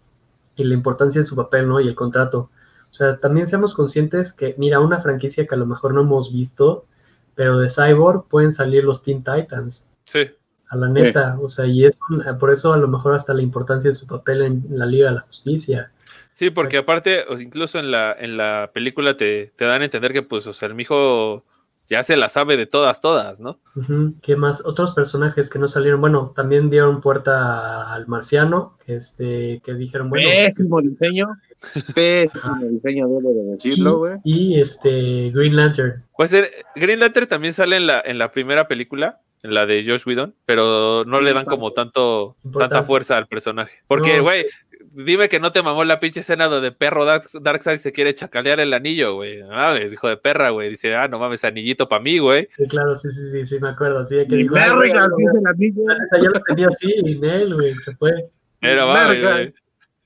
y 0.57 0.65
la 0.65 0.75
importancia 0.75 1.21
de 1.21 1.27
su 1.27 1.37
papel, 1.37 1.69
¿no? 1.69 1.81
Y 1.81 1.87
el 1.89 1.95
contrato. 1.95 2.51
O 2.91 2.93
sea, 2.97 3.17
también 3.19 3.47
seamos 3.47 3.75
conscientes 3.75 4.33
que, 4.33 4.55
mira, 4.59 4.81
una 4.81 5.01
franquicia 5.01 5.47
que 5.47 5.55
a 5.55 5.59
lo 5.59 5.67
mejor 5.67 5.93
no 5.95 6.01
hemos 6.01 6.33
visto, 6.33 6.87
pero 7.35 7.59
de 7.59 7.69
cyborg 7.71 8.27
pueden 8.29 8.53
salir 8.53 8.85
los 8.85 9.03
Teen 9.03 9.19
Titans 9.23 9.91
Sí. 10.05 10.31
a 10.69 10.77
la 10.77 10.89
neta, 10.89 11.39
o 11.41 11.49
sea, 11.49 11.67
y 11.67 11.85
es 11.85 11.99
un- 12.09 12.25
por 12.39 12.51
eso 12.51 12.73
a 12.73 12.79
lo 12.79 12.89
mejor 12.89 13.15
hasta 13.15 13.35
la 13.35 13.43
importancia 13.43 13.91
de 13.91 13.95
su 13.95 14.07
papel 14.07 14.43
en 14.43 14.65
la 14.71 14.87
Liga 14.87 15.09
de 15.11 15.17
la 15.17 15.21
Justicia. 15.23 15.91
Sí, 16.33 16.51
porque 16.51 16.79
aparte, 16.79 17.25
o 17.29 17.37
sea, 17.37 17.45
incluso 17.47 17.79
en 17.79 17.91
la, 17.91 18.15
en 18.19 18.37
la 18.37 18.71
película 18.73 19.17
te, 19.17 19.53
te 19.57 19.65
dan 19.65 19.83
a 19.83 19.85
entender 19.87 20.13
que, 20.13 20.23
pues, 20.23 20.47
o 20.47 20.53
sea, 20.53 20.69
el 20.69 20.75
mijo 20.75 21.45
ya 21.89 22.03
se 22.03 22.17
la 22.17 22.29
sabe 22.29 22.57
de 22.57 22.67
todas, 22.67 23.01
todas, 23.01 23.41
¿no? 23.41 23.61
¿Qué 24.23 24.37
más? 24.37 24.63
Otros 24.65 24.93
personajes 24.93 25.51
que 25.51 25.59
no 25.59 25.69
salieron, 25.69 26.01
bueno, 26.01 26.33
también 26.35 26.69
dieron 26.71 27.01
puerta 27.01 27.93
al 27.93 28.07
marciano, 28.09 28.77
este, 28.87 29.61
que 29.65 29.75
dijeron, 29.75 30.11
bueno, 30.11 30.29
Pésimo 30.29 30.81
diseño. 30.81 31.29
Pésimo 31.95 32.57
diseño, 32.71 33.09
debo 33.09 33.33
de 33.33 33.53
decirlo, 33.53 33.99
güey. 33.99 34.17
y 34.25 34.61
este 34.61 35.31
Green 35.31 35.57
Lantern. 35.57 36.05
Pues 36.17 36.33
eh, 36.33 36.51
Green 36.75 37.01
Lantern 37.01 37.29
también 37.29 37.53
sale 37.53 37.77
en 37.77 37.87
la, 37.87 38.03
en 38.05 38.19
la 38.19 38.33
primera 38.33 38.67
película, 38.67 39.21
en 39.43 39.55
la 39.55 39.67
de 39.67 39.85
Josh 39.87 40.03
Whedon, 40.07 40.35
pero 40.45 41.05
no 41.05 41.21
le 41.21 41.33
dan 41.33 41.45
como 41.45 41.73
tanto, 41.73 42.37
tanta 42.59 42.83
fuerza 42.83 43.17
al 43.17 43.29
personaje. 43.29 43.79
Porque, 43.87 44.19
No. 44.19 44.25
Güey, 44.93 45.05
dime 45.05 45.29
que 45.29 45.41
no 45.41 45.53
te 45.53 45.63
mamó 45.63 45.85
la 45.85 46.01
pinche 46.01 46.21
escena 46.21 46.47
donde 46.47 46.73
perro 46.73 47.05
Dark, 47.05 47.29
Darkseid 47.33 47.79
se 47.79 47.93
quiere 47.93 48.15
chacalear 48.15 48.61
el 48.61 48.73
anillo, 48.73 49.15
güey. 49.15 49.39
No 49.41 49.49
mames, 49.49 49.93
hijo 49.93 50.09
de 50.09 50.17
perra, 50.17 50.51
güey. 50.51 50.71
Dice, 50.71 50.95
ah, 50.95 51.09
no 51.09 51.19
mames, 51.19 51.45
anillito 51.45 51.89
para 51.89 52.03
mí, 52.03 52.19
güey. 52.19 52.49
Sí, 52.57 52.67
claro, 52.69 52.97
sí, 52.97 53.11
sí, 53.11 53.31
sí, 53.33 53.47
sí, 53.47 53.61
me 53.61 53.69
acuerdo, 53.71 54.05
sí, 54.05 54.17
que 54.29 54.37
dijo, 54.37 54.57
"Ay, 54.57 54.71
güey, 54.71 54.91
verga, 54.91 55.09
no, 55.09 55.17
dice 55.17 55.39
el 55.39 55.47
anillo. 55.47 55.83
yo 56.23 56.31
lo 56.31 56.43
tenía 56.43 56.69
así, 56.69 56.95
y 57.05 57.19
Nel, 57.19 57.55
güey, 57.55 57.77
se 57.77 57.95
fue. 57.97 58.13
Pero 58.61 58.87
mames, 58.87 59.23
güey. 59.23 59.55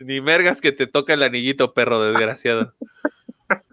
Ni 0.00 0.20
mergas 0.20 0.60
que 0.60 0.72
te 0.72 0.86
toca 0.86 1.14
el 1.14 1.22
anillito, 1.22 1.74
perro 1.74 2.02
desgraciado. 2.02 2.74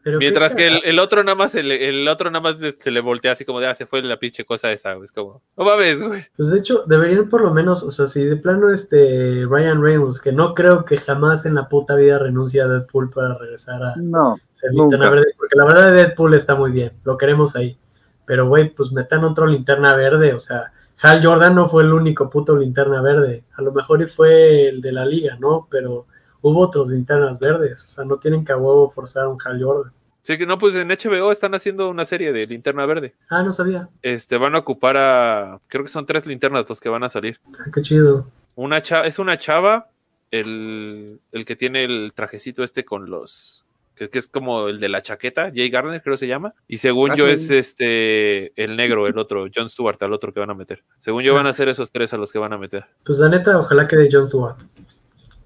Pero 0.07 0.19
Mientras 0.19 0.55
que 0.55 0.67
el, 0.67 0.79
el 0.85 0.99
otro 0.99 1.21
nada 1.21 1.35
más 1.35 1.51
se 1.51 1.63
le, 1.63 1.89
el 1.89 2.07
otro 2.07 2.31
nada 2.31 2.41
más 2.41 2.59
se 2.59 2.91
le 2.91 3.01
voltea 3.01 3.33
así 3.33 3.43
como 3.43 3.59
de, 3.59 3.67
ah, 3.67 3.75
se 3.75 3.85
fue 3.85 4.01
la 4.01 4.17
pinche 4.17 4.45
cosa 4.45 4.71
esa, 4.71 4.93
güey. 4.93 5.03
Es 5.03 5.11
como, 5.11 5.41
no 5.57 5.65
mames, 5.65 6.01
güey. 6.01 6.23
Pues 6.37 6.49
de 6.49 6.59
hecho, 6.59 6.85
deberían 6.87 7.27
por 7.27 7.41
lo 7.41 7.53
menos, 7.53 7.83
o 7.83 7.91
sea, 7.91 8.07
si 8.07 8.23
de 8.23 8.37
plano 8.37 8.71
este 8.71 9.45
Ryan 9.45 9.83
Reynolds, 9.83 10.21
que 10.21 10.31
no 10.31 10.53
creo 10.53 10.85
que 10.85 10.95
jamás 10.95 11.45
en 11.45 11.55
la 11.55 11.67
puta 11.67 11.95
vida 11.95 12.19
renuncie 12.19 12.61
a 12.61 12.69
Deadpool 12.69 13.09
para 13.09 13.37
regresar 13.37 13.83
a 13.83 13.95
No. 13.97 14.37
ser 14.53 14.71
linterna 14.71 15.09
verde, 15.09 15.25
porque 15.37 15.57
la 15.57 15.65
verdad 15.65 15.91
de 15.91 15.97
Deadpool 15.97 16.35
está 16.35 16.55
muy 16.55 16.71
bien, 16.71 16.93
lo 17.03 17.17
queremos 17.17 17.57
ahí. 17.57 17.77
Pero 18.25 18.47
güey, 18.47 18.69
pues 18.73 18.93
metan 18.93 19.25
otro 19.25 19.45
linterna 19.45 19.93
verde, 19.93 20.33
o 20.33 20.39
sea, 20.39 20.71
Hal 21.01 21.21
Jordan 21.21 21.53
no 21.53 21.67
fue 21.67 21.83
el 21.83 21.91
único 21.91 22.29
puto 22.29 22.55
linterna 22.55 23.01
verde, 23.01 23.43
a 23.57 23.61
lo 23.61 23.73
mejor 23.73 24.01
y 24.01 24.07
fue 24.07 24.69
el 24.69 24.79
de 24.79 24.93
la 24.93 25.05
liga, 25.05 25.35
¿no? 25.37 25.67
Pero 25.69 26.05
hubo 26.43 26.61
otros 26.61 26.87
linternas 26.87 27.39
verdes, 27.39 27.83
o 27.85 27.89
sea, 27.89 28.05
no 28.05 28.15
tienen 28.19 28.45
que 28.45 28.53
a 28.53 28.57
huevo 28.57 28.89
forzar 28.89 29.27
un 29.27 29.37
Hal 29.43 29.61
Jordan. 29.61 29.91
Sí 30.27 30.37
que 30.37 30.45
no, 30.45 30.59
pues 30.59 30.75
en 30.75 30.89
HBO 30.89 31.31
están 31.31 31.55
haciendo 31.55 31.87
una 31.87 32.03
serie 32.03 32.33
de 32.33 32.45
linterna 32.45 32.85
verde. 32.85 33.15
Ah, 33.29 33.43
no 33.43 33.53
sabía, 33.53 33.87
Este, 34.01 34.35
van 34.37 34.55
a 34.55 34.57
ocupar 34.57 34.97
a, 34.97 35.61
creo 35.69 35.85
que 35.85 35.89
son 35.89 36.05
tres 36.05 36.25
linternas 36.27 36.67
los 36.67 36.81
que 36.81 36.89
van 36.89 37.05
a 37.05 37.07
salir. 37.07 37.39
Ah, 37.57 37.69
qué 37.73 37.81
chido. 37.81 38.29
Una 38.53 38.81
chava, 38.81 39.07
es 39.07 39.19
una 39.19 39.37
chava, 39.37 39.87
el, 40.29 41.21
el 41.31 41.45
que 41.45 41.55
tiene 41.55 41.85
el 41.85 42.11
trajecito 42.13 42.61
este 42.61 42.83
con 42.83 43.09
los, 43.09 43.65
que, 43.95 44.09
que 44.09 44.19
es 44.19 44.27
como 44.27 44.67
el 44.67 44.81
de 44.81 44.89
la 44.89 45.01
chaqueta, 45.01 45.43
Jay 45.55 45.69
Garner 45.69 46.01
creo 46.03 46.17
se 46.17 46.27
llama, 46.27 46.53
y 46.67 46.75
según 46.75 47.15
yo 47.15 47.27
Ah, 47.27 47.31
es 47.31 47.49
este, 47.49 48.51
el 48.61 48.75
negro, 48.75 49.07
el 49.07 49.17
otro, 49.17 49.45
John 49.55 49.69
Stewart, 49.69 49.95
al 50.03 50.11
otro 50.11 50.33
que 50.33 50.41
van 50.41 50.49
a 50.49 50.55
meter. 50.55 50.83
Según 50.97 51.23
yo 51.23 51.35
van 51.35 51.47
a 51.47 51.53
ser 51.53 51.69
esos 51.69 51.89
tres 51.93 52.13
a 52.13 52.17
los 52.17 52.33
que 52.33 52.39
van 52.39 52.51
a 52.51 52.57
meter. 52.57 52.85
Pues 53.05 53.17
la 53.19 53.29
neta, 53.29 53.57
ojalá 53.57 53.87
quede 53.87 54.09
John 54.11 54.27
Stewart. 54.27 54.57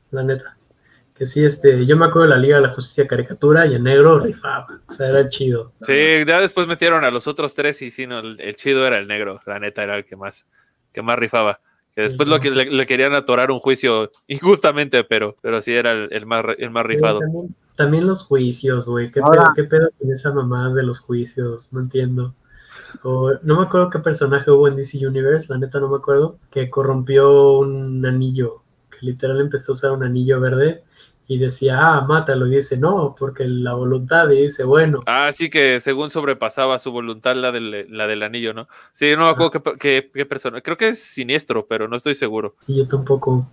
La 0.09 0.23
neta. 0.23 0.57
Que 1.21 1.27
sí, 1.27 1.45
este, 1.45 1.85
yo 1.85 1.95
me 1.97 2.07
acuerdo 2.07 2.29
de 2.29 2.35
la 2.35 2.41
Liga 2.41 2.55
de 2.55 2.63
la 2.63 2.73
Justicia 2.73 3.05
caricatura 3.05 3.67
y 3.67 3.75
el 3.75 3.83
negro 3.83 4.19
rifaba. 4.19 4.81
O 4.87 4.91
sea, 4.91 5.09
era 5.09 5.27
chido. 5.27 5.71
Sí, 5.83 5.93
ya 6.25 6.41
después 6.41 6.65
metieron 6.65 7.03
a 7.03 7.11
los 7.11 7.27
otros 7.27 7.53
tres 7.53 7.79
y 7.83 7.91
sí, 7.91 8.07
no, 8.07 8.17
el, 8.17 8.41
el 8.41 8.55
chido 8.55 8.87
era 8.87 8.97
el 8.97 9.07
negro, 9.07 9.39
la 9.45 9.59
neta 9.59 9.83
era 9.83 9.97
el 9.97 10.05
que 10.05 10.15
más, 10.15 10.47
que 10.91 11.03
más 11.03 11.19
rifaba. 11.19 11.59
Que 11.95 12.01
después 12.01 12.27
Sí, 12.27 12.33
lo 12.33 12.41
que 12.41 12.49
le, 12.49 12.71
le 12.71 12.87
querían 12.87 13.13
atorar 13.13 13.51
un 13.51 13.59
juicio 13.59 14.09
injustamente, 14.25 15.03
pero, 15.03 15.37
pero 15.43 15.61
sí 15.61 15.73
era 15.73 15.91
el, 15.91 16.09
el 16.11 16.25
más, 16.25 16.43
el 16.57 16.71
más 16.71 16.87
rifado. 16.87 17.19
También, 17.19 17.55
también 17.75 18.07
los 18.07 18.23
juicios, 18.23 18.87
güey. 18.87 19.11
¿Qué, 19.11 19.21
pedo, 19.21 19.43
¿Qué 19.55 19.65
pedo 19.65 19.91
con 19.99 20.11
esa 20.11 20.33
mamá 20.33 20.73
de 20.73 20.81
los 20.81 21.01
juicios? 21.01 21.67
No 21.69 21.81
entiendo. 21.81 22.33
O, 23.03 23.31
no 23.43 23.57
me 23.59 23.67
acuerdo 23.67 23.91
qué 23.91 23.99
personaje 23.99 24.49
hubo 24.49 24.67
en 24.67 24.75
DC 24.75 25.05
Universe, 25.05 25.45
la 25.49 25.59
neta 25.59 25.79
no 25.79 25.87
me 25.87 25.97
acuerdo, 25.97 26.39
que 26.49 26.71
corrompió 26.71 27.59
un 27.59 28.03
anillo, 28.07 28.63
que 28.89 29.05
literal 29.05 29.39
empezó 29.39 29.73
a 29.73 29.75
usar 29.75 29.91
un 29.91 30.03
anillo 30.03 30.39
verde 30.39 30.83
y 31.27 31.37
decía, 31.37 31.77
ah, 31.79 32.01
mátalo, 32.01 32.47
y 32.47 32.57
dice, 32.57 32.77
no, 32.77 33.15
porque 33.17 33.45
la 33.47 33.73
voluntad, 33.73 34.29
y 34.31 34.41
dice, 34.43 34.63
bueno, 34.63 34.99
Ah, 35.05 35.29
sí 35.31 35.49
que 35.49 35.79
según 35.79 36.09
sobrepasaba 36.09 36.77
su 36.79 36.91
voluntad 36.91 37.35
la 37.35 37.51
del, 37.51 37.87
la 37.89 38.07
del 38.07 38.23
anillo, 38.23 38.53
¿no? 38.53 38.67
Sí, 38.91 39.11
no 39.15 39.23
me 39.25 39.29
acuerdo 39.29 39.51
qué, 39.51 39.77
qué, 39.79 40.11
qué 40.13 40.25
persona. 40.25 40.61
Creo 40.61 40.75
que 40.77 40.89
es 40.89 41.01
siniestro, 41.01 41.67
pero 41.67 41.87
no 41.87 41.95
estoy 41.95 42.15
seguro. 42.15 42.55
y 42.67 42.77
yo 42.77 42.87
tampoco. 42.87 43.47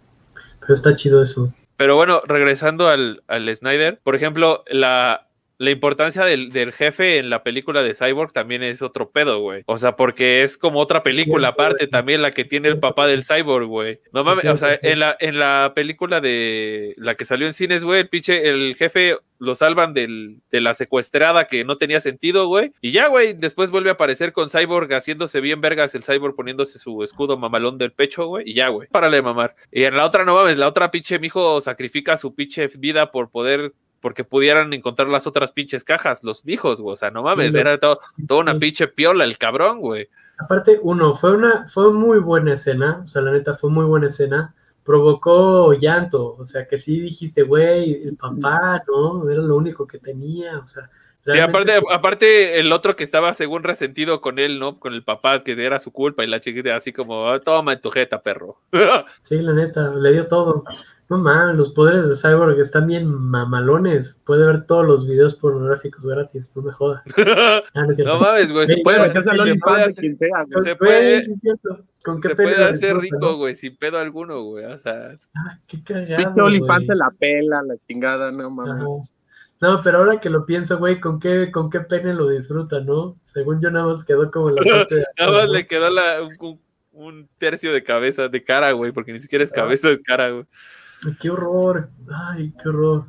Pero 0.61 0.75
está 0.75 0.95
chido 0.97 1.23
eso. 1.23 1.53
Pero 1.77 1.95
bueno, 1.95 2.21
regresando 2.27 2.89
al, 2.89 3.23
al 3.29 3.55
Snyder, 3.55 4.01
por 4.03 4.17
ejemplo, 4.17 4.65
la, 4.69 5.28
la 5.59 5.71
importancia 5.71 6.25
del, 6.25 6.51
del, 6.51 6.73
jefe 6.73 7.19
en 7.19 7.31
la 7.31 7.43
película 7.43 7.83
de 7.83 7.95
Cyborg 7.95 8.33
también 8.33 8.63
es 8.63 8.81
otro 8.81 9.11
pedo, 9.11 9.41
güey. 9.41 9.65
O 9.67 9.77
sea, 9.77 9.97
porque 9.97 10.43
es 10.43 10.57
como 10.57 10.79
otra 10.79 11.03
película 11.03 11.49
aparte 11.49 11.89
también 11.89 12.23
la 12.23 12.31
que 12.31 12.45
tiene 12.45 12.69
el 12.69 12.79
papá 12.79 13.09
del 13.09 13.25
Cyborg, 13.25 13.67
güey. 13.67 14.01
No 14.13 14.23
mames, 14.23 14.45
o 14.47 14.57
sea, 14.57 14.79
en 14.81 15.01
la, 15.01 15.17
en 15.19 15.39
la 15.39 15.73
película 15.75 16.21
de 16.21 16.95
la 16.97 17.17
que 17.17 17.25
salió 17.25 17.47
en 17.47 17.53
cines, 17.53 17.85
güey, 17.85 18.01
el 18.01 18.09
pinche, 18.09 18.49
el 18.49 18.77
jefe 18.77 19.17
lo 19.39 19.55
salvan 19.55 19.95
del, 19.95 20.41
de 20.51 20.61
la 20.61 20.75
secuestrada 20.75 21.47
que 21.47 21.65
no 21.65 21.77
tenía 21.79 22.01
sentido, 22.01 22.47
güey. 22.47 22.73
Y 22.81 22.93
ya, 22.93 23.09
güey, 23.09 23.35
después 23.35 23.71
vuelve 23.71 23.91
a 23.91 23.95
aparecer 23.95 24.33
con 24.33 24.51
Cyborg 24.51 24.93
haciéndose 24.93 25.41
bien 25.41 25.61
vergas, 25.61 25.95
el 25.95 26.05
Cyborg 26.05 26.35
poniéndose 26.35 26.79
su 26.79 27.03
escudo 27.03 27.37
mamalón 27.37 27.79
del 27.79 27.93
pecho, 27.93 28.27
güey. 28.27 28.49
Y 28.49 28.55
ya, 28.55 28.69
güey, 28.69 28.89
párale 28.89 29.17
de 29.17 29.23
mamar. 29.23 29.55
Y 29.73 29.85
en 29.85 29.97
la 29.97 30.05
otra, 30.05 30.25
no 30.25 30.35
mames, 30.35 30.57
la 30.57 30.69
otra 30.69 30.91
pinche 30.91 31.19
mijo 31.19 31.61
sacrifica 31.61 32.17
su 32.17 32.35
pinche 32.35 32.69
vida 32.79 33.11
por 33.11 33.31
poder 33.31 33.73
porque 34.01 34.25
pudieran 34.25 34.73
encontrar 34.73 35.09
las 35.09 35.27
otras 35.27 35.53
pinches 35.53 35.85
cajas, 35.85 36.23
los 36.23 36.43
hijos, 36.47 36.81
güey. 36.81 36.95
O 36.95 36.97
sea, 36.97 37.11
no 37.11 37.23
mames, 37.23 37.55
era 37.55 37.79
todo, 37.79 38.01
toda 38.27 38.41
una 38.41 38.59
pinche 38.59 38.89
piola 38.89 39.25
el 39.25 39.39
cabrón, 39.39 39.81
güey. 39.81 40.09
Aparte, 40.39 40.79
uno, 40.83 41.15
fue 41.15 41.33
una, 41.33 41.67
fue 41.69 41.93
muy 41.93 42.21
buena 42.21 42.55
escena, 42.55 43.01
o 43.03 43.07
sea, 43.07 43.23
la 43.23 43.33
neta 43.33 43.55
fue 43.55 43.71
muy 43.71 43.85
buena 43.85 44.07
escena, 44.07 44.55
provocó 44.85 45.73
llanto, 45.73 46.37
o 46.37 46.47
sea, 46.47 46.67
que 46.67 46.79
sí 46.79 47.01
dijiste, 47.01 47.43
güey, 47.43 48.05
el 48.05 48.17
papá, 48.17 48.83
¿no? 48.87 49.29
Era 49.29 49.43
lo 49.43 49.57
único 49.57 49.87
que 49.87 49.99
tenía, 49.99 50.59
o 50.59 50.69
sea. 50.69 50.89
Sí, 51.33 51.39
aparte, 51.39 51.73
aparte 51.91 52.61
el 52.61 52.73
otro 52.73 52.97
que 52.97 53.05
estaba 53.05 53.35
según 53.35 53.63
resentido 53.63 54.21
con 54.21 54.39
él, 54.39 54.59
¿no? 54.59 54.79
Con 54.79 54.95
el 54.95 55.03
papá, 55.05 55.43
que 55.43 55.53
era 55.53 55.79
su 55.79 55.93
culpa, 55.93 56.25
y 56.25 56.27
la 56.27 56.41
chiquita 56.41 56.77
así 56.77 56.93
como, 56.93 57.29
ah, 57.29 57.41
toma 57.41 57.75
en 57.75 57.81
tu 57.81 57.91
jeta, 57.91 58.23
perro. 58.23 58.61
sí, 59.23 59.39
la 59.39 59.53
neta, 59.53 59.95
le 59.95 60.13
dio 60.13 60.27
todo. 60.27 60.65
No 61.11 61.17
mames, 61.17 61.57
los 61.57 61.71
poderes 61.71 62.07
de 62.07 62.17
Cyborg 62.17 62.61
están 62.61 62.87
bien 62.87 63.07
mamalones. 63.07 64.21
Puede 64.27 64.47
ver 64.47 64.67
todos 64.67 64.87
los 64.87 65.09
videos 65.09 65.35
pornográficos 65.37 66.05
gratis, 66.05 66.53
no 66.55 66.63
me 66.63 66.73
jodas. 66.73 67.03
Ah, 67.75 67.87
no, 68.05 68.19
mames, 68.19 68.53
güey. 68.53 68.67
Se 68.67 68.79
puede, 68.79 69.13
se 69.13 69.23
puede 69.57 69.83
hacer, 69.85 70.17
se 70.63 70.77
puede, 70.77 71.27
¿Con 72.05 72.21
qué 72.21 72.29
se 72.29 72.35
puede 72.35 72.65
hacer 72.65 72.97
rico, 72.97 73.37
güey, 73.37 73.55
sin 73.55 73.77
pedo 73.77 73.99
alguno, 73.99 74.43
güey. 74.43 74.65
O 74.67 74.79
sea, 74.79 75.17
ah, 75.35 75.59
qué 75.67 75.83
cagado. 75.83 76.45
Olifante 76.45 76.95
la 76.95 77.11
pela, 77.11 77.63
la 77.63 77.75
chingada, 77.87 78.31
no 78.31 78.51
mames. 78.51 79.15
No, 79.61 79.81
pero 79.83 79.99
ahora 79.99 80.21
que 80.21 80.31
lo 80.31 80.47
pienso, 80.47 80.79
güey, 80.79 81.01
¿con 81.01 81.19
qué, 81.19 81.51
¿con 81.51 81.69
qué 81.69 81.81
pene 81.81 82.15
lo 82.15 82.29
disfruta, 82.29 82.81
no? 82.81 83.19
Según 83.25 83.61
yo, 83.61 83.71
nada 83.71 83.87
más 83.87 84.05
quedó 84.05 84.31
como 84.31 84.51
la 84.51 84.63
parte 84.71 84.95
de 84.97 85.05
Nada 85.19 85.33
más 85.33 85.49
le 85.49 85.67
quedó 85.67 85.91
la, 85.91 86.23
un, 86.41 86.61
un, 86.93 87.29
tercio 87.39 87.73
de 87.73 87.83
cabeza, 87.83 88.29
de 88.29 88.45
cara, 88.45 88.73
güey, 88.73 88.93
porque 88.93 89.13
ni 89.13 89.21
siquiera 89.21 89.43
es 89.43 89.51
ah. 89.53 89.57
cabeza, 89.57 89.91
es 89.91 90.03
cara, 90.03 90.31
güey. 90.31 90.45
Qué 91.21 91.31
horror, 91.31 91.91
ay, 92.11 92.53
qué 92.63 92.69
horror. 92.69 93.07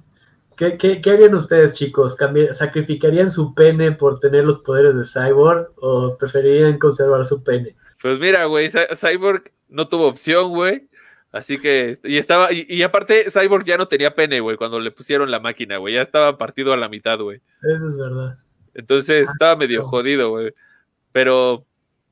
¿Qué, 0.58 0.78
qué, 0.78 1.00
qué 1.02 1.12
harían 1.12 1.36
ustedes, 1.36 1.74
chicos? 1.74 2.18
¿Sacrificarían 2.54 3.32
su 3.32 3.54
pene 3.54 3.94
por 3.94 4.20
tener 4.20 4.44
los 4.44 4.60
poderes 4.60 4.94
de 4.94 5.06
Cyborg 5.06 5.70
o 5.78 6.18
preferirían 6.18 6.78
conservar 6.78 7.26
su 7.26 7.42
pene? 7.44 7.78
Pues 8.02 8.20
mira, 8.20 8.46
güey, 8.46 8.70
Cyborg 8.70 9.52
no 9.70 9.88
tuvo 9.88 10.08
opción, 10.08 10.50
güey. 10.50 10.89
Así 11.32 11.60
que, 11.60 12.00
y 12.04 12.18
estaba, 12.18 12.50
y, 12.52 12.82
aparte, 12.82 13.26
Cyborg 13.30 13.64
ya 13.64 13.78
no 13.78 13.88
tenía 13.88 14.16
pene, 14.16 14.40
güey, 14.40 14.58
cuando 14.58 14.80
le 14.80 14.92
pusieron 14.92 15.30
la 15.30 15.40
máquina, 15.40 15.78
güey, 15.78 15.94
ya 15.94 16.02
estaba 16.02 16.38
partido 16.38 16.74
a 16.74 16.78
la 16.78 16.90
mitad, 16.90 17.20
güey. 17.20 17.40
Eso 17.62 17.88
es 17.88 17.98
verdad. 17.98 18.40
Entonces, 18.74 19.28
ah, 19.28 19.32
estaba 19.32 19.56
medio 19.56 19.86
jodido, 19.86 20.30
güey. 20.30 20.54
Pero, 21.12 21.66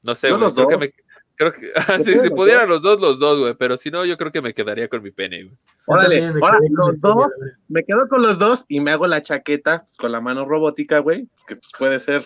no 0.03 0.13
sé, 0.13 0.32
güey, 0.32 0.53
creo 0.53 0.67
que 0.67 0.77
me, 0.77 0.93
Creo 1.38 1.51
que, 1.51 1.71
ah, 1.75 1.99
si 1.99 2.15
se 2.15 2.32
pudieran 2.32 2.67
los 2.67 2.82
dos, 2.82 2.99
los 2.99 3.19
dos, 3.19 3.39
güey, 3.39 3.53
pero 3.53 3.77
si 3.77 3.91
no, 3.91 4.03
yo 4.03 4.17
creo 4.17 4.32
que 4.32 4.41
me 4.41 4.56
quedaría 4.56 4.89
con 4.89 5.03
mi 5.03 5.12
pene, 5.12 5.43
güey. 5.43 5.58
Órale, 5.86 6.25
ahora 6.25 6.58
los 6.69 6.99
dos, 6.99 7.32
me 7.69 7.86
quedo 7.86 8.10
con 8.10 8.23
los 8.23 8.39
dos 8.39 8.65
y 8.67 8.80
me 8.80 8.91
hago 8.91 9.08
la 9.08 9.21
chaqueta 9.21 9.84
pues, 9.84 9.97
con 9.97 10.12
la 10.12 10.19
mano 10.19 10.45
robótica, 10.45 10.99
güey, 10.99 11.30
que 11.47 11.56
pues 11.56 11.71
puede 11.77 11.99
ser, 11.99 12.25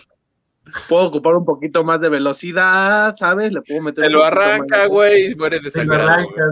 puedo 0.88 1.04
ocupar 1.04 1.34
un 1.34 1.44
poquito 1.44 1.84
más 1.84 2.00
de 2.00 2.08
velocidad, 2.08 3.14
¿sabes? 3.16 3.52
Le 3.52 3.62
puedo 3.62 3.82
meter. 3.82 4.04
Se 4.04 4.10
lo 4.10 4.24
arranca, 4.24 4.86
güey, 4.86 5.32
y 5.32 5.34
muere 5.34 5.60
de 5.60 5.70
sangrado. 5.70 6.08
arranca, 6.08 6.42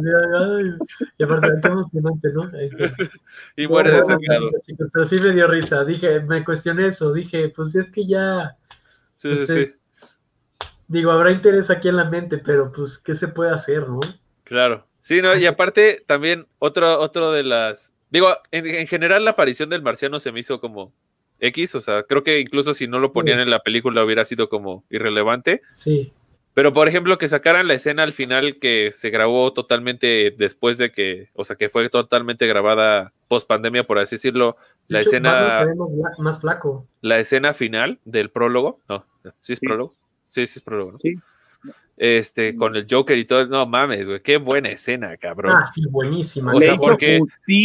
y 1.18 1.22
aparte, 1.22 1.48
qué 1.62 1.68
emocionante, 1.68 2.28
¿no? 2.32 2.50
y 3.56 3.66
muere 3.66 3.92
de 3.92 4.04
sangrado. 4.04 4.50
Pero 4.92 5.04
sí 5.04 5.20
me 5.20 5.32
dio 5.32 5.46
risa, 5.46 5.84
dije, 5.84 6.20
me 6.20 6.44
cuestioné 6.44 6.88
eso, 6.88 7.12
dije, 7.12 7.48
pues 7.50 7.74
es 7.74 7.90
que 7.90 8.06
ya. 8.06 8.56
Sí, 9.14 9.34
sí, 9.34 9.42
este, 9.42 9.64
sí 9.66 9.74
digo, 10.90 11.12
habrá 11.12 11.30
interés 11.30 11.70
aquí 11.70 11.88
en 11.88 11.96
la 11.96 12.04
mente, 12.04 12.38
pero 12.38 12.72
pues, 12.72 12.98
¿qué 12.98 13.14
se 13.14 13.28
puede 13.28 13.52
hacer, 13.52 13.88
no? 13.88 14.00
Claro. 14.42 14.86
Sí, 15.00 15.22
no, 15.22 15.36
y 15.36 15.46
aparte 15.46 16.02
también 16.04 16.46
otro, 16.58 17.00
otro 17.00 17.32
de 17.32 17.44
las, 17.44 17.94
digo, 18.10 18.36
en, 18.50 18.86
general 18.86 19.24
la 19.24 19.30
aparición 19.30 19.70
del 19.70 19.82
marciano 19.82 20.20
se 20.20 20.32
me 20.32 20.40
hizo 20.40 20.60
como 20.60 20.92
X, 21.40 21.74
o 21.74 21.80
sea, 21.80 22.02
creo 22.04 22.22
que 22.22 22.40
incluso 22.40 22.74
si 22.74 22.86
no 22.86 22.98
lo 22.98 23.12
ponían 23.12 23.40
en 23.40 23.50
la 23.50 23.60
película 23.60 24.04
hubiera 24.04 24.24
sido 24.24 24.48
como 24.48 24.84
irrelevante. 24.90 25.62
Sí. 25.74 26.12
Pero 26.52 26.72
por 26.72 26.88
ejemplo, 26.88 27.16
que 27.16 27.28
sacaran 27.28 27.68
la 27.68 27.74
escena 27.74 28.02
al 28.02 28.12
final 28.12 28.58
que 28.58 28.90
se 28.92 29.10
grabó 29.10 29.52
totalmente 29.52 30.34
después 30.36 30.78
de 30.78 30.90
que, 30.92 31.28
o 31.34 31.44
sea, 31.44 31.56
que 31.56 31.68
fue 31.68 31.88
totalmente 31.88 32.46
grabada 32.46 33.12
post 33.28 33.48
pandemia, 33.48 33.86
por 33.86 33.98
así 33.98 34.16
decirlo, 34.16 34.56
la 34.88 35.00
escena 35.00 35.64
más 36.18 36.40
flaco. 36.40 36.86
La 37.00 37.18
escena 37.18 37.54
final 37.54 38.00
del 38.04 38.30
prólogo, 38.30 38.80
no, 38.88 39.06
sí 39.40 39.52
es 39.52 39.60
prólogo. 39.60 39.94
Sí, 40.26 40.46
sí 40.46 40.58
es 40.58 40.62
prólogo, 40.62 40.92
¿no? 40.92 40.98
Sí. 40.98 41.14
Este, 41.96 42.56
con 42.56 42.74
el 42.76 42.86
Joker 42.90 43.16
y 43.16 43.26
todo, 43.26 43.46
no 43.46 43.66
mames, 43.66 44.08
güey, 44.08 44.20
qué 44.20 44.38
buena 44.38 44.70
escena, 44.70 45.16
cabrón. 45.18 45.52
Ah, 45.54 45.70
sí, 45.72 45.82
buenísima. 45.88 46.52
O 46.54 46.60
sea, 46.60 46.76
porque 46.76 47.20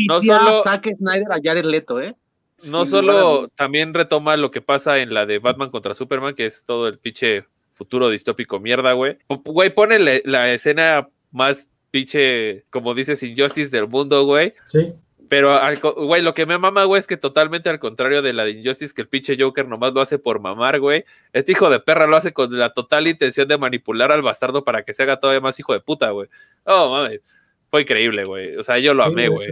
no 0.08 0.22
solo 0.22 0.62
Zack 0.64 0.94
Snyder 0.98 1.32
a 1.32 1.40
Jared 1.42 1.66
Leto, 1.66 2.02
¿eh? 2.02 2.16
No 2.64 2.86
solo 2.86 3.50
también 3.50 3.94
retoma 3.94 4.38
lo 4.38 4.52
que 4.52 4.62
pasa 4.62 5.00
en 5.00 5.14
la 5.14 5.26
de 5.26 5.40
Batman 5.40 5.70
contra 5.70 5.94
Superman, 5.94 6.36
que 6.36 6.46
es 6.46 6.64
todo 6.66 6.88
el 6.88 7.00
pinche 7.00 7.46
futuro 7.74 8.10
distópico 8.10 8.60
mierda, 8.60 8.94
güey. 8.94 9.18
Güey, 9.28 9.70
pone 9.70 10.00
la, 10.00 10.54
escena 10.54 11.10
más 11.32 11.68
pinche, 11.92 12.64
como 12.70 12.94
dices, 12.94 13.22
Injustice 13.24 13.70
del 13.70 13.88
mundo, 13.88 14.26
güey. 14.26 14.54
Sí. 14.68 14.94
Pero, 15.28 15.60
güey, 15.96 16.22
lo 16.22 16.34
que 16.34 16.46
me 16.46 16.58
mama, 16.58 16.84
güey, 16.84 17.00
es 17.00 17.08
que 17.08 17.18
totalmente 17.18 17.70
al 17.70 17.80
contrario 17.80 18.22
de 18.22 18.32
la 18.32 18.46
de 18.46 18.52
Injustice, 18.52 18.94
que 18.94 19.02
el 19.02 19.08
pinche 19.08 19.36
Joker 19.40 19.68
nomás 19.68 19.94
lo 19.94 20.02
hace 20.02 20.20
por 20.20 20.40
mamar, 20.40 20.80
güey. 20.80 21.04
Este 21.34 21.52
hijo 21.52 21.70
de 21.70 21.80
perra 21.80 22.08
lo 22.08 22.16
hace 22.16 22.32
con 22.32 22.58
la 22.58 22.74
total 22.74 23.08
intención 23.08 23.48
de 23.48 23.58
manipular 23.58 24.12
al 24.12 24.22
bastardo 24.22 24.64
para 24.64 24.84
que 24.84 24.94
se 24.94 25.04
haga 25.04 25.20
todavía 25.20 25.42
más 25.42 25.60
hijo 25.60 25.74
de 25.74 25.80
puta, 25.82 26.12
güey. 26.12 26.30
Oh, 26.64 26.90
mames. 26.92 27.22
Fue 27.70 27.82
increíble, 27.82 28.24
güey. 28.24 28.56
O 28.56 28.64
sea, 28.64 28.78
yo 28.78 28.94
lo 28.94 29.04
amé, 29.04 29.28
güey. 29.28 29.50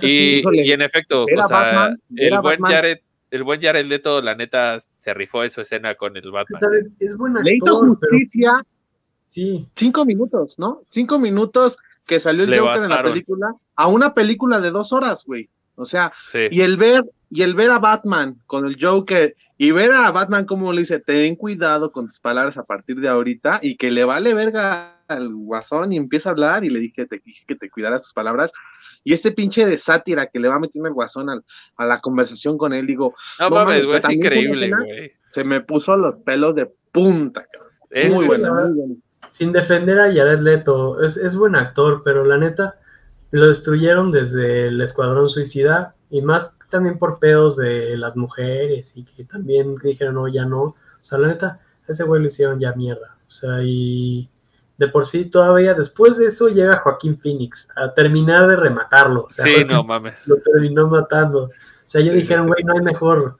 Y, 0.00 0.42
y, 0.52 0.72
en 0.72 0.82
efecto, 0.82 1.24
o 1.24 1.48
sea, 1.48 1.94
el 2.16 2.40
buen 2.40 2.60
Jared, 2.60 2.98
el 3.30 3.42
buen 3.42 3.60
Jared 3.60 3.86
Leto, 3.86 4.20
la 4.20 4.34
neta, 4.34 4.78
se 4.98 5.14
rifó 5.14 5.42
en 5.44 5.50
su 5.50 5.62
escena 5.62 5.94
con 5.94 6.16
el 6.16 6.30
Batman. 6.30 6.60
Es 6.98 7.16
buena 7.16 7.40
Le 7.42 7.56
hizo 7.56 7.78
justicia. 7.78 8.64
Sí. 9.28 9.66
Cinco 9.74 10.04
minutos, 10.04 10.58
¿no? 10.58 10.82
Cinco 10.88 11.18
minutos 11.18 11.78
que 12.06 12.20
salió 12.20 12.44
el 12.44 12.58
Joker 12.58 12.84
en 12.84 12.90
la 12.90 13.02
película 13.02 13.54
a 13.76 13.86
una 13.88 14.12
película 14.12 14.60
de 14.60 14.70
dos 14.70 14.92
horas, 14.92 15.24
güey. 15.24 15.48
O 15.74 15.86
sea, 15.86 16.12
y 16.50 16.60
el 16.60 16.76
ver, 16.76 17.02
y 17.34 17.40
el 17.40 17.54
ver 17.54 17.70
a 17.70 17.78
Batman 17.78 18.36
con 18.44 18.66
el 18.66 18.76
Joker, 18.78 19.34
y 19.56 19.70
ver 19.70 19.90
a 19.92 20.10
Batman 20.10 20.44
como 20.44 20.70
le 20.70 20.80
dice, 20.80 20.98
ten 20.98 21.34
cuidado 21.34 21.90
con 21.90 22.06
tus 22.06 22.20
palabras 22.20 22.58
a 22.58 22.64
partir 22.64 23.00
de 23.00 23.08
ahorita, 23.08 23.60
y 23.62 23.76
que 23.76 23.90
le 23.90 24.04
vale 24.04 24.34
verga 24.34 24.98
al 25.08 25.30
guasón 25.32 25.94
y 25.94 25.96
empieza 25.96 26.28
a 26.28 26.32
hablar, 26.32 26.62
y 26.62 26.68
le 26.68 26.78
dije, 26.78 27.06
te 27.06 27.22
dije 27.24 27.42
que 27.48 27.54
te 27.56 27.70
cuidaras 27.70 28.02
tus 28.02 28.12
palabras, 28.12 28.52
y 29.02 29.14
este 29.14 29.32
pinche 29.32 29.64
de 29.64 29.78
sátira 29.78 30.26
que 30.26 30.40
le 30.40 30.48
va 30.48 30.58
metiendo 30.58 30.88
el 30.88 30.94
guasón 30.94 31.30
a 31.30 31.86
la 31.86 32.00
conversación 32.00 32.58
con 32.58 32.74
él, 32.74 32.86
digo, 32.86 33.14
no, 33.40 33.48
mames, 33.48 33.86
güey, 33.86 33.96
es 33.96 34.10
increíble, 34.10 34.70
güey. 34.70 35.12
Se 35.30 35.42
me 35.42 35.62
puso 35.62 35.96
los 35.96 36.16
pelos 36.16 36.54
de 36.54 36.70
punta, 36.92 37.46
cabrón. 37.50 37.72
Es 37.88 38.12
muy 38.12 38.26
bueno, 38.26 38.46
Sin 39.28 39.52
defender 39.52 39.98
a 39.98 40.12
Jared 40.12 40.40
Leto, 40.40 41.02
es, 41.02 41.16
es 41.16 41.34
buen 41.34 41.56
actor, 41.56 42.02
pero 42.04 42.26
la 42.26 42.36
neta, 42.36 42.74
lo 43.30 43.48
destruyeron 43.48 44.12
desde 44.12 44.66
el 44.66 44.78
Escuadrón 44.82 45.30
Suicida 45.30 45.94
y 46.10 46.20
más 46.20 46.54
también 46.72 46.98
por 46.98 47.20
pedos 47.20 47.56
de 47.56 47.96
las 47.96 48.16
mujeres 48.16 48.92
y 48.96 49.04
que 49.04 49.24
también 49.24 49.76
dijeron, 49.76 50.14
no, 50.14 50.26
ya 50.26 50.44
no. 50.44 50.62
O 50.62 50.76
sea, 51.02 51.18
la 51.18 51.28
neta, 51.28 51.60
ese 51.86 52.02
güey 52.02 52.20
lo 52.20 52.28
hicieron 52.28 52.58
ya 52.58 52.72
mierda. 52.72 53.16
O 53.26 53.30
sea, 53.30 53.58
y 53.62 54.28
de 54.78 54.88
por 54.88 55.06
sí 55.06 55.26
todavía 55.26 55.74
después 55.74 56.16
de 56.16 56.26
eso 56.26 56.48
llega 56.48 56.78
Joaquín 56.78 57.16
Phoenix 57.18 57.68
a 57.76 57.92
terminar 57.92 58.48
de 58.48 58.56
rematarlo. 58.56 59.28
sí, 59.30 59.64
no 59.68 59.84
mames. 59.84 60.26
Lo 60.26 60.36
terminó 60.38 60.88
matando. 60.88 61.44
O 61.44 61.50
sea, 61.86 62.00
ya 62.00 62.12
dijeron, 62.12 62.48
güey, 62.48 62.64
no 62.64 62.72
hay 62.74 62.80
mejor 62.80 63.36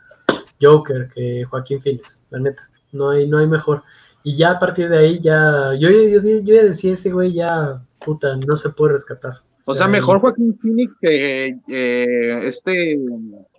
Joker 0.60 1.08
que 1.12 1.44
Joaquín 1.44 1.80
Phoenix, 1.80 2.24
la 2.30 2.38
neta. 2.38 2.68
No 2.92 3.10
hay, 3.10 3.26
no 3.26 3.38
hay 3.38 3.46
mejor. 3.46 3.82
Y 4.22 4.36
ya 4.36 4.52
a 4.52 4.58
partir 4.58 4.90
de 4.90 4.98
ahí 4.98 5.18
ya, 5.18 5.74
yo, 5.74 5.90
yo, 5.90 6.20
yo, 6.20 6.40
yo 6.42 6.62
decía, 6.62 6.92
ese 6.92 7.10
güey 7.10 7.32
ya, 7.32 7.82
puta, 7.98 8.36
no 8.36 8.56
se 8.56 8.68
puede 8.68 8.92
rescatar. 8.92 9.40
O 9.66 9.74
sea, 9.74 9.88
mejor 9.88 10.20
Joaquín 10.20 10.58
Phoenix 10.60 10.98
que 11.00 11.56
eh, 11.68 12.40
este 12.46 12.98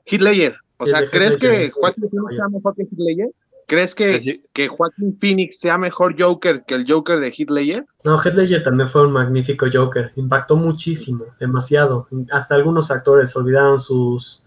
Hitler. 0.05 0.55
O 0.77 0.85
sea, 0.85 1.05
¿crees 1.09 1.37
que 1.37 1.69
Joaquín 1.71 2.09
Phoenix 2.09 2.35
sea 2.35 2.49
mejor 2.49 2.75
que 2.75 2.83
Hitler? 2.83 3.29
¿Crees 3.67 3.95
que, 3.95 4.41
que 4.51 4.67
Joaquín 4.67 5.17
Phoenix 5.19 5.59
sea 5.59 5.77
mejor 5.77 6.15
Joker 6.19 6.63
que 6.67 6.75
el 6.75 6.85
Joker 6.87 7.19
de 7.19 7.33
Hitler? 7.35 7.85
No, 8.03 8.19
Hitler 8.23 8.63
también 8.63 8.89
fue 8.89 9.05
un 9.05 9.13
magnífico 9.13 9.67
Joker. 9.71 10.11
Impactó 10.15 10.55
muchísimo, 10.55 11.25
demasiado. 11.39 12.07
Hasta 12.31 12.55
algunos 12.55 12.91
actores 12.91 13.35
olvidaron 13.35 13.79
sus, 13.79 14.43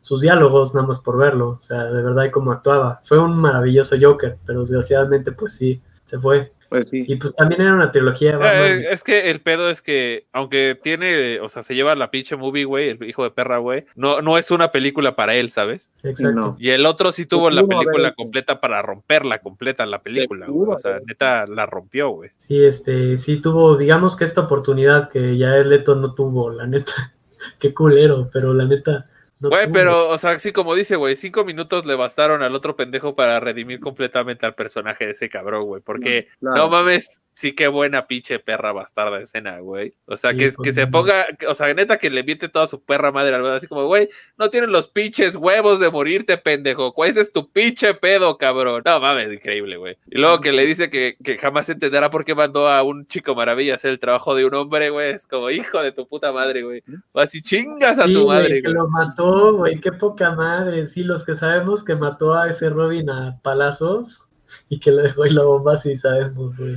sus 0.00 0.20
diálogos 0.20 0.74
nada 0.74 0.86
más 0.86 1.00
por 1.00 1.18
verlo, 1.18 1.58
o 1.60 1.62
sea, 1.62 1.84
de 1.84 2.02
verdad 2.02 2.24
y 2.24 2.30
cómo 2.30 2.52
actuaba. 2.52 3.00
Fue 3.04 3.18
un 3.18 3.36
maravilloso 3.36 3.96
Joker, 4.00 4.38
pero 4.46 4.60
desgraciadamente 4.60 5.32
pues 5.32 5.54
sí, 5.54 5.82
se 6.04 6.18
fue. 6.18 6.52
Pues 6.70 6.88
sí. 6.88 7.04
Y 7.04 7.16
pues 7.16 7.34
también 7.34 7.62
era 7.62 7.74
una 7.74 7.90
trilogía 7.90 8.30
de 8.30 8.36
Batman. 8.36 8.64
Eh, 8.64 8.86
es 8.90 9.02
que 9.02 9.28
el 9.32 9.40
pedo 9.40 9.70
es 9.70 9.82
que, 9.82 10.28
aunque 10.32 10.78
tiene, 10.80 11.40
o 11.40 11.48
sea, 11.48 11.64
se 11.64 11.74
lleva 11.74 11.96
la 11.96 12.12
pinche 12.12 12.36
movie, 12.36 12.64
güey, 12.64 12.90
el 12.90 13.02
hijo 13.08 13.24
de 13.24 13.32
perra, 13.32 13.58
güey, 13.58 13.86
no, 13.96 14.22
no 14.22 14.38
es 14.38 14.52
una 14.52 14.70
película 14.70 15.16
para 15.16 15.34
él, 15.34 15.50
¿sabes? 15.50 15.90
Exacto. 16.04 16.40
No. 16.40 16.56
Y 16.60 16.70
el 16.70 16.86
otro 16.86 17.10
sí 17.10 17.26
tuvo 17.26 17.50
la 17.50 17.66
película 17.66 18.12
completa 18.12 18.60
para 18.60 18.80
romperla 18.82 19.40
completa 19.40 19.84
la 19.84 20.00
película, 20.00 20.46
pudo 20.46 20.66
güey. 20.66 20.76
O 20.76 20.78
sea, 20.78 21.00
neta 21.04 21.44
la 21.46 21.66
rompió, 21.66 22.10
güey. 22.10 22.30
Sí, 22.36 22.64
este, 22.64 23.18
sí 23.18 23.40
tuvo, 23.40 23.76
digamos 23.76 24.16
que 24.16 24.24
esta 24.24 24.42
oportunidad 24.42 25.10
que 25.10 25.36
ya 25.36 25.56
el 25.56 25.70
Leto 25.70 25.96
no 25.96 26.14
tuvo, 26.14 26.50
la 26.50 26.68
neta. 26.68 27.14
Qué 27.58 27.74
culero, 27.74 28.30
pero 28.32 28.54
la 28.54 28.64
neta 28.64 29.09
Güey, 29.40 29.64
tuvo. 29.64 29.72
pero, 29.74 30.08
o 30.10 30.18
sea, 30.18 30.38
sí, 30.38 30.52
como 30.52 30.74
dice, 30.74 30.96
güey, 30.96 31.16
cinco 31.16 31.44
minutos 31.44 31.86
le 31.86 31.94
bastaron 31.94 32.42
al 32.42 32.54
otro 32.54 32.76
pendejo 32.76 33.14
para 33.16 33.40
redimir 33.40 33.80
completamente 33.80 34.44
al 34.46 34.54
personaje 34.54 35.06
de 35.06 35.12
ese 35.12 35.28
cabrón, 35.30 35.64
güey. 35.64 35.82
Porque, 35.82 36.28
Claro. 36.40 36.56
no 36.56 36.68
mames, 36.68 37.20
sí, 37.34 37.52
qué 37.54 37.68
buena 37.68 38.06
pinche 38.06 38.38
perra 38.38 38.72
bastarda 38.72 39.18
escena, 39.20 39.58
güey. 39.60 39.94
O 40.04 40.16
sea, 40.18 40.32
Sí, 40.32 40.36
que, 40.36 40.52
pues, 40.52 40.64
que 40.64 40.72
se 40.74 40.86
ponga, 40.86 41.24
o 41.48 41.54
sea, 41.54 41.72
neta 41.72 41.96
que 41.98 42.10
le 42.10 42.22
miente 42.22 42.48
toda 42.50 42.66
su 42.66 42.82
perra 42.84 43.12
madre 43.12 43.34
al 43.34 43.46
así 43.46 43.66
como, 43.66 43.86
güey, 43.86 44.10
no 44.36 44.50
tienes 44.50 44.68
los 44.68 44.88
pinches 44.88 45.36
huevos 45.36 45.80
de 45.80 45.90
morirte, 45.90 46.36
pendejo. 46.36 46.92
¿Cuál 46.92 47.16
es 47.16 47.32
tu 47.32 47.50
pinche 47.50 47.94
pedo, 47.94 48.36
cabrón? 48.36 48.82
No 48.84 49.00
mames, 49.00 49.32
increíble, 49.32 49.78
güey. 49.78 49.96
Y 50.10 50.18
luego 50.18 50.40
que 50.42 50.52
le 50.52 50.66
dice 50.66 50.90
que, 50.90 51.16
que 51.24 51.38
jamás 51.38 51.68
entenderá 51.70 52.10
por 52.10 52.26
qué 52.26 52.34
mandó 52.34 52.68
a 52.68 52.82
un 52.82 53.06
chico 53.06 53.34
maravilla 53.34 53.72
a 53.72 53.76
hacer 53.76 53.92
el 53.92 53.98
trabajo 54.00 54.34
de 54.34 54.44
un 54.44 54.54
hombre, 54.54 54.90
güey. 54.90 55.12
Es 55.12 55.26
como, 55.26 55.48
hijo 55.50 55.82
de 55.82 55.92
tu 55.92 56.06
puta 56.06 56.32
madre, 56.32 56.62
güey. 56.62 56.82
Así 57.14 57.40
chingas 57.40 57.98
a 57.98 58.04
Sí, 58.04 58.12
tu 58.12 58.24
güey, 58.24 58.38
madre, 58.38 58.54
que 58.56 58.68
güey. 58.68 58.74
lo 58.74 58.88
mató, 58.88 59.29
güey, 59.56 59.80
qué 59.80 59.92
poca 59.92 60.32
madre. 60.32 60.86
Sí, 60.86 61.02
los 61.02 61.24
que 61.24 61.36
sabemos 61.36 61.84
que 61.84 61.96
mató 61.96 62.34
a 62.34 62.50
ese 62.50 62.70
Robin 62.70 63.10
a 63.10 63.38
palazos 63.42 64.28
y 64.68 64.80
que 64.80 64.92
le 64.92 65.02
dejó 65.02 65.24
ahí 65.24 65.30
la 65.30 65.44
bomba, 65.44 65.78
sí 65.78 65.96
sabemos, 65.96 66.56
güey. 66.56 66.76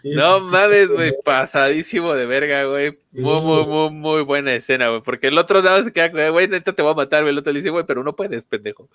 Sí, 0.00 0.10
No 0.10 0.38
sí, 0.38 0.44
mames, 0.44 0.88
güey, 0.88 1.12
pasadísimo 1.24 2.14
de 2.14 2.26
verga, 2.26 2.64
güey. 2.64 2.98
Sí, 3.08 3.20
Muy, 3.20 3.40
muy, 3.40 3.66
muy, 3.66 3.90
muy 3.90 4.22
buena 4.22 4.54
escena, 4.54 4.88
güey. 4.88 5.02
Porque 5.02 5.28
el 5.28 5.38
otro 5.38 5.62
nada 5.62 5.82
se 5.82 5.92
queda, 5.92 6.28
güey, 6.30 6.48
neta 6.48 6.72
te 6.72 6.82
voy 6.82 6.92
a 6.92 6.94
matar, 6.94 7.22
güey. 7.22 7.32
El 7.32 7.38
otro 7.38 7.52
le 7.52 7.58
dice, 7.58 7.70
güey, 7.70 7.84
pero 7.86 8.04
no 8.04 8.14
puedes, 8.14 8.46
pendejo. 8.46 8.88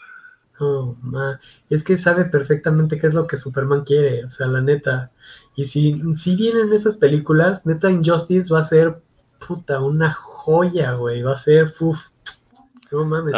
No, 0.60 0.98
ma, 1.02 1.40
es 1.70 1.84
que 1.84 1.98
sabe 1.98 2.26
perfectamente 2.26 2.98
qué 2.98 3.08
es 3.08 3.14
lo 3.14 3.28
que 3.28 3.36
Superman 3.38 3.84
quiere, 3.84 4.24
o 4.24 4.32
sea, 4.32 4.48
la 4.48 4.62
neta. 4.62 5.12
Y 5.56 5.66
si, 5.66 6.02
si 6.18 6.36
vienen 6.36 6.72
esas 6.72 6.96
películas, 6.96 7.66
neta 7.66 7.92
Injustice 7.92 8.54
va 8.54 8.62
a 8.62 8.64
ser, 8.64 9.02
puta, 9.46 9.82
una 9.82 10.14
joya, 10.14 10.94
güey, 10.94 11.22
va 11.24 11.34
a 11.34 11.38
ser, 11.38 11.74
uf, 11.80 12.00
no 12.92 13.06
mames. 13.06 13.34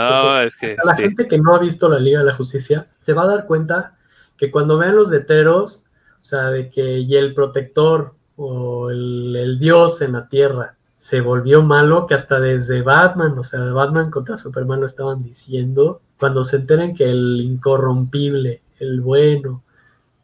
Es 0.45 0.57
que 0.57 0.75
la 0.83 0.93
sí. 0.93 1.03
gente 1.03 1.27
que 1.27 1.37
no 1.37 1.55
ha 1.55 1.59
visto 1.59 1.89
la 1.89 1.99
Liga 1.99 2.19
de 2.19 2.25
la 2.25 2.35
Justicia 2.35 2.87
se 2.99 3.13
va 3.13 3.23
a 3.23 3.27
dar 3.27 3.45
cuenta 3.45 3.97
que 4.37 4.51
cuando 4.51 4.77
vean 4.77 4.95
los 4.95 5.09
letreros, 5.09 5.85
o 6.19 6.23
sea, 6.23 6.49
de 6.49 6.69
que 6.69 6.99
y 6.99 7.15
el 7.15 7.33
protector 7.33 8.13
o 8.35 8.89
el, 8.89 9.35
el 9.35 9.59
dios 9.59 10.01
en 10.01 10.13
la 10.13 10.27
tierra 10.27 10.77
se 10.97 11.21
volvió 11.21 11.61
malo, 11.61 12.07
que 12.07 12.15
hasta 12.15 12.39
desde 12.39 12.81
Batman, 12.81 13.37
o 13.37 13.43
sea, 13.43 13.59
Batman 13.59 14.09
contra 14.09 14.37
Superman 14.37 14.81
lo 14.81 14.87
estaban 14.87 15.23
diciendo, 15.23 16.01
cuando 16.19 16.43
se 16.43 16.57
enteren 16.57 16.95
que 16.95 17.09
el 17.09 17.39
incorrompible, 17.39 18.61
el 18.79 19.01
bueno, 19.01 19.63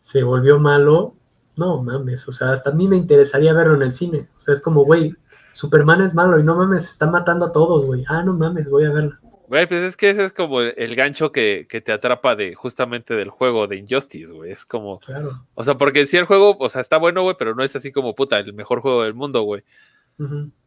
se 0.01 0.23
volvió 0.23 0.59
malo, 0.59 1.13
no 1.55 1.81
mames, 1.83 2.27
o 2.27 2.31
sea, 2.31 2.51
hasta 2.51 2.71
a 2.71 2.73
mí 2.73 2.87
me 2.87 2.97
interesaría 2.97 3.53
verlo 3.53 3.75
en 3.75 3.83
el 3.83 3.93
cine, 3.93 4.29
o 4.35 4.39
sea, 4.39 4.55
es 4.55 4.61
como, 4.61 4.83
güey, 4.83 5.15
Superman 5.53 6.01
es 6.01 6.13
malo 6.13 6.39
y 6.39 6.43
no 6.43 6.55
mames, 6.55 6.89
están 6.89 7.11
matando 7.11 7.45
a 7.45 7.51
todos, 7.51 7.85
güey, 7.85 8.03
ah, 8.09 8.23
no 8.23 8.33
mames, 8.33 8.69
voy 8.69 8.85
a 8.85 8.91
verla. 8.91 9.19
Güey, 9.47 9.67
pues 9.67 9.81
es 9.81 9.95
que 9.95 10.09
ese 10.09 10.23
es 10.23 10.33
como 10.33 10.61
el 10.61 10.95
gancho 10.95 11.31
que, 11.31 11.67
que 11.69 11.79
te 11.79 11.91
atrapa 11.91 12.35
de 12.35 12.55
justamente 12.55 13.13
del 13.13 13.29
juego 13.29 13.67
de 13.67 13.75
Injustice, 13.75 14.33
güey. 14.33 14.51
Es 14.51 14.65
como, 14.65 14.99
Claro. 14.99 15.45
o 15.53 15.63
sea, 15.63 15.75
porque 15.77 16.05
si 16.07 16.17
el 16.17 16.25
juego, 16.25 16.57
o 16.59 16.69
sea, 16.69 16.81
está 16.81 16.97
bueno, 16.97 17.21
güey, 17.21 17.35
pero 17.37 17.53
no 17.53 17.63
es 17.63 17.75
así 17.75 17.91
como 17.91 18.15
puta, 18.15 18.39
el 18.39 18.53
mejor 18.53 18.81
juego 18.81 19.03
del 19.03 19.13
mundo, 19.13 19.43
güey. 19.43 19.63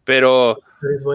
Pero 0.05 0.61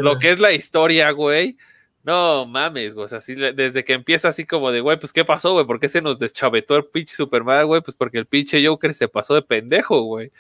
lo 0.02 0.20
que 0.20 0.32
es 0.32 0.40
la 0.40 0.52
historia, 0.52 1.12
güey, 1.12 1.58
no 2.04 2.46
mames, 2.46 2.94
güey. 2.94 3.06
O 3.06 3.08
sea, 3.08 3.20
así 3.20 3.36
desde 3.36 3.86
que 3.86 3.94
empieza 3.94 4.28
así 4.30 4.46
como 4.46 4.72
de, 4.72 4.82
güey, 4.82 5.00
pues 5.00 5.14
¿qué 5.14 5.24
pasó, 5.24 5.54
güey? 5.54 5.66
¿Por 5.66 5.80
qué 5.80 5.88
se 5.88 6.02
nos 6.02 6.20
deschavetó 6.20 6.76
el 6.76 6.86
pinche 6.86 7.16
Superman, 7.16 7.68
güey? 7.68 7.82
Pues 7.82 7.96
porque 7.96 8.18
el 8.18 8.26
pinche 8.26 8.66
Joker 8.66 8.94
se 8.94 9.08
pasó 9.08 9.36
de 9.36 9.44
pendejo, 9.44 10.02
güey. 10.02 10.32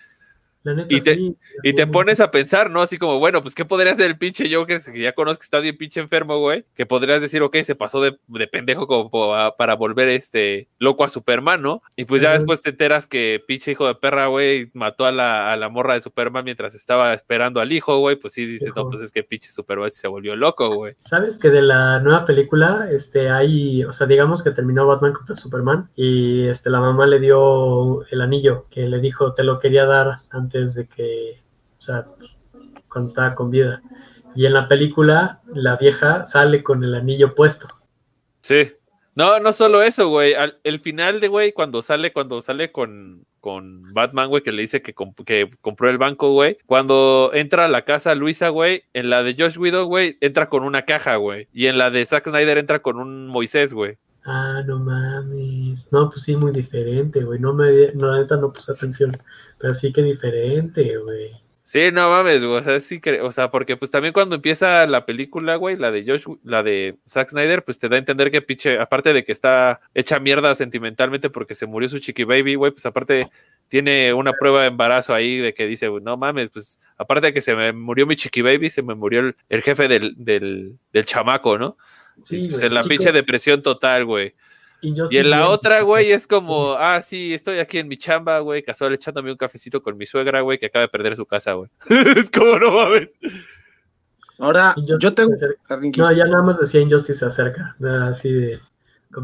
La 0.63 0.73
neta, 0.75 0.93
y 0.93 1.01
te- 1.01 1.15
sí, 1.15 1.35
Y 1.63 1.73
te 1.73 1.87
pones 1.87 2.19
a 2.19 2.29
pensar, 2.29 2.69
¿no? 2.69 2.81
Así 2.81 2.97
como, 2.99 3.17
bueno, 3.17 3.41
pues 3.41 3.55
¿qué 3.55 3.65
podría 3.65 3.93
hacer 3.93 4.05
el 4.05 4.17
pinche 4.17 4.53
Joker 4.53 4.79
que 4.93 5.01
ya 5.01 5.13
conozco 5.13 5.39
que 5.41 5.45
está 5.45 5.59
bien 5.59 5.75
pinche 5.77 5.99
enfermo, 5.99 6.37
güey? 6.39 6.65
Que 6.75 6.85
podrías 6.85 7.19
decir, 7.21 7.41
ok, 7.41 7.57
se 7.63 7.73
pasó 7.75 7.99
de, 8.01 8.17
de 8.27 8.47
pendejo 8.47 8.85
como 8.85 9.09
pa- 9.09 9.55
para 9.57 9.75
volver 9.75 10.09
este 10.09 10.67
loco 10.77 11.03
a 11.03 11.09
Superman, 11.09 11.61
¿no? 11.61 11.81
Y 11.95 12.05
pues 12.05 12.21
ya 12.21 12.33
después 12.33 12.61
te 12.61 12.69
enteras 12.69 13.07
que 13.07 13.43
pinche 13.47 13.71
hijo 13.71 13.87
de 13.87 13.95
perra, 13.95 14.27
güey, 14.27 14.69
mató 14.73 15.05
a 15.05 15.11
la, 15.11 15.51
a 15.51 15.57
la 15.57 15.69
morra 15.69 15.95
de 15.95 16.01
Superman 16.01 16.43
mientras 16.45 16.75
estaba 16.75 17.13
esperando 17.13 17.59
al 17.59 17.71
hijo, 17.71 17.97
güey. 17.97 18.15
Pues 18.17 18.33
sí, 18.33 18.45
dices, 18.45 18.71
no, 18.75 18.87
pues 18.89 19.01
es 19.01 19.11
que 19.11 19.23
pinche 19.23 19.49
Superman 19.49 19.89
se 19.89 20.07
volvió 20.07 20.35
loco, 20.35 20.75
güey. 20.75 20.95
¿Sabes 21.05 21.39
que 21.39 21.49
de 21.49 21.61
la 21.63 21.99
nueva 22.01 22.25
película, 22.25 22.87
este, 22.91 23.29
hay, 23.31 23.83
o 23.83 23.93
sea, 23.93 24.05
digamos 24.05 24.43
que 24.43 24.51
terminó 24.51 24.85
Batman 24.85 25.13
contra 25.13 25.35
Superman 25.35 25.89
y 25.95 26.47
este, 26.47 26.69
la 26.69 26.79
mamá 26.79 27.07
le 27.07 27.19
dio 27.19 28.03
el 28.11 28.21
anillo 28.21 28.67
que 28.69 28.81
le 28.87 28.99
dijo, 28.99 29.33
te 29.33 29.43
lo 29.43 29.57
quería 29.59 29.85
dar 29.85 30.17
antes 30.29 30.50
de 30.51 30.87
que, 30.87 31.41
o 31.77 31.81
sea, 31.81 32.05
cuando 32.89 33.09
estaba 33.09 33.35
con 33.35 33.49
vida. 33.51 33.81
Y 34.35 34.45
en 34.45 34.53
la 34.53 34.67
película, 34.67 35.41
la 35.53 35.75
vieja 35.77 36.25
sale 36.25 36.63
con 36.63 36.83
el 36.83 36.95
anillo 36.95 37.35
puesto. 37.35 37.67
Sí. 38.41 38.71
No, 39.13 39.41
no 39.41 39.51
solo 39.51 39.83
eso, 39.83 40.07
güey. 40.07 40.33
Al- 40.35 40.57
El 40.63 40.79
final 40.79 41.19
de, 41.19 41.27
güey, 41.27 41.51
cuando 41.51 41.81
sale, 41.81 42.13
cuando 42.13 42.41
sale 42.41 42.71
con, 42.71 43.25
con 43.41 43.83
Batman, 43.93 44.29
güey, 44.29 44.41
que 44.41 44.53
le 44.53 44.61
dice 44.61 44.81
que, 44.81 44.95
comp- 44.95 45.25
que 45.25 45.51
compró 45.59 45.89
el 45.89 45.97
banco, 45.97 46.31
güey. 46.31 46.57
Cuando 46.65 47.31
entra 47.33 47.65
a 47.65 47.67
la 47.67 47.81
casa 47.83 48.15
Luisa, 48.15 48.47
güey, 48.49 48.83
en 48.93 49.09
la 49.09 49.21
de 49.21 49.35
Josh 49.37 49.57
Widow, 49.57 49.85
güey, 49.85 50.17
entra 50.21 50.47
con 50.47 50.63
una 50.63 50.83
caja, 50.83 51.17
güey. 51.17 51.49
Y 51.51 51.67
en 51.67 51.77
la 51.77 51.89
de 51.91 52.05
Zack 52.05 52.29
Snyder 52.29 52.57
entra 52.57 52.79
con 52.81 52.97
un 52.99 53.27
Moisés, 53.27 53.73
güey. 53.73 53.97
Ah, 54.23 54.61
no 54.65 54.79
mames. 54.79 55.60
No, 55.91 56.09
pues 56.09 56.23
sí, 56.23 56.35
muy 56.35 56.51
diferente, 56.51 57.23
güey. 57.23 57.39
No 57.39 57.53
me, 57.53 57.91
no, 57.93 58.07
la 58.07 58.21
neta 58.21 58.37
no 58.37 58.51
puse 58.51 58.71
atención. 58.71 59.17
Pero 59.57 59.73
sí 59.73 59.91
que 59.93 60.01
diferente, 60.03 60.97
güey. 60.97 61.31
Sí, 61.63 61.91
no 61.93 62.09
mames, 62.09 62.43
güey. 62.43 62.57
O 62.57 62.63
sea, 62.63 62.79
sí 62.79 62.99
que, 62.99 63.21
o 63.21 63.31
sea, 63.31 63.51
porque 63.51 63.77
pues 63.77 63.91
también 63.91 64.13
cuando 64.13 64.35
empieza 64.35 64.87
la 64.87 65.05
película, 65.05 65.55
güey, 65.57 65.77
la 65.77 65.91
de 65.91 66.03
Josh, 66.05 66.25
la 66.43 66.63
de 66.63 66.97
Zack 67.07 67.29
Snyder, 67.29 67.63
pues 67.63 67.77
te 67.77 67.87
da 67.87 67.97
a 67.97 67.99
entender 67.99 68.31
que 68.31 68.41
pinche, 68.41 68.79
aparte 68.79 69.13
de 69.13 69.23
que 69.23 69.31
está 69.31 69.79
hecha 69.93 70.19
mierda 70.19 70.55
sentimentalmente 70.55 71.29
porque 71.29 71.53
se 71.53 71.67
murió 71.67 71.87
su 71.87 71.99
chiqui 71.99 72.23
baby, 72.23 72.55
güey, 72.55 72.71
pues 72.71 72.85
aparte 72.87 73.29
tiene 73.67 74.11
una 74.13 74.33
prueba 74.33 74.61
de 74.61 74.67
embarazo 74.69 75.13
ahí 75.13 75.37
de 75.37 75.53
que 75.53 75.67
dice, 75.67 75.87
no 76.01 76.17
mames, 76.17 76.49
pues 76.49 76.81
aparte 76.97 77.27
de 77.27 77.33
que 77.33 77.41
se 77.41 77.55
me 77.55 77.71
murió 77.73 78.07
mi 78.07 78.15
chiqui 78.15 78.41
baby, 78.41 78.69
se 78.71 78.81
me 78.81 78.95
murió 78.95 79.19
el, 79.21 79.35
el 79.47 79.61
jefe 79.61 79.87
del, 79.87 80.15
del, 80.17 80.77
del 80.91 81.05
chamaco, 81.05 81.59
¿no? 81.59 81.77
Sí, 82.23 82.37
Y, 82.37 82.47
pues, 82.47 82.59
güey, 82.59 82.67
en 82.67 82.73
la 82.73 82.81
chico, 82.81 82.89
pinche 82.89 83.11
depresión 83.11 83.61
total, 83.61 84.05
güey. 84.05 84.33
Injustice 84.81 85.15
Y 85.15 85.17
en 85.19 85.29
la 85.29 85.37
bien. 85.37 85.49
otra, 85.49 85.81
güey, 85.81 86.11
es 86.11 86.27
como, 86.27 86.73
ah, 86.77 87.01
sí, 87.01 87.33
estoy 87.33 87.59
aquí 87.59 87.77
en 87.77 87.87
mi 87.87 87.97
chamba, 87.97 88.39
güey, 88.39 88.63
casual 88.63 88.93
echándome 88.93 89.31
un 89.31 89.37
cafecito 89.37 89.81
con 89.81 89.97
mi 89.97 90.05
suegra, 90.05 90.41
güey, 90.41 90.57
que 90.57 90.65
acaba 90.67 90.81
de 90.81 90.89
perder 90.89 91.15
su 91.15 91.25
casa, 91.25 91.53
güey. 91.53 91.69
es 92.17 92.29
como, 92.31 92.57
no 92.59 92.71
mames. 92.71 93.15
Ahora, 94.39 94.73
Injustice 94.75 94.97
yo 95.01 95.13
tengo. 95.13 95.35
No, 95.97 96.11
ya 96.11 96.25
nada 96.25 96.41
más 96.41 96.59
decía 96.59 96.81
Injustice 96.81 97.19
se 97.19 97.25
acerca. 97.25 97.75
Nada 97.79 98.09
así 98.09 98.31
de. 98.31 98.59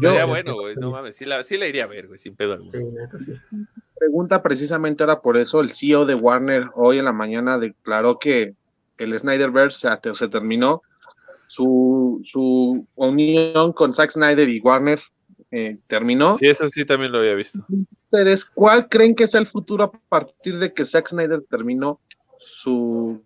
de- 0.00 0.24
bueno, 0.24 0.54
güey, 0.54 0.76
no 0.76 0.92
mames, 0.92 1.16
sí 1.16 1.24
la, 1.24 1.42
sí 1.42 1.56
la 1.58 1.66
iría 1.66 1.84
a 1.84 1.88
ver, 1.88 2.06
güey, 2.06 2.18
sin 2.18 2.36
pedo 2.36 2.52
alguno. 2.52 2.70
Sí, 2.70 2.84
neta, 2.84 3.18
sí. 3.18 3.32
pregunta 3.98 4.42
precisamente 4.42 5.02
era 5.02 5.20
por 5.20 5.36
eso. 5.36 5.60
El 5.60 5.72
CEO 5.72 6.06
de 6.06 6.14
Warner 6.14 6.68
hoy 6.74 6.98
en 6.98 7.04
la 7.06 7.12
mañana 7.12 7.58
declaró 7.58 8.18
que 8.20 8.54
el 8.98 9.18
Snyderverse 9.18 9.88
se, 10.02 10.14
se 10.14 10.28
terminó. 10.28 10.82
Su, 11.50 12.20
su 12.24 12.86
unión 12.94 13.72
con 13.72 13.94
Zack 13.94 14.10
Snyder 14.10 14.48
y 14.50 14.60
Warner 14.60 15.00
eh, 15.50 15.78
terminó. 15.86 16.36
Sí, 16.36 16.46
eso 16.46 16.68
sí 16.68 16.84
también 16.84 17.12
lo 17.12 17.18
había 17.18 17.34
visto. 17.34 17.64
¿cuál 18.54 18.88
creen 18.88 19.14
que 19.14 19.24
es 19.24 19.34
el 19.34 19.46
futuro 19.46 19.84
a 19.84 19.92
partir 19.92 20.58
de 20.58 20.72
que 20.72 20.84
Zack 20.84 21.08
Snyder 21.08 21.42
terminó 21.48 22.00
su, 22.38 23.22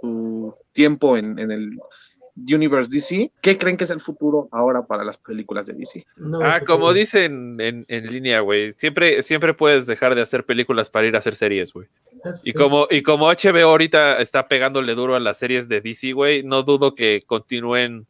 su 0.00 0.54
tiempo 0.72 1.16
en, 1.16 1.38
en 1.38 1.50
el 1.50 1.78
Universe 2.36 2.90
DC? 2.90 3.32
¿Qué 3.40 3.56
creen 3.56 3.76
que 3.76 3.84
es 3.84 3.90
el 3.90 4.00
futuro 4.00 4.48
ahora 4.52 4.86
para 4.86 5.04
las 5.04 5.16
películas 5.16 5.66
de 5.66 5.72
DC? 5.74 6.04
No, 6.16 6.40
Ah, 6.42 6.60
como 6.66 6.92
dicen 6.92 7.56
en, 7.60 7.84
en 7.88 8.06
línea, 8.06 8.40
güey, 8.40 8.72
siempre, 8.74 9.22
siempre 9.22 9.54
puedes 9.54 9.86
dejar 9.86 10.14
de 10.14 10.22
hacer 10.22 10.44
películas 10.44 10.90
para 10.90 11.06
ir 11.06 11.14
a 11.14 11.18
hacer 11.18 11.34
series, 11.34 11.72
güey. 11.72 11.88
Y 12.44 12.52
como, 12.52 12.86
y 12.90 13.02
como 13.02 13.28
HBO 13.28 13.68
ahorita 13.68 14.20
está 14.20 14.48
pegándole 14.48 14.94
duro 14.94 15.14
a 15.14 15.20
las 15.20 15.38
series 15.38 15.68
de 15.68 15.80
DC, 15.80 16.12
güey, 16.12 16.42
no 16.42 16.62
dudo 16.62 16.94
que 16.94 17.22
continúen 17.26 18.06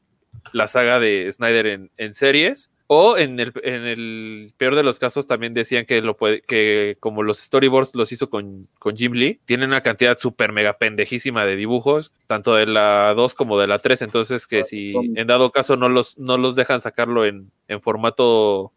la 0.53 0.69
saga 0.69 0.99
de 0.99 1.31
Snyder 1.31 1.67
en, 1.67 1.91
en 1.97 2.15
series. 2.15 2.71
O 2.89 3.17
en 3.17 3.41
el, 3.41 3.53
en 3.65 3.85
el 3.85 4.53
peor 4.57 4.77
de 4.77 4.85
los 4.85 4.99
casos 4.99 5.27
también 5.27 5.55
decían 5.55 5.87
que 5.87 6.01
lo 6.03 6.17
puede, 6.17 6.41
que 6.43 6.97
como 7.01 7.25
los 7.25 7.39
storyboards 7.39 7.95
los 7.95 8.13
hizo 8.13 8.31
con, 8.31 8.69
con 8.79 8.97
Jim 8.97 9.13
Lee, 9.13 9.41
tienen 9.45 9.71
una 9.71 9.81
cantidad 9.81 10.17
súper 10.19 10.53
mega 10.53 10.79
pendejísima 10.79 11.45
de 11.45 11.57
dibujos, 11.57 12.13
tanto 12.29 12.55
de 12.55 12.67
la 12.67 13.13
2 13.15 13.35
como 13.35 13.59
de 13.59 13.67
la 13.67 13.81
3. 13.81 14.03
Entonces 14.03 14.47
que 14.47 14.63
si 14.63 14.95
en 15.17 15.27
dado 15.27 15.51
caso 15.51 15.77
no 15.77 15.89
los, 15.89 16.17
no 16.19 16.39
los 16.39 16.55
dejan 16.55 16.81
sacarlo 16.81 17.27
en, 17.27 17.51
en 17.67 17.81
formato 17.81 18.73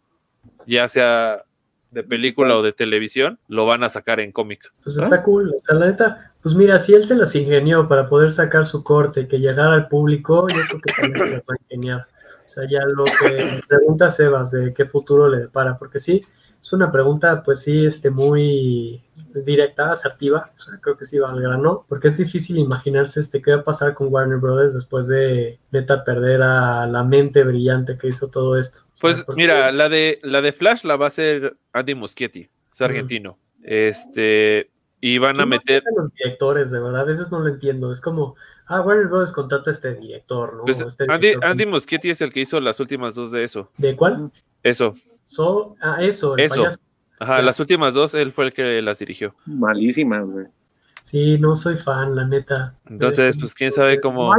ya 0.65 0.87
sea 0.87 1.43
de 1.91 2.03
película 2.03 2.55
o 2.55 2.61
de 2.61 2.71
televisión, 2.71 3.39
lo 3.47 3.65
van 3.65 3.83
a 3.83 3.89
sacar 3.89 4.19
en 4.19 4.31
cómic. 4.31 4.71
Pues 4.83 4.97
está 4.97 5.23
cool, 5.23 5.53
o 5.55 5.59
sea, 5.59 5.75
la 5.75 5.87
neta, 5.87 6.33
pues 6.41 6.53
mira, 6.55 6.79
si 6.79 6.93
él 6.93 7.05
se 7.05 7.15
las 7.15 7.35
ingenió 7.35 7.87
para 7.87 8.07
poder 8.07 8.31
sacar 8.31 8.65
su 8.65 8.83
corte 8.83 9.21
y 9.21 9.27
que 9.27 9.39
llegara 9.39 9.73
al 9.73 9.87
público, 9.87 10.47
yo 10.49 10.61
creo 10.67 10.81
que 10.81 10.93
también 10.93 11.25
se 11.25 11.31
las 11.33 11.41
va 11.41 11.53
a 11.53 11.63
ingeniar. 11.63 12.07
Sea, 12.59 12.67
ya 12.69 12.85
lo 12.85 13.05
que 13.05 13.61
pregunta 13.67 14.11
Sebas 14.11 14.51
de 14.51 14.73
qué 14.73 14.85
futuro 14.85 15.29
le 15.29 15.39
depara, 15.39 15.77
porque 15.77 15.99
sí, 15.99 16.23
es 16.61 16.73
una 16.73 16.91
pregunta, 16.91 17.41
pues 17.43 17.61
sí, 17.61 17.85
este, 17.85 18.09
muy 18.09 19.01
directa, 19.45 19.91
asertiva, 19.91 20.51
o 20.57 20.59
sea, 20.59 20.79
creo 20.81 20.97
que 20.97 21.05
sí 21.05 21.17
va 21.19 21.31
al 21.31 21.39
grano, 21.41 21.85
porque 21.87 22.07
es 22.09 22.17
difícil 22.17 22.57
imaginarse 22.57 23.19
este, 23.19 23.41
qué 23.41 23.51
va 23.53 23.61
a 23.61 23.63
pasar 23.63 23.93
con 23.93 24.11
Warner 24.11 24.39
Brothers 24.39 24.73
después 24.73 25.07
de 25.07 25.59
neta 25.71 26.03
perder 26.03 26.41
a 26.41 26.87
la 26.87 27.03
mente 27.03 27.43
brillante 27.43 27.97
que 27.97 28.07
hizo 28.07 28.27
todo 28.29 28.57
esto. 28.59 28.79
O 28.79 28.95
sea, 28.95 29.01
Pues 29.01 29.23
porque- 29.23 29.41
mira, 29.41 29.71
la 29.71 29.87
de, 29.87 30.19
la 30.23 30.41
de 30.41 30.51
Flash 30.51 30.83
la 30.83 30.95
va 30.97 31.05
a 31.05 31.09
hacer 31.09 31.55
Andy 31.73 31.95
Muschietti, 31.95 32.49
es 32.71 32.81
argentino. 32.81 33.37
Este, 33.63 34.69
y 35.01 35.17
van 35.17 35.35
a 35.35 35.43
¿quién 35.43 35.49
meter, 35.49 35.83
a 35.87 36.01
los 36.01 36.13
directores, 36.13 36.71
de 36.71 36.79
verdad, 36.79 37.01
a 37.01 37.03
veces 37.05 37.31
no 37.31 37.39
lo 37.39 37.47
entiendo, 37.47 37.91
es 37.91 38.01
como, 38.01 38.35
ah, 38.67 38.81
Warner 38.81 39.07
Brothers 39.07 39.31
contrata 39.31 39.69
a 39.69 39.73
este 39.73 39.93
director, 39.95 40.55
¿no? 40.55 40.63
pues, 40.65 40.81
Este 40.81 41.05
Andy, 41.07 41.27
director- 41.27 41.45
Andy 41.49 41.65
Muschietti 41.65 42.09
es 42.09 42.21
el 42.21 42.33
que 42.33 42.41
hizo 42.41 42.59
las 42.59 42.79
últimas 42.79 43.15
dos 43.15 43.31
de 43.31 43.43
eso. 43.43 43.69
¿De 43.77 43.95
cuál? 43.95 44.31
Eso, 44.63 44.93
So, 45.25 45.75
ah, 45.81 45.97
eso, 46.01 46.35
el 46.35 46.43
Eso. 46.45 46.63
payaso. 46.63 46.79
ajá, 47.19 47.41
las 47.43 47.59
últimas 47.59 47.93
dos, 47.93 48.13
él 48.15 48.31
fue 48.31 48.45
el 48.45 48.53
que 48.53 48.81
las 48.81 48.99
dirigió. 48.99 49.35
Malísimas, 49.45 50.25
güey. 50.25 50.47
Sí, 51.03 51.37
no 51.39 51.55
soy 51.55 51.77
fan, 51.77 52.15
la 52.15 52.25
neta. 52.27 52.75
Entonces, 52.87 53.35
pues 53.39 53.53
quién 53.55 53.71
sabe 53.71 53.99
cómo, 54.01 54.31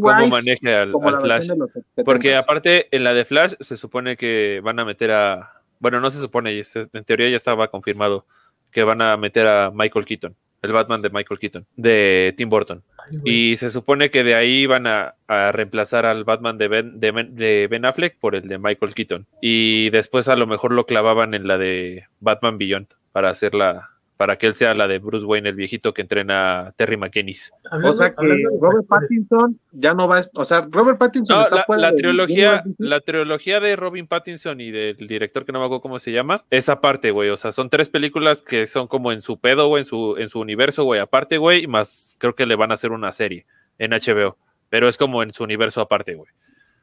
cómo 0.00 0.26
maneje 0.28 0.74
al, 0.74 0.92
como 0.92 1.08
al 1.08 1.14
la 1.14 1.20
Flash. 1.20 1.38
versión 1.48 1.58
de 1.58 1.64
los 1.64 1.70
70s. 1.74 2.04
Porque 2.04 2.34
aparte, 2.36 2.88
en 2.94 3.04
la 3.04 3.14
de 3.14 3.24
Flash 3.24 3.54
se 3.60 3.76
supone 3.76 4.16
que 4.16 4.60
van 4.62 4.78
a 4.80 4.84
meter 4.84 5.10
a. 5.12 5.52
Bueno, 5.78 6.00
no 6.00 6.10
se 6.10 6.20
supone, 6.20 6.60
en 6.92 7.04
teoría 7.04 7.30
ya 7.30 7.36
estaba 7.36 7.68
confirmado 7.68 8.26
que 8.70 8.82
van 8.84 9.02
a 9.02 9.16
meter 9.16 9.46
a 9.46 9.70
Michael 9.72 10.04
Keaton, 10.04 10.34
el 10.62 10.72
Batman 10.72 11.02
de 11.02 11.10
Michael 11.10 11.38
Keaton, 11.40 11.66
de 11.76 12.34
Tim 12.36 12.48
Burton. 12.48 12.82
Ay. 13.10 13.18
Y 13.24 13.56
se 13.56 13.70
supone 13.70 14.10
que 14.10 14.24
de 14.24 14.34
ahí 14.34 14.66
van 14.66 14.86
a, 14.86 15.14
a 15.26 15.52
reemplazar 15.52 16.04
al 16.06 16.24
Batman 16.24 16.58
de 16.58 16.68
ben, 16.68 17.00
de, 17.00 17.10
Ben- 17.10 17.34
de 17.36 17.66
Ben 17.70 17.84
Affleck 17.84 18.18
por 18.18 18.34
el 18.34 18.46
de 18.48 18.58
Michael 18.58 18.94
Keaton. 18.94 19.26
Y 19.40 19.90
después 19.90 20.28
a 20.28 20.36
lo 20.36 20.46
mejor 20.46 20.72
lo 20.72 20.84
clavaban 20.86 21.34
en 21.34 21.46
la 21.46 21.56
de 21.58 22.04
Batman 22.20 22.58
Beyond 22.58 22.88
para 23.12 23.30
hacerla. 23.30 23.90
Para 24.18 24.36
que 24.36 24.48
él 24.48 24.54
sea 24.54 24.74
la 24.74 24.86
de 24.88 24.98
Bruce 24.98 25.24
Wayne, 25.24 25.48
el 25.48 25.54
viejito 25.54 25.94
que 25.94 26.02
entrena 26.02 26.66
a 26.66 26.72
Terry 26.72 26.98
McKennis. 26.98 27.52
O 27.84 27.92
sea 27.92 28.12
que 28.12 28.26
Robert 28.60 28.86
Pattinson 28.86 29.58
ya 29.72 29.94
no 29.94 30.06
va 30.06 30.18
a, 30.18 30.24
o 30.34 30.44
sea, 30.44 30.68
Robert 30.70 30.98
Pattinson 30.98 31.38
No, 31.38 31.44
está 31.44 31.76
la, 31.76 31.94
trilogía, 31.94 32.64
la 32.78 33.00
trilogía 33.00 33.60
de 33.60 33.76
Robin 33.76 34.06
Pattinson 34.06 34.60
y 34.60 34.70
del 34.70 35.06
director 35.06 35.46
que 35.46 35.52
no 35.52 35.60
me 35.60 35.64
acuerdo 35.64 35.80
cómo 35.80 35.98
se 36.00 36.12
llama, 36.12 36.44
es 36.50 36.68
aparte, 36.68 37.12
güey. 37.12 37.30
O 37.30 37.36
sea, 37.36 37.52
son 37.52 37.70
tres 37.70 37.88
películas 37.88 38.42
que 38.42 38.66
son 38.66 38.88
como 38.88 39.12
en 39.12 39.22
su 39.22 39.38
pedo, 39.38 39.68
güey, 39.68 39.82
en 39.82 39.86
su, 39.86 40.16
en 40.18 40.28
su 40.28 40.40
universo, 40.40 40.84
güey, 40.84 41.00
aparte, 41.00 41.38
güey, 41.38 41.64
y 41.64 41.66
más 41.66 42.16
creo 42.18 42.34
que 42.34 42.44
le 42.44 42.56
van 42.56 42.72
a 42.72 42.74
hacer 42.74 42.90
una 42.90 43.12
serie 43.12 43.46
en 43.78 43.92
HBO. 43.92 44.36
Pero 44.68 44.88
es 44.88 44.98
como 44.98 45.22
en 45.22 45.32
su 45.32 45.44
universo 45.44 45.80
aparte, 45.80 46.14
güey. 46.16 46.30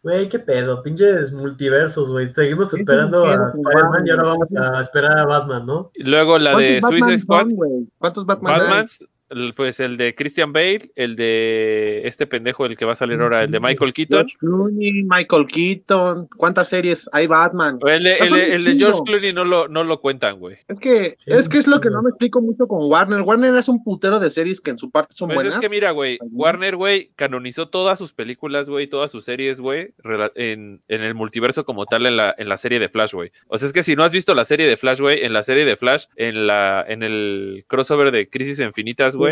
Güey, 0.05 0.29
qué 0.29 0.37
pedo, 0.37 0.83
pinches 0.83 1.33
multiversos, 1.33 2.11
güey. 2.11 2.31
Seguimos 2.31 2.71
esperando 2.75 3.25
a 3.25 3.49
Spider-Man 3.49 4.05
y 4.05 4.09
ahora 4.11 4.23
vamos 4.23 4.49
a 4.55 4.79
esperar 4.81 5.17
a 5.17 5.25
Batman, 5.25 5.65
¿no? 5.65 5.89
Y 5.95 6.03
luego 6.03 6.37
la 6.37 6.55
de 6.55 6.79
¿Cuántos 6.79 6.99
Suicide 6.99 7.17
Squad, 7.23 7.47
son? 7.47 7.89
¿Cuántos 7.97 8.23
Batman 8.27 8.53
hay? 8.53 8.59
Batmans, 8.61 9.01
el- 9.01 9.07
pues 9.55 9.79
el 9.79 9.97
de 9.97 10.15
Christian 10.15 10.53
Bale, 10.53 10.91
el 10.95 11.15
de 11.15 12.01
este 12.05 12.27
pendejo, 12.27 12.65
el 12.65 12.77
que 12.77 12.85
va 12.85 12.93
a 12.93 12.95
salir 12.95 13.19
ahora, 13.19 13.43
el 13.43 13.51
de 13.51 13.59
Michael 13.59 13.93
Keaton. 13.93 14.19
George 14.19 14.37
Clooney, 14.39 15.03
Michael 15.03 15.47
Keaton, 15.47 16.27
¿cuántas 16.37 16.69
series 16.69 17.09
hay 17.11 17.27
Batman? 17.27 17.79
El 17.87 18.03
de, 18.03 18.15
el 18.17 18.29
de- 18.29 18.55
el 18.55 18.63
de 18.65 18.71
un 18.73 18.77
George. 18.79 18.99
Clooney 19.05 19.33
no 19.33 19.45
lo, 19.45 19.67
no 19.67 19.83
lo 19.83 19.99
cuentan, 20.01 20.39
güey. 20.39 20.57
Es 20.67 20.79
que, 20.79 21.15
Sí, 21.17 21.31
es 21.31 21.49
que 21.49 21.57
es 21.57 21.67
lo 21.67 21.81
que 21.81 21.89
no 21.89 22.01
me 22.01 22.09
explico 22.09 22.41
mucho 22.41 22.67
con 22.67 22.89
Warner. 22.89 23.21
Warner 23.21 23.55
es 23.57 23.67
un 23.67 23.83
putero 23.83 24.19
de 24.19 24.31
series 24.31 24.61
que 24.61 24.71
en 24.71 24.77
su 24.79 24.91
parte 24.91 25.15
son 25.15 25.27
Pues 25.29 25.35
buenas. 25.35 25.53
es 25.55 25.59
que 25.59 25.69
mira, 25.69 25.91
güey. 25.91 26.17
Warner, 26.31 26.75
güey, 26.75 27.11
canonizó 27.15 27.67
todas 27.69 27.97
sus 27.99 28.13
películas, 28.13 28.69
güey, 28.69 28.87
todas 28.87 29.11
sus 29.11 29.25
series, 29.25 29.59
güey, 29.59 29.93
en, 30.35 30.81
en 30.87 31.01
el 31.01 31.13
multiverso 31.15 31.65
como 31.65 31.85
tal 31.85 32.05
en 32.05 32.17
la, 32.17 32.33
en 32.37 32.49
la 32.49 32.57
serie 32.57 32.79
de 32.79 32.89
Flash, 32.89 33.13
güey. 33.13 33.31
O 33.47 33.57
sea, 33.57 33.67
es 33.67 33.73
que 33.73 33.83
si 33.83 33.95
no 33.95 34.03
has 34.03 34.11
visto 34.11 34.33
la 34.35 34.45
serie 34.45 34.67
de 34.67 34.77
Flash, 34.77 34.99
güey, 34.99 35.23
en 35.23 35.33
la 35.33 35.43
serie 35.43 35.65
de 35.65 35.75
Flash, 35.77 36.05
en 36.15 36.47
la, 36.47 36.85
en 36.87 37.03
el 37.03 37.65
crossover 37.67 38.11
de 38.11 38.29
Crisis 38.29 38.59
Infinitas, 38.59 39.15
güey, 39.15 39.24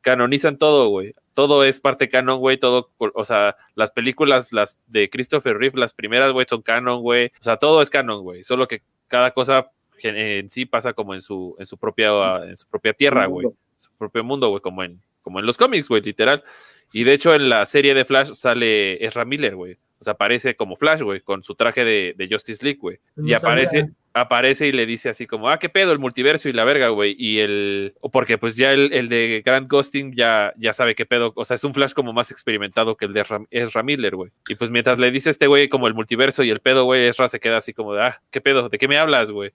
canonizan 0.00 0.58
todo, 0.58 0.88
güey. 0.88 1.14
Todo 1.34 1.64
es 1.64 1.78
parte 1.80 2.08
canon, 2.08 2.40
güey, 2.40 2.56
todo, 2.56 2.90
o 2.98 3.24
sea, 3.24 3.56
las 3.74 3.92
películas, 3.92 4.52
las 4.52 4.76
de 4.88 5.08
Christopher 5.08 5.56
Reeve, 5.56 5.78
las 5.78 5.92
primeras, 5.92 6.32
güey, 6.32 6.46
son 6.48 6.62
canon, 6.62 7.00
güey. 7.02 7.26
O 7.40 7.44
sea, 7.44 7.58
todo 7.58 7.80
es 7.80 7.90
canon, 7.90 8.22
güey. 8.22 8.42
Solo 8.42 8.66
que 8.66 8.82
cada 9.06 9.32
cosa 9.32 9.70
en 10.02 10.50
sí 10.50 10.66
pasa 10.66 10.92
como 10.92 11.14
en 11.14 11.20
su, 11.20 11.54
en 11.58 11.66
su 11.66 11.78
propia, 11.78 12.42
en 12.44 12.56
su 12.56 12.66
propia 12.66 12.92
tierra, 12.92 13.26
güey 13.26 13.46
su 13.78 13.90
propio 13.92 14.22
mundo, 14.24 14.48
güey, 14.48 14.60
como 14.60 14.82
en, 14.82 15.00
como 15.22 15.38
en 15.38 15.46
los 15.46 15.56
cómics, 15.56 15.88
güey, 15.88 16.02
literal. 16.02 16.44
Y 16.92 17.04
de 17.04 17.14
hecho, 17.14 17.34
en 17.34 17.48
la 17.48 17.64
serie 17.64 17.94
de 17.94 18.04
Flash 18.04 18.32
sale 18.34 19.04
Ezra 19.04 19.24
Miller, 19.24 19.56
güey. 19.56 19.78
O 20.00 20.04
sea, 20.04 20.12
aparece 20.12 20.54
como 20.56 20.76
Flash, 20.76 21.02
güey, 21.02 21.20
con 21.20 21.42
su 21.42 21.54
traje 21.54 21.84
de, 21.84 22.14
de 22.16 22.28
Justice 22.30 22.64
League, 22.64 22.78
güey. 22.80 22.98
No 23.16 23.28
y 23.28 23.34
aparece, 23.34 23.80
sabía. 23.80 23.94
Aparece 24.14 24.66
y 24.66 24.72
le 24.72 24.86
dice 24.86 25.08
así 25.08 25.26
como, 25.26 25.48
ah, 25.48 25.58
qué 25.58 25.68
pedo, 25.68 25.92
el 25.92 25.98
multiverso 25.98 26.48
y 26.48 26.52
la 26.52 26.64
verga, 26.64 26.88
güey. 26.88 27.14
Y 27.18 27.38
el, 27.38 27.94
porque 28.12 28.38
pues 28.38 28.56
ya 28.56 28.72
el, 28.72 28.92
el 28.92 29.08
de 29.08 29.42
Grant 29.44 29.70
Ghosting 29.70 30.14
ya, 30.16 30.52
ya 30.56 30.72
sabe 30.72 30.94
qué 30.94 31.06
pedo. 31.06 31.32
O 31.36 31.44
sea, 31.44 31.54
es 31.56 31.64
un 31.64 31.74
Flash 31.74 31.92
como 31.92 32.12
más 32.12 32.30
experimentado 32.30 32.96
que 32.96 33.04
el 33.04 33.12
de 33.12 33.20
Ezra, 33.20 33.40
Ezra 33.50 33.82
Miller, 33.82 34.16
güey. 34.16 34.30
Y 34.48 34.54
pues 34.56 34.70
mientras 34.70 34.98
le 34.98 35.10
dice 35.10 35.30
este 35.30 35.46
güey 35.46 35.68
como 35.68 35.86
el 35.86 35.94
multiverso 35.94 36.42
y 36.42 36.50
el 36.50 36.60
pedo, 36.60 36.84
güey, 36.84 37.06
Ezra 37.06 37.28
se 37.28 37.38
queda 37.40 37.58
así 37.58 37.72
como 37.72 37.94
de, 37.94 38.02
ah, 38.02 38.22
qué 38.30 38.40
pedo, 38.40 38.68
¿de 38.68 38.78
qué 38.78 38.88
me 38.88 38.98
hablas, 38.98 39.30
güey? 39.30 39.50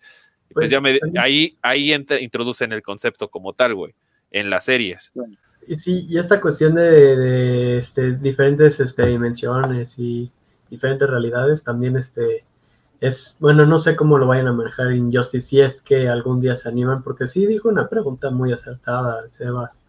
Y 0.49 0.54
pues 0.54 0.66
Pues, 0.66 0.70
ya 0.70 0.82
me, 0.82 0.99
ahí, 1.18 1.58
ahí 1.62 1.91
entra- 1.91 2.22
introducen 2.22 2.72
el 2.74 2.82
concepto 2.84 3.28
como 3.30 3.54
tal, 3.54 3.74
güey, 3.76 3.93
en 4.32 4.49
las 4.49 4.66
series. 4.66 5.12
Y 5.68 5.76
sí, 5.76 6.06
y 6.10 6.18
esta 6.20 6.39
cuestión 6.41 6.76
de, 6.76 7.16
de, 7.18 7.78
este, 7.78 8.12
diferentes 8.18 8.80
este, 8.80 9.08
dimensiones 9.08 9.97
y 9.97 10.30
diferentes 10.70 11.10
realidades 11.10 11.64
también 11.64 11.95
este, 11.95 12.43
es, 13.08 13.38
bueno, 13.39 13.66
no 13.66 13.78
sé 13.78 13.95
cómo 13.95 14.18
lo 14.18 14.28
vayan 14.28 14.47
a 14.47 14.54
manejar 14.54 14.91
en 14.91 15.12
Justice 15.12 15.47
si 15.47 15.60
es 15.60 15.82
que 15.82 16.08
algún 16.08 16.39
día 16.39 16.56
se 16.56 16.70
animan, 16.70 17.04
porque 17.04 17.28
sí 17.28 17.45
dijo 17.45 17.68
una 17.68 17.89
pregunta 17.89 18.30
muy 18.30 18.54
acertada, 18.54 19.28
Sebas, 19.30 19.84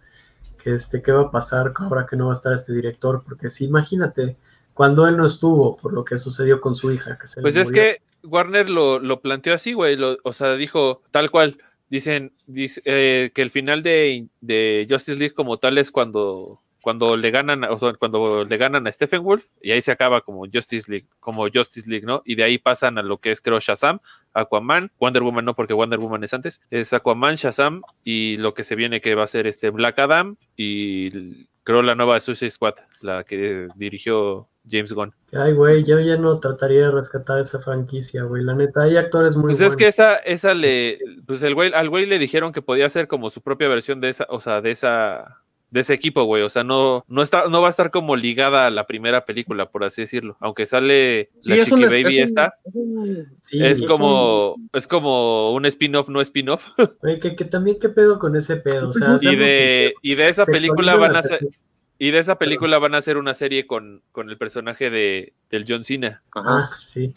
que 0.62 0.74
este, 0.74 1.00
qué 1.00 1.12
va 1.12 1.22
a 1.22 1.30
pasar 1.30 1.72
ahora 1.76 2.06
que 2.06 2.16
no 2.16 2.26
va 2.26 2.32
a 2.32 2.36
estar 2.36 2.52
este 2.52 2.72
director, 2.72 3.22
porque 3.24 3.50
sí, 3.50 3.66
imagínate, 3.66 4.36
cuando 4.72 5.06
él 5.06 5.16
no 5.16 5.26
estuvo, 5.26 5.76
por 5.76 5.92
lo 5.92 6.04
que 6.04 6.18
sucedió 6.18 6.60
con 6.60 6.74
su 6.74 6.90
hija, 6.90 7.16
que 7.16 7.28
se 7.28 7.38
le 7.38 7.42
Pues 7.42 7.54
es 7.56 7.68
murió. 7.68 7.82
que 7.82 8.02
Warner 8.24 8.68
lo, 8.68 8.98
lo 8.98 9.20
planteó 9.20 9.54
así, 9.54 9.74
güey. 9.74 9.96
O 10.24 10.32
sea, 10.32 10.56
dijo 10.56 11.02
tal 11.10 11.30
cual. 11.30 11.58
Dicen 11.90 12.32
dice, 12.46 12.82
eh, 12.86 13.30
que 13.34 13.42
el 13.42 13.50
final 13.50 13.82
de, 13.84 14.26
de 14.40 14.86
Justice 14.90 15.16
League 15.18 15.34
como 15.34 15.58
tal 15.58 15.78
es 15.78 15.92
cuando, 15.92 16.62
cuando 16.84 17.16
le 17.16 17.30
ganan, 17.30 17.64
o 17.64 17.78
sea, 17.78 17.94
cuando 17.94 18.44
le 18.44 18.56
ganan 18.58 18.86
a 18.86 18.92
Stephen 18.92 19.22
Wolf, 19.22 19.46
y 19.62 19.72
ahí 19.72 19.80
se 19.80 19.90
acaba 19.90 20.20
como 20.20 20.44
Justice 20.44 20.90
League, 20.90 21.06
como 21.18 21.48
Justice 21.48 21.88
League, 21.88 22.04
¿no? 22.04 22.20
Y 22.26 22.34
de 22.34 22.44
ahí 22.44 22.58
pasan 22.58 22.98
a 22.98 23.02
lo 23.02 23.16
que 23.16 23.30
es, 23.30 23.40
creo, 23.40 23.58
Shazam, 23.58 24.00
Aquaman, 24.34 24.90
Wonder 25.00 25.22
Woman 25.22 25.46
no, 25.46 25.54
porque 25.54 25.72
Wonder 25.72 25.98
Woman 25.98 26.22
es 26.24 26.34
antes, 26.34 26.60
es 26.70 26.92
Aquaman, 26.92 27.36
Shazam, 27.36 27.80
y 28.04 28.36
lo 28.36 28.52
que 28.52 28.64
se 28.64 28.74
viene 28.76 29.00
que 29.00 29.14
va 29.14 29.24
a 29.24 29.26
ser 29.26 29.46
este 29.46 29.70
Black 29.70 29.98
Adam, 29.98 30.36
y 30.58 31.46
creo 31.62 31.80
la 31.80 31.94
nueva 31.94 32.20
Suicide 32.20 32.50
Squad, 32.50 32.74
la 33.00 33.24
que 33.24 33.68
dirigió 33.76 34.46
James 34.70 34.92
Gunn. 34.92 35.14
Ay, 35.32 35.54
güey, 35.54 35.84
yo 35.84 35.98
ya 36.00 36.18
no 36.18 36.38
trataría 36.38 36.82
de 36.82 36.90
rescatar 36.90 37.40
esa 37.40 37.60
franquicia, 37.60 38.24
güey, 38.24 38.44
la 38.44 38.54
neta, 38.54 38.82
hay 38.82 38.98
actores 38.98 39.36
muy 39.36 39.44
Pues 39.44 39.56
buenos. 39.58 39.72
es 39.72 39.76
que 39.78 39.86
esa, 39.86 40.16
esa 40.16 40.52
le, 40.52 40.98
pues 41.26 41.42
el 41.42 41.54
güey, 41.54 41.72
al 41.72 41.88
güey 41.88 42.04
le 42.04 42.18
dijeron 42.18 42.52
que 42.52 42.60
podía 42.60 42.84
hacer 42.84 43.08
como 43.08 43.30
su 43.30 43.40
propia 43.40 43.68
versión 43.68 44.02
de 44.02 44.10
esa, 44.10 44.26
o 44.28 44.40
sea, 44.40 44.60
de 44.60 44.70
esa, 44.70 45.43
de 45.74 45.80
ese 45.80 45.92
equipo, 45.92 46.22
güey. 46.22 46.44
O 46.44 46.48
sea, 46.48 46.62
no, 46.62 47.04
no 47.08 47.20
está, 47.20 47.48
no 47.48 47.60
va 47.60 47.66
a 47.66 47.70
estar 47.70 47.90
como 47.90 48.14
ligada 48.14 48.68
a 48.68 48.70
la 48.70 48.86
primera 48.86 49.24
película, 49.26 49.70
por 49.70 49.82
así 49.82 50.02
decirlo. 50.02 50.36
Aunque 50.38 50.66
sale 50.66 51.30
Sí, 51.40 51.50
la 51.50 51.56
un- 51.56 51.62
Chiqui 51.64 51.82
Baby 51.84 52.18
un- 52.18 52.24
esta, 52.24 52.54
es 52.64 52.74
un- 52.76 53.26
Sí, 53.42 53.64
es 53.64 53.82
es 53.82 53.84
como, 53.88 54.54
es 54.72 54.86
como 54.86 55.52
un 55.52 55.66
spin-off, 55.66 56.08
no 56.08 56.20
spin-off. 56.20 56.68
Güey, 57.02 57.18
que, 57.18 57.34
que 57.34 57.44
también 57.44 57.78
qué 57.80 57.88
pedo 57.88 58.20
con 58.20 58.36
ese 58.36 58.54
pedo, 58.56 58.90
o 58.90 58.92
sea, 58.92 59.16
y 59.20 59.34
de, 59.34 59.94
y 60.00 60.14
de 60.14 60.28
esa 60.28 60.46
película 60.46 60.94
van 60.94 61.16
a 61.16 61.22
sexu- 61.22 61.54
y 61.98 62.10
de 62.12 62.18
esa 62.20 62.38
película 62.38 62.78
van 62.78 62.94
a 62.94 62.98
hacer 62.98 63.16
una 63.16 63.34
serie 63.34 63.66
con, 63.66 64.02
con 64.12 64.30
el 64.30 64.38
personaje 64.38 64.90
de, 64.90 65.32
del 65.50 65.64
John 65.68 65.82
Cena. 65.84 66.22
Ajá. 66.32 66.44
Ah, 66.46 66.70
sí. 66.88 67.14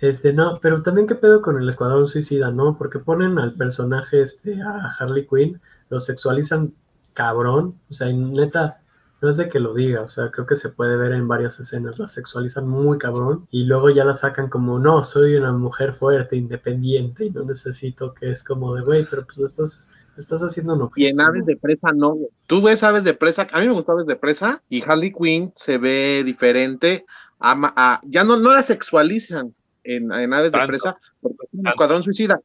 Este, 0.00 0.32
no, 0.32 0.58
pero 0.62 0.82
también 0.82 1.06
qué 1.08 1.14
pedo 1.16 1.42
con 1.42 1.60
el 1.60 1.68
Escuadrón 1.68 2.06
Suicida, 2.06 2.50
¿no? 2.52 2.76
Porque 2.78 2.98
ponen 3.00 3.38
al 3.40 3.54
personaje, 3.54 4.22
este, 4.22 4.60
a 4.62 4.94
Harley 4.98 5.26
Quinn, 5.26 5.60
lo 5.90 5.98
sexualizan 6.00 6.72
cabrón, 7.16 7.80
o 7.88 7.92
sea, 7.92 8.12
neta, 8.12 8.82
no 9.22 9.30
es 9.30 9.38
de 9.38 9.48
que 9.48 9.58
lo 9.58 9.72
diga, 9.74 10.02
o 10.02 10.08
sea, 10.08 10.30
creo 10.30 10.46
que 10.46 10.54
se 10.54 10.68
puede 10.68 10.96
ver 10.96 11.12
en 11.12 11.26
varias 11.26 11.58
escenas, 11.58 11.98
la 11.98 12.06
sexualizan 12.06 12.68
muy 12.68 12.98
cabrón 12.98 13.48
y 13.50 13.64
luego 13.64 13.88
ya 13.88 14.04
la 14.04 14.14
sacan 14.14 14.50
como, 14.50 14.78
no, 14.78 15.02
soy 15.02 15.34
una 15.36 15.52
mujer 15.52 15.94
fuerte, 15.94 16.36
independiente 16.36 17.24
y 17.24 17.30
no 17.30 17.44
necesito 17.44 18.12
que 18.12 18.30
es 18.30 18.44
como 18.44 18.74
de, 18.74 18.82
güey, 18.82 19.06
pero 19.08 19.24
pues 19.24 19.38
estás, 19.38 19.88
estás 20.18 20.42
haciendo 20.42 20.74
un 20.74 20.90
Y 20.94 21.06
en 21.06 21.20
Aves 21.20 21.46
de 21.46 21.56
Presa 21.56 21.92
no, 21.92 22.10
güey. 22.10 22.28
Tú 22.46 22.60
ves 22.60 22.82
Aves 22.82 23.04
de 23.04 23.14
Presa, 23.14 23.48
a 23.50 23.60
mí 23.60 23.66
me 23.66 23.72
gustó 23.72 23.92
Aves 23.92 24.06
de 24.06 24.16
Presa 24.16 24.62
y 24.68 24.82
Harley 24.82 25.12
Quinn 25.12 25.52
se 25.56 25.78
ve 25.78 26.22
diferente, 26.24 27.06
a, 27.40 28.00
ya 28.04 28.24
no, 28.24 28.36
no 28.36 28.52
la 28.52 28.62
sexualizan 28.62 29.54
en, 29.84 30.12
en 30.12 30.34
Aves 30.34 30.52
de 30.52 30.66
Presa 30.66 30.98
porque 31.22 31.38
es 31.42 31.58
un 31.58 31.66
escuadrón 31.66 32.02
suicida. 32.02 32.40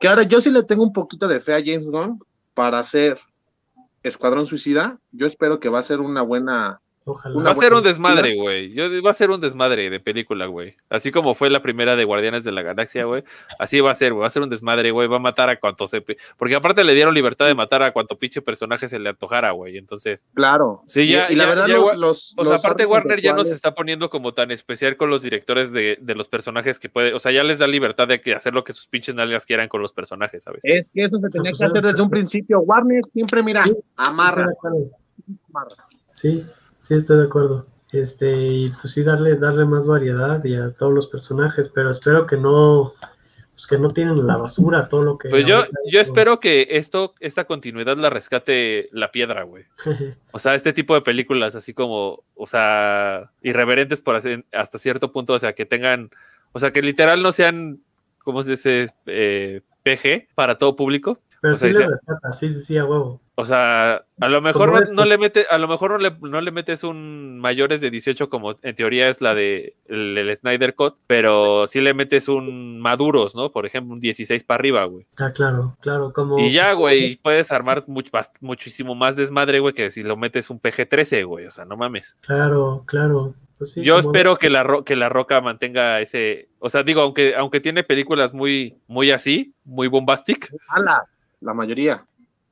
Que 0.00 0.08
ahora 0.08 0.22
yo 0.22 0.40
sí 0.40 0.50
le 0.50 0.62
tengo 0.62 0.82
un 0.82 0.92
poquito 0.92 1.28
de 1.28 1.40
fe 1.40 1.54
a 1.54 1.62
James 1.64 1.86
Gunn 1.86 2.18
para 2.54 2.78
hacer 2.78 3.18
Escuadrón 4.04 4.44
Suicida, 4.44 5.00
yo 5.12 5.26
espero 5.26 5.60
que 5.60 5.70
va 5.70 5.80
a 5.80 5.82
ser 5.82 6.00
una 6.00 6.20
buena. 6.20 6.82
Va 7.06 7.50
a 7.50 7.54
ser 7.54 7.74
un 7.74 7.82
desmadre, 7.82 8.34
güey. 8.34 8.74
Va 9.00 9.10
a 9.10 9.14
ser 9.14 9.30
un 9.30 9.40
desmadre 9.40 9.90
de 9.90 10.00
película, 10.00 10.46
güey. 10.46 10.74
Así 10.88 11.10
como 11.10 11.34
fue 11.34 11.50
la 11.50 11.60
primera 11.60 11.96
de 11.96 12.04
Guardianes 12.04 12.44
de 12.44 12.52
la 12.52 12.62
Galaxia, 12.62 13.04
güey. 13.04 13.24
Así 13.58 13.80
va 13.80 13.90
a 13.90 13.94
ser, 13.94 14.12
güey. 14.12 14.22
Va 14.22 14.28
a 14.28 14.30
ser 14.30 14.42
un 14.42 14.48
desmadre, 14.48 14.90
güey. 14.90 15.06
Va 15.06 15.16
a 15.16 15.20
matar 15.20 15.50
a 15.50 15.60
cuanto 15.60 15.86
se. 15.86 16.02
Porque 16.38 16.54
aparte 16.54 16.82
le 16.82 16.94
dieron 16.94 17.14
libertad 17.14 17.46
de 17.46 17.54
matar 17.54 17.82
a 17.82 17.92
cuanto 17.92 18.18
pinche 18.18 18.40
personaje 18.40 18.88
se 18.88 18.98
le 18.98 19.10
antojara, 19.10 19.50
güey. 19.50 19.76
Entonces. 19.76 20.24
Claro. 20.32 20.82
Sí, 20.86 21.08
ya. 21.08 21.30
Y, 21.30 21.34
la 21.34 21.46
verdad, 21.46 21.68
los, 21.96 22.34
O 22.38 22.44
sea, 22.44 22.56
aparte 22.56 22.86
Warner 22.86 23.20
ya 23.20 23.34
no 23.34 23.44
se 23.44 23.52
está 23.52 23.74
poniendo 23.74 24.08
como 24.08 24.32
tan 24.32 24.50
especial 24.50 24.96
con 24.96 25.10
los 25.10 25.20
directores 25.20 25.72
de, 25.72 25.98
de, 26.00 26.14
los 26.14 26.28
personajes 26.28 26.78
que 26.78 26.88
puede. 26.88 27.12
O 27.12 27.20
sea, 27.20 27.32
ya 27.32 27.44
les 27.44 27.58
da 27.58 27.66
libertad 27.66 28.08
de 28.08 28.22
hacer 28.34 28.54
lo 28.54 28.64
que 28.64 28.72
sus 28.72 28.86
pinches 28.86 29.14
nalgas 29.14 29.44
quieran 29.44 29.68
con 29.68 29.82
los 29.82 29.92
personajes, 29.92 30.44
¿sabes? 30.44 30.60
Es 30.62 30.90
que 30.90 31.04
eso 31.04 31.18
se 31.18 31.28
tenía 31.28 31.52
que 31.52 31.64
hacer 31.64 31.82
desde 31.82 32.02
un 32.02 32.08
principio. 32.08 32.60
Warner 32.60 33.04
siempre, 33.04 33.42
mira, 33.42 33.64
amarra. 33.96 34.46
Sí, 36.14 36.46
sí, 36.84 36.94
estoy 36.94 37.18
de 37.18 37.24
acuerdo. 37.24 37.66
Este, 37.92 38.36
y 38.36 38.70
pues 38.70 38.92
sí, 38.92 39.02
darle, 39.02 39.36
darle 39.36 39.64
más 39.64 39.86
variedad 39.86 40.44
y 40.44 40.54
a 40.56 40.72
todos 40.72 40.92
los 40.92 41.06
personajes, 41.06 41.68
pero 41.68 41.90
espero 41.90 42.26
que 42.26 42.36
no, 42.36 42.92
pues 43.52 43.66
que 43.68 43.78
no 43.78 43.92
tienen 43.92 44.26
la 44.26 44.36
basura 44.36 44.88
todo 44.88 45.04
lo 45.04 45.16
que. 45.16 45.28
Pues 45.28 45.46
yo, 45.46 45.64
yo 45.90 46.00
espero 46.00 46.40
que 46.40 46.66
esto, 46.70 47.14
esta 47.20 47.44
continuidad 47.44 47.96
la 47.96 48.10
rescate 48.10 48.88
la 48.92 49.12
piedra, 49.12 49.44
güey. 49.44 49.64
o 50.32 50.38
sea, 50.38 50.56
este 50.56 50.72
tipo 50.72 50.94
de 50.94 51.02
películas 51.02 51.54
así 51.54 51.72
como, 51.72 52.24
o 52.34 52.46
sea, 52.46 53.30
irreverentes 53.42 54.00
por 54.00 54.16
hacer, 54.16 54.44
hasta 54.52 54.78
cierto 54.78 55.12
punto, 55.12 55.34
o 55.34 55.38
sea, 55.38 55.54
que 55.54 55.66
tengan, 55.66 56.10
o 56.52 56.58
sea, 56.58 56.72
que 56.72 56.82
literal 56.82 57.22
no 57.22 57.30
sean, 57.30 57.80
¿cómo 58.18 58.42
se 58.42 58.52
dice? 58.52 58.88
Eh, 59.06 59.60
PG 59.84 60.34
para 60.34 60.58
todo 60.58 60.74
público. 60.74 61.20
Pero 61.40 61.54
sí 61.54 61.72
le 61.72 61.86
rescata, 61.86 62.32
sí, 62.32 62.52
sí, 62.52 62.62
sí, 62.62 62.76
a 62.76 62.84
huevo. 62.84 63.20
O 63.36 63.44
sea, 63.44 64.04
a 64.20 64.28
lo 64.28 64.40
mejor 64.40 64.92
no, 64.92 65.04
le 65.04 65.18
mete, 65.18 65.46
a 65.50 65.58
lo 65.58 65.66
mejor 65.66 65.90
no 65.90 65.98
le, 65.98 66.16
no 66.20 66.40
le, 66.40 66.52
metes 66.52 66.84
un 66.84 67.40
mayores 67.40 67.80
de 67.80 67.90
18 67.90 68.30
como 68.30 68.54
en 68.62 68.74
teoría 68.76 69.08
es 69.08 69.20
la 69.20 69.34
de 69.34 69.74
el, 69.86 70.36
Snyder 70.36 70.76
Cut, 70.76 70.94
pero 71.08 71.66
sí 71.66 71.80
le 71.80 71.94
metes 71.94 72.28
un 72.28 72.78
maduros, 72.78 73.34
¿no? 73.34 73.50
Por 73.50 73.66
ejemplo, 73.66 73.92
un 73.92 74.00
16 74.00 74.44
para 74.44 74.60
arriba, 74.60 74.84
güey. 74.84 75.04
Ah, 75.18 75.32
claro, 75.32 75.76
claro, 75.80 76.12
como 76.12 76.38
Y 76.38 76.52
ya, 76.52 76.74
güey, 76.74 77.16
puedes 77.16 77.50
armar 77.50 77.84
muchísimo 78.40 78.94
más 78.94 79.16
desmadre, 79.16 79.58
güey, 79.58 79.74
que 79.74 79.90
si 79.90 80.04
lo 80.04 80.16
metes 80.16 80.48
un 80.48 80.60
PG-13, 80.60 81.26
güey, 81.26 81.46
o 81.46 81.50
sea, 81.50 81.64
no 81.64 81.76
mames. 81.76 82.16
Claro, 82.20 82.84
claro. 82.86 83.34
Pues 83.58 83.74
Yo 83.74 83.98
espero 83.98 84.36
que 84.36 84.50
la, 84.50 84.82
que 84.84 84.94
la 84.94 85.08
Roca 85.08 85.40
mantenga 85.40 86.00
ese, 86.00 86.50
o 86.60 86.70
sea, 86.70 86.84
digo, 86.84 87.00
aunque 87.00 87.34
aunque 87.36 87.60
tiene 87.60 87.82
películas 87.82 88.32
muy 88.32 88.78
muy 88.86 89.10
así, 89.10 89.54
muy 89.64 89.88
bombastic. 89.88 90.52
la 91.40 91.54
mayoría 91.54 92.04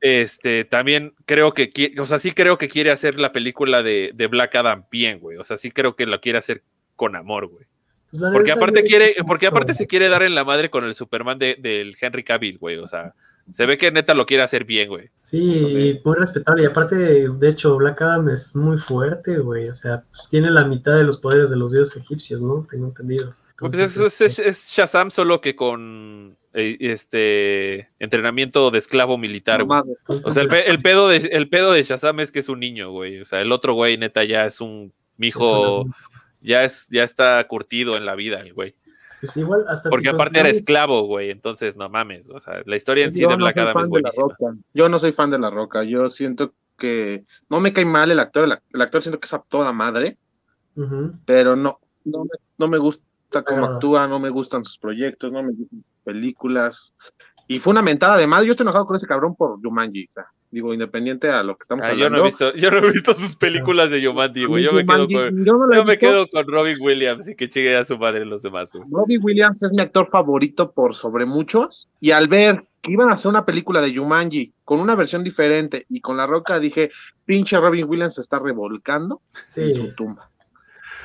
este, 0.02 0.64
también 0.64 1.14
creo 1.26 1.54
que, 1.54 1.94
o 1.96 2.06
sea, 2.06 2.18
sí 2.18 2.32
creo 2.32 2.58
que 2.58 2.68
quiere 2.68 2.90
hacer 2.90 3.20
la 3.20 3.32
película 3.32 3.84
de, 3.84 4.10
de 4.14 4.26
Black 4.26 4.56
Adam 4.56 4.84
bien, 4.90 5.20
güey. 5.20 5.38
O 5.38 5.44
sea, 5.44 5.56
sí 5.56 5.70
creo 5.70 5.94
que 5.94 6.06
lo 6.06 6.20
quiere 6.20 6.38
hacer 6.38 6.64
con 6.96 7.14
amor, 7.14 7.46
güey. 7.46 7.66
Pues 8.10 8.20
porque 8.32 8.52
aparte 8.52 8.82
quiere, 8.82 9.14
porque 9.26 9.46
aparte 9.46 9.74
se 9.74 9.86
quiere 9.86 10.08
dar 10.08 10.22
en 10.22 10.34
la 10.34 10.44
madre 10.44 10.70
con 10.70 10.84
el 10.84 10.94
Superman 10.94 11.38
del 11.38 11.62
de, 11.62 11.96
Henry 11.98 12.24
Cavill, 12.24 12.58
güey. 12.58 12.76
O 12.78 12.86
sea, 12.88 13.14
se 13.50 13.64
ve 13.64 13.78
que 13.78 13.92
neta 13.92 14.12
lo 14.12 14.26
quiere 14.26 14.42
hacer 14.42 14.64
bien, 14.64 14.88
güey. 14.88 15.08
Sí, 15.20 16.00
muy 16.04 16.16
respetable. 16.16 16.64
Y 16.64 16.66
aparte, 16.66 16.96
de 16.96 17.48
hecho, 17.48 17.76
Black 17.76 18.02
Adam 18.02 18.28
es 18.28 18.56
muy 18.56 18.78
fuerte, 18.78 19.38
güey. 19.38 19.68
O 19.68 19.74
sea, 19.74 20.02
pues 20.10 20.28
tiene 20.28 20.50
la 20.50 20.64
mitad 20.64 20.96
de 20.96 21.04
los 21.04 21.18
poderes 21.18 21.48
de 21.48 21.56
los 21.56 21.72
dioses 21.72 21.96
egipcios, 21.96 22.42
¿no? 22.42 22.66
Tengo 22.68 22.88
entendido. 22.88 23.34
pues 23.56 23.74
eso 23.74 24.06
es, 24.06 24.38
es, 24.38 24.68
Shazam 24.68 25.12
solo 25.12 25.40
que 25.40 25.54
con 25.54 26.36
este 26.54 27.88
entrenamiento 27.98 28.70
de 28.70 28.78
esclavo 28.78 29.18
militar, 29.18 29.64
O 30.06 30.30
sea, 30.30 30.42
el, 30.42 30.82
pedo 30.82 31.08
de, 31.08 31.16
el 31.16 31.48
pedo 31.48 31.72
de 31.72 31.82
Shazam 31.82 32.20
es 32.20 32.30
que 32.30 32.40
es 32.40 32.48
un 32.48 32.60
niño, 32.60 32.90
güey. 32.90 33.20
O 33.20 33.24
sea, 33.24 33.40
el 33.40 33.52
otro 33.52 33.74
güey, 33.74 33.96
neta, 33.96 34.24
ya 34.24 34.44
es 34.44 34.60
un 34.60 34.92
mijo, 35.16 35.86
ya 36.40 36.64
es, 36.64 36.88
ya 36.90 37.04
está 37.04 37.42
curtido 37.48 37.96
en 37.96 38.04
la 38.04 38.14
vida, 38.14 38.40
el 38.40 38.52
güey. 38.52 38.74
Pues 39.20 39.36
igual 39.36 39.64
hasta 39.68 39.88
Porque 39.88 40.08
aparte 40.08 40.40
era 40.40 40.48
esclavo, 40.48 41.02
güey, 41.02 41.30
entonces 41.30 41.76
no 41.76 41.88
mames. 41.88 42.28
O 42.28 42.40
sea, 42.40 42.62
la 42.66 42.76
historia 42.76 43.04
en 43.04 43.12
sí 43.12 43.20
de 43.20 43.36
Black 43.36 43.56
Adam 43.56 43.80
es 43.80 43.88
buenísima. 43.88 44.36
Yo 44.74 44.88
no 44.88 44.98
soy 44.98 45.12
fan 45.12 45.30
de 45.30 45.38
La 45.38 45.48
Roca. 45.48 45.84
Yo 45.84 46.10
siento 46.10 46.52
que 46.76 47.24
no 47.48 47.60
me 47.60 47.72
cae 47.72 47.84
mal 47.84 48.10
el 48.10 48.18
actor. 48.18 48.60
El, 48.72 48.82
actor 48.82 49.00
siento 49.00 49.20
que 49.20 49.26
es 49.26 49.32
a 49.32 49.38
toda 49.38 49.72
madre. 49.72 50.18
Pero 51.24 51.54
no, 51.54 51.78
no 52.04 52.24
me, 52.24 52.30
no 52.58 52.66
me 52.66 52.78
gusta 52.78 53.44
cómo 53.44 53.66
actúa, 53.66 54.08
no 54.08 54.18
me 54.18 54.30
gustan 54.30 54.64
sus 54.64 54.78
proyectos, 54.78 55.30
no 55.30 55.42
me 55.42 55.52
gustan 55.52 55.84
películas. 56.04 56.94
Y 57.48 57.58
fue 57.58 57.72
una 57.72 57.82
mentada 57.82 58.16
de 58.16 58.26
madre. 58.26 58.46
Yo 58.46 58.52
estoy 58.52 58.64
enojado 58.64 58.86
con 58.86 58.96
ese 58.96 59.06
cabrón 59.06 59.34
por 59.34 59.60
Jumanji. 59.60 60.08
Digo, 60.50 60.74
independiente 60.74 61.30
a 61.30 61.42
lo 61.42 61.56
que 61.56 61.64
estamos 61.64 61.84
hablando. 61.84 62.04
Ah, 62.04 62.08
yo 62.08 62.10
no, 62.10 62.18
he 62.18 62.24
visto, 62.24 62.54
yo 62.54 62.70
no 62.70 62.78
he 62.78 62.92
visto 62.92 63.14
sus 63.14 63.36
películas 63.36 63.90
de 63.90 64.04
Jumanji, 64.04 64.44
güey. 64.44 64.64
Yo, 64.64 64.72
me, 64.72 64.84
quedo 64.84 65.08
con, 65.08 65.44
yo, 65.44 65.84
me 65.84 65.98
quedo 65.98 66.28
con 66.28 66.46
Robin 66.46 66.76
Williams 66.80 67.28
y 67.28 67.34
que 67.34 67.48
llegue 67.48 67.76
a 67.76 67.84
su 67.84 67.96
madre 67.98 68.24
los 68.24 68.42
demás, 68.42 68.70
Robin 68.90 69.20
Williams 69.22 69.62
es 69.62 69.72
mi 69.72 69.82
actor 69.82 70.08
favorito 70.10 70.72
por 70.72 70.94
sobre 70.94 71.24
muchos. 71.24 71.88
Y 72.00 72.10
al 72.10 72.28
ver 72.28 72.64
que 72.82 72.92
iban 72.92 73.10
a 73.10 73.14
hacer 73.14 73.30
una 73.30 73.46
película 73.46 73.80
de 73.80 73.96
Jumanji 73.96 74.52
con 74.64 74.80
una 74.80 74.96
versión 74.96 75.22
diferente 75.22 75.86
y 75.88 76.00
con 76.00 76.16
La 76.16 76.26
Roca, 76.26 76.58
dije, 76.58 76.90
pinche 77.24 77.58
Robin 77.58 77.88
Williams 77.88 78.16
se 78.16 78.20
está 78.20 78.38
revolcando 78.38 79.22
en 79.56 79.74
su 79.74 79.94
tumba. 79.94 80.31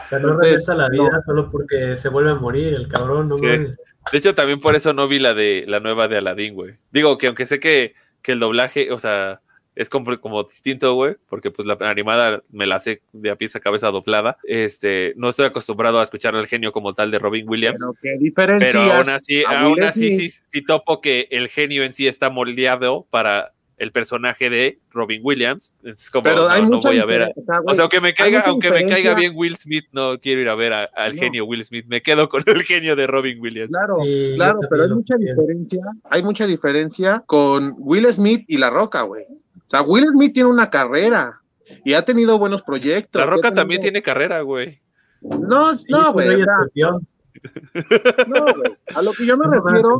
O 0.07 0.09
sea, 0.09 0.19
no 0.19 0.37
regresa 0.37 0.73
la 0.73 0.87
vida 0.87 1.19
solo 1.25 1.51
porque 1.51 1.97
se 1.97 2.07
vuelve 2.07 2.31
a 2.31 2.35
morir 2.35 2.73
el 2.73 2.87
cabrón, 2.87 3.27
no 3.27 3.35
De 3.35 3.73
hecho, 4.13 4.33
también 4.33 4.61
por 4.61 4.73
eso 4.73 4.93
no 4.93 5.09
vi 5.09 5.19
la 5.19 5.33
de 5.33 5.65
la 5.67 5.81
nueva 5.81 6.07
de 6.07 6.19
Aladdin, 6.19 6.53
güey. 6.53 6.75
Digo 6.91 7.17
que 7.17 7.27
aunque 7.27 7.45
sé 7.45 7.59
que, 7.59 7.93
que 8.21 8.31
el 8.31 8.39
doblaje, 8.39 8.93
o 8.93 8.99
sea, 8.99 9.41
es 9.75 9.89
como, 9.89 10.17
como 10.21 10.45
distinto, 10.45 10.93
güey, 10.93 11.17
porque 11.27 11.51
pues 11.51 11.67
la 11.67 11.77
animada 11.81 12.41
me 12.49 12.65
la 12.65 12.79
sé 12.79 13.01
de 13.11 13.31
a 13.31 13.35
pies 13.35 13.57
a 13.57 13.59
cabeza 13.59 13.91
doblada. 13.91 14.37
Este, 14.45 15.11
no 15.17 15.27
estoy 15.27 15.45
acostumbrado 15.45 15.99
a 15.99 16.03
escuchar 16.03 16.37
al 16.37 16.47
genio 16.47 16.71
como 16.71 16.93
tal 16.93 17.11
de 17.11 17.19
Robin 17.19 17.47
Williams. 17.49 17.81
Pero 17.81 17.93
qué 18.01 18.17
diferencia. 18.17 18.71
Pero 18.71 18.93
aún 18.93 19.09
así, 19.09 19.43
aún 19.45 19.83
así 19.83 20.29
sí, 20.29 20.41
sí 20.47 20.61
topo 20.63 21.01
que 21.01 21.27
el 21.31 21.49
genio 21.49 21.83
en 21.83 21.91
sí 21.91 22.07
está 22.07 22.29
moldeado 22.29 23.05
para 23.09 23.51
el 23.77 23.91
personaje 23.91 24.49
de 24.49 24.79
Robin 24.91 25.21
Williams. 25.23 25.71
Es 25.83 26.09
como, 26.09 26.23
pero 26.23 26.49
no, 26.61 26.79
voy 26.79 26.99
a 26.99 27.05
ver. 27.05 27.31
o, 27.65 27.73
sea, 27.73 27.83
aunque 27.83 28.01
me 28.01 28.13
caiga, 28.13 28.41
aunque 28.41 28.71
me 28.71 28.85
caiga 28.85 29.13
bien 29.13 29.33
Will 29.35 29.55
Smith, 29.57 29.85
no 29.91 30.19
quiero 30.19 30.41
ir 30.41 30.49
a 30.49 30.55
ver 30.55 30.73
al 30.73 31.13
genio 31.13 31.45
Will 31.45 31.63
Smith. 31.63 31.85
Me 31.87 32.01
quedo 32.01 32.27
con 32.29 32.43
el 32.47 32.63
genio 32.63 32.95
de 32.95 33.07
Robin 33.07 33.39
Williams. 33.39 33.71
Claro, 33.71 33.97
claro, 34.35 34.59
pero 34.69 34.83
hay 34.83 34.89
mucha 34.89 35.15
diferencia. 35.15 35.85
Hay 36.09 36.23
mucha 36.23 36.47
diferencia 36.47 37.23
con 37.25 37.75
Will 37.77 38.11
Smith 38.11 38.45
y 38.47 38.57
La 38.57 38.69
Roca, 38.69 39.03
güey. 39.03 39.23
O 39.23 39.69
sea, 39.69 39.81
Will 39.83 40.07
Smith 40.11 40.33
tiene 40.33 40.49
una 40.49 40.69
carrera 40.69 41.41
y 41.83 41.93
ha 41.93 42.03
tenido 42.03 42.39
buenos 42.39 42.63
proyectos. 42.63 43.19
La 43.19 43.25
Roca 43.25 43.53
también 43.53 43.81
tiene 43.81 44.01
carrera, 44.01 44.41
güey. 44.41 44.81
No, 45.21 45.73
no, 45.89 46.13
güey. 46.13 46.37
no, 48.27 48.45
güey. 48.55 48.77
A 48.95 49.01
lo 49.01 49.11
que 49.13 49.25
yo 49.25 49.37
me 49.37 49.45
refiero 49.47 49.99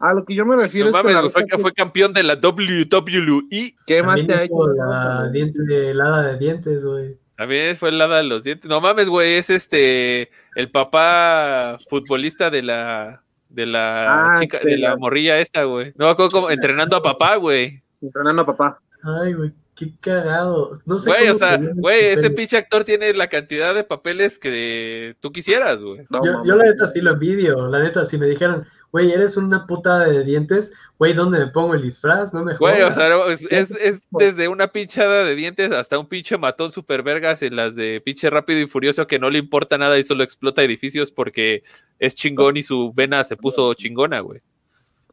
a 0.00 0.14
lo 0.14 0.24
que 0.24 0.34
yo 0.34 0.46
me 0.46 0.56
refiero 0.56 0.88
es 0.88 0.96
que 0.96 1.30
fue, 1.30 1.44
fue, 1.60 1.72
campeón 1.72 2.14
de 2.14 2.22
la 2.22 2.34
WWE. 2.34 3.74
¿Qué 3.86 4.02
más 4.02 4.26
te 4.26 4.32
ha 4.32 4.44
hecho? 4.44 4.66
La 4.74 5.28
diente 5.30 5.62
de 5.62 5.90
helada 5.90 6.32
de 6.32 6.38
dientes, 6.38 6.82
güey. 6.82 7.18
También 7.36 7.76
fue 7.76 7.90
el 7.90 8.00
hada 8.00 8.18
de 8.18 8.24
los 8.24 8.44
dientes. 8.44 8.68
No 8.68 8.80
mames, 8.80 9.08
güey, 9.08 9.34
es 9.34 9.50
este 9.50 10.30
el 10.56 10.70
papá 10.70 11.78
futbolista 11.88 12.50
de 12.50 12.62
la 12.62 13.22
de 13.48 13.66
la 13.66 14.32
ah, 14.32 14.40
chica, 14.40 14.58
de 14.62 14.78
la, 14.78 14.96
morrilla 14.96 15.38
esta, 15.38 15.64
güey. 15.64 15.92
No 15.96 16.06
me 16.06 16.12
acuerdo 16.12 16.30
como 16.30 16.50
entrenando 16.50 16.96
a 16.96 17.02
papá, 17.02 17.36
güey. 17.36 17.82
Entrenando 18.00 18.42
a 18.42 18.46
papá. 18.46 18.80
Ay, 19.02 19.34
güey. 19.34 19.52
Qué 19.74 19.92
cagado. 20.00 20.78
No 20.84 20.98
sé 20.98 21.10
güey, 21.10 21.28
o 21.30 21.34
sea, 21.34 21.58
güey, 21.58 22.04
ese 22.06 22.28
pinche 22.28 22.58
actor 22.58 22.84
tiene 22.84 23.14
la 23.14 23.28
cantidad 23.28 23.74
de 23.74 23.84
papeles 23.84 24.38
que 24.38 25.16
tú 25.20 25.32
quisieras, 25.32 25.82
güey. 25.82 26.06
yo, 26.10 26.44
yo, 26.44 26.56
la 26.56 26.64
neta 26.64 26.88
sí 26.88 27.00
lo 27.00 27.12
envidio. 27.12 27.68
La 27.68 27.82
neta, 27.82 28.04
si 28.04 28.18
me 28.18 28.26
dijeran, 28.26 28.66
güey, 28.92 29.12
eres 29.12 29.36
una 29.36 29.66
puta 29.66 30.00
de 30.00 30.24
dientes, 30.24 30.72
güey, 30.98 31.12
¿dónde 31.12 31.38
me 31.38 31.46
pongo 31.48 31.74
el 31.74 31.82
disfraz? 31.82 32.34
No 32.34 32.44
me 32.44 32.54
jodas. 32.54 32.76
Güey, 32.76 32.82
o 32.82 32.92
sea, 32.92 33.48
es, 33.50 33.70
es, 33.70 34.08
desde 34.10 34.48
una 34.48 34.68
pinchada 34.68 35.24
de 35.24 35.34
dientes 35.34 35.72
hasta 35.72 35.98
un 35.98 36.06
pinche 36.06 36.36
matón 36.38 36.72
super 36.72 37.02
vergas 37.02 37.42
en 37.42 37.56
las 37.56 37.76
de 37.76 38.00
pinche 38.04 38.28
rápido 38.30 38.60
y 38.60 38.66
furioso 38.66 39.06
que 39.06 39.18
no 39.18 39.30
le 39.30 39.38
importa 39.38 39.78
nada 39.78 39.98
y 39.98 40.04
solo 40.04 40.24
explota 40.24 40.62
edificios 40.62 41.10
porque 41.10 41.62
es 41.98 42.14
chingón 42.14 42.56
y 42.56 42.62
su 42.62 42.92
vena 42.92 43.24
se 43.24 43.36
puso 43.36 43.72
chingona, 43.74 44.20
güey. 44.20 44.40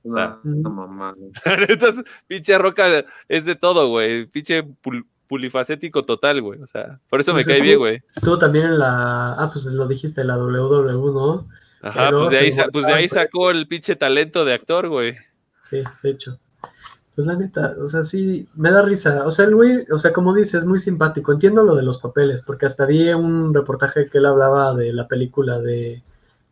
O 0.04 0.12
sea, 0.12 0.40
no, 0.44 0.70
mamá. 0.70 1.16
Entonces, 1.68 2.04
pinche 2.28 2.58
roca 2.58 3.06
es 3.28 3.46
de 3.46 3.56
todo, 3.56 3.90
güey. 3.90 4.26
Pinche 4.26 4.66
polifacético 5.28 6.06
total, 6.06 6.42
güey. 6.42 6.62
O 6.62 6.68
sea, 6.68 7.00
por 7.10 7.20
eso 7.20 7.34
me 7.34 7.44
cae 7.44 7.62
bien, 7.62 7.78
güey. 7.78 8.02
Tú 8.22 8.40
también 8.40 8.66
en 8.66 8.80
la. 8.80 9.34
Ah, 9.34 9.50
pues 9.52 9.66
lo 9.66 9.86
dijiste, 9.88 10.24
la 10.24 10.38
WWE, 10.38 10.94
¿no? 11.14 11.48
Ajá, 11.82 12.10
pues 12.12 12.32
de, 12.32 12.38
ahí, 12.38 12.52
pues 12.72 12.88
de 12.88 12.94
ahí 12.94 13.08
sacó 13.08 13.52
el 13.52 13.68
pinche 13.68 13.96
talento 13.96 14.46
de 14.46 14.54
actor, 14.54 14.88
güey. 14.90 15.16
Sí, 15.70 15.84
de 16.04 16.10
hecho. 16.10 16.40
Pues 17.16 17.28
la 17.28 17.36
neta, 17.36 17.76
o 17.82 17.88
sea, 17.88 18.04
sí, 18.04 18.48
me 18.56 18.72
da 18.72 18.82
risa. 18.84 19.26
O 19.26 19.32
sea, 19.32 19.46
el 19.46 19.56
güey, 19.56 19.86
o 19.92 19.98
sea, 19.98 20.14
como 20.14 20.34
dices, 20.34 20.56
es 20.56 20.66
muy 20.66 20.80
simpático. 20.80 21.32
Entiendo 21.32 21.64
lo 21.64 21.76
de 21.76 21.84
los 21.84 22.00
papeles, 22.00 22.44
porque 22.44 22.68
hasta 22.68 22.86
vi 22.86 23.10
un 23.10 23.54
reportaje 23.54 24.08
que 24.08 24.20
él 24.20 24.26
hablaba 24.26 24.74
de 24.76 24.94
la 24.94 25.08
película 25.08 25.60
de 25.60 26.04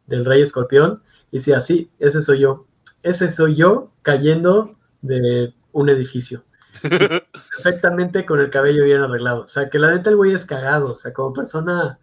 del 0.08 0.26
Rey 0.26 0.42
Escorpión 0.42 1.02
y 1.32 1.38
decía, 1.38 1.60
sí, 1.62 1.90
ese 2.00 2.22
soy 2.22 2.40
yo. 2.40 2.66
Ese 3.04 3.30
soy 3.30 3.56
yo 3.56 3.92
cayendo 4.02 4.76
de 5.02 5.54
un 5.72 5.90
edificio. 5.90 6.44
Perfectamente 6.82 8.26
con 8.26 8.40
el 8.40 8.50
cabello 8.50 8.84
bien 8.84 9.02
arreglado. 9.02 9.44
O 9.44 9.48
sea, 9.48 9.70
que 9.70 9.80
la 9.80 9.92
neta 9.92 10.10
el 10.10 10.16
güey 10.16 10.34
es 10.34 10.46
cagado. 10.46 10.92
O 10.92 10.96
sea, 10.96 11.14
como 11.14 11.34
persona. 11.34 12.00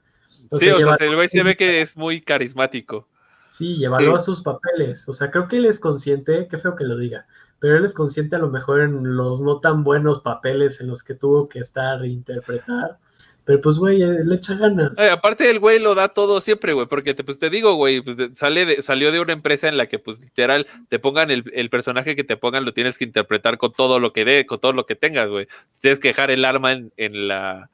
Sí, 0.59 0.71
o 0.71 0.81
sea, 0.81 1.07
el 1.07 1.15
güey 1.15 1.29
se 1.29 1.43
ve 1.43 1.57
que 1.57 1.81
es 1.81 1.97
muy 1.97 2.21
carismático. 2.21 3.09
Sí, 3.49 3.77
llevarlo 3.77 4.17
a 4.17 4.19
sus 4.19 4.41
papeles. 4.41 5.07
O 5.09 5.13
sea, 5.13 5.31
creo 5.31 5.47
que 5.47 5.59
él 5.59 5.67
es 5.67 5.79
consciente, 5.79 6.49
qué 6.51 6.59
feo 6.59 6.75
que 6.75 6.85
lo 6.85 6.97
diga, 6.97 7.27
pero 7.59 7.77
él 7.77 7.85
es 7.85 7.93
consciente 7.93 8.37
a 8.37 8.39
lo 8.39 8.49
mejor 8.49 8.81
en 8.81 9.17
los 9.17 9.41
no 9.41 9.61
tan 9.61 9.85
buenos 9.85 10.21
papeles 10.21 10.81
en 10.81 10.89
los 10.89 11.03
que 11.03 11.15
tuvo 11.15 11.49
que 11.49 11.59
estar 11.59 12.03
e 12.03 12.09
interpretar. 12.09 12.99
Pero 13.45 13.61
pues, 13.61 13.79
güey, 13.79 14.03
eh, 14.03 14.25
le 14.25 14.37
echa 14.37 14.55
ganas. 14.55 14.99
aparte, 14.99 15.51
el 15.51 15.59
güey 15.59 15.81
lo 15.81 15.95
da 15.95 16.09
todo 16.09 16.41
siempre, 16.41 16.73
güey, 16.73 16.87
porque 16.87 17.13
te, 17.13 17.25
pues 17.25 17.39
te 17.39 17.51
digo, 17.51 17.75
güey, 17.75 18.01
pues 18.01 18.17
sale 18.35 18.65
de, 18.65 18.83
salió 18.83 19.11
de 19.11 19.21
una 19.21 19.33
empresa 19.33 19.69
en 19.69 19.77
la 19.77 19.87
que, 19.87 19.99
pues, 19.99 20.21
literal, 20.21 20.67
te 20.89 21.01
pongan 21.01 21.31
el, 21.31 21.45
el, 21.53 21.69
personaje 21.69 22.15
que 22.15 22.23
te 22.23 22.37
pongan, 22.37 22.65
lo 22.65 22.73
tienes 22.73 22.99
que 22.99 23.05
interpretar 23.05 23.59
con 23.59 23.73
todo 23.73 23.99
lo 23.99 24.13
que 24.13 24.25
dé, 24.25 24.47
con 24.47 24.61
todo 24.61 24.73
lo 24.73 24.87
que 24.87 24.95
tengas, 24.95 25.29
güey. 25.29 25.49
Tienes 25.81 25.99
que 25.99 26.09
dejar 26.09 26.31
el 26.31 26.45
arma 26.45 26.73
en, 26.73 26.93
en 26.97 27.27
la 27.27 27.69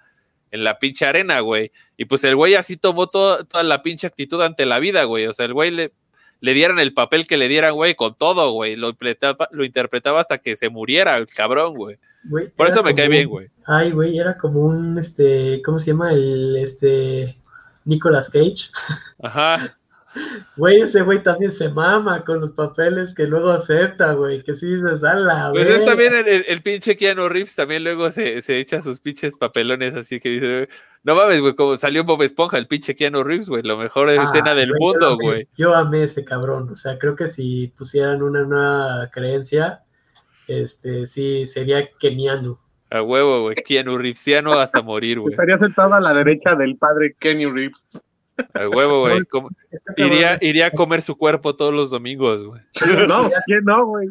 en 0.51 0.65
la 0.65 0.79
pinche 0.79 1.07
arena, 1.07 1.41
güey. 1.41 1.73
Y 1.97 2.05
pues 2.05 2.25
el 2.25 2.37
güey 2.37 2.55
así 2.55 2.77
tomó 2.77 3.09
toda 3.09 3.47
la 3.63 3.83
pinche 3.83 4.07
actitud 4.07 4.41
ante 4.43 4.67
la 4.67 4.79
vida, 4.79 5.05
güey. 5.05 5.27
O 5.27 5.33
sea, 5.33 5.47
el 5.47 5.55
güey 5.55 5.71
le, 5.71 5.93
le 6.41 6.55
dieran 6.55 6.79
el 6.79 6.95
papel 6.95 7.27
que 7.27 7.37
le 7.37 7.49
dieran, 7.49 7.75
güey, 7.75 7.95
con 7.95 8.15
todo, 8.15 8.53
güey. 8.53 8.77
Lo, 8.77 8.97
lo 9.51 9.65
interpretaba 9.65 10.21
hasta 10.21 10.39
que 10.39 10.57
se 10.57 10.69
muriera 10.69 11.17
el 11.17 11.27
cabrón, 11.27 11.75
güey. 11.75 11.99
Por 12.57 12.69
eso 12.69 12.83
me 12.83 12.95
cae 12.95 13.09
bien, 13.09 13.29
güey. 13.29 13.49
Ay, 13.67 13.91
güey, 13.91 14.19
era 14.19 14.37
como 14.37 14.61
un, 14.61 14.99
este, 14.99 15.63
¿cómo 15.63 15.79
se 15.79 15.87
llama? 15.87 16.13
El, 16.13 16.57
este, 16.57 17.37
Nicolas 17.85 18.29
Cage. 18.29 18.71
Ajá. 19.23 19.78
Güey, 20.57 20.81
ese 20.81 21.03
güey 21.03 21.23
también 21.23 21.53
se 21.53 21.69
mama 21.69 22.25
con 22.25 22.41
los 22.41 22.53
papeles 22.53 23.15
que 23.15 23.27
luego 23.27 23.51
acepta, 23.51 24.13
güey, 24.13 24.43
que 24.43 24.55
sí 24.55 24.79
se 24.79 24.99
sala, 24.99 25.51
Pues 25.53 25.69
es 25.69 25.85
también 25.85 26.15
el, 26.15 26.45
el, 26.47 26.63
pinche 26.63 26.97
Keanu 26.97 27.29
Reeves, 27.29 27.55
también 27.55 27.85
luego 27.85 28.11
se, 28.11 28.43
se, 28.43 28.59
echa 28.59 28.81
sus 28.81 29.01
pinches 29.01 29.37
papelones 29.37 29.95
así 29.95 30.21
que 30.21 30.29
dice, 30.31 30.69
no 31.05 31.15
mames, 31.15 31.41
güey, 31.41 31.55
como 31.55 31.77
salió 31.77 32.05
Bob 32.05 32.23
Esponja, 32.23 32.59
el 32.59 32.67
pinche 32.67 32.97
Keanu 32.97 33.23
Reeves, 33.23 33.49
güey, 33.49 33.63
lo 33.63 33.77
mejor 33.77 34.11
de 34.11 34.19
ah, 34.19 34.25
escena 34.25 34.55
del 34.55 34.73
mundo, 34.79 35.17
güey. 35.17 35.47
Yo 35.57 35.75
amé 35.75 36.05
ese 36.05 36.25
cabrón, 36.25 36.69
o 36.71 36.77
sea, 36.77 36.99
creo 36.99 37.15
que 37.15 37.29
si 37.29 37.73
pusieran 37.77 38.23
una 38.23 38.43
nueva 38.43 39.09
creencia, 39.13 39.83
este, 40.49 41.07
sí, 41.07 41.47
sería 41.47 41.89
keniano. 41.99 42.59
A 42.91 43.03
huevo, 43.03 43.43
güey, 43.43 43.57
Keanu 43.57 43.99
Reevesiano 43.99 44.55
hasta 44.55 44.81
morir, 44.81 45.21
güey. 45.21 45.35
Estaría 45.35 45.59
sentado 45.59 45.95
a 45.95 46.01
la 46.01 46.15
derecha 46.15 46.55
del 46.55 46.77
padre 46.77 47.15
Kenny 47.19 47.45
Reeves. 47.45 47.99
A 48.55 48.69
huevo, 48.69 49.01
güey. 49.01 49.23
Iría, 49.97 50.39
iría 50.41 50.67
a 50.67 50.71
comer 50.71 51.03
su 51.03 51.17
cuerpo 51.17 51.57
todos 51.57 51.75
los 51.75 51.91
domingos, 51.91 52.43
güey. 52.43 52.63
No, 53.09 53.29
¿quién 53.47 53.65
no, 53.65 53.87
güey? 53.87 54.09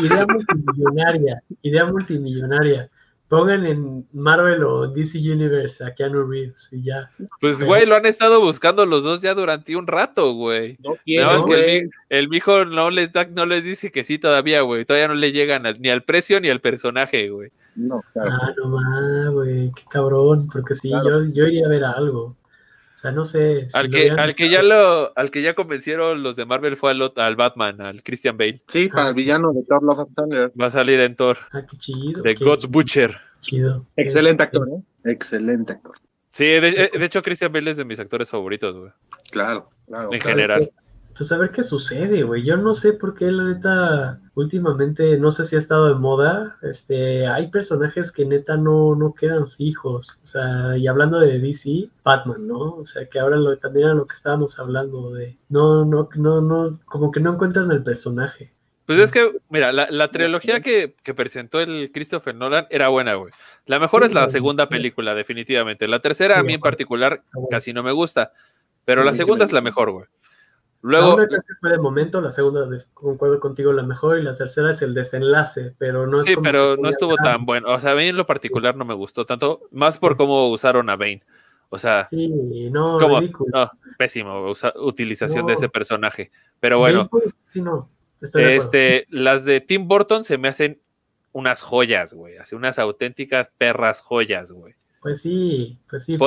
Idea 0.00 0.26
multimillonaria, 0.26 1.42
idea 1.62 1.86
multimillonaria. 1.86 2.90
Pongan 3.28 3.66
en 3.66 4.08
Marvel 4.14 4.64
o 4.64 4.88
DC 4.88 5.18
Universe 5.18 5.84
a 5.84 5.94
Keanu 5.94 6.26
Reeves 6.26 6.70
y 6.72 6.82
ya. 6.82 7.10
Pues, 7.42 7.62
güey, 7.62 7.84
lo 7.84 7.94
han 7.94 8.06
estado 8.06 8.40
buscando 8.40 8.86
los 8.86 9.04
dos 9.04 9.20
ya 9.20 9.34
durante 9.34 9.76
un 9.76 9.86
rato, 9.86 10.32
güey. 10.32 10.78
No 10.82 10.96
quiero, 11.04 11.44
que 11.44 11.90
el, 12.08 12.28
mijo 12.30 12.64
no 12.64 12.90
les 12.90 13.12
da, 13.12 13.26
no 13.26 13.44
les 13.44 13.64
dice 13.64 13.92
que 13.92 14.02
sí 14.02 14.18
todavía, 14.18 14.62
güey. 14.62 14.86
Todavía 14.86 15.08
no 15.08 15.14
le 15.14 15.32
llegan 15.32 15.64
ni 15.78 15.90
al 15.90 16.04
precio 16.04 16.40
ni 16.40 16.48
al 16.48 16.62
personaje, 16.62 17.28
güey. 17.28 17.50
No, 17.76 18.02
claro. 18.14 18.30
Ah, 18.32 18.54
no 18.56 18.68
más, 18.70 19.30
güey, 19.30 19.72
qué 19.72 19.82
cabrón, 19.90 20.48
porque 20.50 20.74
sí, 20.74 20.90
yo, 20.90 21.22
yo 21.34 21.46
iría 21.46 21.66
a 21.66 21.68
ver 21.68 21.84
algo. 21.84 22.34
O 22.98 23.00
sea, 23.00 23.12
no 23.12 23.24
sé. 23.24 23.68
al, 23.74 23.90
que, 23.92 24.10
al 24.10 24.34
que 24.34 24.48
ya 24.48 24.60
lo, 24.60 25.16
al 25.16 25.30
que 25.30 25.40
ya 25.40 25.54
convencieron 25.54 26.20
los 26.24 26.34
de 26.34 26.46
Marvel 26.46 26.76
fue 26.76 26.90
al, 26.90 27.12
al 27.14 27.36
Batman, 27.36 27.80
al 27.80 28.02
Christian 28.02 28.36
Bale. 28.36 28.60
Sí, 28.66 28.88
para 28.88 29.10
el 29.10 29.14
villano 29.14 29.52
de 29.52 29.62
Thor 29.62 29.84
Love 29.84 30.08
Thunder. 30.16 30.52
Va 30.60 30.66
a 30.66 30.70
salir 30.70 30.98
en 30.98 31.14
Thor. 31.14 31.38
Ah, 31.52 31.62
qué 31.64 31.76
chido. 31.76 32.22
De 32.22 32.34
God 32.34 32.66
Butcher. 32.68 33.16
Chido. 33.38 33.86
Excelente 33.94 34.42
actor, 34.42 34.68
¿eh? 34.68 35.12
Excelente 35.12 35.74
actor. 35.74 35.94
Sí, 36.32 36.44
de, 36.44 36.90
de, 36.92 37.04
hecho, 37.04 37.22
Christian 37.22 37.52
Bale 37.52 37.70
es 37.70 37.76
de 37.76 37.84
mis 37.84 38.00
actores 38.00 38.30
favoritos, 38.30 38.76
güey. 38.76 38.90
Claro, 39.30 39.70
claro. 39.86 40.12
En 40.12 40.20
general 40.20 40.72
pues 41.18 41.32
a 41.32 41.36
ver 41.36 41.50
qué 41.50 41.64
sucede, 41.64 42.22
güey. 42.22 42.44
Yo 42.44 42.56
no 42.56 42.72
sé 42.72 42.92
por 42.92 43.14
qué, 43.14 43.32
la 43.32 43.42
neta, 43.42 44.20
últimamente, 44.34 45.18
no 45.18 45.32
sé 45.32 45.44
si 45.44 45.56
ha 45.56 45.58
estado 45.58 45.88
de 45.88 45.94
moda, 45.96 46.56
este, 46.62 47.26
hay 47.26 47.48
personajes 47.48 48.12
que 48.12 48.24
neta 48.24 48.56
no, 48.56 48.94
no 48.94 49.12
quedan 49.12 49.50
fijos. 49.50 50.20
O 50.22 50.26
sea, 50.26 50.76
y 50.76 50.86
hablando 50.86 51.18
de 51.18 51.40
DC, 51.40 51.88
Batman, 52.04 52.46
¿no? 52.46 52.76
O 52.76 52.86
sea, 52.86 53.06
que 53.06 53.18
ahora 53.18 53.36
lo, 53.36 53.56
también 53.56 53.86
era 53.86 53.94
lo 53.94 54.06
que 54.06 54.14
estábamos 54.14 54.60
hablando 54.60 55.12
de, 55.12 55.36
no, 55.48 55.84
no, 55.84 56.08
no, 56.14 56.40
no, 56.40 56.78
como 56.84 57.10
que 57.10 57.18
no 57.18 57.34
encuentran 57.34 57.72
el 57.72 57.82
personaje. 57.82 58.52
Pues 58.86 59.00
es 59.00 59.10
que, 59.10 59.32
mira, 59.50 59.72
la, 59.72 60.10
trilogía 60.12 60.60
que, 60.62 60.94
presentó 61.14 61.60
el 61.60 61.90
Christopher 61.92 62.34
Nolan 62.34 62.68
era 62.70 62.88
buena, 62.88 63.16
güey. 63.16 63.32
La 63.66 63.78
mejor 63.80 64.04
es 64.04 64.14
la 64.14 64.30
segunda 64.30 64.68
película, 64.70 65.14
definitivamente. 65.14 65.88
La 65.88 65.98
tercera, 65.98 66.38
a 66.38 66.42
mí 66.42 66.54
en 66.54 66.60
particular, 66.60 67.22
casi 67.50 67.74
no 67.74 67.82
me 67.82 67.92
gusta. 67.92 68.32
Pero 68.86 69.04
la 69.04 69.12
segunda 69.12 69.44
es 69.44 69.52
la 69.52 69.60
mejor, 69.60 69.90
güey. 69.90 70.06
Luego, 70.80 71.18
la 71.18 71.42
fue 71.60 71.70
de 71.70 71.78
momento, 71.78 72.20
la 72.20 72.30
segunda, 72.30 72.68
concuerdo 72.94 73.40
contigo, 73.40 73.72
la 73.72 73.82
mejor, 73.82 74.18
y 74.18 74.22
la 74.22 74.34
tercera 74.34 74.70
es 74.70 74.80
el 74.80 74.94
desenlace, 74.94 75.74
pero 75.76 76.06
no 76.06 76.20
Sí, 76.20 76.34
pero 76.40 76.76
no 76.76 76.88
estuvo 76.88 77.16
tan 77.16 77.44
bueno. 77.44 77.72
O 77.72 77.80
sea, 77.80 77.92
a 77.92 77.94
mí 77.96 78.06
en 78.06 78.16
lo 78.16 78.26
particular 78.26 78.76
no 78.76 78.84
me 78.84 78.94
gustó 78.94 79.26
tanto, 79.26 79.62
más 79.72 79.98
por 79.98 80.16
cómo 80.16 80.48
usaron 80.50 80.88
a 80.88 80.96
Bane. 80.96 81.22
O 81.70 81.78
sea, 81.78 82.06
sí, 82.06 82.28
no, 82.70 82.96
es 82.96 83.02
como, 83.02 83.20
no, 83.20 83.70
pésimo 83.98 84.52
utilización 84.76 85.46
de 85.46 85.54
ese 85.54 85.68
personaje. 85.68 86.30
Pero 86.60 86.78
bueno, 86.78 87.10
sí, 87.48 87.60
no, 87.60 87.90
este, 88.20 89.06
las 89.10 89.44
de 89.44 89.60
Tim 89.60 89.86
Burton 89.86 90.24
se 90.24 90.38
me 90.38 90.48
hacen 90.48 90.80
unas 91.32 91.60
joyas, 91.60 92.14
güey, 92.14 92.36
así 92.38 92.54
unas 92.54 92.78
auténticas 92.78 93.50
perras 93.58 94.00
joyas, 94.00 94.52
güey. 94.52 94.74
Pues 95.00 95.20
sí, 95.20 95.78
pues 95.88 96.04
sí. 96.04 96.18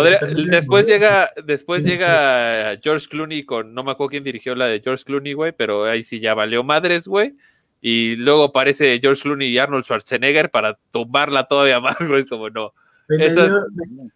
después 0.50 0.88
llega, 0.88 1.30
después 1.44 1.84
llega 1.84 2.78
George 2.82 3.08
Clooney 3.10 3.44
con, 3.44 3.74
no 3.74 3.84
me 3.84 3.92
acuerdo 3.92 4.12
quién 4.12 4.24
dirigió 4.24 4.56
la 4.56 4.68
de 4.68 4.80
George 4.80 5.04
Clooney, 5.04 5.34
güey, 5.34 5.52
pero 5.52 5.86
ahí 5.86 6.04
sí 6.04 6.22
ya 6.22 6.34
valió 6.34 6.64
madres, 6.64 7.08
güey. 7.08 7.36
Y 7.82 8.16
luego 8.18 8.46
aparece 8.46 9.00
George 9.02 9.24
Clooney 9.24 9.50
y 9.50 9.58
Arnold 9.58 9.84
Schwarzenegger 9.84 10.52
para 10.52 10.78
tumbarla 10.92 11.48
todavía 11.48 11.80
más, 11.80 11.98
güey, 12.08 12.26
como 12.26 12.50
no. 12.50 12.74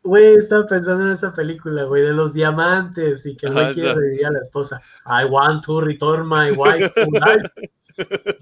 Güey, 0.03 0.35
estaba 0.35 0.65
pensando 0.65 1.05
en 1.05 1.11
esa 1.11 1.33
película, 1.33 1.83
güey, 1.83 2.03
de 2.03 2.13
los 2.13 2.33
diamantes 2.33 3.25
y 3.25 3.35
que 3.35 3.49
no 3.49 3.73
quiere 3.73 3.93
revivir 3.93 4.25
a 4.27 4.31
la 4.31 4.39
esposa. 4.39 4.81
I 5.05 5.25
want 5.25 5.65
to 5.65 5.81
return 5.81 6.27
my 6.27 6.51
wife 6.51 6.89
to 6.91 7.11
life. 7.11 7.51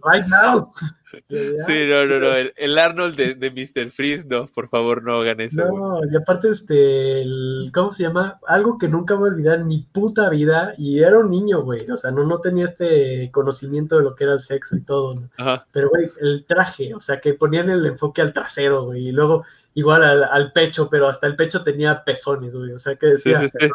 Right 0.03 0.27
now. 0.27 0.71
Sí, 1.29 1.85
no, 1.87 2.05
no, 2.05 2.19
no. 2.19 2.33
El, 2.55 2.79
Arnold 2.79 3.15
de, 3.15 3.35
de, 3.35 3.51
Mr. 3.51 3.91
Freeze, 3.91 4.25
no, 4.27 4.47
por 4.47 4.69
favor, 4.69 5.03
no 5.03 5.21
hagan 5.21 5.41
eso. 5.41 5.63
No, 5.63 5.99
y 6.11 6.15
aparte, 6.15 6.49
este, 6.49 7.23
¿cómo 7.71 7.93
se 7.93 8.03
llama? 8.03 8.39
Algo 8.47 8.77
que 8.77 8.87
nunca 8.87 9.13
voy 9.13 9.29
a 9.29 9.33
olvidar 9.33 9.59
en 9.59 9.67
mi 9.67 9.87
puta 9.91 10.29
vida, 10.29 10.73
y 10.77 11.01
era 11.01 11.19
un 11.19 11.29
niño, 11.29 11.61
güey. 11.61 11.89
O 11.89 11.97
sea, 11.97 12.11
no, 12.11 12.23
no 12.23 12.39
tenía 12.39 12.65
este 12.65 13.29
conocimiento 13.31 13.97
de 13.97 14.03
lo 14.03 14.15
que 14.15 14.23
era 14.23 14.33
el 14.33 14.41
sexo 14.41 14.75
y 14.75 14.81
todo. 14.81 15.29
Pero, 15.71 15.89
güey, 15.89 16.09
el 16.19 16.45
traje, 16.45 16.95
o 16.95 17.01
sea, 17.01 17.19
que 17.19 17.35
ponían 17.35 17.69
el 17.69 17.85
enfoque 17.85 18.21
al 18.21 18.33
trasero, 18.33 18.85
güey, 18.85 19.09
y 19.09 19.11
luego 19.11 19.45
igual 19.75 20.03
al, 20.03 20.51
pecho, 20.51 20.89
pero 20.89 21.07
hasta 21.07 21.27
el 21.27 21.35
pecho 21.35 21.63
tenía 21.63 22.03
pezones, 22.03 22.55
güey. 22.55 22.71
O 22.71 22.79
sea, 22.79 22.95
que 22.95 23.07
decía. 23.07 23.39
Sí, 23.41 23.49
sí, 23.59 23.67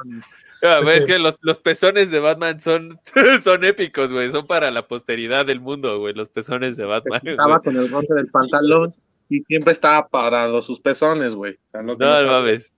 Es 0.62 1.04
que 1.06 1.18
los, 1.18 1.38
los, 1.42 1.58
pezones 1.58 2.10
de 2.10 2.20
Batman 2.20 2.60
son, 2.60 2.98
son 3.42 3.64
épicos, 3.64 4.12
güey. 4.12 4.30
Son 4.30 4.46
para 4.46 4.70
la 4.70 4.86
posteridad 4.86 5.46
del 5.46 5.60
mundo, 5.60 5.98
güey. 5.98 6.14
Los 6.14 6.28
pezones 6.28 6.76
de 6.76 6.84
Batman. 6.84 7.20
Estaba 7.24 7.60
con 7.60 7.76
el 7.76 7.90
roce 7.90 8.14
del 8.14 8.28
pantalón 8.28 8.92
y 9.28 9.40
siempre 9.42 9.72
estaba 9.72 10.08
parado 10.08 10.62
sus 10.62 10.80
pezones, 10.80 11.34
güey. 11.34 11.58
no, 11.72 11.82
no, 11.82 11.96
mames. 11.96 12.72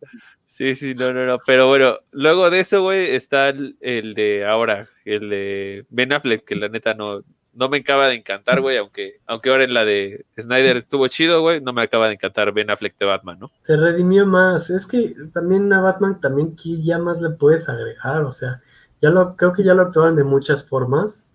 Sí, 0.46 0.74
sí, 0.74 0.94
no, 0.94 1.12
no, 1.12 1.26
no. 1.26 1.36
Pero 1.46 1.68
bueno, 1.68 1.98
luego 2.10 2.50
de 2.50 2.60
eso, 2.60 2.82
güey, 2.82 3.14
está 3.14 3.50
el, 3.50 3.76
el, 3.80 4.14
de 4.14 4.44
ahora, 4.44 4.88
el 5.04 5.30
de 5.30 5.86
Ben 5.90 6.12
Affleck, 6.12 6.44
que 6.44 6.56
la 6.56 6.68
neta 6.68 6.94
no, 6.94 7.22
no 7.60 7.68
me 7.68 7.76
acaba 7.76 8.08
de 8.08 8.14
encantar, 8.14 8.62
güey, 8.62 8.78
aunque, 8.78 9.20
aunque 9.26 9.50
ahora 9.50 9.64
en 9.64 9.74
la 9.74 9.84
de 9.84 10.24
Snyder 10.40 10.78
estuvo 10.78 11.06
chido, 11.08 11.42
güey, 11.42 11.60
no 11.60 11.74
me 11.74 11.82
acaba 11.82 12.08
de 12.08 12.14
encantar 12.14 12.52
Ben 12.54 12.70
Affleck 12.70 12.98
de 12.98 13.04
Batman, 13.04 13.38
¿no? 13.38 13.50
Se 13.60 13.76
redimió 13.76 14.24
más, 14.24 14.70
es 14.70 14.86
que 14.86 15.14
también 15.34 15.70
a 15.74 15.82
Batman 15.82 16.18
también 16.22 16.56
ya 16.56 16.98
más 16.98 17.20
le 17.20 17.28
puedes 17.28 17.68
agregar, 17.68 18.22
o 18.22 18.32
sea, 18.32 18.62
ya 19.02 19.10
lo, 19.10 19.36
creo 19.36 19.52
que 19.52 19.62
ya 19.62 19.74
lo 19.74 19.82
actuaron 19.82 20.16
de 20.16 20.24
muchas 20.24 20.66
formas, 20.66 21.28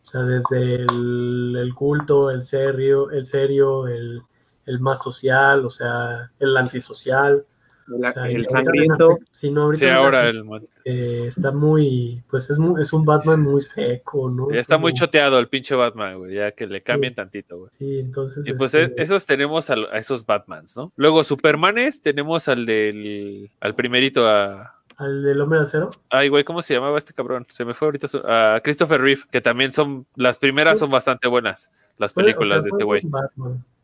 o 0.00 0.04
sea, 0.06 0.22
desde 0.22 0.76
el, 0.76 1.72
culto, 1.74 2.30
el 2.30 2.44
serio, 2.44 3.10
el 3.10 3.26
serio, 3.26 3.86
el, 3.86 4.22
el 4.64 4.80
más 4.80 5.02
social, 5.02 5.66
o 5.66 5.70
sea, 5.70 6.30
el 6.38 6.56
antisocial. 6.56 7.44
El, 7.88 8.04
O 8.04 8.08
sea, 8.08 8.24
y 8.30 8.34
el 8.34 8.36
ahorita 8.42 8.50
sangriento. 8.50 9.18
Sí, 9.30 9.50
no, 9.50 9.62
ahorita 9.62 9.84
Sí, 9.86 9.90
ahora 9.90 10.28
el, 10.28 10.42
eh, 10.84 11.24
está 11.28 11.52
muy, 11.52 12.22
pues 12.28 12.50
es, 12.50 12.58
muy- 12.58 12.80
es 12.82 12.92
un 12.92 13.04
Batman 13.04 13.40
muy 13.40 13.60
seco, 13.60 14.28
¿no? 14.30 14.50
ya 14.50 14.58
está 14.60 14.76
muy 14.76 14.92
choteado 14.92 15.38
el 15.38 15.48
pinche 15.48 15.74
Batman, 15.74 16.18
güey, 16.18 16.34
ya 16.34 16.50
que 16.52 16.66
le 16.66 16.80
cambien 16.80 17.14
tantito, 17.14 17.58
güey. 17.58 17.70
Sí, 17.78 18.00
entonces. 18.00 18.46
Y 18.46 18.52
pues 18.54 18.74
este, 18.74 19.00
esos 19.00 19.24
tenemos 19.26 19.70
a, 19.70 19.74
esos 19.94 20.26
Batmans, 20.26 20.76
¿no? 20.76 20.92
Luego 20.96 21.22
Supermanes 21.24 22.00
tenemos 22.02 22.48
al 22.48 22.66
del 22.66 23.50
al 23.60 23.74
primerito 23.76 24.28
a 24.28 24.74
Al 24.96 25.22
del 25.22 25.40
hombre 25.40 25.58
de 25.60 25.64
acero. 25.66 25.90
ay 26.10 26.28
güey, 26.28 26.42
¿cómo 26.42 26.62
se 26.62 26.74
llamaba 26.74 26.98
este 26.98 27.12
cabrón? 27.14 27.46
Se 27.50 27.64
me 27.64 27.74
fue 27.74 27.86
ahorita 27.86 28.08
su- 28.08 28.22
a 28.24 28.60
Christopher 28.64 29.00
Reeve, 29.00 29.22
que 29.30 29.40
también 29.40 29.72
son 29.72 30.06
las 30.16 30.38
primeras 30.38 30.78
son 30.80 30.90
bastante 30.90 31.28
buenas 31.28 31.70
las 31.98 32.10
o 32.12 32.14
películas 32.14 32.62
sea, 32.62 32.62
de 32.62 32.68
este 32.70 32.84
güey. 32.84 33.02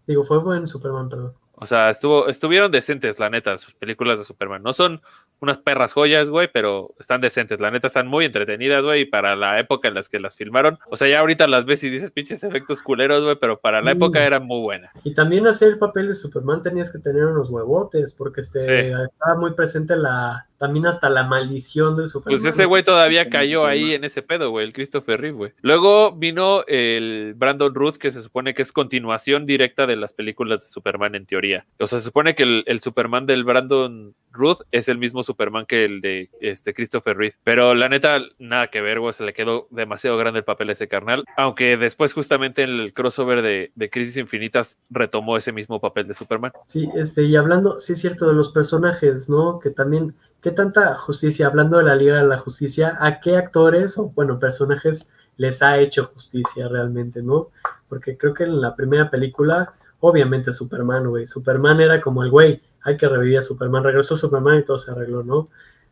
Digo, 0.07 0.25
fue 0.25 0.39
buen 0.39 0.67
Superman, 0.67 1.09
perdón. 1.09 1.33
O 1.55 1.67
sea, 1.67 1.91
estuvo 1.91 2.29
estuvieron 2.29 2.73
decentes, 2.73 3.19
la 3.21 3.31
neta, 3.31 3.57
sus 3.59 3.75
películas 3.75 4.19
de 4.19 4.25
Superman. 4.25 4.63
No 4.63 4.73
son 4.73 5.01
unas 5.41 5.59
perras 5.59 5.93
joyas, 5.93 6.29
güey, 6.29 6.49
pero 6.53 6.95
están 6.99 7.21
decentes. 7.21 7.61
La 7.61 7.71
neta 7.71 7.87
están 7.89 8.07
muy 8.09 8.25
entretenidas, 8.25 8.83
güey, 8.83 9.03
y 9.03 9.05
para 9.05 9.37
la 9.37 9.59
época 9.59 9.89
en 9.89 9.95
las 9.95 10.09
que 10.09 10.19
las 10.21 10.37
filmaron. 10.37 10.79
O 10.89 10.97
sea, 10.97 11.09
ya 11.09 11.21
ahorita 11.21 11.47
las 11.49 11.65
ves 11.65 11.83
y 11.85 11.91
dices 11.91 12.11
pinches 12.11 12.43
efectos 12.45 12.81
culeros, 12.83 13.23
güey, 13.25 13.37
pero 13.41 13.61
para 13.61 13.81
la 13.83 13.93
Mm. 13.93 13.97
época 13.97 14.25
eran 14.25 14.45
muy 14.47 14.61
buenas. 14.61 14.93
Y 15.05 15.15
también 15.15 15.47
hacer 15.47 15.69
el 15.69 15.79
papel 15.79 16.09
de 16.09 16.15
Superman 16.15 16.63
tenías 16.63 16.91
que 16.93 16.99
tener 16.99 17.27
unos 17.27 17.51
huevotes, 17.51 18.15
porque 18.15 18.41
este, 18.41 18.61
Sí. 18.61 18.93
estaba 19.13 19.37
muy 19.39 19.53
presente 19.55 19.95
la, 19.97 20.47
también 20.63 20.87
hasta 20.87 21.11
la 21.11 21.25
maldición 21.25 21.97
del 21.97 22.07
Superman. 22.07 22.41
Pues 22.41 22.55
ese 22.55 22.67
güey 22.67 22.85
todavía 22.85 23.29
cayó 23.29 23.67
ahí 23.67 23.95
en 23.95 24.05
ese 24.05 24.23
pedo, 24.23 24.51
güey, 24.51 24.65
el 24.65 24.73
Christopher 24.73 25.21
Reeve, 25.21 25.37
güey. 25.37 25.53
Luego 25.61 26.13
vino 26.13 26.63
el 26.69 27.35
Brandon 27.37 27.75
Ruth, 27.75 27.97
que 27.97 28.13
se 28.13 28.23
supone 28.23 28.55
que 28.55 28.63
es 28.63 28.71
continuación 28.71 29.45
directa 29.45 29.89
de 29.89 29.97
las 29.97 30.13
películas 30.13 30.61
de 30.61 30.69
Superman 30.69 31.17
en 31.17 31.27
teoría. 31.27 31.67
O 31.81 31.89
sea, 31.89 31.99
se 31.99 32.05
supone 32.05 32.37
que 32.37 32.45
el, 32.45 32.63
el 32.69 32.79
Superman 32.79 33.27
del 33.27 33.43
Brandon 33.43 34.15
Ruth 34.31 34.59
es 34.71 34.89
el 34.89 34.99
mismo 34.99 35.25
Superman 35.25 35.67
que 35.67 35.85
el 35.85 36.01
de 36.01 36.31
este 36.41 36.75
Christopher 36.75 37.17
Reeve. 37.17 37.35
Pero 37.43 37.75
la 37.75 37.89
neta, 37.89 38.21
nada 38.39 38.69
que 38.69 38.81
ver, 38.81 39.01
güey, 39.01 39.13
se 39.13 39.25
le 39.25 39.35
quedó 39.35 39.67
demasiado 39.73 40.17
grande 40.17 40.39
el 40.39 40.45
papel 40.45 40.69
a 40.69 40.73
ese 40.73 40.87
carnal. 40.87 41.25
Aunque 41.37 41.77
después, 41.77 42.13
justamente 42.13 42.63
en 42.63 42.71
el 42.71 42.95
crossover 42.95 43.43
de, 43.43 43.73
de 43.75 43.91
Crisis 43.91 44.17
Infinitas, 44.17 44.79
retomó 44.91 45.37
ese 45.37 45.51
mismo 45.51 45.81
papel 45.81 46.07
de 46.07 46.15
Superman. 46.15 46.53
Sí, 46.69 46.89
este, 46.95 47.25
y 47.25 47.35
hablando, 47.35 47.81
sí 47.81 47.95
es 47.95 47.99
cierto, 47.99 48.29
de 48.29 48.35
los 48.35 48.53
personajes, 48.53 49.29
¿no? 49.29 49.59
Que 49.59 49.71
también, 49.71 50.15
¿qué 50.43 50.51
tanta 50.51 50.97
justicia, 50.97 51.47
hablando 51.47 51.79
de 51.79 51.85
la 51.85 51.95
Liga 51.95 52.17
de 52.17 52.27
la 52.27 52.37
Justicia, 52.37 52.97
a 52.99 53.21
qué 53.21 53.37
actores 53.37 53.97
o, 53.97 54.11
bueno, 54.11 54.41
personajes 54.41 55.07
les 55.37 55.63
ha 55.63 55.79
hecho 55.79 56.07
justicia 56.13 56.69
realmente, 56.69 57.23
¿no? 57.23 57.51
Porque 57.89 58.19
creo 58.19 58.35
que 58.35 58.45
en 58.45 58.61
la 58.61 58.75
primera 58.75 59.09
película, 59.09 59.73
obviamente 60.01 60.53
Superman, 60.53 61.09
güey, 61.09 61.29
Superman 61.29 61.81
era 61.81 62.01
como 62.01 62.25
el 62.25 62.31
güey, 62.31 62.61
hay 62.83 62.97
que 62.97 63.09
revivir 63.09 63.39
a 63.39 63.43
Superman, 63.43 63.85
regresó 63.85 64.17
Superman 64.17 64.59
y 64.59 64.65
todo 64.65 64.79
se 64.79 64.91
arregló, 64.91 65.23
¿no? 65.23 65.49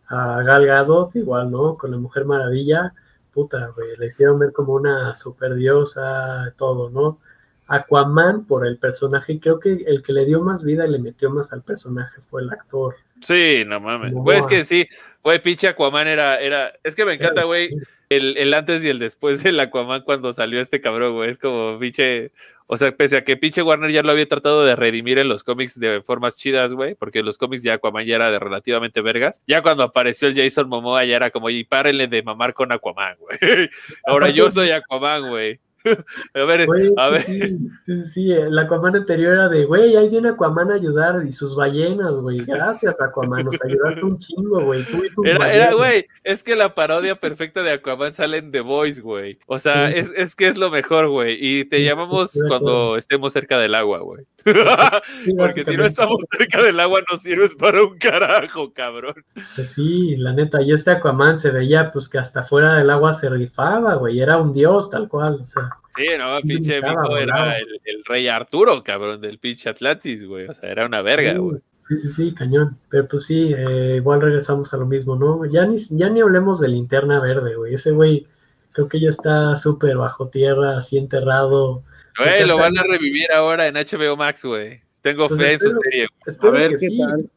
A 0.09 0.43
Gal 0.43 0.67
Gadot, 0.67 1.15
igual, 1.15 1.53
¿no? 1.53 1.77
Con 1.79 1.93
la 1.93 1.99
Mujer 1.99 2.25
Maravilla, 2.25 2.93
puta, 3.33 3.69
güey, 3.77 3.97
la 3.99 4.07
hicieron 4.07 4.41
ver 4.41 4.53
como 4.53 4.75
una 4.75 5.15
superdiosa, 5.15 6.53
todo, 6.57 6.91
¿no? 6.91 7.21
Aquaman 7.69 8.47
por 8.47 8.67
el 8.67 8.79
personaje, 8.79 9.39
creo 9.39 9.61
que 9.61 9.85
el 9.87 10.03
que 10.03 10.13
le 10.13 10.25
dio 10.25 10.43
más 10.43 10.65
vida 10.65 10.89
y 10.89 10.91
le 10.91 10.99
metió 10.99 11.31
más 11.31 11.53
al 11.53 11.63
personaje 11.63 12.21
fue 12.29 12.43
el 12.43 12.51
actor. 12.51 12.97
Sí, 13.23 13.65
no 13.67 13.81
mames. 13.81 14.13
Güey, 14.13 14.39
es 14.39 14.47
que 14.47 14.65
sí, 14.65 14.89
güey, 15.23 15.43
pinche 15.43 15.69
Aquaman 15.69 16.09
era, 16.09 16.41
era, 16.41 16.73
es 16.83 16.95
que 16.95 17.05
me 17.05 17.15
encanta, 17.15 17.45
güey, 17.45 17.71
el, 18.09 18.37
el 18.37 18.53
antes 18.55 18.85
y 18.85 18.89
el 18.89 18.99
después 18.99 19.43
del 19.43 19.61
Aquaman 19.61 20.03
cuando 20.03 20.33
salió 20.33 20.61
este 20.61 20.81
cabrón, 20.81 21.15
güey, 21.15 21.31
es 21.31 21.39
como 21.39 21.79
pinche, 21.79 22.33
o 22.67 22.77
sea, 22.77 22.93
pese 22.93 23.17
a 23.19 23.25
que 23.25 23.37
pinche 23.37 23.63
Warner 23.63 23.91
ya 23.91 24.03
lo 24.03 24.11
había 24.11 24.29
tratado 24.29 24.65
de 24.65 24.77
redimir 24.77 25.19
en 25.19 25.29
los 25.29 25.45
cómics 25.45 25.79
de 25.79 26.03
formas 26.03 26.37
chidas, 26.37 26.73
güey, 26.73 26.95
porque 26.95 27.23
los 27.23 27.39
cómics 27.39 27.63
de 27.63 27.73
Aquaman 27.73 28.07
ya 28.07 28.17
era 28.17 28.31
de 28.31 28.39
relativamente 28.39 29.01
vergas, 29.01 29.43
ya 29.47 29.63
cuando 29.63 29.83
apareció 29.83 30.29
el 30.29 30.37
Jason 30.37 30.69
Momoa 30.69 31.05
ya 31.05 31.17
era 31.17 31.31
como, 31.31 31.51
y 31.51 31.65
párenle 31.65 32.09
de 32.09 32.23
mamar 32.23 32.55
con 32.55 32.73
Aquaman, 32.73 33.17
güey. 33.19 33.39
Ahora 34.05 34.31
yo 34.31 34.51
soy 34.51 34.71
Aquaman, 34.71 35.29
güey. 35.29 35.61
A 36.35 36.45
ver, 36.45 36.67
Güey, 36.67 36.91
a 36.97 37.09
ver. 37.09 37.23
sí, 37.23 37.59
sí, 37.87 38.03
sí, 38.13 38.33
el 38.33 38.59
Aquaman 38.59 38.97
anterior 38.97 39.35
era 39.35 39.49
de, 39.49 39.65
güey, 39.65 39.97
ahí 39.97 40.09
viene 40.09 40.29
Aquaman 40.31 40.71
a 40.71 40.75
ayudar 40.75 41.25
y 41.27 41.33
sus 41.33 41.57
ballenas, 41.57 42.13
güey. 42.13 42.45
Gracias, 42.45 43.01
Aquaman, 43.01 43.45
nos 43.47 43.57
ayudaste 43.65 44.05
un 44.05 44.19
chingo, 44.19 44.65
güey. 44.65 44.85
Tú 44.85 45.05
y 45.05 45.11
tus 45.15 45.27
Era, 45.27 45.39
ballenas. 45.39 45.67
era, 45.69 45.75
güey, 45.75 46.07
es 46.25 46.43
que 46.43 46.57
la 46.57 46.75
parodia 46.75 47.19
perfecta 47.19 47.63
de 47.63 47.73
Aquaman 47.73 48.13
sale 48.13 48.39
en 48.39 48.53
The 48.53 48.61
Voice, 48.61 49.01
güey. 49.01 49.39
O 49.47 49.59
sea, 49.59 49.89
Sí. 49.89 49.99
es, 49.99 50.13
es 50.17 50.37
que 50.37 50.49
es 50.49 50.59
lo 50.59 50.71
mejor, 50.71 51.09
güey. 51.09 51.37
Y 51.41 51.65
te 51.65 51.83
llamamos 51.83 52.33
cuando 52.49 52.97
estemos 52.97 53.33
cerca 53.33 53.59
del 53.59 53.75
agua, 53.75 54.01
güey. 54.01 54.25
Porque 55.39 55.65
si 55.65 55.77
no 55.77 55.85
estamos 55.85 56.19
cerca 56.37 56.63
del 56.63 56.79
agua, 56.81 57.01
no 57.11 57.19
sirves 57.19 57.55
para 57.55 57.83
un 57.83 57.99
carajo, 57.99 58.73
cabrón. 58.73 59.15
Pues 59.57 59.71
sí, 59.73 60.17
la 60.17 60.33
neta, 60.33 60.63
y 60.63 60.73
este 60.73 60.91
Aquaman 60.91 61.39
se 61.39 61.51
veía 61.51 61.91
pues 61.91 62.09
que 62.09 62.19
hasta 62.19 62.43
fuera 62.43 62.75
del 62.75 62.91
agua 62.91 63.15
se 63.15 63.29
rifaba, 63.29 63.95
güey, 63.95 64.21
era 64.21 64.39
un 64.39 64.53
dios 64.53 64.91
tal 64.91 65.09
cual, 65.09 65.39
o 65.43 65.45
sea, 65.45 65.70
Sí, 65.97 66.07
no, 66.19 66.41
pinche 66.43 66.81
Mico 66.81 67.17
era 67.17 67.59
el, 67.59 67.81
el 67.85 68.05
rey 68.05 68.29
Arturo, 68.29 68.83
cabrón, 68.83 69.21
del 69.21 69.39
pinche 69.39 69.69
Atlantis, 69.69 70.25
güey. 70.27 70.47
O 70.47 70.55
sea, 70.55 70.71
era 70.71 70.87
una 70.87 71.03
verga, 71.03 71.33
sí, 71.33 71.39
güey. 71.39 71.61
sí, 71.89 71.97
sí, 71.97 72.09
sí, 72.13 72.35
cañón, 72.35 72.79
pero 72.89 73.09
pues 73.09 73.25
sí, 73.25 73.53
eh, 73.57 73.95
igual 73.97 74.21
regresamos 74.21 74.73
a 74.73 74.77
lo 74.77 74.87
mismo, 74.87 75.17
¿no? 75.17 75.45
Ya 75.47 75.67
ni, 75.67 75.77
ya 75.91 76.09
ni 76.09 76.21
hablemos 76.21 76.61
de 76.61 76.69
linterna 76.69 77.21
verde, 77.21 77.57
güey, 77.57 77.75
ese 77.75 77.91
güey 77.91 78.27
creo 78.73 78.89
que 78.89 79.01
ya 79.01 79.11
está 79.11 79.57
súper 79.57 79.97
bajo 79.97 80.29
tierra, 80.29 80.79
así 80.79 80.97
enterrado. 80.97 81.83
Güey, 82.17 82.47
lo 82.47 82.57
van 82.57 82.79
a 82.79 82.83
revivir 82.83 83.33
ahora 83.33 83.67
en 83.67 83.75
HBO 83.75 84.17
Max, 84.17 84.45
güey. 84.45 84.81
Tengo 85.03 85.29
Pues 85.29 85.41
fe 85.41 85.53
en 85.55 85.61
su 85.61 85.71
serie. 85.71 86.05
A 86.27 86.31
Espero 86.31 86.53
ver 86.53 86.71
que 86.73 86.77
qué 86.77 86.91
sí. 86.91 86.99
tal. 86.99 87.31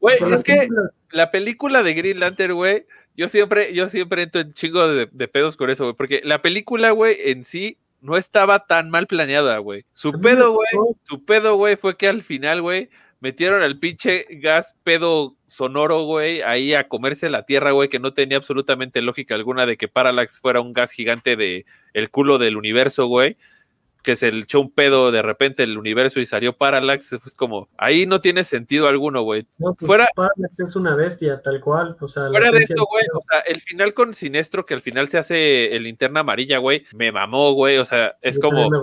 Güey, 0.00 0.16
es 0.32 0.42
que 0.42 0.68
la 1.12 1.30
película 1.30 1.82
de 1.82 1.94
Green 1.94 2.18
Lantern, 2.18 2.54
güey, 2.54 2.86
yo 3.18 3.28
siempre, 3.28 3.74
yo 3.74 3.88
siempre 3.88 4.22
entro 4.22 4.40
en 4.40 4.52
chingo 4.52 4.86
de, 4.86 5.08
de 5.10 5.28
pedos 5.28 5.56
con 5.56 5.68
eso, 5.70 5.82
güey, 5.82 5.96
porque 5.96 6.20
la 6.24 6.40
película, 6.40 6.92
güey, 6.92 7.16
en 7.18 7.44
sí 7.44 7.76
no 8.00 8.16
estaba 8.16 8.66
tan 8.66 8.90
mal 8.90 9.08
planeada, 9.08 9.58
güey. 9.58 9.84
Su 9.92 10.12
pedo, 10.12 10.52
güey, 10.52 10.94
su 11.02 11.24
pedo, 11.24 11.56
güey, 11.56 11.74
fue 11.74 11.96
que 11.96 12.06
al 12.06 12.22
final, 12.22 12.62
güey, 12.62 12.90
metieron 13.18 13.60
al 13.62 13.80
pinche 13.80 14.24
gas 14.30 14.76
pedo 14.84 15.36
sonoro, 15.48 16.04
güey, 16.04 16.42
ahí 16.42 16.74
a 16.74 16.86
comerse 16.86 17.28
la 17.28 17.44
tierra, 17.44 17.72
güey, 17.72 17.88
que 17.88 17.98
no 17.98 18.12
tenía 18.12 18.36
absolutamente 18.36 19.02
lógica 19.02 19.34
alguna 19.34 19.66
de 19.66 19.76
que 19.76 19.88
Parallax 19.88 20.38
fuera 20.38 20.60
un 20.60 20.72
gas 20.72 20.92
gigante 20.92 21.34
de 21.34 21.66
el 21.94 22.10
culo 22.10 22.38
del 22.38 22.56
universo, 22.56 23.08
güey 23.08 23.36
que 24.08 24.16
se 24.16 24.32
le 24.32 24.40
echó 24.40 24.62
un 24.62 24.70
pedo 24.70 25.10
de 25.12 25.20
repente 25.20 25.62
el 25.64 25.76
universo 25.76 26.18
y 26.18 26.24
salió 26.24 26.56
Parallax, 26.56 27.12
es 27.12 27.34
como, 27.34 27.68
ahí 27.76 28.06
no 28.06 28.22
tiene 28.22 28.42
sentido 28.42 28.88
alguno, 28.88 29.20
güey. 29.20 29.46
No, 29.58 29.74
pues 29.74 29.86
fuera- 29.86 30.08
Parallax 30.14 30.60
es 30.60 30.76
una 30.76 30.94
bestia, 30.96 31.42
tal 31.42 31.60
cual, 31.60 31.94
o 32.00 32.08
sea, 32.08 32.28
Fuera 32.28 32.50
de 32.50 32.60
esto, 32.60 32.86
güey, 32.90 33.04
o 33.12 33.20
sea, 33.30 33.40
el 33.40 33.60
final 33.60 33.92
con 33.92 34.14
Sinestro, 34.14 34.64
que 34.64 34.72
al 34.72 34.80
final 34.80 35.10
se 35.10 35.18
hace 35.18 35.76
el 35.76 35.82
linterna 35.82 36.20
amarilla, 36.20 36.56
güey, 36.56 36.86
me 36.94 37.12
mamó, 37.12 37.52
güey, 37.52 37.76
o 37.76 37.84
sea, 37.84 38.16
es 38.22 38.40
como, 38.40 38.70
güey, 38.70 38.80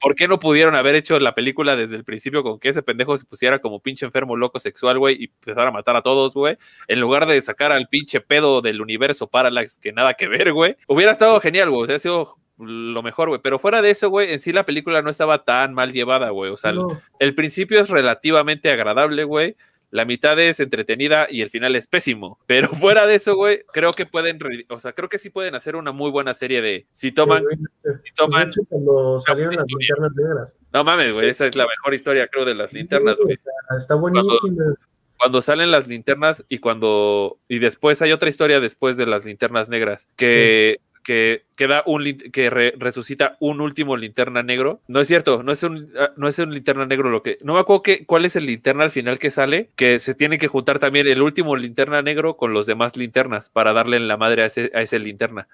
¿por 0.00 0.14
qué 0.14 0.26
no 0.26 0.38
pudieron 0.38 0.74
haber 0.74 0.94
hecho 0.94 1.20
la 1.20 1.34
película 1.34 1.76
desde 1.76 1.96
el 1.96 2.04
principio 2.04 2.42
con 2.42 2.58
que 2.58 2.70
ese 2.70 2.82
pendejo 2.82 3.14
se 3.18 3.26
pusiera 3.26 3.58
como 3.58 3.80
pinche 3.80 4.06
enfermo 4.06 4.36
loco 4.36 4.58
sexual, 4.58 4.98
güey, 4.98 5.16
y 5.20 5.24
empezara 5.26 5.68
a 5.68 5.72
matar 5.72 5.96
a 5.96 6.02
todos, 6.02 6.32
güey? 6.32 6.56
En 6.88 6.98
lugar 6.98 7.26
de 7.26 7.42
sacar 7.42 7.72
al 7.72 7.88
pinche 7.88 8.22
pedo 8.22 8.62
del 8.62 8.80
universo 8.80 9.26
Parallax, 9.26 9.76
que 9.76 9.92
nada 9.92 10.14
que 10.14 10.28
ver, 10.28 10.54
güey. 10.54 10.76
Hubiera 10.88 11.12
estado 11.12 11.38
genial, 11.40 11.68
güey, 11.68 11.82
o 11.82 11.86
sea, 11.86 11.96
ha 11.96 11.98
sido 11.98 12.38
lo 12.62 13.02
mejor, 13.02 13.28
güey. 13.28 13.40
Pero 13.42 13.58
fuera 13.58 13.82
de 13.82 13.90
eso, 13.90 14.08
güey, 14.10 14.32
en 14.32 14.40
sí 14.40 14.52
la 14.52 14.64
película 14.64 15.02
no 15.02 15.10
estaba 15.10 15.44
tan 15.44 15.74
mal 15.74 15.92
llevada, 15.92 16.30
güey. 16.30 16.50
O 16.50 16.56
sea, 16.56 16.72
No, 16.72 17.00
el 17.18 17.34
principio 17.34 17.80
es 17.80 17.90
relativamente 17.90 18.70
agradable, 18.70 19.24
güey. 19.24 19.56
La 19.90 20.06
mitad 20.06 20.38
es 20.40 20.58
entretenida 20.58 21.26
y 21.28 21.42
el 21.42 21.50
final 21.50 21.76
es 21.76 21.86
pésimo. 21.86 22.38
Pero 22.46 22.68
fuera 22.96 23.06
de 23.06 23.14
eso, 23.14 23.36
güey, 23.36 23.60
creo 23.72 23.92
que 23.92 24.06
pueden, 24.06 24.38
o 24.70 24.80
sea, 24.80 24.94
creo 24.94 25.10
que 25.10 25.18
sí 25.18 25.28
pueden 25.28 25.54
hacer 25.54 25.76
una 25.76 25.92
muy 25.92 26.10
buena 26.10 26.32
serie 26.32 26.62
de 26.62 26.86
si 26.92 27.12
toman, 27.12 27.40
sí, 27.40 27.44
güey, 27.44 27.56
si 27.56 27.82
pues, 27.82 28.14
toman, 28.16 28.48
hecho, 28.48 28.62
cuando 28.68 29.20
salieron 29.20 29.54
las 29.54 29.66
linternas 29.68 30.12
negras. 30.16 30.58
no 30.72 30.82
mames, 30.82 31.12
güey, 31.12 31.28
esa 31.28 31.46
es 31.46 31.54
la 31.56 31.66
mejor 31.66 31.92
historia, 31.92 32.26
creo, 32.26 32.46
de 32.46 32.54
las 32.54 32.72
linternas, 32.72 33.18
güey. 33.22 33.38
está 33.76 33.94
buenísima. 33.94 34.74
Cuando 35.18 35.40
salen 35.40 35.70
las 35.70 35.86
linternas 35.86 36.44
y 36.48 36.58
cuando, 36.58 37.38
y 37.46 37.60
después 37.60 38.00
hay 38.02 38.12
otra 38.12 38.28
historia 38.28 38.60
después 38.60 38.96
de 38.96 39.06
las 39.06 39.24
linternas 39.24 39.68
negras, 39.68 40.08
que, 40.16 40.80
que, 40.90 40.91
que 41.02 41.44
da 41.58 41.82
un, 41.86 42.04
que 42.32 42.50
re- 42.50 42.74
resucita 42.78 43.36
un 43.40 43.60
último 43.60 43.96
linterna 43.96 44.42
negro. 44.42 44.80
No 44.88 45.00
es 45.00 45.08
cierto, 45.08 45.42
no 45.42 45.52
es 45.52 45.62
un, 45.62 45.92
ah, 45.98 46.10
no 46.16 46.28
es 46.28 46.38
un 46.38 46.52
linterna 46.52 46.86
negro 46.86 47.10
lo 47.10 47.22
que, 47.22 47.38
no 47.42 47.54
me 47.54 47.60
acuerdo 47.60 47.82
cuál 48.06 48.24
es 48.24 48.36
el 48.36 48.46
linterna 48.46 48.84
al 48.84 48.90
final 48.90 49.18
que 49.18 49.30
sale, 49.30 49.70
que 49.76 49.98
se 49.98 50.14
tiene 50.14 50.38
que 50.38 50.48
juntar 50.48 50.78
también 50.78 51.06
el 51.06 51.22
último 51.22 51.56
linterna 51.56 52.02
negro 52.02 52.36
con 52.36 52.52
los 52.52 52.66
demás 52.66 52.96
linternas 52.96 53.48
para 53.48 53.72
darle 53.72 53.96
en 53.96 54.08
la 54.08 54.16
madre 54.16 54.42
a 54.42 54.46
ese, 54.46 54.70
a 54.74 54.82
ese 54.82 54.98
linterna. 54.98 55.48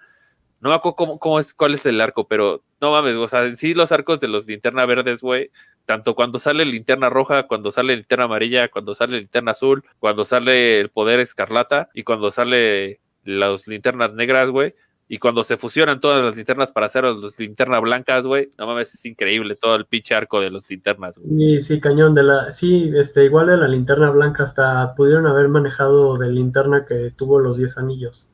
No 0.61 0.71
me 0.71 0.75
acuerdo 0.75 0.97
cómo, 0.97 1.19
cómo 1.19 1.39
es, 1.39 1.55
cuál 1.55 1.75
es 1.75 1.87
el 1.87 2.01
arco, 2.01 2.27
pero 2.27 2.63
no 2.81 2.91
mames, 2.91 3.15
o 3.15 3.29
sea, 3.29 3.45
en 3.45 3.57
sí 3.57 3.75
los 3.75 3.93
arcos 3.93 4.19
de 4.19 4.27
los 4.27 4.45
linterna 4.45 4.87
verdes, 4.87 5.21
güey, 5.21 5.51
tanto 5.87 6.17
cuando 6.17 6.41
sale 6.41 6.65
linterna 6.65 7.09
roja, 7.09 7.45
cuando 7.45 7.71
sale 7.71 7.95
linterna 7.95 8.25
amarilla, 8.25 8.69
cuando 8.69 8.97
sale 8.97 9.19
linterna 9.19 9.53
azul, 9.53 9.85
cuando 10.01 10.25
sale 10.25 10.81
el 10.81 10.89
poder 10.89 11.21
escarlata 11.21 11.91
y 11.95 12.03
cuando 12.03 12.33
sale 12.33 12.99
las 13.23 13.69
linternas 13.69 14.15
negras, 14.15 14.51
güey, 14.51 14.75
Y 15.09 15.19
cuando 15.19 15.43
se 15.43 15.57
fusionan 15.57 16.01
todas 16.01 16.23
las 16.23 16.37
linternas 16.37 16.71
para 16.71 16.87
hacer 16.87 17.05
las 17.05 17.39
linternas 17.39 17.81
blancas, 17.81 18.27
güey, 18.27 18.51
no 18.59 18.67
mames, 18.67 18.93
es 18.95 19.05
increíble 19.07 19.57
todo 19.57 19.75
el 19.75 19.87
pinche 19.87 20.15
arco 20.15 20.41
de 20.41 20.51
los 20.51 20.69
linternas, 20.69 21.19
güey. 21.19 21.59
Sí, 21.59 21.61
sí, 21.63 21.81
cañón 21.81 22.15
de 22.15 22.23
la, 22.25 22.53
sí, 22.53 22.93
este, 22.95 23.25
igual 23.25 23.47
de 23.47 23.57
la 23.57 23.69
linterna 23.69 24.11
blanca 24.11 24.43
hasta 24.43 24.95
pudieron 24.95 25.27
haber 25.27 25.49
manejado 25.49 26.19
de 26.19 26.31
linterna 26.31 26.85
que 26.87 27.11
tuvo 27.17 27.39
los 27.39 27.57
10 27.57 27.79
anillos. 27.79 28.31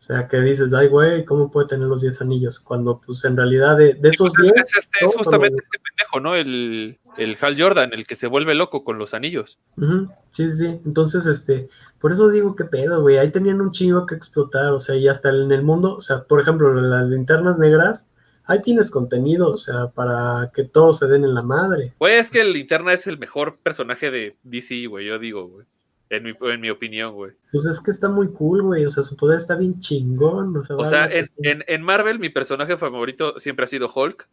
O 0.00 0.02
sea, 0.02 0.26
que 0.28 0.38
dices, 0.40 0.72
ay, 0.72 0.88
güey, 0.88 1.26
¿cómo 1.26 1.50
puede 1.50 1.68
tener 1.68 1.86
los 1.86 2.00
10 2.00 2.22
anillos? 2.22 2.58
Cuando, 2.58 3.02
pues, 3.04 3.22
en 3.26 3.36
realidad, 3.36 3.76
de, 3.76 3.92
de 3.92 4.08
esos 4.08 4.32
Pues 4.34 4.50
10... 4.50 4.62
es, 4.64 4.76
este- 4.78 5.04
es 5.04 5.14
justamente 5.14 5.62
este 5.62 5.78
pendejo, 5.78 6.20
¿no? 6.20 6.34
El, 6.34 6.98
el 7.18 7.36
Hal 7.38 7.60
Jordan, 7.60 7.92
el 7.92 8.06
que 8.06 8.16
se 8.16 8.26
vuelve 8.26 8.54
loco 8.54 8.82
con 8.82 8.96
los 8.98 9.12
anillos. 9.12 9.58
Ujú, 9.76 10.08
Sí, 10.30 10.48
sí, 10.50 10.56
sí. 10.56 10.80
Entonces, 10.86 11.26
este, 11.26 11.68
por 12.00 12.12
eso 12.12 12.30
digo 12.30 12.56
que 12.56 12.64
pedo, 12.64 13.02
güey. 13.02 13.18
Ahí 13.18 13.30
tenían 13.30 13.60
un 13.60 13.72
chingo 13.72 14.06
que 14.06 14.14
explotar, 14.14 14.70
o 14.70 14.80
sea, 14.80 14.96
y 14.96 15.06
hasta 15.06 15.28
en 15.28 15.52
el 15.52 15.62
mundo, 15.62 15.96
o 15.96 16.00
sea, 16.00 16.22
por 16.24 16.40
ejemplo, 16.40 16.72
las 16.72 17.10
linternas 17.10 17.58
negras, 17.58 18.06
ahí 18.46 18.62
tienes 18.62 18.90
contenido, 18.90 19.50
o 19.50 19.56
sea, 19.58 19.88
para 19.88 20.50
que 20.54 20.64
todos 20.64 20.98
se 20.98 21.08
den 21.08 21.24
en 21.24 21.34
la 21.34 21.42
madre. 21.42 21.92
Güey, 21.98 22.14
es 22.16 22.30
que 22.30 22.40
el 22.40 22.54
Linterna 22.54 22.94
es 22.94 23.06
el 23.06 23.18
mejor 23.18 23.58
personaje 23.62 24.10
de 24.10 24.34
DC, 24.44 24.86
güey, 24.86 25.06
yo 25.06 25.18
digo, 25.18 25.46
güey. 25.46 25.66
En 26.10 26.24
mi, 26.24 26.32
en 26.40 26.60
mi 26.60 26.70
opinión, 26.70 27.14
güey. 27.14 27.32
Pues 27.52 27.64
es 27.66 27.80
que 27.80 27.92
está 27.92 28.08
muy 28.08 28.32
cool, 28.32 28.62
güey. 28.62 28.84
O 28.84 28.90
sea, 28.90 29.04
su 29.04 29.16
poder 29.16 29.38
está 29.38 29.54
bien 29.56 29.78
chingón. 29.78 30.56
O 30.56 30.64
sea, 30.84 31.06
O 31.06 31.12
en, 31.12 31.30
en, 31.42 31.64
en 31.66 31.82
Marvel 31.82 32.18
mi 32.18 32.28
personaje 32.28 32.76
favorito 32.76 33.38
siempre 33.38 33.64
ha 33.64 33.68
sido 33.68 33.90
Hulk, 33.94 34.28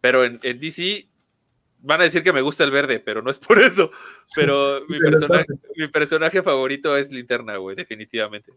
pero 0.00 0.24
en, 0.24 0.40
en 0.42 0.58
DC 0.58 1.08
van 1.84 2.00
a 2.00 2.04
decir 2.04 2.22
que 2.22 2.32
me 2.32 2.40
gusta 2.40 2.64
el 2.64 2.70
verde, 2.70 2.98
pero 2.98 3.22
no 3.22 3.30
es 3.30 3.38
por 3.38 3.58
eso. 3.60 3.90
Pero 4.34 4.80
personaje, 4.88 5.46
mi 5.76 5.86
personaje 5.88 6.42
favorito 6.42 6.96
es 6.96 7.12
Linterna, 7.12 7.58
güey, 7.58 7.76
definitivamente. 7.76 8.52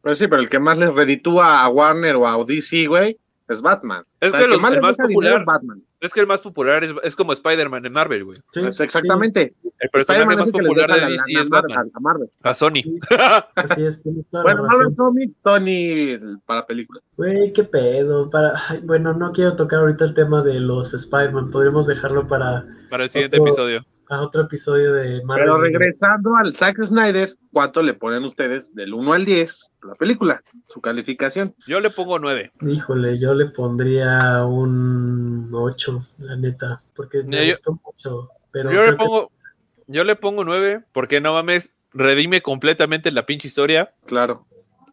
Pero 0.00 0.16
sí, 0.16 0.28
pero 0.28 0.40
el 0.40 0.48
que 0.48 0.58
más 0.58 0.78
les 0.78 0.94
reditúa 0.94 1.62
a 1.62 1.68
Warner 1.68 2.16
o 2.16 2.26
a 2.26 2.44
DC, 2.44 2.86
güey, 2.86 3.18
es 3.48 3.60
Batman. 3.62 4.04
Es 4.20 4.28
O 4.28 4.30
sea, 4.30 4.38
que 4.40 4.44
el 4.46 4.50
los- 4.52 4.60
más 4.60 4.72
el 4.74 4.80
popular- 5.06 5.40
es 5.40 5.44
Batman. 5.46 5.82
Es 6.00 6.12
que 6.12 6.20
el 6.20 6.26
más 6.26 6.40
popular 6.42 6.84
es, 6.84 6.92
es 7.02 7.16
como 7.16 7.32
Spider-Man 7.32 7.86
en 7.86 7.92
Marvel, 7.92 8.24
güey. 8.24 8.38
Sí, 8.52 8.60
Es 8.60 8.76
sí, 8.76 8.82
exactamente. 8.82 9.54
El 9.78 9.88
personaje 9.90 10.36
más 10.36 10.50
popular 10.50 10.90
de 10.92 11.06
DC 11.12 11.40
es 11.40 11.48
Batman. 11.48 11.90
A 11.94 12.00
Marvel. 12.00 12.28
A 12.42 12.52
Sony. 12.54 12.82
así 13.54 13.84
es, 13.86 14.02
tienes 14.02 14.26
toda 14.30 14.44
la 14.44 14.50
Bueno, 14.54 14.62
Marvel 14.68 14.80
razón. 14.90 14.94
Comics, 14.96 15.34
Sony 15.42 16.38
para 16.44 16.66
películas. 16.66 17.02
Güey, 17.16 17.52
qué 17.54 17.64
pedo. 17.64 18.28
Para... 18.28 18.52
ay, 18.68 18.80
bueno, 18.82 19.14
no 19.14 19.32
quiero 19.32 19.56
tocar 19.56 19.80
ahorita 19.80 20.04
el 20.04 20.14
tema 20.14 20.42
de 20.42 20.60
los 20.60 20.92
Spider-Man. 20.92 21.50
Podríamos 21.50 21.86
dejarlo 21.86 22.26
para 22.28 22.66
Para 22.90 23.04
el 23.04 23.10
siguiente 23.10 23.38
Otro- 23.38 23.48
episodio. 23.48 23.84
A 24.10 24.20
otro 24.22 24.42
episodio 24.42 24.92
de 24.92 25.22
Marvel. 25.24 25.44
Pero 25.44 25.58
regresando 25.60 26.36
al 26.36 26.56
Zack 26.56 26.82
Snyder, 26.84 27.36
¿cuánto 27.52 27.82
le 27.82 27.94
ponen 27.94 28.24
ustedes 28.24 28.74
del 28.74 28.94
1 28.94 29.12
al 29.12 29.24
10 29.24 29.70
a 29.82 29.86
la 29.88 29.94
película? 29.94 30.42
Su 30.68 30.80
calificación. 30.80 31.54
Yo 31.66 31.80
le 31.80 31.90
pongo 31.90 32.18
nueve. 32.18 32.52
Híjole, 32.60 33.18
yo 33.18 33.34
le 33.34 33.46
pondría 33.46 34.44
un 34.44 35.48
8, 35.52 36.00
la 36.18 36.36
neta. 36.36 36.80
Porque 36.94 37.22
me 37.24 37.46
yo- 37.46 37.52
gustó 37.54 37.80
mucho. 37.84 38.28
Pero 38.52 38.70
Yo 38.72 38.84
le 38.84 38.90
que- 38.92 38.96
pongo, 38.96 39.30
yo 39.86 40.04
le 40.04 40.16
pongo 40.16 40.44
nueve, 40.44 40.84
porque 40.92 41.20
no 41.20 41.32
mames, 41.32 41.74
redime 41.92 42.40
completamente 42.42 43.10
la 43.10 43.26
pinche 43.26 43.48
historia. 43.48 43.92
Claro. 44.06 44.46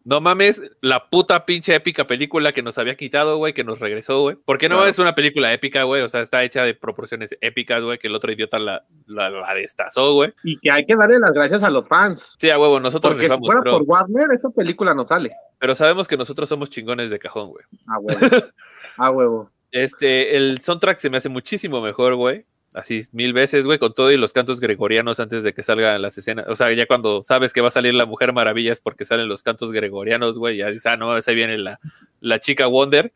No 0.04 0.20
mames, 0.20 0.62
la 0.80 1.08
puta 1.08 1.46
pinche 1.46 1.74
épica 1.74 2.06
película 2.06 2.52
que 2.52 2.62
nos 2.62 2.76
había 2.78 2.96
quitado, 2.96 3.36
güey, 3.36 3.52
que 3.52 3.62
nos 3.64 3.78
regresó, 3.80 4.22
güey. 4.22 4.36
Porque 4.44 4.68
no 4.68 4.76
Claro. 4.76 4.90
es 4.90 4.98
una 4.98 5.14
película 5.14 5.52
épica, 5.52 5.84
güey. 5.84 6.02
O 6.02 6.08
sea, 6.08 6.20
está 6.22 6.42
hecha 6.42 6.64
de 6.64 6.74
proporciones 6.74 7.36
épicas, 7.40 7.82
güey, 7.82 7.98
que 7.98 8.08
el 8.08 8.14
otro 8.14 8.32
idiota 8.32 8.58
la, 8.58 8.84
la, 9.06 9.30
la 9.30 9.54
destazó, 9.54 10.14
güey. 10.14 10.32
Y 10.42 10.58
que 10.58 10.70
hay 10.70 10.84
que 10.86 10.96
darle 10.96 11.18
las 11.20 11.32
gracias 11.32 11.62
a 11.62 11.70
los 11.70 11.86
fans. 11.88 12.36
Sí, 12.40 12.50
a 12.50 12.58
huevo, 12.58 12.80
nosotros 12.80 13.14
Porque 13.14 13.28
si 13.28 13.38
fuera 13.38 13.60
pero, 13.62 13.78
por 13.78 13.82
Warner, 13.86 14.26
esa 14.36 14.50
película 14.50 14.92
no 14.94 15.04
sale. 15.04 15.30
pero 15.58 15.74
sabemos 15.74 16.08
que 16.08 16.16
nosotros 16.16 16.48
somos 16.48 16.68
chingones 16.70 17.10
de 17.10 17.18
cajón, 17.18 17.50
güey. 17.50 17.64
A 17.86 17.98
huevo. 17.98 18.18
A 18.98 19.10
huevo. 19.10 19.50
Este, 19.70 20.36
el 20.36 20.58
soundtrack 20.60 20.98
se 20.98 21.08
me 21.10 21.16
hace 21.16 21.28
muchísimo 21.30 21.80
mejor, 21.80 22.14
güey. 22.16 22.44
Así 22.74 23.02
mil 23.12 23.32
veces, 23.32 23.66
güey, 23.66 23.78
con 23.78 23.94
todo 23.94 24.10
y 24.10 24.16
los 24.16 24.32
cantos 24.32 24.60
gregorianos 24.60 25.20
antes 25.20 25.42
de 25.42 25.52
que 25.52 25.62
salgan 25.62 26.00
las 26.00 26.16
escenas. 26.16 26.46
O 26.48 26.56
sea, 26.56 26.72
ya 26.72 26.86
cuando 26.86 27.22
sabes 27.22 27.52
que 27.52 27.60
va 27.60 27.68
a 27.68 27.72
salir 27.72 27.94
la 27.94 28.06
Mujer 28.06 28.32
Maravilla 28.32 28.72
es 28.72 28.80
porque 28.80 29.04
salen 29.04 29.28
los 29.28 29.42
cantos 29.42 29.72
gregorianos, 29.72 30.38
güey. 30.38 30.58
Ya 30.58 30.68
dices, 30.68 30.86
ah, 30.86 30.96
no, 30.96 31.14
viene 31.34 31.58
la, 31.58 31.80
la 32.20 32.38
chica 32.38 32.66
Wonder. 32.66 33.12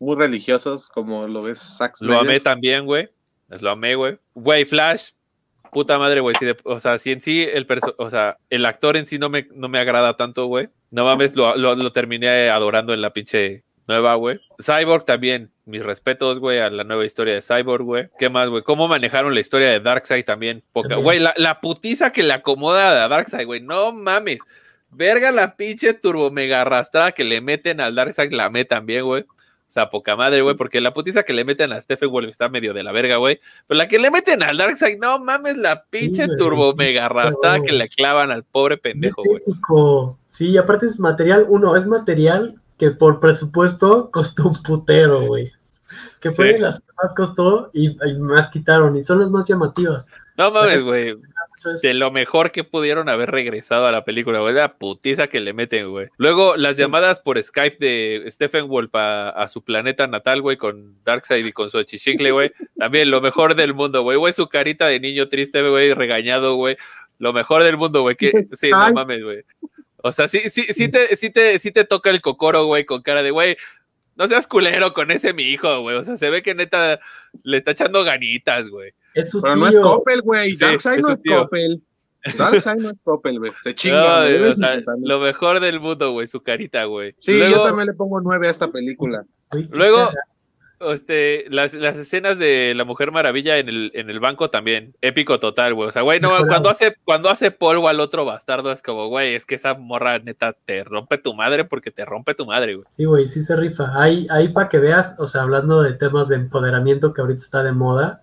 Muy 0.00 0.16
religiosos, 0.16 0.88
como 0.88 1.26
lo 1.26 1.42
ves 1.42 1.58
Zack 1.58 1.96
Lo 2.00 2.18
amé 2.18 2.40
también, 2.40 2.86
güey. 2.86 3.08
Lo 3.60 3.70
amé, 3.70 3.94
güey. 3.94 4.18
Güey, 4.34 4.64
Flash, 4.64 5.10
puta 5.72 5.98
madre, 5.98 6.20
güey. 6.20 6.36
si 6.36 6.46
o 6.64 6.80
sea, 6.80 6.98
si 6.98 7.12
en 7.12 7.20
sí 7.20 7.42
el 7.42 7.66
o 7.96 8.10
sea, 8.10 8.38
el 8.50 8.66
actor 8.66 8.96
en 8.96 9.06
sí 9.06 9.18
no 9.18 9.28
me, 9.28 9.48
no 9.52 9.68
me 9.68 9.78
agrada 9.78 10.16
tanto, 10.16 10.46
güey. 10.46 10.68
No 10.90 11.04
mames, 11.04 11.36
lo, 11.36 11.56
lo, 11.56 11.74
lo 11.74 11.92
terminé 11.92 12.50
adorando 12.50 12.94
en 12.94 13.00
la 13.00 13.12
pinche 13.12 13.64
nueva, 13.88 14.14
güey. 14.14 14.40
Cyborg 14.62 15.04
también, 15.04 15.50
mis 15.64 15.84
respetos, 15.84 16.38
güey, 16.38 16.60
a 16.60 16.70
la 16.70 16.84
nueva 16.84 17.04
historia 17.04 17.34
de 17.34 17.42
Cyborg, 17.42 17.82
güey. 17.82 18.08
¿Qué 18.18 18.28
más, 18.28 18.48
güey? 18.48 18.62
¿Cómo 18.62 18.86
manejaron 18.86 19.34
la 19.34 19.40
historia 19.40 19.70
de 19.70 19.80
Darkseid 19.80 20.24
también? 20.24 20.62
Poca, 20.72 20.96
güey, 20.96 21.18
la, 21.18 21.34
la 21.36 21.60
putiza 21.60 22.12
que 22.12 22.22
le 22.22 22.34
acomoda 22.34 23.04
a 23.04 23.08
Darkseid, 23.08 23.46
güey. 23.46 23.60
No 23.60 23.92
mames. 23.92 24.38
Verga 24.90 25.32
la 25.32 25.54
pinche 25.54 25.92
turbo 25.94 26.30
mega 26.30 26.62
arrastrada 26.62 27.12
que 27.12 27.24
le 27.24 27.40
meten 27.40 27.80
al 27.80 27.94
Darkseid, 27.94 28.32
la 28.32 28.50
me 28.50 28.64
también, 28.64 29.04
güey. 29.04 29.22
O 29.22 29.70
sea, 29.70 29.90
poca 29.90 30.16
madre, 30.16 30.40
güey, 30.40 30.56
porque 30.56 30.80
la 30.80 30.94
putiza 30.94 31.24
que 31.24 31.34
le 31.34 31.44
meten 31.44 31.72
a 31.74 31.80
Stephen 31.80 32.10
Wolf 32.10 32.30
está 32.30 32.48
medio 32.48 32.72
de 32.72 32.82
la 32.82 32.90
verga, 32.90 33.16
güey. 33.16 33.38
Pero 33.66 33.76
la 33.76 33.86
que 33.86 33.98
le 33.98 34.10
meten 34.10 34.42
al 34.42 34.56
Darkseid, 34.56 34.98
no 34.98 35.18
mames, 35.18 35.58
la 35.58 35.84
pinche 35.84 36.24
güey, 36.24 36.38
turbo 36.38 36.70
sí, 36.70 36.76
mega 36.78 37.04
arrastrada 37.04 37.60
que 37.60 37.72
le 37.72 37.88
clavan 37.90 38.30
al 38.30 38.44
pobre 38.44 38.78
pendejo, 38.78 39.22
güey. 39.22 39.42
Sí, 40.28 40.48
y 40.48 40.56
aparte 40.56 40.86
es 40.86 40.98
material, 40.98 41.44
uno, 41.48 41.76
es 41.76 41.84
material 41.84 42.58
que 42.78 42.90
por 42.92 43.20
presupuesto 43.20 44.10
costó 44.10 44.48
un 44.48 44.62
putero, 44.62 45.22
güey. 45.22 45.50
Que 46.20 46.30
fue 46.30 46.48
Sí. 46.48 46.52
de 46.54 46.58
las 46.60 46.78
que 46.80 46.86
más 47.02 47.14
costó 47.14 47.70
y, 47.72 47.90
y 47.90 48.18
más 48.18 48.50
quitaron, 48.50 48.96
y 48.96 49.02
son 49.02 49.20
las 49.20 49.30
más 49.30 49.46
llamativas. 49.48 50.06
No 50.36 50.50
mames, 50.50 50.82
güey. 50.82 51.16
De 51.82 51.92
lo 51.92 52.12
mejor 52.12 52.52
que 52.52 52.62
pudieron 52.62 53.08
haber 53.08 53.30
regresado 53.32 53.86
a 53.86 53.92
la 53.92 54.04
película, 54.04 54.38
güey. 54.38 54.54
La 54.54 54.74
putiza 54.74 55.26
que 55.26 55.40
le 55.40 55.52
meten, 55.52 55.90
güey. 55.90 56.08
Luego, 56.16 56.56
las 56.56 56.76
llamadas 56.76 57.18
por 57.18 57.42
Skype 57.42 57.76
de 57.80 58.24
Stephen 58.30 58.68
Wolf 58.68 58.94
a, 58.94 59.30
a 59.30 59.48
su 59.48 59.62
planeta 59.62 60.06
natal, 60.06 60.40
güey, 60.40 60.56
con 60.56 60.94
Darkseid 61.04 61.44
y 61.44 61.52
con 61.52 61.68
su 61.68 61.82
chichincle, 61.82 62.30
güey. 62.30 62.52
También 62.76 63.10
lo 63.10 63.20
mejor 63.20 63.56
del 63.56 63.74
mundo, 63.74 64.02
güey. 64.02 64.16
Güey, 64.16 64.32
su 64.32 64.46
carita 64.48 64.86
de 64.86 65.00
niño 65.00 65.26
triste, 65.28 65.68
güey, 65.68 65.92
regañado, 65.94 66.54
güey. 66.54 66.76
Lo 67.18 67.32
mejor 67.32 67.64
del 67.64 67.76
mundo, 67.76 68.02
güey. 68.02 68.16
Sí, 68.52 68.70
no 68.70 68.92
mames, 68.92 69.24
güey. 69.24 69.42
O 70.08 70.12
sea, 70.12 70.28
sí, 70.28 70.40
sí, 70.48 70.64
sí 70.72 70.88
te, 70.88 71.14
sí 71.16 71.30
te, 71.30 71.58
sí 71.58 71.70
te 71.70 71.84
toca 71.84 72.10
el 72.10 72.20
cocoro, 72.20 72.66
güey, 72.66 72.84
con 72.84 73.02
cara 73.02 73.22
de, 73.22 73.30
güey, 73.30 73.56
no 74.16 74.26
seas 74.26 74.46
culero 74.48 74.92
con 74.94 75.10
ese 75.10 75.32
mi 75.32 75.44
hijo, 75.44 75.80
güey. 75.82 75.96
O 75.96 76.04
sea, 76.04 76.16
se 76.16 76.28
ve 76.30 76.42
que 76.42 76.54
neta 76.54 76.98
le 77.44 77.56
está 77.58 77.70
echando 77.70 78.02
ganitas, 78.04 78.68
güey. 78.68 78.92
es 79.14 79.30
su 79.30 79.40
Pero 79.40 79.54
tío. 79.54 79.62
no 79.62 79.68
es 79.68 79.78
Coppel, 79.78 80.22
güey. 80.22 80.52
Sí, 80.54 80.64
Darkseid 80.64 80.98
es 80.98 81.06
no 81.06 81.12
es. 81.14 81.20
Coppel. 81.24 81.82
Darkseid 82.36 82.76
no 82.78 82.90
es 82.90 82.96
Coppel, 83.04 83.38
güey. 83.38 83.52
Se 83.62 83.68
No, 83.70 83.74
chinga. 83.76 84.26
güey. 84.28 84.42
o 84.42 84.54
sea, 84.56 84.82
lo 85.02 85.20
mejor 85.20 85.60
del 85.60 85.78
mundo, 85.80 86.10
güey, 86.10 86.26
su 86.26 86.40
carita, 86.42 86.84
güey. 86.84 87.14
Sí, 87.20 87.34
Luego- 87.38 87.54
yo 87.56 87.64
también 87.64 87.86
le 87.86 87.92
pongo 87.94 88.20
nueve 88.20 88.48
a 88.48 88.50
esta 88.50 88.70
película. 88.72 89.24
Luego, 89.70 90.10
este, 90.80 91.46
las, 91.48 91.74
las 91.74 91.96
escenas 91.96 92.38
de 92.38 92.72
la 92.76 92.84
Mujer 92.84 93.12
Maravilla 93.12 93.58
en 93.58 93.68
el, 93.68 93.90
en 93.94 94.10
el 94.10 94.20
banco 94.20 94.50
también, 94.50 94.94
épico 95.00 95.38
total, 95.38 95.74
güey. 95.74 95.88
O 95.88 95.92
sea, 95.92 96.02
güey, 96.02 96.20
no, 96.20 96.30
cuando 96.46 96.70
hace, 96.70 96.96
cuando 97.04 97.28
hace 97.30 97.50
polvo 97.50 97.88
al 97.88 98.00
otro 98.00 98.24
bastardo 98.24 98.72
es 98.72 98.82
como, 98.82 99.08
güey, 99.08 99.34
es 99.34 99.44
que 99.44 99.54
esa 99.54 99.74
morra 99.74 100.18
neta 100.18 100.52
te 100.52 100.84
rompe 100.84 101.18
tu 101.18 101.34
madre 101.34 101.64
porque 101.64 101.90
te 101.90 102.04
rompe 102.04 102.34
tu 102.34 102.46
madre, 102.46 102.76
güey. 102.76 102.86
Sí, 102.96 103.04
güey, 103.04 103.28
sí 103.28 103.40
se 103.40 103.56
rifa. 103.56 103.92
Ahí, 103.94 104.26
ahí 104.30 104.48
para 104.48 104.68
que 104.68 104.78
veas, 104.78 105.14
o 105.18 105.26
sea, 105.26 105.42
hablando 105.42 105.82
de 105.82 105.94
temas 105.94 106.28
de 106.28 106.36
empoderamiento 106.36 107.12
que 107.12 107.20
ahorita 107.20 107.40
está 107.40 107.62
de 107.62 107.72
moda, 107.72 108.22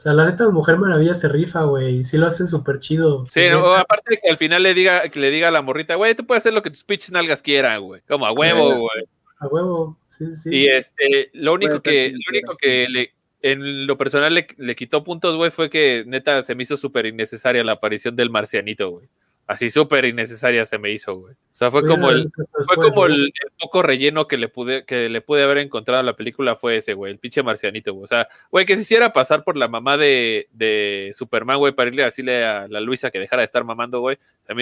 o 0.00 0.02
sea, 0.02 0.14
la 0.14 0.24
neta 0.24 0.46
de 0.46 0.50
Mujer 0.50 0.78
Maravilla 0.78 1.14
se 1.14 1.28
rifa, 1.28 1.64
güey, 1.64 2.04
sí 2.04 2.16
lo 2.16 2.26
hace 2.26 2.46
súper 2.46 2.78
chido. 2.78 3.26
Sí, 3.28 3.50
no, 3.50 3.74
aparte 3.74 4.14
de 4.14 4.20
que 4.22 4.30
al 4.30 4.38
final 4.38 4.62
le 4.62 4.72
diga, 4.72 5.06
que 5.10 5.20
le 5.20 5.30
diga 5.30 5.48
a 5.48 5.50
la 5.50 5.60
morrita, 5.60 5.96
güey, 5.96 6.14
tú 6.14 6.26
puedes 6.26 6.40
hacer 6.40 6.54
lo 6.54 6.62
que 6.62 6.70
tus 6.70 6.84
pinches 6.84 7.12
nalgas 7.12 7.42
quieran, 7.42 7.82
güey. 7.82 8.00
Como 8.08 8.24
a 8.24 8.32
huevo, 8.32 8.76
güey. 8.76 9.04
A 9.40 9.46
huevo, 9.46 9.98
sí, 10.08 10.34
sí. 10.36 10.50
Y 10.52 10.66
este, 10.68 11.30
lo 11.32 11.54
único 11.54 11.80
que, 11.80 12.10
lo 12.10 12.30
único 12.30 12.56
que 12.56 12.86
le, 12.88 13.14
en 13.42 13.86
lo 13.86 13.96
personal 13.96 14.34
le, 14.34 14.46
le 14.58 14.76
quitó 14.76 15.02
puntos, 15.02 15.36
güey, 15.36 15.50
fue 15.50 15.70
que 15.70 16.04
neta 16.06 16.42
se 16.42 16.54
me 16.54 16.62
hizo 16.62 16.76
súper 16.76 17.06
innecesaria 17.06 17.64
la 17.64 17.72
aparición 17.72 18.16
del 18.16 18.30
marcianito, 18.30 18.90
güey. 18.90 19.08
Así 19.50 19.68
súper 19.68 20.04
innecesaria 20.04 20.64
se 20.64 20.78
me 20.78 20.92
hizo, 20.92 21.16
güey. 21.16 21.34
O 21.34 21.56
sea, 21.56 21.72
fue 21.72 21.80
Hubiera 21.80 21.96
como 21.96 22.10
el, 22.10 22.30
fue 22.68 22.76
como 22.76 23.06
el, 23.06 23.24
el 23.24 23.50
poco 23.58 23.82
relleno 23.82 24.28
que 24.28 24.36
le 24.36 24.48
pude, 24.48 24.84
que 24.84 25.08
le 25.08 25.22
pude 25.22 25.42
haber 25.42 25.58
encontrado 25.58 25.98
a 25.98 26.04
la 26.04 26.14
película 26.14 26.54
fue 26.54 26.76
ese, 26.76 26.94
güey, 26.94 27.12
el 27.12 27.18
pinche 27.18 27.42
marcianito, 27.42 27.92
güey. 27.92 28.04
O 28.04 28.06
sea, 28.06 28.28
güey, 28.52 28.64
que 28.64 28.76
se 28.76 28.82
hiciera 28.82 29.12
pasar 29.12 29.42
por 29.42 29.56
la 29.56 29.66
mamá 29.66 29.96
de, 29.96 30.46
de 30.52 31.10
Superman, 31.14 31.58
güey, 31.58 31.72
para 31.72 31.88
irle 31.88 32.02
a 32.02 32.04
decirle 32.04 32.44
a 32.44 32.68
la 32.68 32.80
Luisa 32.80 33.10
que 33.10 33.18
dejara 33.18 33.40
de 33.40 33.46
estar 33.46 33.64
mamando, 33.64 33.98
güey. 33.98 34.18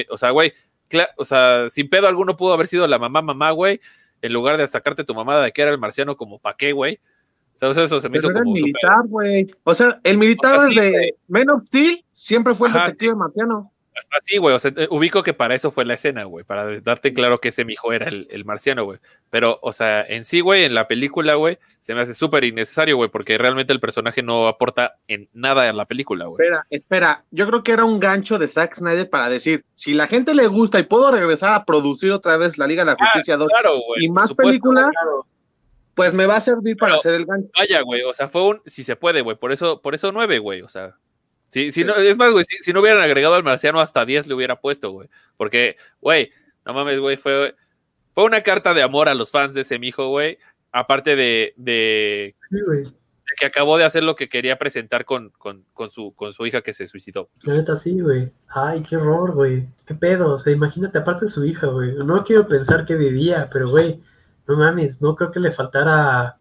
O 0.08 0.16
sea, 0.16 0.30
güey, 0.30 0.54
o 1.18 1.24
sea, 1.26 1.68
sin 1.68 1.90
pedo 1.90 2.08
alguno 2.08 2.38
pudo 2.38 2.54
haber 2.54 2.66
sido 2.66 2.86
la 2.86 2.98
mamá, 2.98 3.20
mamá, 3.20 3.50
güey, 3.50 3.82
en 4.22 4.32
lugar 4.32 4.56
de 4.56 4.66
sacarte 4.66 5.04
tu 5.04 5.14
mamada 5.14 5.44
de 5.44 5.52
que 5.52 5.62
era 5.62 5.70
el 5.70 5.78
marciano, 5.78 6.16
como 6.16 6.38
pa' 6.38 6.56
qué, 6.56 6.72
güey. 6.72 6.98
O 7.54 7.58
sea, 7.58 7.70
eso 7.70 8.00
se 8.00 8.08
me 8.08 8.18
Pero 8.18 8.28
hizo 8.28 8.30
era 8.30 8.38
el 8.38 8.44
como 8.44 8.56
súper. 8.56 8.72
militar, 8.72 9.06
güey. 9.08 9.50
O 9.64 9.74
sea, 9.74 10.00
el 10.04 10.18
militar 10.18 10.56
O 10.56 10.58
sea, 10.60 10.68
sí, 10.68 10.74
de. 10.78 11.14
Men 11.26 11.50
of 11.50 11.62
Steel 11.62 12.04
siempre 12.12 12.54
fue 12.54 12.68
el 12.68 12.76
Ajá, 12.76 12.84
detective 12.86 13.14
marciano. 13.16 13.72
Así, 14.18 14.38
güey, 14.38 14.54
o 14.54 14.58
sea, 14.58 14.72
ubico 14.90 15.22
que 15.22 15.34
para 15.34 15.54
eso 15.54 15.70
fue 15.70 15.84
la 15.84 15.94
escena, 15.94 16.24
güey, 16.24 16.44
para 16.44 16.80
darte 16.80 17.12
claro 17.14 17.40
que 17.40 17.48
ese 17.48 17.64
mijo 17.64 17.92
era 17.92 18.08
el, 18.08 18.26
el 18.30 18.44
marciano, 18.44 18.84
güey. 18.84 18.98
Pero, 19.30 19.58
o 19.62 19.72
sea, 19.72 20.02
en 20.02 20.24
sí, 20.24 20.40
güey, 20.40 20.64
en 20.64 20.74
la 20.74 20.88
película, 20.88 21.34
güey, 21.34 21.58
se 21.80 21.94
me 21.94 22.00
hace 22.00 22.14
súper 22.14 22.44
innecesario, 22.44 22.96
güey, 22.96 23.10
porque 23.10 23.36
realmente 23.38 23.72
el 23.72 23.80
personaje 23.80 24.22
no 24.22 24.48
aporta 24.48 24.96
en 25.08 25.28
nada 25.32 25.68
a 25.68 25.72
la 25.72 25.84
película, 25.86 26.26
güey. 26.26 26.44
Espera, 26.46 26.66
espera, 26.70 27.24
yo 27.30 27.46
creo 27.46 27.62
que 27.62 27.72
era 27.72 27.84
un 27.84 28.00
gancho 28.00 28.38
de 28.38 28.48
Zack 28.48 28.76
Snyder 28.76 29.08
para 29.10 29.28
decir, 29.28 29.64
si 29.74 29.92
la 29.94 30.06
gente 30.06 30.34
le 30.34 30.46
gusta 30.46 30.78
y 30.78 30.84
puedo 30.84 31.10
regresar 31.10 31.52
a 31.54 31.64
producir 31.64 32.12
otra 32.12 32.36
vez 32.36 32.58
la 32.58 32.66
Liga 32.66 32.82
de 32.82 32.86
la 32.86 32.92
Ah, 32.98 33.04
Justicia 33.12 33.36
2 33.36 33.48
claro, 33.48 33.78
y 33.96 34.08
más 34.08 34.32
películas, 34.32 34.90
Claro. 34.92 35.26
pues 35.94 36.14
me 36.14 36.26
va 36.26 36.36
a 36.36 36.40
servir 36.40 36.76
para 36.76 36.92
Pero- 36.92 37.00
hacer 37.00 37.14
el 37.14 37.26
gancho. 37.26 37.48
Vaya, 37.58 37.80
güey, 37.82 38.02
o 38.02 38.12
sea, 38.12 38.28
fue 38.28 38.42
un, 38.44 38.62
si 38.66 38.84
se 38.84 38.96
puede, 38.96 39.20
güey, 39.22 39.36
por 39.36 39.52
eso, 39.52 39.80
por 39.82 39.94
eso 39.94 40.12
nueve, 40.12 40.38
güey, 40.38 40.62
o 40.62 40.68
sea. 40.68 40.94
Si, 41.48 41.72
si 41.72 41.84
no, 41.84 41.94
es 41.94 42.16
más, 42.16 42.32
güey, 42.32 42.44
si, 42.44 42.58
si 42.58 42.72
no 42.72 42.80
hubieran 42.80 43.02
agregado 43.02 43.34
al 43.34 43.44
marciano 43.44 43.80
hasta 43.80 44.04
10 44.04 44.26
le 44.26 44.34
hubiera 44.34 44.60
puesto, 44.60 44.90
güey. 44.90 45.08
Porque, 45.36 45.76
güey, 46.00 46.30
no 46.66 46.74
mames, 46.74 47.00
güey, 47.00 47.16
fue, 47.16 47.54
fue 48.14 48.24
una 48.24 48.42
carta 48.42 48.74
de 48.74 48.82
amor 48.82 49.08
a 49.08 49.14
los 49.14 49.30
fans 49.30 49.54
de 49.54 49.62
ese 49.62 49.78
mijo, 49.78 50.08
güey. 50.08 50.38
Aparte 50.72 51.16
de, 51.16 51.54
de, 51.56 52.36
Sí, 52.50 52.56
de 52.56 52.92
que 53.38 53.46
acabó 53.46 53.78
de 53.78 53.84
hacer 53.84 54.02
lo 54.02 54.16
que 54.16 54.28
quería 54.28 54.58
presentar 54.58 55.04
con, 55.04 55.30
con, 55.30 55.64
con 55.72 55.90
su, 55.90 56.14
con 56.14 56.32
su 56.32 56.44
hija 56.46 56.60
que 56.60 56.72
se 56.72 56.86
suicidó. 56.86 57.30
La 57.42 57.54
neta 57.54 57.76
sí, 57.76 58.00
güey. 58.00 58.30
Ay, 58.48 58.82
qué 58.82 58.96
horror, 58.96 59.32
güey. 59.32 59.66
Qué 59.86 59.94
pedo. 59.94 60.34
O 60.34 60.38
sea, 60.38 60.52
imagínate, 60.52 60.98
aparte 60.98 61.26
de 61.26 61.30
su 61.30 61.44
hija, 61.44 61.68
güey. 61.68 61.94
No 61.94 62.22
quiero 62.24 62.46
pensar 62.46 62.84
que 62.84 62.96
vivía, 62.96 63.48
pero, 63.50 63.70
güey, 63.70 64.00
no 64.46 64.56
mames, 64.56 65.00
no 65.00 65.14
creo 65.14 65.30
que 65.30 65.40
le 65.40 65.52
faltara. 65.52 66.38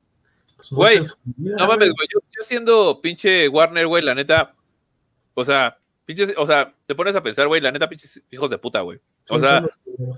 Pues, 0.58 0.70
Güey, 0.72 1.00
vida, 1.24 1.56
No 1.58 1.68
mames, 1.68 1.92
güey, 1.94 2.08
yo, 2.14 2.20
yo 2.36 2.42
siendo 2.42 3.00
pinche 3.02 3.48
Warner, 3.48 3.88
güey, 3.88 4.04
la 4.04 4.16
neta, 4.16 4.56
o 5.40 5.46
sea, 5.46 5.78
pinches, 6.06 6.34
o 6.36 6.48
sea, 6.48 6.74
te 6.88 6.96
pones 6.96 7.16
a 7.16 7.22
pensar, 7.22 7.48
güey, 7.48 7.62
la 7.62 7.72
neta, 7.72 7.88
pinches 7.88 8.24
hijos 8.32 8.50
de 8.50 8.58
puta, 8.58 8.82
güey. 8.82 9.00
O 9.30 9.40
sea. 9.40 9.64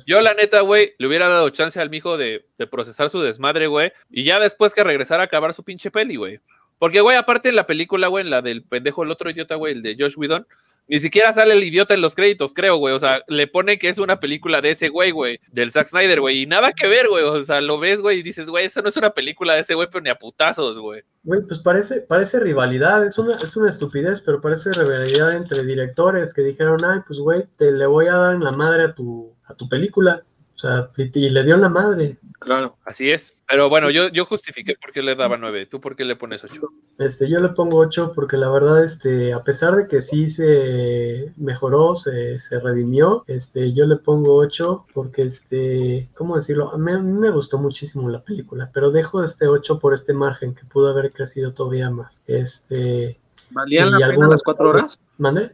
Yo, 0.07 0.22
la 0.22 0.34
neta, 0.34 0.61
güey, 0.61 0.93
le 0.97 1.07
hubiera 1.07 1.28
dado 1.28 1.49
chance 1.49 1.78
al 1.78 1.89
mijo 1.89 2.17
de, 2.17 2.45
de 2.57 2.67
procesar 2.67 3.09
su 3.09 3.22
desmadre, 3.22 3.67
güey. 3.67 3.91
Y 4.09 4.24
ya 4.24 4.39
después 4.39 4.74
que 4.74 4.82
regresara 4.82 5.24
a 5.24 5.26
acabar 5.26 5.53
su 5.53 5.63
pinche 5.63 5.91
peli, 5.91 6.15
güey. 6.15 6.39
Porque, 6.80 7.01
güey, 7.01 7.17
aparte 7.17 7.49
en 7.49 7.55
la 7.55 7.67
película, 7.67 8.07
güey, 8.07 8.23
en 8.23 8.32
la 8.32 8.41
del 8.41 8.63
pendejo, 8.63 9.03
el 9.03 9.11
otro 9.11 9.30
idiota, 9.30 9.55
güey, 9.55 9.73
el 9.73 9.82
de 9.82 9.95
Josh 9.99 10.17
Whedon, 10.17 10.47
ni 10.89 10.97
siquiera 10.97 11.32
sale 11.32 11.53
el 11.53 11.63
idiota 11.63 11.93
en 11.93 12.01
los 12.01 12.15
créditos, 12.15 12.51
creo, 12.51 12.77
güey. 12.77 12.95
O 12.95 12.99
sea, 12.99 13.21
le 13.27 13.45
pone 13.45 13.77
que 13.77 13.89
es 13.89 13.99
una 13.99 14.19
película 14.19 14.59
de 14.59 14.71
ese 14.71 14.89
güey, 14.89 15.11
güey, 15.11 15.39
del 15.51 15.69
Zack 15.69 15.88
Snyder, 15.88 16.19
güey. 16.19 16.41
Y 16.41 16.45
nada 16.47 16.73
que 16.73 16.88
ver, 16.88 17.07
güey. 17.07 17.23
O 17.25 17.39
sea, 17.43 17.61
lo 17.61 17.77
ves, 17.77 18.01
güey, 18.01 18.19
y 18.19 18.23
dices, 18.23 18.47
güey, 18.47 18.65
eso 18.65 18.82
no 18.82 18.89
es 18.89 18.97
una 18.97 19.11
película 19.11 19.53
de 19.53 19.59
ese 19.59 19.75
güey, 19.75 19.88
pero 19.91 20.01
ni 20.01 20.09
a 20.09 20.15
putazos, 20.15 20.80
güey. 20.80 21.03
Güey, 21.23 21.41
pues 21.47 21.59
parece, 21.59 22.01
parece 22.01 22.39
rivalidad, 22.39 23.05
es 23.05 23.19
una, 23.19 23.36
es 23.36 23.55
una 23.55 23.69
estupidez, 23.69 24.21
pero 24.21 24.41
parece 24.41 24.71
rivalidad 24.71 25.36
entre 25.36 25.63
directores 25.63 26.34
que 26.34 26.41
dijeron, 26.41 26.84
ay, 26.84 27.01
pues 27.05 27.19
güey, 27.19 27.43
te 27.57 27.71
le 27.71 27.86
voy 27.86 28.07
a 28.07 28.15
dar 28.15 28.34
en 28.34 28.43
la 28.43 28.51
madre 28.51 28.86
a 28.86 28.95
tu, 28.95 29.36
a 29.45 29.53
tu 29.53 29.69
película. 29.69 30.23
O 30.60 30.62
sea, 30.62 30.91
y, 30.97 31.30
le 31.30 31.43
dio 31.43 31.55
la 31.55 31.70
madre. 31.70 32.18
Claro. 32.38 32.76
Así 32.84 33.10
es. 33.10 33.45
Pero 33.47 33.70
bueno, 33.70 33.89
yo, 33.89 34.10
yo 34.10 34.26
justifiqué 34.26 34.76
por 34.76 34.91
qué 34.91 35.01
le 35.01 35.16
daba 35.16 35.38
nueve. 35.38 35.66
¿Tú 35.68 35.80
por 35.80 35.95
qué 35.95 36.03
le 36.03 36.18
pones 36.18 36.43
ocho? 36.43 36.68
Este, 36.97 37.30
yo 37.30 37.39
le 37.39 37.47
pongo 37.47 37.78
8 37.78 38.12
porque 38.14 38.36
la 38.36 38.49
verdad, 38.49 38.84
este, 38.84 39.32
a 39.32 39.41
pesar 39.41 39.78
de 39.78 39.88
que 39.88 40.01
sí 40.01 40.28
se 40.28 41.32
mejoró, 41.38 41.95
se, 41.95 42.41
se 42.41 42.60
redimió, 42.60 43.24
este, 43.28 43.72
yo 43.72 43.86
le 43.86 43.95
pongo 43.95 44.36
8 44.36 44.86
porque, 44.93 45.22
este, 45.22 46.10
¿cómo 46.14 46.36
decirlo? 46.36 46.74
A 46.74 46.78
mí, 46.78 46.91
a 46.91 46.99
mí 46.99 47.18
me 47.18 47.30
gustó 47.30 47.57
muchísimo 47.57 48.10
la 48.10 48.22
película, 48.22 48.70
pero 48.74 48.91
dejo 48.91 49.24
este 49.24 49.47
8 49.47 49.80
por 49.80 49.93
este 49.93 50.14
margen 50.14 50.55
que 50.55 50.66
pudo 50.66 50.89
haber 50.89 51.14
crecido 51.14 51.53
todavía 51.53 51.89
más. 51.89 52.22
Este, 52.28 53.18
¿Valían 53.51 53.88
Y 53.88 53.91
la 53.91 53.97
pena 53.97 54.07
algunos- 54.10 54.32
las 54.34 54.43
cuatro 54.43 54.70
horas? 54.70 54.99
¿mande? 55.18 55.51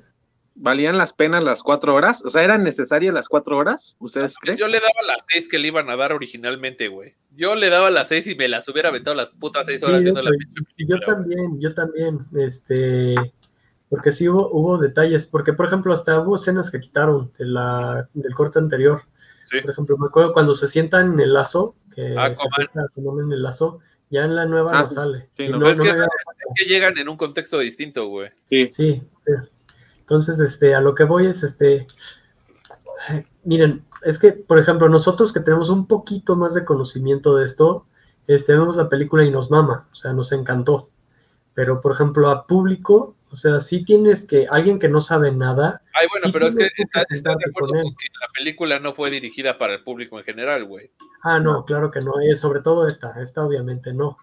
¿Valían 0.57 0.97
las 0.97 1.11
penas 1.13 1.43
las 1.43 1.61
cuatro 1.61 1.93
horas? 1.93 2.23
O 2.25 2.29
sea, 2.29 2.43
¿eran 2.43 2.63
necesarias 2.63 3.13
las 3.13 3.27
cuatro 3.27 3.57
horas? 3.57 3.97
¿Ustedes 3.99 4.37
creen? 4.39 4.57
Yo 4.57 4.67
le 4.67 4.79
daba 4.79 5.05
las 5.05 5.23
seis 5.29 5.49
que 5.49 5.59
le 5.59 5.67
iban 5.67 5.89
a 5.89 5.97
dar 5.97 6.13
originalmente, 6.13 6.87
güey. 6.87 7.13
Yo 7.35 7.55
le 7.55 7.69
daba 7.69 7.91
las 7.91 8.07
seis 8.07 8.25
y 8.27 8.35
me 8.35 8.47
las 8.47 8.67
hubiera 8.69 8.87
aventado 8.89 9.15
las 9.15 9.29
putas 9.29 9.65
seis 9.65 9.81
Sí, 9.81 9.85
horas 9.85 9.99
de 9.99 10.03
viendo 10.05 10.21
la 10.21 10.31
yo 10.31 10.37
película, 10.77 10.97
güey. 10.97 11.15
también, 11.17 11.59
yo 11.59 11.73
también, 11.73 12.19
este, 12.37 13.15
porque 13.89 14.13
sí 14.13 14.29
hubo, 14.29 14.49
hubo 14.49 14.77
detalles, 14.77 15.27
porque 15.27 15.51
por 15.53 15.65
ejemplo 15.67 15.93
hasta 15.93 16.19
hubo 16.21 16.35
escenas 16.37 16.71
que 16.71 16.79
quitaron 16.79 17.31
de 17.37 17.45
la, 17.45 18.07
del 18.13 18.33
corte 18.33 18.57
anterior. 18.59 19.01
Sí. 19.51 19.59
Por 19.61 19.71
ejemplo, 19.71 19.97
me 19.97 20.07
acuerdo 20.07 20.31
cuando 20.33 20.53
se 20.53 20.67
sientan 20.69 21.13
en 21.13 21.19
el 21.19 21.33
lazo, 21.33 21.75
que 21.93 22.15
Ah, 22.17 22.27
se 22.33 22.41
Aquaman. 22.41 22.49
sienta 22.55 22.81
Aquaman 22.83 23.25
en 23.25 23.31
el 23.33 23.43
lazo, 23.43 23.79
ya 24.09 24.23
en 24.23 24.35
la 24.35 24.45
nueva 24.45 24.71
Ah, 24.73 24.79
no 24.79 24.85
sí. 24.85 24.95
sale. 24.95 25.29
Sí, 25.37 25.47
no, 25.49 25.57
no- 25.57 25.59
Pero 25.59 25.71
es 25.71 25.77
no 25.79 25.83
que 25.83 25.89
es, 25.89 25.97
que 26.55 26.65
llegan 26.65 26.97
en 26.97 27.09
un 27.09 27.17
contexto 27.17 27.59
distinto, 27.59 28.07
güey. 28.07 28.29
Sí. 28.49 28.67
Sí, 28.71 29.03
sí. 29.25 29.31
Entonces, 30.05 30.39
este, 30.39 30.75
a 30.75 30.81
lo 30.81 30.93
que 30.93 31.03
voy 31.03 31.25
es, 31.25 31.41
este, 31.41 31.87
ay, 33.07 33.25
miren, 33.43 33.83
es 34.03 34.19
que, 34.19 34.33
por 34.33 34.59
ejemplo, 34.59 34.87
nosotros 34.87 35.33
que 35.33 35.39
tenemos 35.39 35.69
un 35.69 35.87
poquito 35.87 36.35
más 36.35 36.53
de 36.53 36.63
conocimiento 36.63 37.35
de 37.35 37.45
esto, 37.45 37.87
este, 38.27 38.53
vemos 38.53 38.77
la 38.77 38.87
película 38.87 39.23
y 39.23 39.31
nos 39.31 39.49
mama, 39.49 39.87
o 39.91 39.95
sea, 39.95 40.13
nos 40.13 40.31
encantó. 40.31 40.89
Pero, 41.55 41.81
por 41.81 41.93
ejemplo, 41.93 42.29
a 42.29 42.45
público, 42.45 43.15
o 43.31 43.35
sea, 43.35 43.61
sí 43.61 43.83
tienes 43.83 44.25
que, 44.25 44.45
alguien 44.51 44.77
que 44.77 44.89
no 44.89 45.01
sabe 45.01 45.31
nada, 45.31 45.81
Ay, 45.93 46.05
bueno, 46.11 46.27
Sí, 46.27 46.31
pero 46.33 46.47
es 46.47 46.55
que 46.55 46.69
que 46.69 46.83
está- 46.83 47.05
estás 47.09 47.37
de 47.37 47.49
acuerdo 47.49 47.73
con 47.73 47.95
que 47.95 48.07
la 48.21 48.27
película 48.31 48.79
no 48.79 48.93
fue 48.93 49.09
dirigida 49.09 49.57
para 49.57 49.73
el 49.73 49.83
público 49.83 50.19
en 50.19 50.25
general, 50.25 50.65
güey. 50.65 50.91
ah, 51.23 51.39
no, 51.39 51.65
claro 51.65 51.89
que 51.89 52.01
no, 52.01 52.19
eh, 52.21 52.35
sobre 52.35 52.59
todo 52.59 52.87
esta, 52.87 53.19
esta 53.21 53.43
obviamente 53.43 53.91
no. 53.91 54.17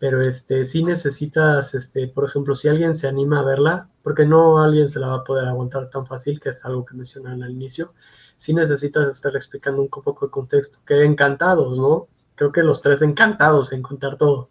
Pero 0.00 0.20
este, 0.22 0.66
sí 0.66 0.82
necesitas, 0.82 1.74
este, 1.74 2.08
por 2.08 2.24
ejemplo, 2.24 2.54
si 2.54 2.68
alguien 2.68 2.96
se 2.96 3.06
anima 3.06 3.40
a 3.40 3.44
verla, 3.44 3.88
porque 4.02 4.26
no 4.26 4.60
alguien 4.62 4.88
se 4.88 4.98
la 4.98 5.06
va 5.06 5.16
a 5.16 5.24
poder 5.24 5.46
aguantar 5.46 5.88
tan 5.88 6.06
fácil, 6.06 6.40
que 6.40 6.50
es 6.50 6.64
algo 6.64 6.84
que 6.84 6.94
mencionaron 6.94 7.42
al 7.42 7.52
inicio, 7.52 7.94
sí 8.36 8.52
necesitas 8.52 9.08
estar 9.08 9.34
explicando 9.36 9.80
un 9.80 9.88
poco 9.88 10.26
de 10.26 10.30
contexto, 10.30 10.78
que 10.84 11.02
encantados, 11.04 11.78
¿no? 11.78 12.08
Creo 12.34 12.50
que 12.52 12.62
los 12.62 12.82
tres 12.82 13.02
encantados 13.02 13.72
en 13.72 13.82
contar 13.82 14.16
todo, 14.18 14.50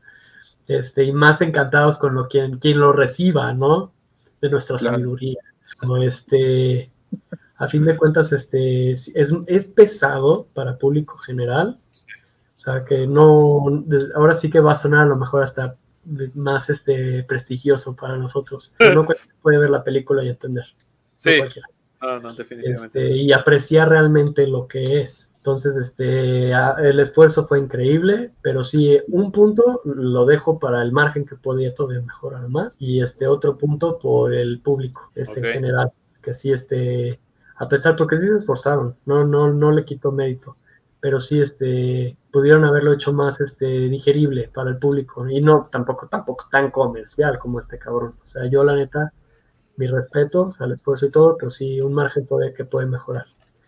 este, 0.68 1.04
y 1.04 1.12
más 1.12 1.42
encantados 1.42 1.98
con 1.98 2.16
lo 2.16 2.28
quien, 2.28 2.58
quien 2.58 2.80
lo 2.80 2.94
reciba, 2.94 3.54
¿no? 3.54 3.92
De 4.42 4.50
nuestra 4.50 4.78
Claro. 4.78 4.96
sabiduría. 4.96 5.40
Como 5.78 5.98
este, 5.98 6.92
a 7.58 7.68
fin 7.68 7.84
de 7.86 7.98
cuentas, 7.98 8.32
este, 8.32 8.92
es, 8.92 9.12
es 9.14 9.70
pesado 9.70 10.48
para 10.54 10.78
público 10.78 11.18
general, 11.18 11.78
o 11.78 12.23
sea, 12.64 12.86
que 12.86 13.08
no, 13.08 13.66
ahora 14.16 14.36
sí 14.36 14.50
que 14.50 14.60
va 14.60 14.74
a 14.74 14.78
sonar 14.78 15.02
a 15.02 15.10
lo 15.10 15.18
mejor 15.18 15.44
hasta 15.44 15.76
más 16.34 16.70
este 16.70 17.24
prestigioso 17.24 17.96
para 17.96 18.18
nosotros. 18.18 18.74
Pero 18.80 18.96
no 18.96 19.06
cualquiera 19.06 19.36
puede 19.42 19.58
ver 19.58 19.70
la 19.70 19.84
película 19.84 20.24
y 20.24 20.30
entender. 20.30 20.66
Sí, 21.16 21.40
no, 22.02 22.20
no, 22.20 22.34
definitivamente. 22.34 23.06
Este, 23.06 23.16
y 23.16 23.32
apreciar 23.32 23.90
realmente 23.90 24.46
lo 24.48 24.68
que 24.68 25.02
es. 25.02 25.34
Entonces, 25.38 25.76
este, 25.76 26.52
el 26.52 27.00
esfuerzo 27.02 27.48
fue 27.48 27.60
increíble, 27.60 28.32
pero 28.42 28.64
sí, 28.64 28.98
un 29.10 29.34
punto 29.34 29.82
lo 29.84 30.26
dejo 30.26 30.58
para 30.58 30.82
el 30.82 30.94
margen 30.94 31.26
que 31.26 31.36
podía 31.36 31.74
todavía 31.74 32.02
mejorar 32.02 32.48
más, 32.48 32.78
y 32.80 33.02
este 33.02 33.28
otro 33.28 33.58
punto 33.58 34.00
por 34.00 34.34
el 34.34 34.62
público, 34.62 35.12
este 35.16 35.42
en 35.42 35.54
general, 35.54 35.92
que 36.22 36.34
sí, 36.34 36.54
este, 36.54 37.20
a 37.58 37.68
pesar, 37.68 37.98
porque 37.98 38.16
sí 38.16 38.28
se 38.28 38.38
esforzaron, 38.38 38.96
no, 39.06 39.26
no, 39.26 39.52
no 39.52 39.72
le 39.74 39.84
quito 39.84 40.14
mérito, 40.14 40.56
pero 41.04 41.20
sí, 41.20 41.42
este, 41.42 42.18
pudieron 42.32 42.64
haberlo 42.64 42.94
hecho 42.94 43.12
más, 43.12 43.42
este, 43.42 43.66
digerible 43.90 44.50
para 44.54 44.70
el 44.70 44.78
público, 44.78 45.28
y 45.30 45.42
no 45.42 45.68
tampoco, 45.70 46.08
tampoco 46.08 46.46
tan 46.50 46.72
comercial 46.72 47.40
como 47.40 47.60
este 47.60 47.78
cabrón. 47.78 48.16
O 48.24 48.26
sea, 48.26 48.50
yo 48.50 48.64
la 48.64 48.74
neta, 48.74 49.12
mis 49.76 49.92
respetos 49.92 50.62
al 50.62 50.72
esfuerzo 50.72 51.08
y 51.08 51.12
todo, 51.12 51.36
pero 51.38 51.52
sí, 51.52 51.82
un 51.82 51.94
margen 51.94 52.26
todavía 52.26 52.54
que 52.54 52.64
puede 52.64 52.88
mejorar. 52.88 53.26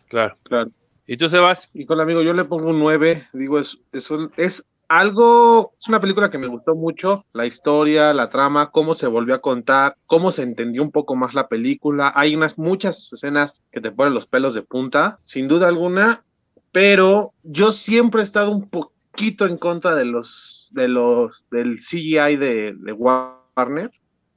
Claro. 0.07 0.36
Claro. 0.44 0.72
¿Y 1.06 1.18
tú, 1.18 1.28
Sebas? 1.28 1.70
Y 1.74 1.86
con 1.86 1.98
el 1.98 2.03
amigo, 2.03 2.22
yo 2.22 2.32
le 2.34 2.45
pongo 2.45 2.70
un 2.70 2.80
9. 2.80 3.28
Digo, 3.34 3.60
es, 3.60 3.78
es, 3.91 4.10
un- 4.12 4.32
es 4.38 4.64
algo, 4.88 5.74
es 5.80 5.90
una 5.90 5.99
película 5.99 6.30
que 6.32 6.38
me 6.38 6.48
gustó 6.48 6.74
mucho. 6.74 7.26
La 7.34 7.45
historia, 7.45 8.14
la 8.14 8.30
trama, 8.30 8.72
cómo 8.72 8.95
se 8.95 9.07
volvió 9.07 9.36
a 9.36 9.41
contar, 9.41 9.98
cómo 10.06 10.32
se 10.32 10.44
entendió 10.44 10.82
un 10.84 10.91
poco 10.91 11.16
más 11.16 11.34
la 11.34 11.49
película. 11.49 12.14
Hay 12.16 12.36
unas 12.36 12.57
muchas 12.57 13.12
escenas 13.12 13.62
que 13.72 13.82
te 13.82 13.91
ponen 13.91 14.14
los 14.14 14.26
pelos 14.26 14.56
de 14.56 14.62
punta, 14.64 15.18
sin 15.26 15.49
duda 15.49 15.68
alguna. 15.68 16.24
Pero 16.76 17.32
yo 17.44 17.72
siempre 17.72 18.20
he 18.20 18.26
estado 18.26 18.52
un 18.52 18.70
poquito 18.70 19.46
en 19.46 19.58
contra 19.58 19.96
de 19.96 20.04
los, 20.04 20.70
de 20.74 20.90
los, 20.90 21.46
del 21.50 21.80
CGI 21.80 22.36
de, 22.36 22.76
de 22.78 22.92
Warner 22.92 23.92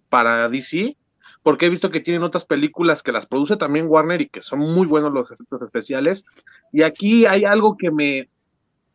para 0.08 0.48
DC 0.48 0.96
porque 1.42 1.66
he 1.66 1.68
visto 1.68 1.90
que 1.90 1.98
tienen 1.98 2.22
otras 2.22 2.44
películas 2.44 3.02
que 3.02 3.10
las 3.10 3.26
produce 3.26 3.56
también 3.56 3.88
Warner 3.88 4.20
y 4.20 4.28
que 4.28 4.40
son 4.42 4.60
muy 4.60 4.86
buenos 4.86 5.12
los 5.12 5.28
efectos 5.32 5.62
especiales. 5.62 6.24
Y 6.72 6.82
aquí 6.82 7.26
hay 7.26 7.44
algo 7.44 7.76
que 7.76 7.90
me, 7.90 8.28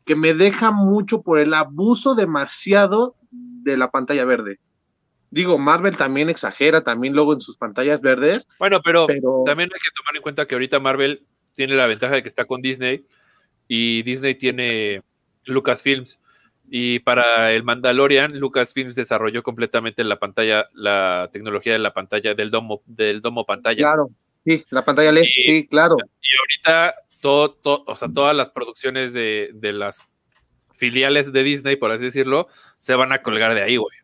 que 0.05 0.15
me 0.15 0.33
deja 0.33 0.71
mucho 0.71 1.21
por 1.21 1.37
el 1.37 1.53
abuso 1.53 2.15
demasiado 2.15 3.17
de 3.29 3.75
la 3.75 3.91
pantalla 3.91 4.23
verde. 4.23 4.59
Digo, 5.31 5.57
Marvel 5.57 5.97
también 5.97 6.29
exagera, 6.29 6.85
también 6.85 7.13
luego 7.13 7.33
en 7.33 7.41
sus 7.41 7.57
pantallas 7.57 7.99
verdes, 7.99 8.47
Bueno, 8.57 8.79
pero, 8.81 9.05
pero 9.05 9.43
también 9.45 9.69
hay 9.73 9.79
que 9.81 9.91
tomar 9.93 10.15
en 10.15 10.21
cuenta 10.21 10.45
que 10.45 10.55
ahorita 10.55 10.79
Marvel 10.79 11.25
tiene 11.55 11.75
la 11.75 11.87
ventaja 11.87 12.15
de 12.15 12.21
que 12.21 12.29
está 12.29 12.45
con 12.45 12.61
Disney 12.61 13.03
y 13.67 14.03
Disney 14.03 14.35
tiene 14.35 15.01
Lucasfilms. 15.45 16.19
Y 16.69 16.99
para 16.99 17.51
el 17.51 17.63
Mandalorian, 17.63 18.39
Lucasfilms 18.39 18.95
desarrolló 18.95 19.43
completamente 19.43 20.03
la 20.03 20.17
pantalla, 20.17 20.69
la 20.73 21.29
tecnología 21.31 21.73
de 21.73 21.79
la 21.79 21.93
pantalla, 21.93 22.33
del 22.33 22.49
domo, 22.49 22.81
del 22.85 23.21
domo 23.21 23.45
pantalla. 23.45 23.83
claro, 23.83 24.09
Sí, 24.45 24.65
la 24.71 24.83
pantalla 24.83 25.11
LED, 25.11 25.23
sí, 25.23 25.67
claro. 25.69 25.95
Y 26.21 26.67
ahorita, 26.67 26.95
todo, 27.21 27.83
o 27.87 27.95
sea, 27.95 28.09
todas 28.13 28.35
las 28.35 28.49
producciones 28.49 29.13
de, 29.13 29.51
de 29.53 29.71
las 29.71 30.09
filiales 30.73 31.31
de 31.31 31.43
Disney, 31.43 31.77
por 31.77 31.91
así 31.91 32.05
decirlo, 32.05 32.47
se 32.77 32.95
van 32.95 33.13
a 33.13 33.21
colgar 33.21 33.53
de 33.55 33.63
ahí, 33.63 33.77
güey. 33.77 33.95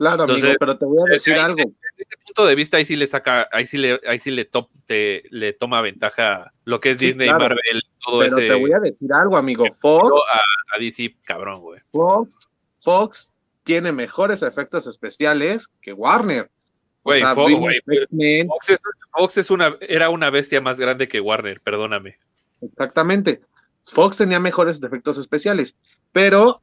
Claro, 0.00 0.22
amigo, 0.22 0.48
pero 0.58 0.78
te 0.78 0.86
voy 0.86 0.98
a 1.06 1.12
decir 1.12 1.34
algo. 1.34 1.56
Desde, 1.58 1.74
ese 1.98 2.16
punto 2.24 2.46
de 2.46 2.54
vista, 2.54 2.78
ahí 2.78 2.86
sí 2.86 2.96
le 2.96 3.06
saca, 3.06 3.46
ahí 3.52 3.66
sí 3.66 3.76
le, 3.76 4.00
ahí 4.08 4.18
sí 4.18 4.30
le, 4.30 4.46
top, 4.46 4.70
te, 4.86 5.24
le 5.28 5.52
toma 5.52 5.82
ventaja 5.82 6.52
lo 6.64 6.80
que 6.80 6.92
es 6.92 6.98
Disney, 6.98 7.28
y 7.28 7.32
Marvel, 7.32 7.82
todo 8.02 8.20
pero 8.20 8.36
te 8.36 8.54
voy 8.54 8.72
a 8.72 8.80
decir 8.80 9.12
algo, 9.12 9.36
amigo. 9.36 9.66
Fox. 9.78 10.22
A, 10.32 10.40
a 10.74 10.78
DC, 10.78 11.16
cabrón, 11.22 11.60
güey. 11.60 11.82
Fox, 11.92 12.48
Fox 12.82 13.30
tiene 13.64 13.92
mejores 13.92 14.40
efectos 14.40 14.86
especiales 14.86 15.68
que 15.82 15.92
Warner. 15.92 16.50
Güey, 17.04 17.20
Fox, 17.20 18.80
Fox, 19.12 19.36
es, 19.36 19.50
una, 19.50 19.76
era 19.82 20.08
una 20.08 20.30
bestia 20.30 20.62
más 20.62 20.80
grande 20.80 21.08
que 21.08 21.20
Warner, 21.20 21.60
perdóname. 21.60 22.16
Exactamente. 22.62 23.42
Fox 23.84 24.16
tenía 24.16 24.40
mejores 24.40 24.82
efectos 24.82 25.18
especiales, 25.18 25.76
pero 26.10 26.62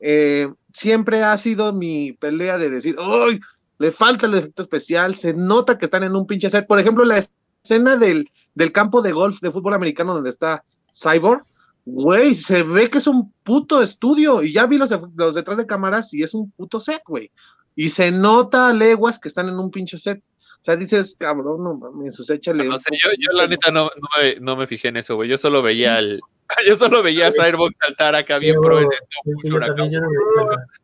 eh, 0.00 0.48
siempre 0.72 1.22
ha 1.22 1.36
sido 1.38 1.72
mi 1.72 2.12
pelea 2.12 2.58
de 2.58 2.70
decir, 2.70 2.96
¡ay! 2.98 3.40
Le 3.78 3.90
falta 3.90 4.26
el 4.26 4.34
efecto 4.34 4.62
especial, 4.62 5.14
se 5.14 5.32
nota 5.32 5.78
que 5.78 5.86
están 5.86 6.04
en 6.04 6.14
un 6.14 6.26
pinche 6.26 6.48
set. 6.48 6.66
Por 6.66 6.78
ejemplo, 6.78 7.04
la 7.04 7.24
escena 7.64 7.96
del, 7.96 8.30
del 8.54 8.72
campo 8.72 9.02
de 9.02 9.12
golf 9.12 9.40
de 9.40 9.50
fútbol 9.50 9.74
americano 9.74 10.14
donde 10.14 10.30
está 10.30 10.64
Cyborg, 10.92 11.44
güey, 11.84 12.34
se 12.34 12.62
ve 12.62 12.88
que 12.88 12.98
es 12.98 13.06
un 13.06 13.32
puto 13.42 13.82
estudio. 13.82 14.42
Y 14.42 14.52
ya 14.52 14.66
vi 14.66 14.78
los, 14.78 14.90
los 15.16 15.34
detrás 15.34 15.58
de 15.58 15.66
cámaras 15.66 16.12
y 16.14 16.22
es 16.22 16.34
un 16.34 16.50
puto 16.52 16.80
set, 16.80 17.02
güey. 17.06 17.30
Y 17.76 17.88
se 17.88 18.12
nota 18.12 18.68
a 18.68 18.72
leguas 18.72 19.18
que 19.18 19.28
están 19.28 19.48
en 19.48 19.58
un 19.58 19.70
pinche 19.70 19.98
set. 19.98 20.22
O 20.60 20.64
sea, 20.64 20.76
dices, 20.76 21.16
cabrón, 21.18 21.62
no 21.62 21.74
mames, 21.74 22.30
échale. 22.30 22.64
No, 22.64 22.78
sé, 22.78 22.90
yo, 22.92 23.10
yo, 23.18 23.36
la 23.36 23.46
neta 23.46 23.70
no, 23.70 23.84
no, 23.84 24.08
me, 24.18 24.40
no, 24.40 24.56
me, 24.56 24.66
fijé 24.66 24.88
en 24.88 24.96
eso, 24.96 25.14
güey. 25.14 25.28
Yo 25.28 25.36
solo 25.36 25.60
veía 25.60 25.98
el. 25.98 26.20
Yo 26.66 26.76
solo 26.76 27.02
veía 27.02 27.28
a 27.28 27.32
Cyberbox 27.32 27.74
saltar 27.80 28.14
acá 28.14 28.38
bien 28.38 28.60
pro 28.60 28.80
en 28.80 28.88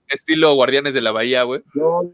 estilo 0.09 0.55
Guardianes 0.55 0.95
de 0.95 1.01
la 1.01 1.13
Bahía, 1.13 1.43
güey. 1.45 1.63
Yo 1.75 2.13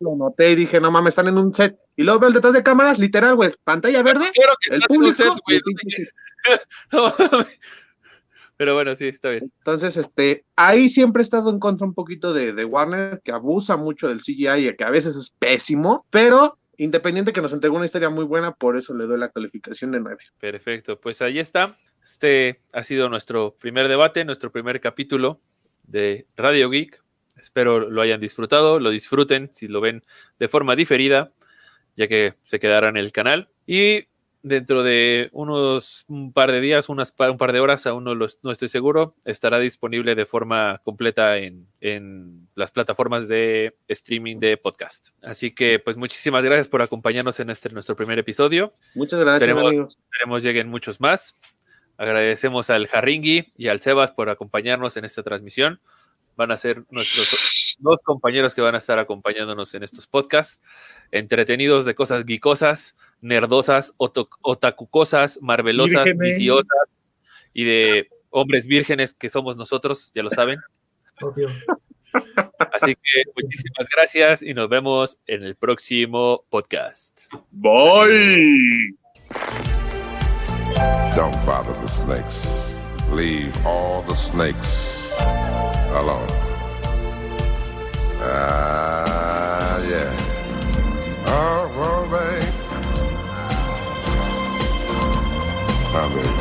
lo 0.00 0.16
noté 0.16 0.52
y 0.52 0.56
dije, 0.56 0.80
no 0.80 0.90
mames, 0.90 1.12
están 1.12 1.28
en 1.28 1.38
un 1.38 1.52
set. 1.52 1.78
Y 1.96 2.02
luego 2.02 2.20
veo 2.20 2.28
el 2.28 2.34
detrás 2.34 2.54
de 2.54 2.62
cámaras, 2.62 2.98
literal, 2.98 3.34
güey, 3.36 3.54
pantalla 3.64 4.02
verde. 4.02 4.30
Quiero 4.32 4.52
que 4.60 4.74
el 4.74 4.82
público, 4.82 5.22
en 5.22 5.28
un 5.28 5.34
set, 5.34 5.42
güey. 5.46 5.60
No, 6.92 7.12
pero 8.56 8.74
bueno, 8.74 8.94
sí, 8.94 9.08
está 9.08 9.30
bien. 9.30 9.52
Entonces, 9.58 9.98
este, 9.98 10.44
ahí 10.56 10.88
siempre 10.88 11.20
he 11.20 11.24
estado 11.24 11.50
en 11.50 11.58
contra 11.58 11.86
un 11.86 11.92
poquito 11.92 12.32
de, 12.32 12.54
de 12.54 12.64
Warner, 12.64 13.20
que 13.22 13.32
abusa 13.32 13.76
mucho 13.76 14.08
del 14.08 14.20
CGI 14.20 14.68
y 14.68 14.76
que 14.76 14.84
a 14.84 14.90
veces 14.90 15.16
es 15.16 15.34
pésimo, 15.38 16.06
pero 16.08 16.56
Independiente 16.80 17.34
que 17.34 17.42
nos 17.42 17.52
entregó 17.52 17.76
una 17.76 17.84
historia 17.84 18.08
muy 18.08 18.24
buena, 18.24 18.54
por 18.54 18.78
eso 18.78 18.94
le 18.94 19.04
doy 19.04 19.18
la 19.18 19.28
calificación 19.28 19.90
de 19.90 20.00
9. 20.00 20.16
Perfecto, 20.40 20.98
pues 20.98 21.20
ahí 21.20 21.38
está. 21.38 21.76
Este 22.02 22.60
ha 22.72 22.82
sido 22.84 23.08
nuestro 23.08 23.56
primer 23.58 23.88
debate, 23.88 24.24
nuestro 24.24 24.50
primer 24.50 24.80
capítulo 24.80 25.40
de 25.84 26.26
Radio 26.36 26.70
Geek. 26.70 27.02
Espero 27.40 27.88
lo 27.88 28.02
hayan 28.02 28.20
disfrutado, 28.20 28.80
lo 28.80 28.90
disfruten 28.90 29.50
si 29.52 29.68
lo 29.68 29.80
ven 29.80 30.04
de 30.38 30.48
forma 30.48 30.76
diferida, 30.76 31.32
ya 31.96 32.08
que 32.08 32.34
se 32.44 32.60
quedará 32.60 32.88
en 32.88 32.96
el 32.96 33.12
canal. 33.12 33.48
Y 33.66 34.06
dentro 34.42 34.82
de 34.82 35.28
unos 35.32 36.04
un 36.08 36.32
par 36.32 36.52
de 36.52 36.60
días, 36.60 36.88
unas, 36.88 37.14
un 37.18 37.38
par 37.38 37.52
de 37.52 37.60
horas, 37.60 37.86
aún 37.86 38.04
no, 38.04 38.14
no 38.14 38.50
estoy 38.50 38.68
seguro, 38.68 39.14
estará 39.24 39.58
disponible 39.58 40.14
de 40.14 40.26
forma 40.26 40.80
completa 40.84 41.38
en, 41.38 41.66
en, 41.80 42.48
las 42.54 42.70
plataformas 42.70 43.28
de 43.28 43.76
streaming 43.88 44.38
de 44.38 44.56
podcast. 44.56 45.08
Así 45.22 45.54
que, 45.54 45.78
pues, 45.78 45.96
muchísimas 45.96 46.44
gracias 46.44 46.68
por 46.68 46.82
acompañarnos 46.82 47.40
en 47.40 47.50
este 47.50 47.70
nuestro 47.70 47.96
primer 47.96 48.18
episodio. 48.18 48.74
Muchas 48.94 49.20
gracias. 49.20 49.42
Esperemos, 49.42 49.94
esperemos 50.12 50.42
lleguen 50.42 50.68
muchos 50.68 51.00
más. 51.00 51.34
Agradecemos 52.00 52.70
al 52.70 52.86
Jarringui 52.86 53.52
y 53.58 53.68
al 53.68 53.78
Sebas 53.78 54.10
por 54.10 54.30
acompañarnos 54.30 54.96
en 54.96 55.04
esta 55.04 55.22
transmisión. 55.22 55.80
Van 56.34 56.50
a 56.50 56.56
ser 56.56 56.84
nuestros 56.88 57.76
dos 57.78 58.00
compañeros 58.02 58.54
que 58.54 58.62
van 58.62 58.74
a 58.74 58.78
estar 58.78 58.98
acompañándonos 58.98 59.74
en 59.74 59.82
estos 59.82 60.06
podcasts, 60.06 60.62
entretenidos 61.10 61.84
de 61.84 61.94
cosas 61.94 62.24
geekosas 62.24 62.96
nerdosas, 63.20 63.94
otacucosas, 63.98 65.40
marvelosas, 65.42 66.16
viciosas 66.16 66.88
y 67.52 67.64
de 67.64 68.08
hombres 68.30 68.66
vírgenes 68.66 69.12
que 69.12 69.30
somos 69.30 69.56
nosotros, 69.56 70.12
ya 70.14 70.22
lo 70.22 70.30
saben. 70.30 70.58
Así 72.72 72.94
que 72.94 73.24
muchísimas 73.36 73.86
gracias 73.94 74.42
y 74.42 74.54
nos 74.54 74.68
vemos 74.68 75.18
en 75.26 75.42
el 75.44 75.56
próximo 75.56 76.44
podcast. 76.48 77.22
Bye. 77.50 78.99
Don't 81.16 81.44
bother 81.44 81.72
the 81.74 81.88
snakes. 81.88 82.76
Leave 83.10 83.66
all 83.66 84.02
the 84.02 84.14
snakes 84.14 85.10
alone. 85.92 86.28
Ah, 88.22 89.74
uh, 89.74 89.82
yeah. 89.88 90.12
Oh, 91.26 91.72
well, 91.76 92.04
babe. 92.10 92.60
Amen. 95.94 96.39